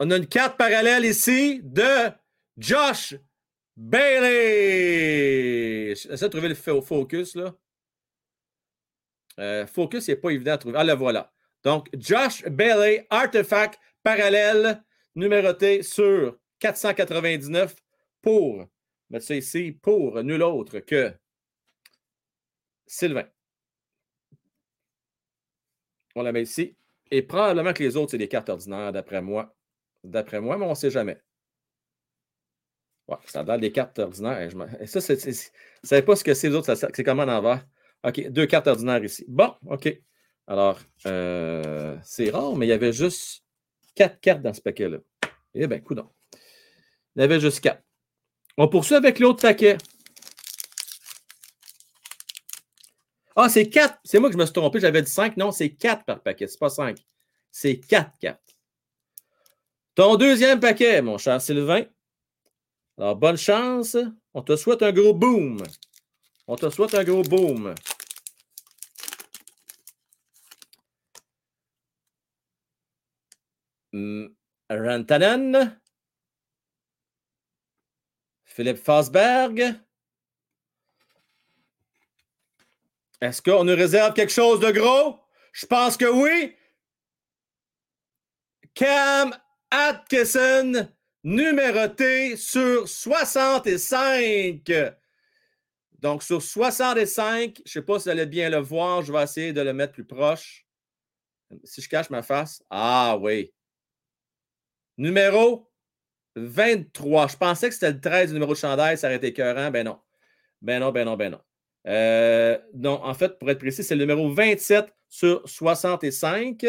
[0.00, 2.10] On a une carte parallèle ici de
[2.56, 3.14] Josh
[3.76, 4.24] Bailey.
[5.94, 7.54] J'essaie de trouver le focus, là.
[9.38, 10.78] Euh, focus, n'est pas évident à trouver.
[10.78, 11.30] Ah, le voilà.
[11.62, 14.82] Donc, Josh Bailey, artefact parallèle,
[15.14, 17.76] numéroté sur 499
[18.22, 18.66] pour
[19.12, 21.12] mettre ça ici pour nul autre que
[22.86, 23.28] Sylvain.
[26.14, 26.76] On la met ici.
[27.10, 29.54] Et probablement que les autres, c'est des cartes ordinaires, d'après moi.
[30.02, 31.20] D'après moi, mais on ne sait jamais.
[33.08, 34.50] Ouais, ça donne des cartes ordinaires.
[34.86, 35.32] Ça, c'est, ne
[35.86, 37.66] savez pas ce que c'est les autres, c'est comment en envers.
[38.04, 39.24] OK, deux cartes ordinaires ici.
[39.28, 40.00] Bon, OK.
[40.46, 43.44] Alors, euh, c'est rare, mais il y avait juste
[43.94, 44.98] quatre cartes dans ce paquet-là.
[45.54, 46.10] Eh bien, coudons.
[47.14, 47.82] Il y avait juste quatre.
[48.58, 49.78] On poursuit avec l'autre paquet.
[53.34, 53.98] Ah, c'est 4.
[54.04, 54.78] C'est moi que je me suis trompé.
[54.80, 55.36] J'avais dit 5.
[55.36, 56.46] Non, c'est 4 par paquet.
[56.46, 56.98] C'est pas 5.
[57.50, 58.38] C'est 4 4.
[59.94, 61.84] Ton deuxième paquet, mon cher Sylvain.
[62.98, 63.96] Alors, bonne chance.
[64.34, 65.62] On te souhaite un gros boom.
[66.46, 67.74] On te souhaite un gros boom.
[73.92, 74.28] Hmm,
[74.70, 75.81] Rantanen.
[78.52, 79.74] Philippe Fosberg.
[83.20, 85.18] Est-ce qu'on nous réserve quelque chose de gros?
[85.52, 86.54] Je pense que oui.
[88.74, 89.34] Cam
[89.70, 90.88] Atkinson,
[91.24, 94.70] numéroté sur 65.
[95.98, 99.22] Donc, sur 65, je ne sais pas si vous allez bien le voir, je vais
[99.22, 100.66] essayer de le mettre plus proche.
[101.64, 102.62] Si je cache ma face.
[102.68, 103.54] Ah oui.
[104.98, 105.71] Numéro
[106.36, 107.28] 23.
[107.28, 109.70] Je pensais que c'était le 13 du numéro de chandail, ça aurait été écœurant.
[109.70, 109.98] Ben non.
[110.60, 111.40] Ben non, ben non, ben non.
[111.88, 116.64] Euh, non, en fait, pour être précis, c'est le numéro 27 sur 65.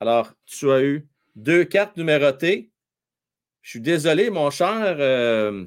[0.00, 2.70] Alors, tu as eu deux cartes numérotées.
[3.62, 5.66] Je suis désolé, mon cher, euh,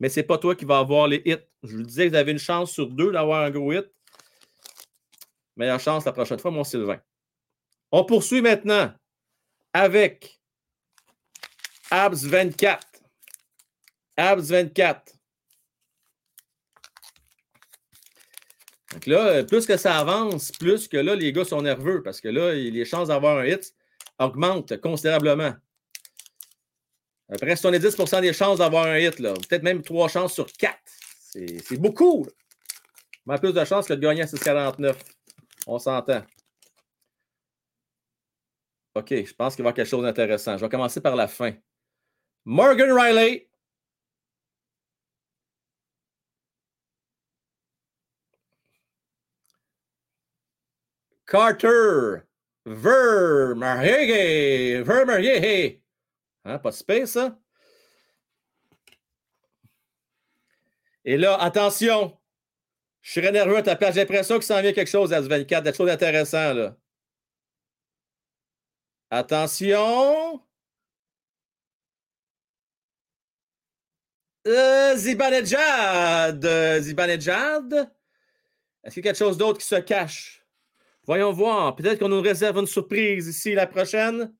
[0.00, 1.36] mais ce n'est pas toi qui vas avoir les hits.
[1.62, 3.86] Je vous disais que vous avez une chance sur deux d'avoir un gros hit.
[5.56, 7.00] Meilleure chance la prochaine fois, mon Sylvain.
[7.92, 8.92] On poursuit maintenant
[9.72, 10.40] avec
[11.90, 12.86] Abs 24.
[14.16, 15.12] Abs 24.
[18.92, 22.28] Donc là, plus que ça avance, plus que là, les gars sont nerveux parce que
[22.28, 23.74] là, les chances d'avoir un hit
[24.20, 25.52] augmentent considérablement.
[27.28, 30.78] Après 70% des chances d'avoir un hit, peut-être même trois chances sur quatre.
[31.18, 32.26] C'est beaucoup.
[33.26, 34.94] Mais plus de chances que de gagner à 6,49.
[35.66, 36.22] On s'entend.
[38.94, 40.56] OK, je pense qu'il va y avoir quelque chose d'intéressant.
[40.56, 41.52] Je vais commencer par la fin.
[42.44, 43.48] Morgan Riley.
[51.26, 52.26] Carter.
[52.66, 54.82] Vermerhege.
[54.84, 55.80] Vermerhege.
[56.44, 57.38] Hein, pas de space, ça?
[61.04, 62.18] Et là, attention.
[63.02, 63.90] Je serais nerveux à ta.
[63.90, 66.76] J'ai l'impression qu'il s'en vient quelque chose à ce 24, quelque chose d'intéressant, là.
[69.10, 70.42] Attention.
[74.46, 76.46] Euh, Zibanejad.
[76.80, 77.90] Zibanejad?
[78.82, 80.44] Est-ce qu'il y a quelque chose d'autre qui se cache?
[81.06, 81.74] Voyons voir.
[81.76, 84.34] Peut-être qu'on nous réserve une surprise ici la prochaine.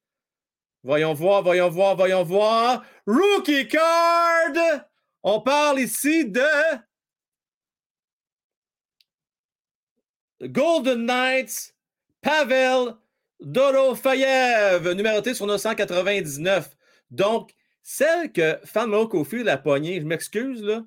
[0.83, 2.85] Voyons voir, voyons voir, voyons voir.
[3.07, 4.85] Rookie card!
[5.23, 6.43] On parle ici de
[10.43, 11.75] Golden Knights,
[12.21, 12.95] Pavel
[13.41, 16.77] Dorofayev, numéroté sur 999.
[17.11, 20.83] Donc, celle que Fanmo Kofi a poignée, je m'excuse,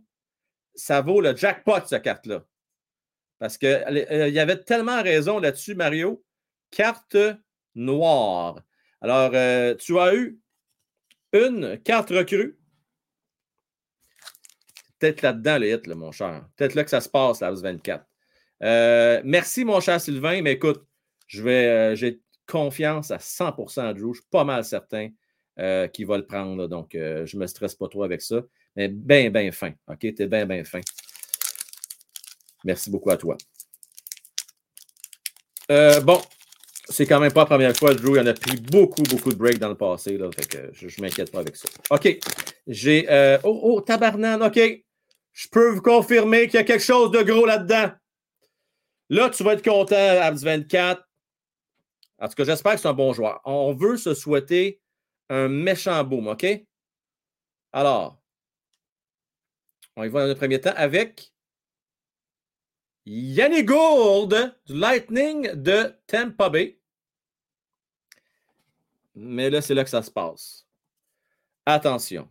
[0.74, 2.44] ça vaut le jackpot, cette carte-là.
[3.38, 6.26] Parce qu'il euh, y avait tellement raison là-dessus, Mario.
[6.72, 7.16] Carte
[7.76, 8.60] noire.
[9.00, 10.40] Alors, euh, tu as eu
[11.34, 12.58] une carte recrue.
[14.98, 16.50] Peut-être là-dedans, le hit, mon cher.
[16.56, 18.04] Peut-être là que ça se passe, la 24.
[18.64, 20.42] Euh, merci, mon cher Sylvain.
[20.42, 20.84] Mais écoute,
[21.28, 24.16] j'ai confiance à 100% à Drew.
[24.16, 25.10] Je suis pas mal certain
[25.60, 26.68] euh, qu'il va le prendre.
[26.68, 28.42] donc, euh, je ne me stresse pas trop avec ça.
[28.76, 29.72] Mais bien, bien fin.
[29.88, 30.00] OK?
[30.00, 30.82] Tu es bien, bien fin.
[32.64, 33.36] Merci beaucoup à toi.
[35.72, 36.22] Euh, bon,
[36.90, 38.18] c'est quand même pas la première fois, Drew.
[38.18, 40.20] Il en a pris beaucoup, beaucoup de breaks dans le passé.
[40.74, 41.68] Je ne m'inquiète pas avec ça.
[41.90, 42.20] OK.
[42.68, 43.40] J'ai.
[43.44, 44.44] oh, oh, tabarnane.
[44.44, 44.60] OK.
[45.34, 47.92] Je peux vous confirmer qu'il y a quelque chose de gros là-dedans.
[49.10, 51.02] Là, tu vas être content, Abs 24.
[52.20, 53.42] En tout cas, j'espère que c'est un bon joueur.
[53.46, 54.82] On veut se souhaiter
[55.30, 56.46] un méchant boom, OK?
[57.74, 58.22] Alors,
[59.96, 61.34] on y va dans le premier temps avec
[63.06, 66.80] Yannick Gould du Lightning de Tampa Bay.
[69.16, 70.68] Mais là, c'est là que ça se passe.
[71.66, 72.30] Attention.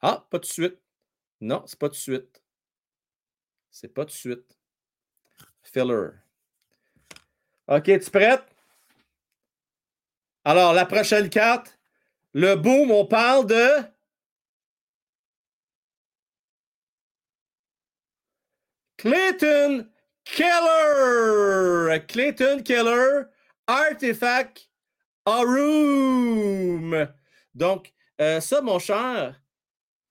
[0.00, 0.78] Ah, pas de suite.
[1.40, 2.42] Non, c'est pas de suite.
[3.70, 4.58] C'est pas de suite.
[5.62, 6.10] Filler.
[7.68, 8.44] OK, tu prête?
[10.44, 11.78] Alors, la prochaine carte,
[12.32, 13.68] le boom, on parle de.
[18.96, 19.88] Clayton
[20.24, 22.04] Keller.
[22.06, 23.24] Clayton Keller,
[23.66, 24.70] Artifact
[25.26, 27.08] Room.
[27.54, 29.40] Donc, euh, ça, mon cher,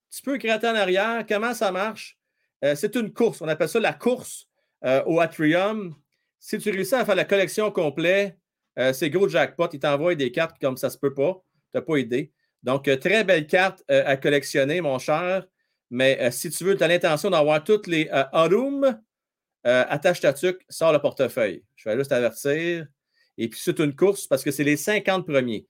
[0.09, 1.25] tu peux gratter en arrière.
[1.27, 2.17] Comment ça marche?
[2.63, 3.41] Euh, c'est une course.
[3.41, 4.47] On appelle ça la course
[4.83, 5.95] euh, au Atrium.
[6.39, 8.38] Si tu réussis à faire la collection complète,
[8.79, 9.67] euh, c'est gros jackpot.
[9.73, 11.43] Il t'envoie des cartes comme ça se peut pas.
[11.73, 12.31] Tu pas idée.
[12.63, 15.45] Donc, euh, très belle carte euh, à collectionner, mon cher.
[15.91, 19.01] Mais si tu veux, tu as l'intention d'avoir toutes les Arum,
[19.63, 21.63] attache ta tuque, sors le portefeuille.
[21.75, 22.85] Je vais juste t'avertir.
[23.39, 25.65] Et puis, c'est une course parce que c'est les 50 premiers.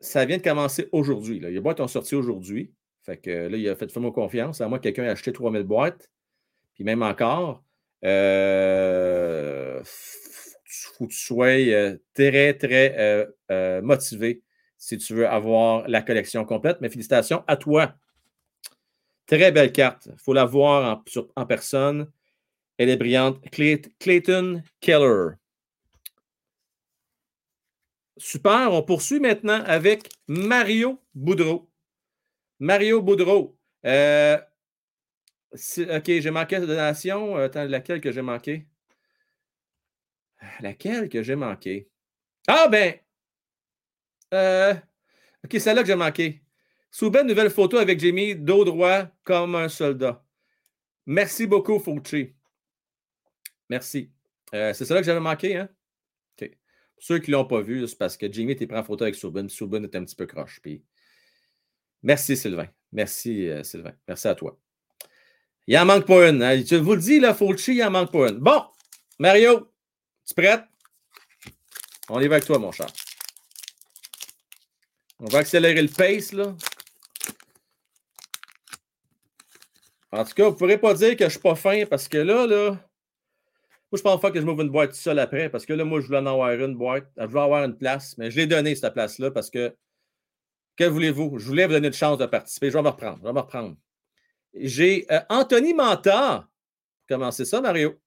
[0.00, 1.40] Ça vient de commencer aujourd'hui.
[1.40, 2.74] Les boîtes ont sorti aujourd'hui.
[3.02, 4.60] Fait que là, il a fait fais-moi confiance.
[4.60, 6.10] À moi, quelqu'un a acheté 3000 boîtes.
[6.74, 7.64] Puis même encore.
[10.80, 14.42] Faut que tu sois euh, très, très euh, euh, motivé
[14.78, 16.78] si tu veux avoir la collection complète.
[16.80, 17.94] Mais félicitations à toi.
[19.26, 20.08] Très belle carte.
[20.10, 21.02] Il faut la voir
[21.36, 22.10] en, personne.
[22.78, 23.40] Elle est brillante.
[23.98, 25.34] Clayton Keller.
[28.16, 28.72] Super.
[28.72, 31.70] On poursuit maintenant avec Mario Boudreau.
[32.58, 33.56] Mario Boudreau.
[33.84, 33.90] OK,
[36.06, 37.36] j'ai manqué de donation.
[37.36, 38.66] Attends, laquelle que j'ai manqué?
[40.60, 41.88] Laquelle que j'ai manqué?
[42.46, 42.94] Ah ben!
[44.34, 44.74] Euh,
[45.44, 46.42] OK, celle-là que j'ai manqué.
[46.90, 50.24] Souben, nouvelle photo avec Jamie, dos droit comme un soldat.
[51.06, 52.34] Merci beaucoup, Fauci.
[53.68, 54.10] Merci.
[54.54, 55.68] Euh, c'est celle-là que j'avais manqué, hein?
[56.40, 56.50] OK.
[56.94, 59.04] Pour ceux qui ne l'ont pas vu, c'est parce que Jamie était pris en photo
[59.04, 59.48] avec Souben.
[59.48, 60.60] Souben était un petit peu croche.
[62.02, 62.68] Merci, Sylvain.
[62.92, 63.94] Merci, euh, Sylvain.
[64.06, 64.58] Merci à toi.
[65.66, 66.42] Il en manque pas une.
[66.42, 66.62] Hein?
[66.64, 68.38] Je vous le dis, là, Fauci, il en manque pas une.
[68.38, 68.64] Bon,
[69.18, 69.71] Mario,
[70.34, 70.64] tu prête?
[72.08, 72.92] On y va avec toi, mon chat.
[75.20, 76.54] On va accélérer le pace, là.
[80.10, 82.06] En tout cas, vous ne pourrez pas dire que je ne suis pas fin parce
[82.06, 85.48] que là, là, moi, je pense pas que je m'ouvre une boîte tout seul après
[85.48, 87.10] parce que là, moi, je voulais en avoir une boîte.
[87.16, 89.74] Je voulais avoir une place, mais je l'ai donné, cette place-là, parce que,
[90.76, 91.38] que voulez-vous?
[91.38, 92.70] Je voulais vous donner une chance de participer.
[92.70, 93.18] Je vais me reprendre.
[93.18, 93.76] Je vais me reprendre.
[94.54, 96.48] J'ai euh, Anthony Manta.
[97.08, 97.98] Comment c'est ça, Mario?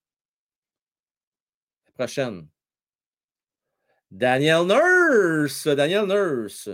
[1.96, 2.48] Prochaine.
[4.12, 5.68] Daniel Nurse.
[5.68, 6.70] Daniel Nurse.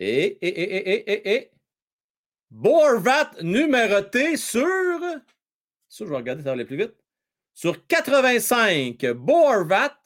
[0.00, 1.50] Et, et, et, et, et, et,
[2.50, 5.00] Borvat numéroté sur.
[5.88, 6.94] Ça, je vais regarder, ça va aller plus vite.
[7.52, 9.96] Sur 85, Borvat,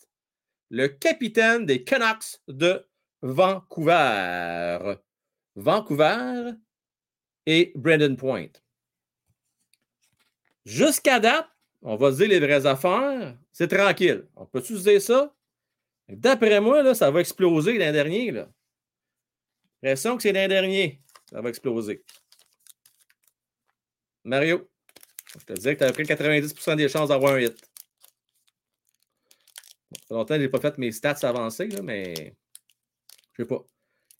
[0.71, 2.87] le capitaine des Canucks de
[3.23, 4.97] Vancouver.
[5.57, 6.53] Vancouver
[7.47, 8.53] et Brandon Point.
[10.65, 11.49] Jusqu'à date,
[11.83, 14.27] on va dire les vraies affaires, c'est tranquille.
[14.37, 15.35] On peut-tu se dire ça?
[16.09, 18.31] D'après moi, là, ça va exploser l'an dernier.
[18.31, 18.49] Là.
[19.83, 21.01] L'impression que c'est l'an dernier.
[21.31, 22.03] Ça va exploser.
[24.25, 24.69] Mario,
[25.39, 27.59] je te disais que tu avais pris 90% des chances d'avoir un hit.
[27.59, 27.67] ça
[30.09, 32.35] fait longtemps que je n'ai pas fait mes stats avancées, mais
[33.33, 33.63] je sais pas.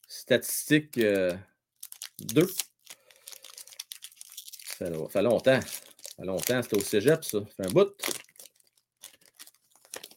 [0.07, 1.05] Statistique 2.
[1.05, 2.47] Euh,
[4.77, 5.59] ça fait longtemps.
[6.19, 6.61] Ça fait longtemps.
[6.61, 7.39] C'était au cégep, ça.
[7.45, 7.93] Fait un bout.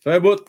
[0.00, 0.44] Fait un bout.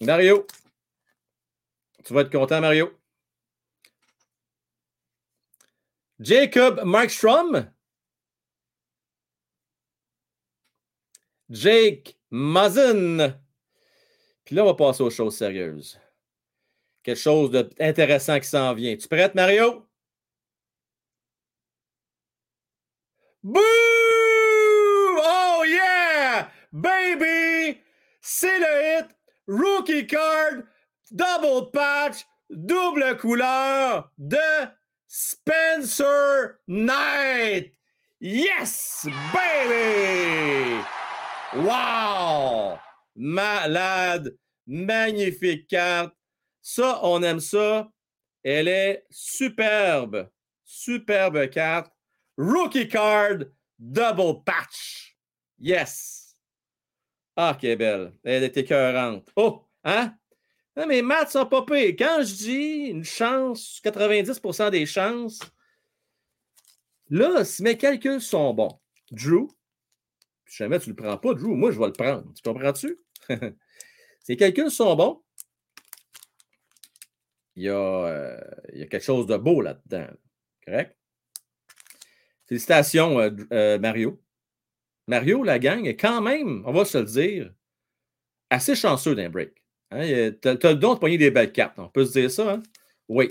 [0.00, 0.44] Mario.
[2.04, 2.98] Tu vas être content, Mario.
[6.18, 7.70] Jacob Markstrom.
[11.48, 13.40] Jake Mazen.
[14.44, 16.00] Puis là, on va passer aux choses sérieuses.
[17.04, 18.96] Quelque chose d'intéressant qui s'en vient.
[18.96, 19.87] Tu prête, Mario?
[23.44, 23.60] Boo!
[25.20, 26.50] Oh yeah!
[26.72, 27.80] Baby!
[28.20, 29.06] C'est le hit!
[29.46, 30.64] Rookie card,
[31.10, 34.68] double patch, double couleur de
[35.06, 37.72] Spencer Knight!
[38.20, 39.06] Yes!
[39.32, 40.82] Baby!
[41.54, 42.78] Wow!
[43.14, 44.36] Malade!
[44.66, 46.12] Magnifique carte.
[46.60, 47.88] Ça, on aime ça.
[48.44, 50.28] Elle est superbe.
[50.64, 51.90] Superbe carte.
[52.38, 53.46] Rookie card,
[53.78, 55.16] double patch.
[55.58, 56.36] Yes.
[57.36, 58.14] Ah, est belle.
[58.24, 59.28] Elle est écœurante.
[59.36, 60.14] Oh, hein?
[60.76, 61.64] Non, mais Matt, ça pas.
[61.68, 65.40] Quand je dis une chance, 90% des chances,
[67.10, 69.48] là, si mes calculs sont bons, Drew,
[70.46, 72.32] jamais tu le prends pas, Drew, moi, je vais le prendre.
[72.34, 72.98] Tu comprends-tu?
[74.20, 75.22] Ces calculs sont bons.
[77.56, 78.40] Euh,
[78.72, 80.08] il y a quelque chose de beau là-dedans.
[80.64, 80.97] Correct?
[82.48, 84.20] Félicitations, euh, euh, Mario.
[85.06, 87.52] Mario, la gang, est quand même, on va se le dire,
[88.50, 89.52] assez chanceux d'un break.
[89.90, 90.32] Hein?
[90.42, 91.78] Tu as, le don de pogner des belles cartes.
[91.78, 92.52] On peut se dire ça.
[92.52, 92.62] Hein?
[93.08, 93.30] Oui.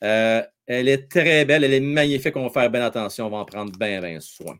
[0.00, 1.64] elle est très belle.
[1.64, 2.36] Elle est magnifique.
[2.36, 3.26] On va faire bien attention.
[3.26, 4.58] On va en prendre bien, bien soin.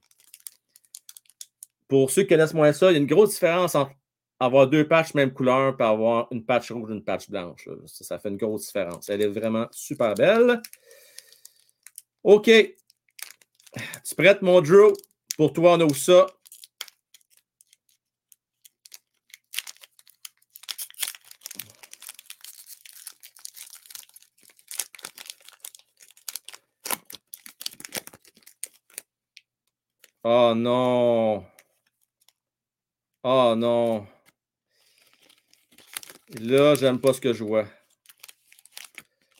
[1.88, 3.92] Pour ceux qui connaissent moins ça, il y a une grosse différence entre
[4.44, 7.68] avoir deux patchs même couleur et avoir une patch rouge et une patch blanche.
[7.86, 9.08] Ça, fait une grosse différence.
[9.08, 10.60] Elle est vraiment super belle.
[12.24, 12.50] OK.
[14.04, 14.92] Tu prêtes, mon Drew?
[15.36, 16.26] Pour toi, on ouvre ça?
[30.24, 31.44] Oh non.
[33.24, 34.06] Oh non.
[36.40, 37.66] Là, j'aime pas ce que je vois.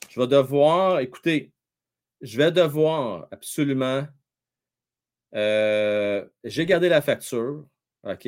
[0.09, 1.51] Je vais devoir, écoutez,
[2.21, 4.07] je vais devoir absolument.
[5.35, 7.65] Euh, j'ai gardé la facture.
[8.03, 8.27] OK?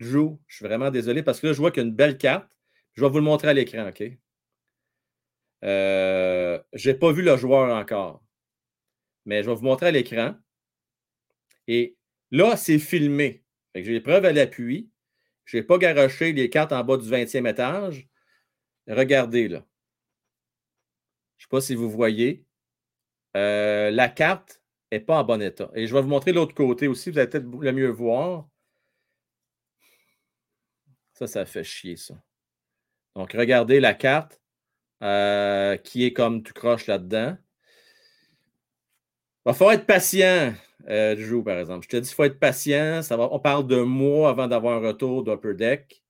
[0.00, 2.18] Drew, je suis vraiment désolé parce que là, je vois qu'il y a une belle
[2.18, 2.48] carte.
[2.94, 4.02] Je vais vous le montrer à l'écran, OK?
[5.64, 8.22] Euh, je n'ai pas vu le joueur encore.
[9.24, 10.34] Mais je vais vous montrer à l'écran.
[11.66, 11.96] Et
[12.30, 13.44] là, c'est filmé.
[13.74, 14.90] J'ai les preuves à l'appui.
[15.44, 18.08] Je n'ai pas garoché les cartes en bas du 20e étage.
[18.88, 19.66] Regardez là.
[21.36, 22.44] Je ne sais pas si vous voyez.
[23.36, 25.70] Euh, la carte n'est pas en bon état.
[25.74, 27.10] Et je vais vous montrer l'autre côté aussi.
[27.10, 28.48] Vous allez peut-être le mieux voir.
[31.12, 32.14] Ça, ça fait chier, ça.
[33.14, 34.40] Donc, regardez la carte
[35.02, 37.36] euh, qui est comme tu croches là-dedans.
[39.44, 40.54] Il va falloir être patient
[40.88, 41.84] euh, par exemple.
[41.84, 43.02] Je te dis, il faut être patient.
[43.02, 46.02] Ça on parle de mois avant d'avoir un retour d'Upper Deck.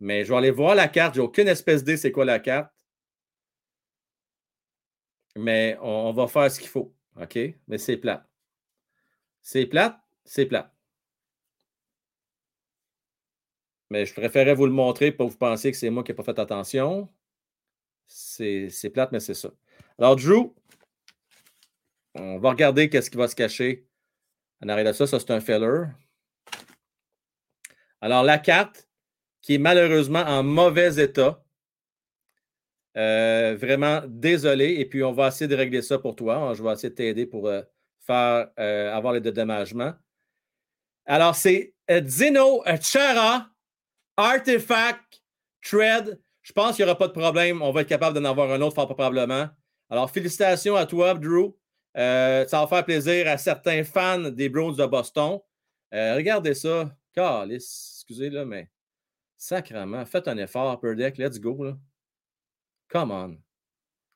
[0.00, 1.14] Mais je vais aller voir la carte.
[1.14, 2.70] J'ai aucune espèce d'idée c'est quoi la carte.
[5.36, 6.94] Mais on, va faire ce qu'il faut.
[7.20, 7.38] OK?
[7.68, 8.28] Mais c'est plat.
[9.42, 10.72] C'est plate, c'est plat.
[13.90, 16.24] Mais je préférais vous le montrer pour vous pensiez que c'est moi qui n'ai pas
[16.24, 17.08] fait attention.
[18.06, 19.50] C'est plate, mais c'est ça.
[19.98, 20.54] Alors, Drew,
[22.14, 23.86] on va regarder qu'est-ce qui va se cacher
[24.62, 25.06] en arrière de ça.
[25.06, 25.84] Ça, c'est un filler.
[28.00, 28.88] Alors, la carte,
[29.40, 31.45] qui est malheureusement en mauvais état.
[32.96, 34.76] Euh, vraiment désolé.
[34.78, 36.54] Et puis, on va essayer de régler ça pour toi.
[36.54, 37.62] Je vais essayer de t'aider pour euh,
[38.06, 39.92] faire, euh, avoir les dédommagements.
[41.04, 43.50] Alors, c'est Zeno Chara,
[44.16, 45.22] Artifact,
[45.62, 46.18] Tread.
[46.42, 47.60] Je pense qu'il n'y aura pas de problème.
[47.62, 49.48] On va être capable d'en avoir un autre, fort probablement.
[49.90, 51.54] Alors, félicitations à toi, Drew.
[51.94, 55.38] Ça va faire plaisir à certains fans des Browns de Boston.
[55.92, 56.90] Regardez ça.
[57.14, 58.68] Calice, excusez, là, mais
[59.36, 61.64] sacrement, faites un effort, Upper Deck, let's go.
[61.64, 61.76] Là.
[62.88, 63.36] Come on.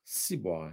[0.05, 0.73] Si boire.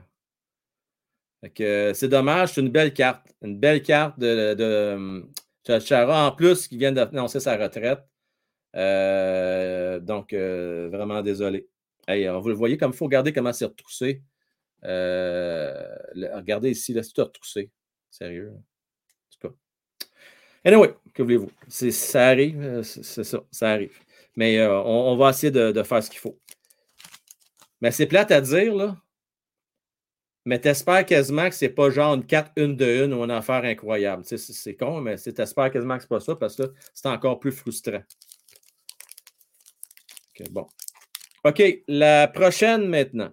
[1.59, 3.27] Euh, c'est dommage, c'est une belle carte.
[3.42, 5.24] Une belle carte de,
[5.80, 8.00] Chara en plus qui vient d'annoncer sa retraite.
[10.03, 11.67] donc, vraiment désolé.
[12.08, 14.24] vous le voyez comme il faut regarder comment c'est retroussé.
[14.84, 17.72] regardez ici, là, c'est tout retroussé.
[18.09, 18.53] Sérieux.
[20.67, 21.50] Anyway, que voulez-vous?
[21.69, 23.98] Ça arrive, euh, c'est ça, ça arrive.
[24.35, 26.38] Mais euh, on, va essayer de, faire ce qu'il faut.
[27.82, 28.98] Mais c'est plate à dire, là.
[30.46, 33.66] Mais t'espères quasiment que c'est pas genre une 4 une de une ou une affaire
[33.66, 34.24] incroyable.
[34.24, 38.02] c'est con, mais t'espères quasiment que c'est pas ça parce que c'est encore plus frustrant.
[40.40, 40.68] OK, bon.
[41.44, 43.32] OK, la prochaine maintenant.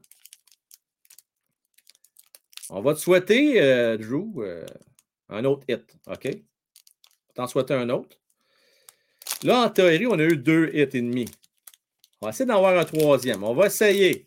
[2.71, 4.43] On va te souhaiter, euh, Drew,
[5.29, 5.97] un autre hit.
[6.09, 6.29] OK?
[7.35, 8.17] t'en souhaiter un autre?
[9.43, 11.27] Là, en théorie, on a eu deux hits et demi.
[12.21, 13.43] On va essayer d'en avoir un troisième.
[13.43, 14.25] On va essayer.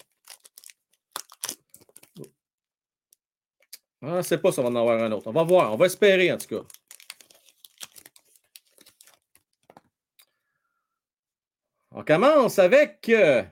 [4.09, 5.27] Ah, c'est pas si on va en avoir un autre.
[5.27, 5.73] On va voir.
[5.73, 6.65] On va espérer, en tout cas.
[11.91, 13.43] On commence avec euh,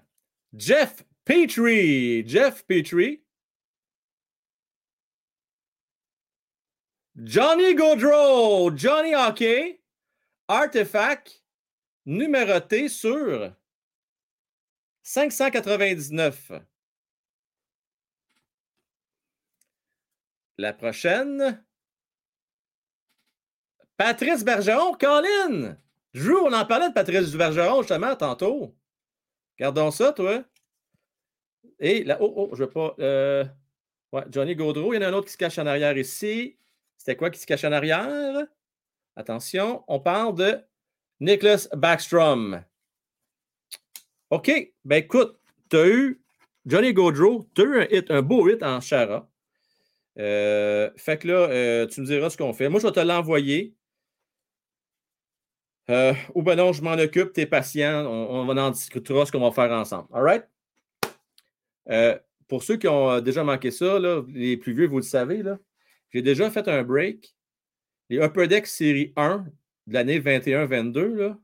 [0.54, 2.26] Jeff Petrie.
[2.26, 3.22] Jeff Petrie.
[7.18, 9.82] Johnny Gaudreau, Johnny Hockey,
[10.48, 11.44] Artefact,
[12.06, 13.54] numéroté sur
[15.04, 16.52] 599.
[20.58, 21.64] La prochaine,
[23.98, 25.78] Patrice Bergeron, Colin.
[26.14, 28.76] Drew, on en parlait de Patrice Bergeron justement tantôt.
[29.60, 30.44] Gardons ça, toi.
[31.80, 32.96] Et là, oh, oh, je veux pas.
[33.00, 33.46] Euh,
[34.12, 36.58] ouais, Johnny Gaudreau, il y en a un autre qui se cache en arrière ici.
[36.98, 38.46] C'était quoi qui se cache en arrière?
[39.16, 40.62] Attention, on parle de
[41.20, 42.64] Nicholas Backstrom.
[44.30, 46.22] OK, ben écoute, tu as eu
[46.66, 49.30] Johnny Gaudreau, tu as eu un, hit, un beau hit en Chara.
[50.18, 52.70] Euh, fait que là, euh, tu me diras ce qu'on fait.
[52.70, 53.76] Moi, je vais te l'envoyer.
[55.90, 59.40] Euh, ou ben non, je m'en occupe, tu es patient, on, en discuter ce qu'on
[59.40, 60.08] va faire ensemble.
[60.14, 60.46] All right?
[62.48, 65.44] pour ceux qui ont déjà manqué ça, les plus vieux, vous le savez,
[66.12, 67.36] j'ai déjà fait un break.
[68.10, 69.46] Les Upper Deck série 1
[69.88, 71.36] de l'année 21-22,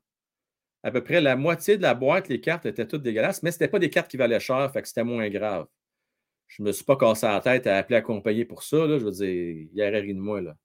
[0.84, 3.58] à peu près la moitié de la boîte, les cartes étaient toutes dégueulasses, mais ce
[3.58, 5.68] n'était pas des cartes qui valaient cher, fait que c'était moins grave.
[6.52, 8.86] Je ne me suis pas cassé la tête à appeler à compagnie pour ça.
[8.86, 9.00] Là.
[9.00, 10.42] Je veux dire, il y a rien de moi.
[10.42, 10.58] Là.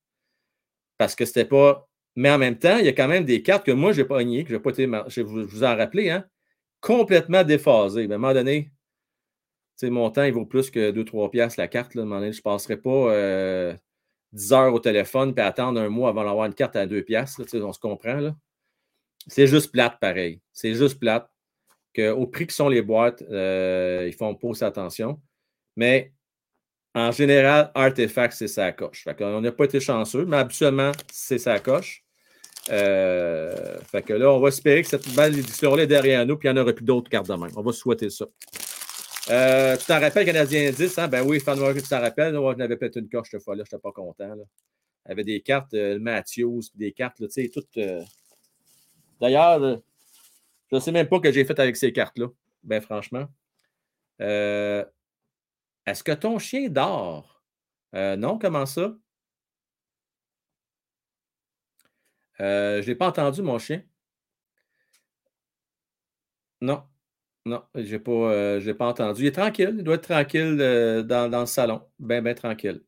[0.98, 1.89] Parce que c'était pas.
[2.16, 4.08] Mais en même temps, il y a quand même des cartes que moi, je n'ai
[4.08, 4.90] pas niées, que je n'ai pas été.
[5.08, 6.24] Je vous, en rappelez, hein?
[6.81, 8.02] complètement déphasées.
[8.02, 8.73] à un moment donné,
[9.84, 11.94] mon temps, il vaut plus que 2-3 piastres la carte.
[11.94, 12.02] Là.
[12.02, 13.76] Je ne passerai pas euh,
[14.32, 17.42] 10 heures au téléphone puis attendre un mois avant d'avoir une carte à 2 piastres.
[17.55, 18.15] on se comprend.
[18.15, 18.34] Là.
[19.28, 20.40] C'est juste plate, pareil.
[20.52, 21.31] C'est juste plate.
[21.98, 25.20] Au prix que sont les boîtes, euh, ils font pas attention.
[25.76, 26.12] Mais
[26.94, 29.05] en général, Artefact, c'est sa coche.
[29.20, 32.02] on n'a pas été chanceux, mais habituellement, c'est sa coche.
[32.70, 36.48] Euh, fait que là, on va espérer que cette balle édition-là est derrière nous, puis
[36.48, 37.34] il n'y en aura plus d'autres cartes de.
[37.34, 38.26] On va souhaiter ça.
[39.28, 41.08] Euh, tu t'en rappelles, Canadien 10, hein?
[41.08, 42.34] Ben oui, fan tu t'en rappelles.
[42.34, 44.28] Moi, je n'avais peut-être une coche cette fois-là, je n'étais pas content.
[44.28, 44.44] Là.
[45.05, 45.98] Il y avait des cartes euh,
[46.74, 47.76] des cartes, tu sais, toutes.
[47.76, 48.02] Euh,
[49.20, 49.60] d'ailleurs,
[50.70, 52.28] je ne sais même pas ce que j'ai fait avec ces cartes-là.
[52.62, 53.26] Ben franchement.
[55.86, 57.42] Est-ce que ton chien dort?
[57.92, 58.94] non, comment ça?
[62.39, 63.82] je n'ai pas entendu mon chien.
[66.60, 66.82] Non.
[67.47, 69.23] Non, je n'ai pas, euh, pas entendu.
[69.23, 71.81] Il est tranquille, il doit être tranquille euh, dans, le salon.
[72.00, 72.82] Bien, bien tranquille.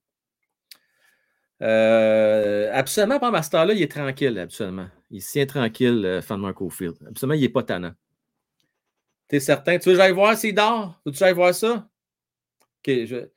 [1.62, 4.88] Euh, absolument, pas ce là il est tranquille, absolument.
[5.10, 6.96] Il se tient tranquille, euh, Fan Field.
[7.08, 7.92] Absolument, il n'est pas tannant.
[9.28, 9.78] Tu es certain?
[9.78, 11.00] Tu veux que j'aille voir s'il dort?
[11.04, 11.88] Tu veux que j'aille voir ça?
[12.80, 13.28] OK, je,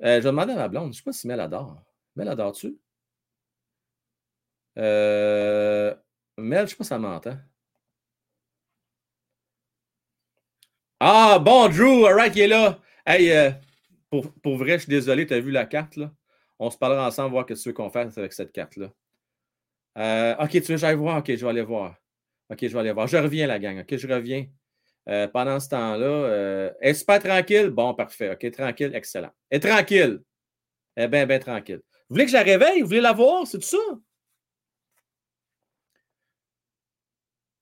[0.00, 0.84] je vais demander à ma blonde.
[0.86, 1.82] Je ne sais pas si Mel adore.
[2.16, 2.78] Mel adore-tu?
[4.76, 5.96] Mel,
[6.38, 7.36] je ne sais pas si elle m'entend.
[11.00, 12.78] Ah, bon, Drew, alright, il est là.
[13.06, 13.50] Hey, euh,
[14.10, 16.12] pour, pour, vrai, je suis désolé, tu as vu la carte, là?
[16.58, 18.90] On se parlera ensemble, voir ce que tu veux qu'on fasse avec cette carte-là.
[19.98, 21.18] Euh, ok, tu veux que j'aille voir?
[21.18, 21.96] Ok, je vais aller voir.
[22.50, 23.06] Ok, je vais aller voir.
[23.06, 23.80] Je reviens, la gang.
[23.80, 24.46] Ok, je reviens.
[25.08, 27.70] Euh, pendant ce temps-là, est-ce pas tranquille?
[27.70, 28.30] Bon, parfait.
[28.30, 29.32] Ok, tranquille, excellent.
[29.50, 30.20] Et tranquille.
[30.96, 31.80] Eh bien, bien tranquille.
[32.08, 32.80] Vous voulez que je la réveille?
[32.82, 33.46] Vous voulez la voir?
[33.46, 33.78] C'est tout ça?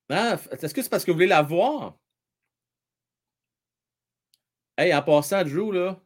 [0.08, 1.98] Ah, est-ce que c'est parce que vous voulez la voir?
[4.78, 6.00] Hey, en passant, Drew, là,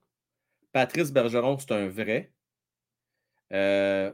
[0.72, 2.32] Patrice Bergeron, c'est un vrai.
[3.52, 4.12] Euh,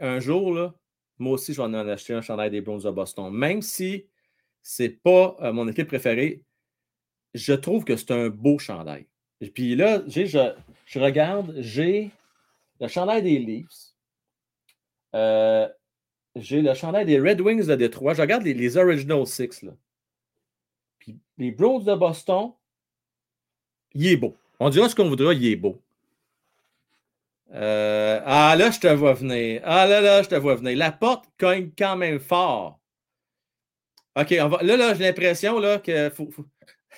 [0.00, 0.74] un jour, là,
[1.18, 3.30] moi aussi, je vais en acheter un chandail des Browns de Boston.
[3.32, 4.08] Même si
[4.62, 6.42] ce n'est pas euh, mon équipe préférée,
[7.34, 9.06] je trouve que c'est un beau chandail.
[9.54, 10.52] Puis là, je,
[10.86, 12.10] je regarde, j'ai
[12.80, 13.94] le chandail des Leafs.
[15.14, 15.68] Euh,
[16.36, 18.14] j'ai le chandail des Red Wings de Détroit.
[18.14, 19.62] Je regarde les, les Original Six.
[19.62, 19.72] Là.
[20.98, 22.52] Puis les Browns de Boston,
[23.94, 24.36] il est beau.
[24.60, 25.82] On dira ce qu'on voudra, il est beau.
[27.52, 29.60] Euh, ah là, je te vois venir.
[29.64, 30.76] Ah là, là, je te vois venir.
[30.76, 32.78] La porte cogne quand même fort.
[34.16, 36.10] OK, on va, là, là j'ai l'impression là, que.
[36.10, 36.30] Faut,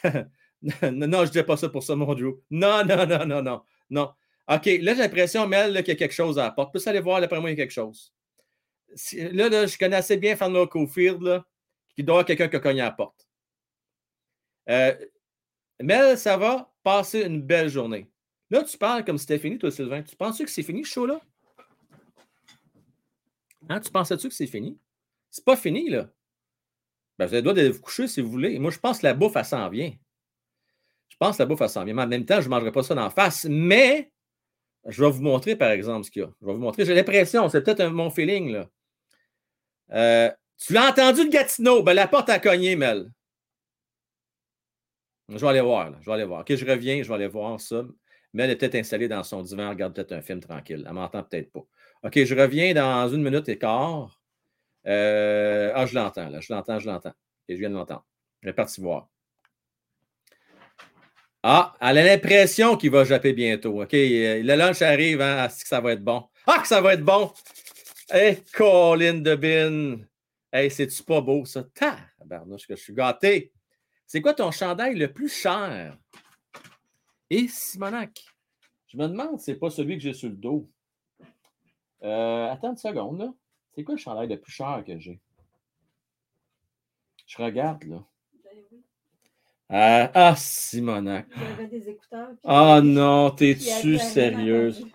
[0.02, 2.42] non, je ne dis pas ça pour ça, mon Dieu.
[2.50, 3.62] Non, non, non, non, non.
[3.90, 4.12] Non.
[4.48, 6.72] OK, là, j'ai l'impression, Mel, qu'il y a quelque chose à la porte.
[6.72, 8.14] Peux aller voir, après moi, il y a quelque chose?
[9.12, 11.42] Là, je connais assez bien Fanlo Cofield,
[11.94, 13.28] qui doit avoir quelqu'un qui a cogné à la porte.
[14.68, 14.94] Euh,
[15.80, 16.72] Mel, ça va?
[16.82, 18.10] Passer une belle journée.
[18.50, 20.02] Là, tu parles comme si c'était fini, toi, Sylvain.
[20.02, 21.20] Tu penses-tu que c'est fini, ce show-là?
[23.68, 23.80] Hein?
[23.80, 24.78] Tu pensais-tu que c'est fini?
[25.30, 26.10] C'est pas fini, là.
[27.18, 28.58] Ben, vous avez le droit de vous coucher si vous voulez.
[28.58, 29.92] Moi, je pense que la bouffe, elle s'en vient.
[31.08, 31.94] Je pense que la bouffe, elle s'en vient.
[31.94, 33.46] Mais en même temps, je ne mangerai pas ça d'en face.
[33.48, 34.10] Mais
[34.86, 36.30] je vais vous montrer, par exemple, ce qu'il y a.
[36.40, 36.84] Je vais vous montrer.
[36.84, 38.68] J'ai l'impression, c'est peut-être mon feeling, là.
[39.92, 41.82] Euh, tu l'as entendu de Gatineau?
[41.82, 43.10] Ben, la porte a cogné, Mel.
[45.28, 45.94] Je vais aller voir.
[46.00, 46.40] Je vais aller voir.
[46.40, 47.84] OK, je reviens, je vais aller voir ça.
[48.32, 50.84] Mel est peut-être installée dans son divan, regarde peut-être un film tranquille.
[50.86, 51.64] Elle m'entend peut-être pas.
[52.02, 54.20] OK, je reviens dans une minute et quart.
[54.86, 56.40] Euh, ah, je l'entends, là.
[56.40, 57.14] Je l'entends, je l'entends.
[57.48, 58.04] Et je viens de l'entendre.
[58.42, 59.08] Elle est partie voir.
[61.42, 63.82] Ah, elle a l'impression qu'il va japper bientôt.
[63.82, 65.36] OK, euh, le lunch arrive, hein?
[65.40, 66.26] Ah, que ça va être bon?
[66.46, 67.32] Ah, que ça va être bon!
[68.10, 70.04] Hey, Colin de Bin!
[70.52, 71.64] Hey, c'est-tu pas beau, ça?
[71.74, 71.98] Ta!
[72.24, 73.52] Barnouche, que je suis gâté.
[74.06, 75.98] C'est quoi ton chandail le plus cher?
[77.28, 78.24] Et Simonac.
[78.86, 80.70] Je me demande c'est pas celui que j'ai sur le dos.
[82.02, 83.34] Euh, attends une seconde, là.
[83.74, 85.20] C'est quoi le chandail le plus cher que j'ai?
[87.26, 88.04] Je regarde, là.
[89.68, 91.26] Ah, ah Simonac.
[92.44, 94.86] Ah non, t'es-tu sérieuse?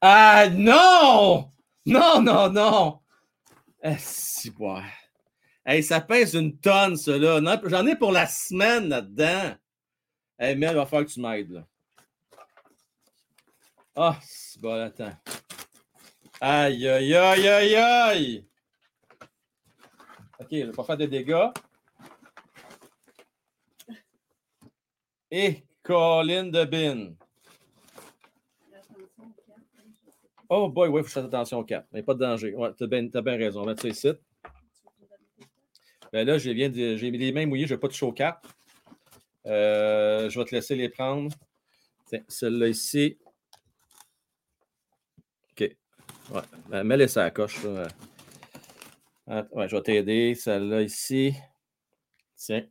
[0.00, 1.50] Ah non!
[1.86, 3.00] Non, non, non!
[3.82, 4.82] Eh, si, bois.
[5.64, 7.40] Hey, ça pèse une tonne, cela.
[7.64, 9.54] J'en ai pour la semaine là-dedans.
[10.38, 11.66] Hey, Mel, il va falloir que tu m'aides, là.
[13.94, 15.12] Ah, c'est bon, attends.
[16.44, 18.46] Aïe, aïe, aïe, aïe, aïe!
[20.40, 21.50] OK, je vais pas faire de dégâts.
[25.30, 27.14] Et Colin de Bin.
[30.48, 31.86] Oh boy, oui, il faut faire attention au cap.
[31.92, 32.56] Mais pas de danger.
[32.56, 33.60] Ouais, tu as bien, raison.
[33.60, 34.10] On va mettre ça ici.
[36.12, 38.44] Ben là, j'ai mis les mains mouillées, je ne vais pas toucher au cap.
[39.46, 41.32] Euh, je vais te laisser les prendre.
[42.06, 43.16] Tiens, celle-là ici.
[45.52, 45.76] OK.
[46.32, 46.42] Ouais.
[46.68, 47.58] Ben, mets-les ça à coche.
[49.26, 50.34] Ouais, je vais t'aider.
[50.34, 51.34] Celle-là ici.
[52.36, 52.64] Tiens.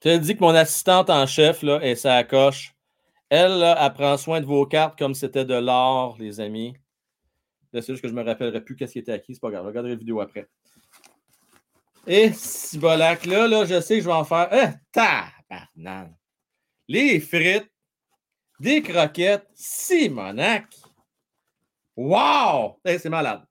[0.00, 2.74] Tu as dit que mon assistante en chef là, est sa coche.
[3.28, 6.74] Elle, là, elle prend soin de vos cartes comme c'était de l'or, les amis.
[7.72, 9.34] C'est juste que je ne me rappellerai plus qu'est-ce qui était acquis.
[9.34, 9.66] C'est pas grave.
[9.66, 10.48] Regardez la vidéo après.
[12.06, 14.48] Et si bolac, là, là, je sais que je vais en faire.
[14.52, 14.68] Eh!
[16.88, 17.70] Les frites,
[18.60, 20.76] des croquettes, Simonac.
[21.96, 22.78] Wow!
[22.84, 23.42] Eh, c'est malade.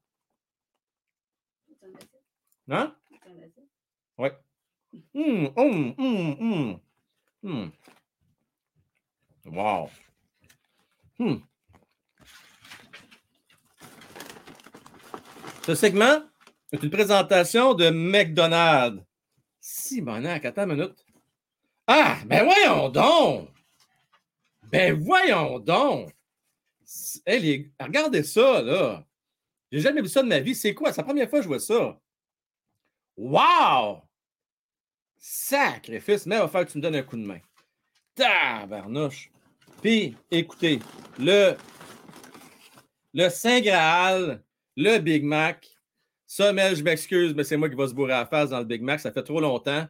[2.70, 2.96] Hein?
[4.18, 4.30] Oui.
[5.16, 6.80] Hum, hum, hum, hum.
[7.44, 7.72] Hum.
[9.46, 9.90] Wow.
[11.20, 11.42] Hum.
[15.66, 16.24] Ce segment
[16.72, 19.04] est une présentation de McDonald's.
[19.60, 21.06] Simonac, attends une minute.
[21.88, 23.59] Ah, ben voyons donc!
[24.72, 26.12] Ben voyons donc!
[27.26, 29.06] Hey, regardez ça, là.
[29.72, 30.56] J'ai jamais vu ça de ma vie.
[30.56, 30.92] C'est quoi?
[30.92, 32.00] C'est la première fois que je vois ça.
[33.18, 34.02] Wow!
[35.18, 37.40] Sacrifice, mais il va falloir que tu me donnes un coup de main.
[38.16, 39.32] Tabarnouche.
[39.82, 40.80] Puis, écoutez,
[41.18, 41.56] le,
[43.14, 44.44] le Saint Graal,
[44.76, 45.68] le Big Mac,
[46.26, 48.60] ça, Mel, je m'excuse, mais c'est moi qui va se bourrer à la face dans
[48.60, 49.00] le Big Mac.
[49.00, 49.88] Ça fait trop longtemps.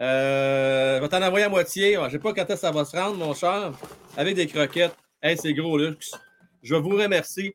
[0.00, 1.94] Euh, je vais t'en envoyer à moitié.
[1.94, 3.72] Je ne sais pas quand ça va se rendre, mon cher.
[4.16, 4.96] Avec des croquettes.
[5.22, 6.12] C'est gros luxe.
[6.62, 7.54] Je vous remercie.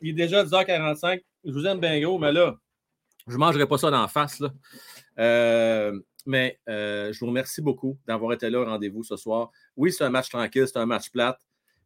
[0.00, 1.20] Il est déjà 10h45.
[1.44, 2.56] Je vous aime bien gros, mais là,
[3.26, 4.42] je ne mangerai pas ça d'en face.
[5.18, 9.50] Euh, mais euh, je vous remercie beaucoup d'avoir été là au rendez-vous ce soir.
[9.76, 11.40] Oui, c'est un match tranquille, c'est un match plate,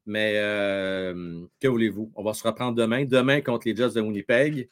[0.05, 2.13] mais euh, que voulez-vous?
[2.15, 3.05] On va se reprendre demain.
[3.05, 4.69] Demain contre les Jets de Winnipeg.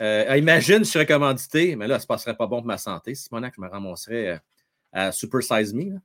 [0.00, 3.14] Imagine, je serais commandité, mais là, ça ne passerait pas bon pour ma santé.
[3.14, 4.40] Si que je me ramasserais
[4.94, 5.98] à Super Size Me.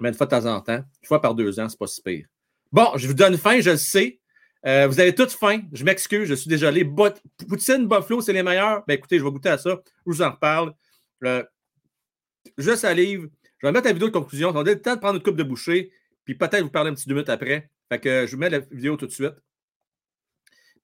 [0.00, 2.02] Mais une fois de temps en temps, une fois par deux ans, c'est pas si
[2.02, 2.26] pire.
[2.72, 4.20] Bon, je vous donne faim, je le sais.
[4.66, 5.62] Euh, vous avez toutes faim.
[5.72, 6.84] Je m'excuse, je suis désolé.
[6.84, 8.84] Poutine, Buffalo, c'est les meilleurs.
[8.86, 9.80] Ben écoutez, je vais goûter à ça.
[10.06, 10.74] Je vous en reparle.
[12.56, 13.28] je salive.
[13.58, 14.50] Je vais mettre la vidéo de conclusion.
[14.54, 15.92] On a le temps de prendre une coupe de bouchée.
[16.24, 17.70] Puis peut-être vous parler un petit deux minutes après.
[17.88, 19.34] Fait que je vous mets la vidéo tout de suite.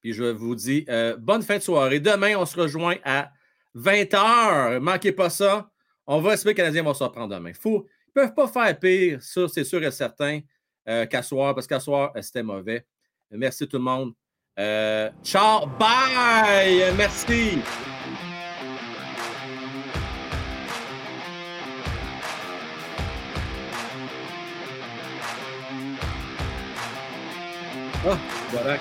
[0.01, 1.99] Puis je vous dis euh, bonne fin de soirée.
[1.99, 3.31] Demain, on se rejoint à
[3.75, 4.79] 20h.
[4.79, 5.71] Manquez pas ça.
[6.07, 7.53] On va espérer que les Canadiens vont se reprendre demain.
[7.53, 10.39] Faut, ils ne peuvent pas faire pire, ça, c'est sûr et certain,
[10.87, 12.85] euh, qu'à soir, parce qu'à soir, euh, c'était mauvais.
[13.31, 14.13] Merci tout le monde.
[15.23, 16.93] ciao, bye!
[16.95, 17.59] Merci!
[28.07, 28.17] Ah,
[28.51, 28.77] voilà.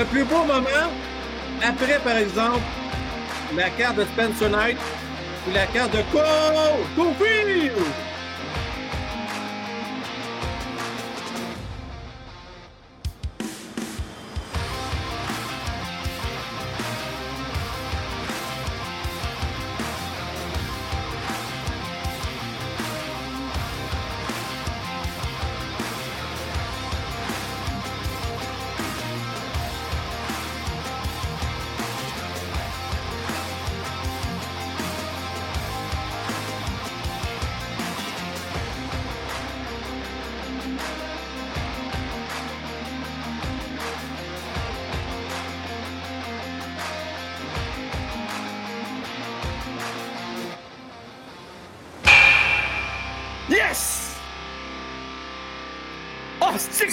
[0.00, 0.88] Le plus beau moment,
[1.62, 2.62] après, par exemple,
[3.54, 4.78] la carte de Spencer Knight
[5.46, 6.22] ou la carte de Cole.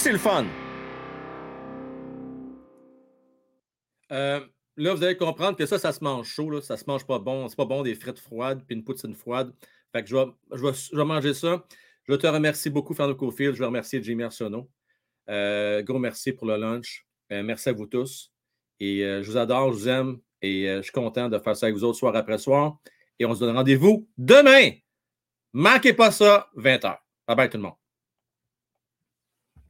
[0.07, 0.45] C'est le fun.
[4.13, 4.39] Euh,
[4.77, 6.49] là, vous allez comprendre que ça, ça se mange chaud.
[6.49, 6.61] Là.
[6.61, 7.49] Ça se mange pas bon.
[7.49, 9.53] C'est pas bon des frites froides puis une poutine froide.
[9.91, 11.65] Fait que je vais, je vais, manger ça.
[12.07, 13.55] Je te remercie beaucoup, Fernando Cofield.
[13.55, 14.69] Je veux remercier Jimmy Arsenault.
[15.29, 17.05] Euh, gros merci pour le lunch.
[17.33, 18.31] Euh, merci à vous tous.
[18.79, 20.19] Et je vous adore, je vous aime.
[20.41, 22.77] Et je suis content de faire ça avec vous autres soir après soir.
[23.19, 24.69] Et on se donne rendez-vous demain.
[25.51, 26.97] Manquez pas ça, 20h.
[27.27, 27.86] Bye bye tout le monde.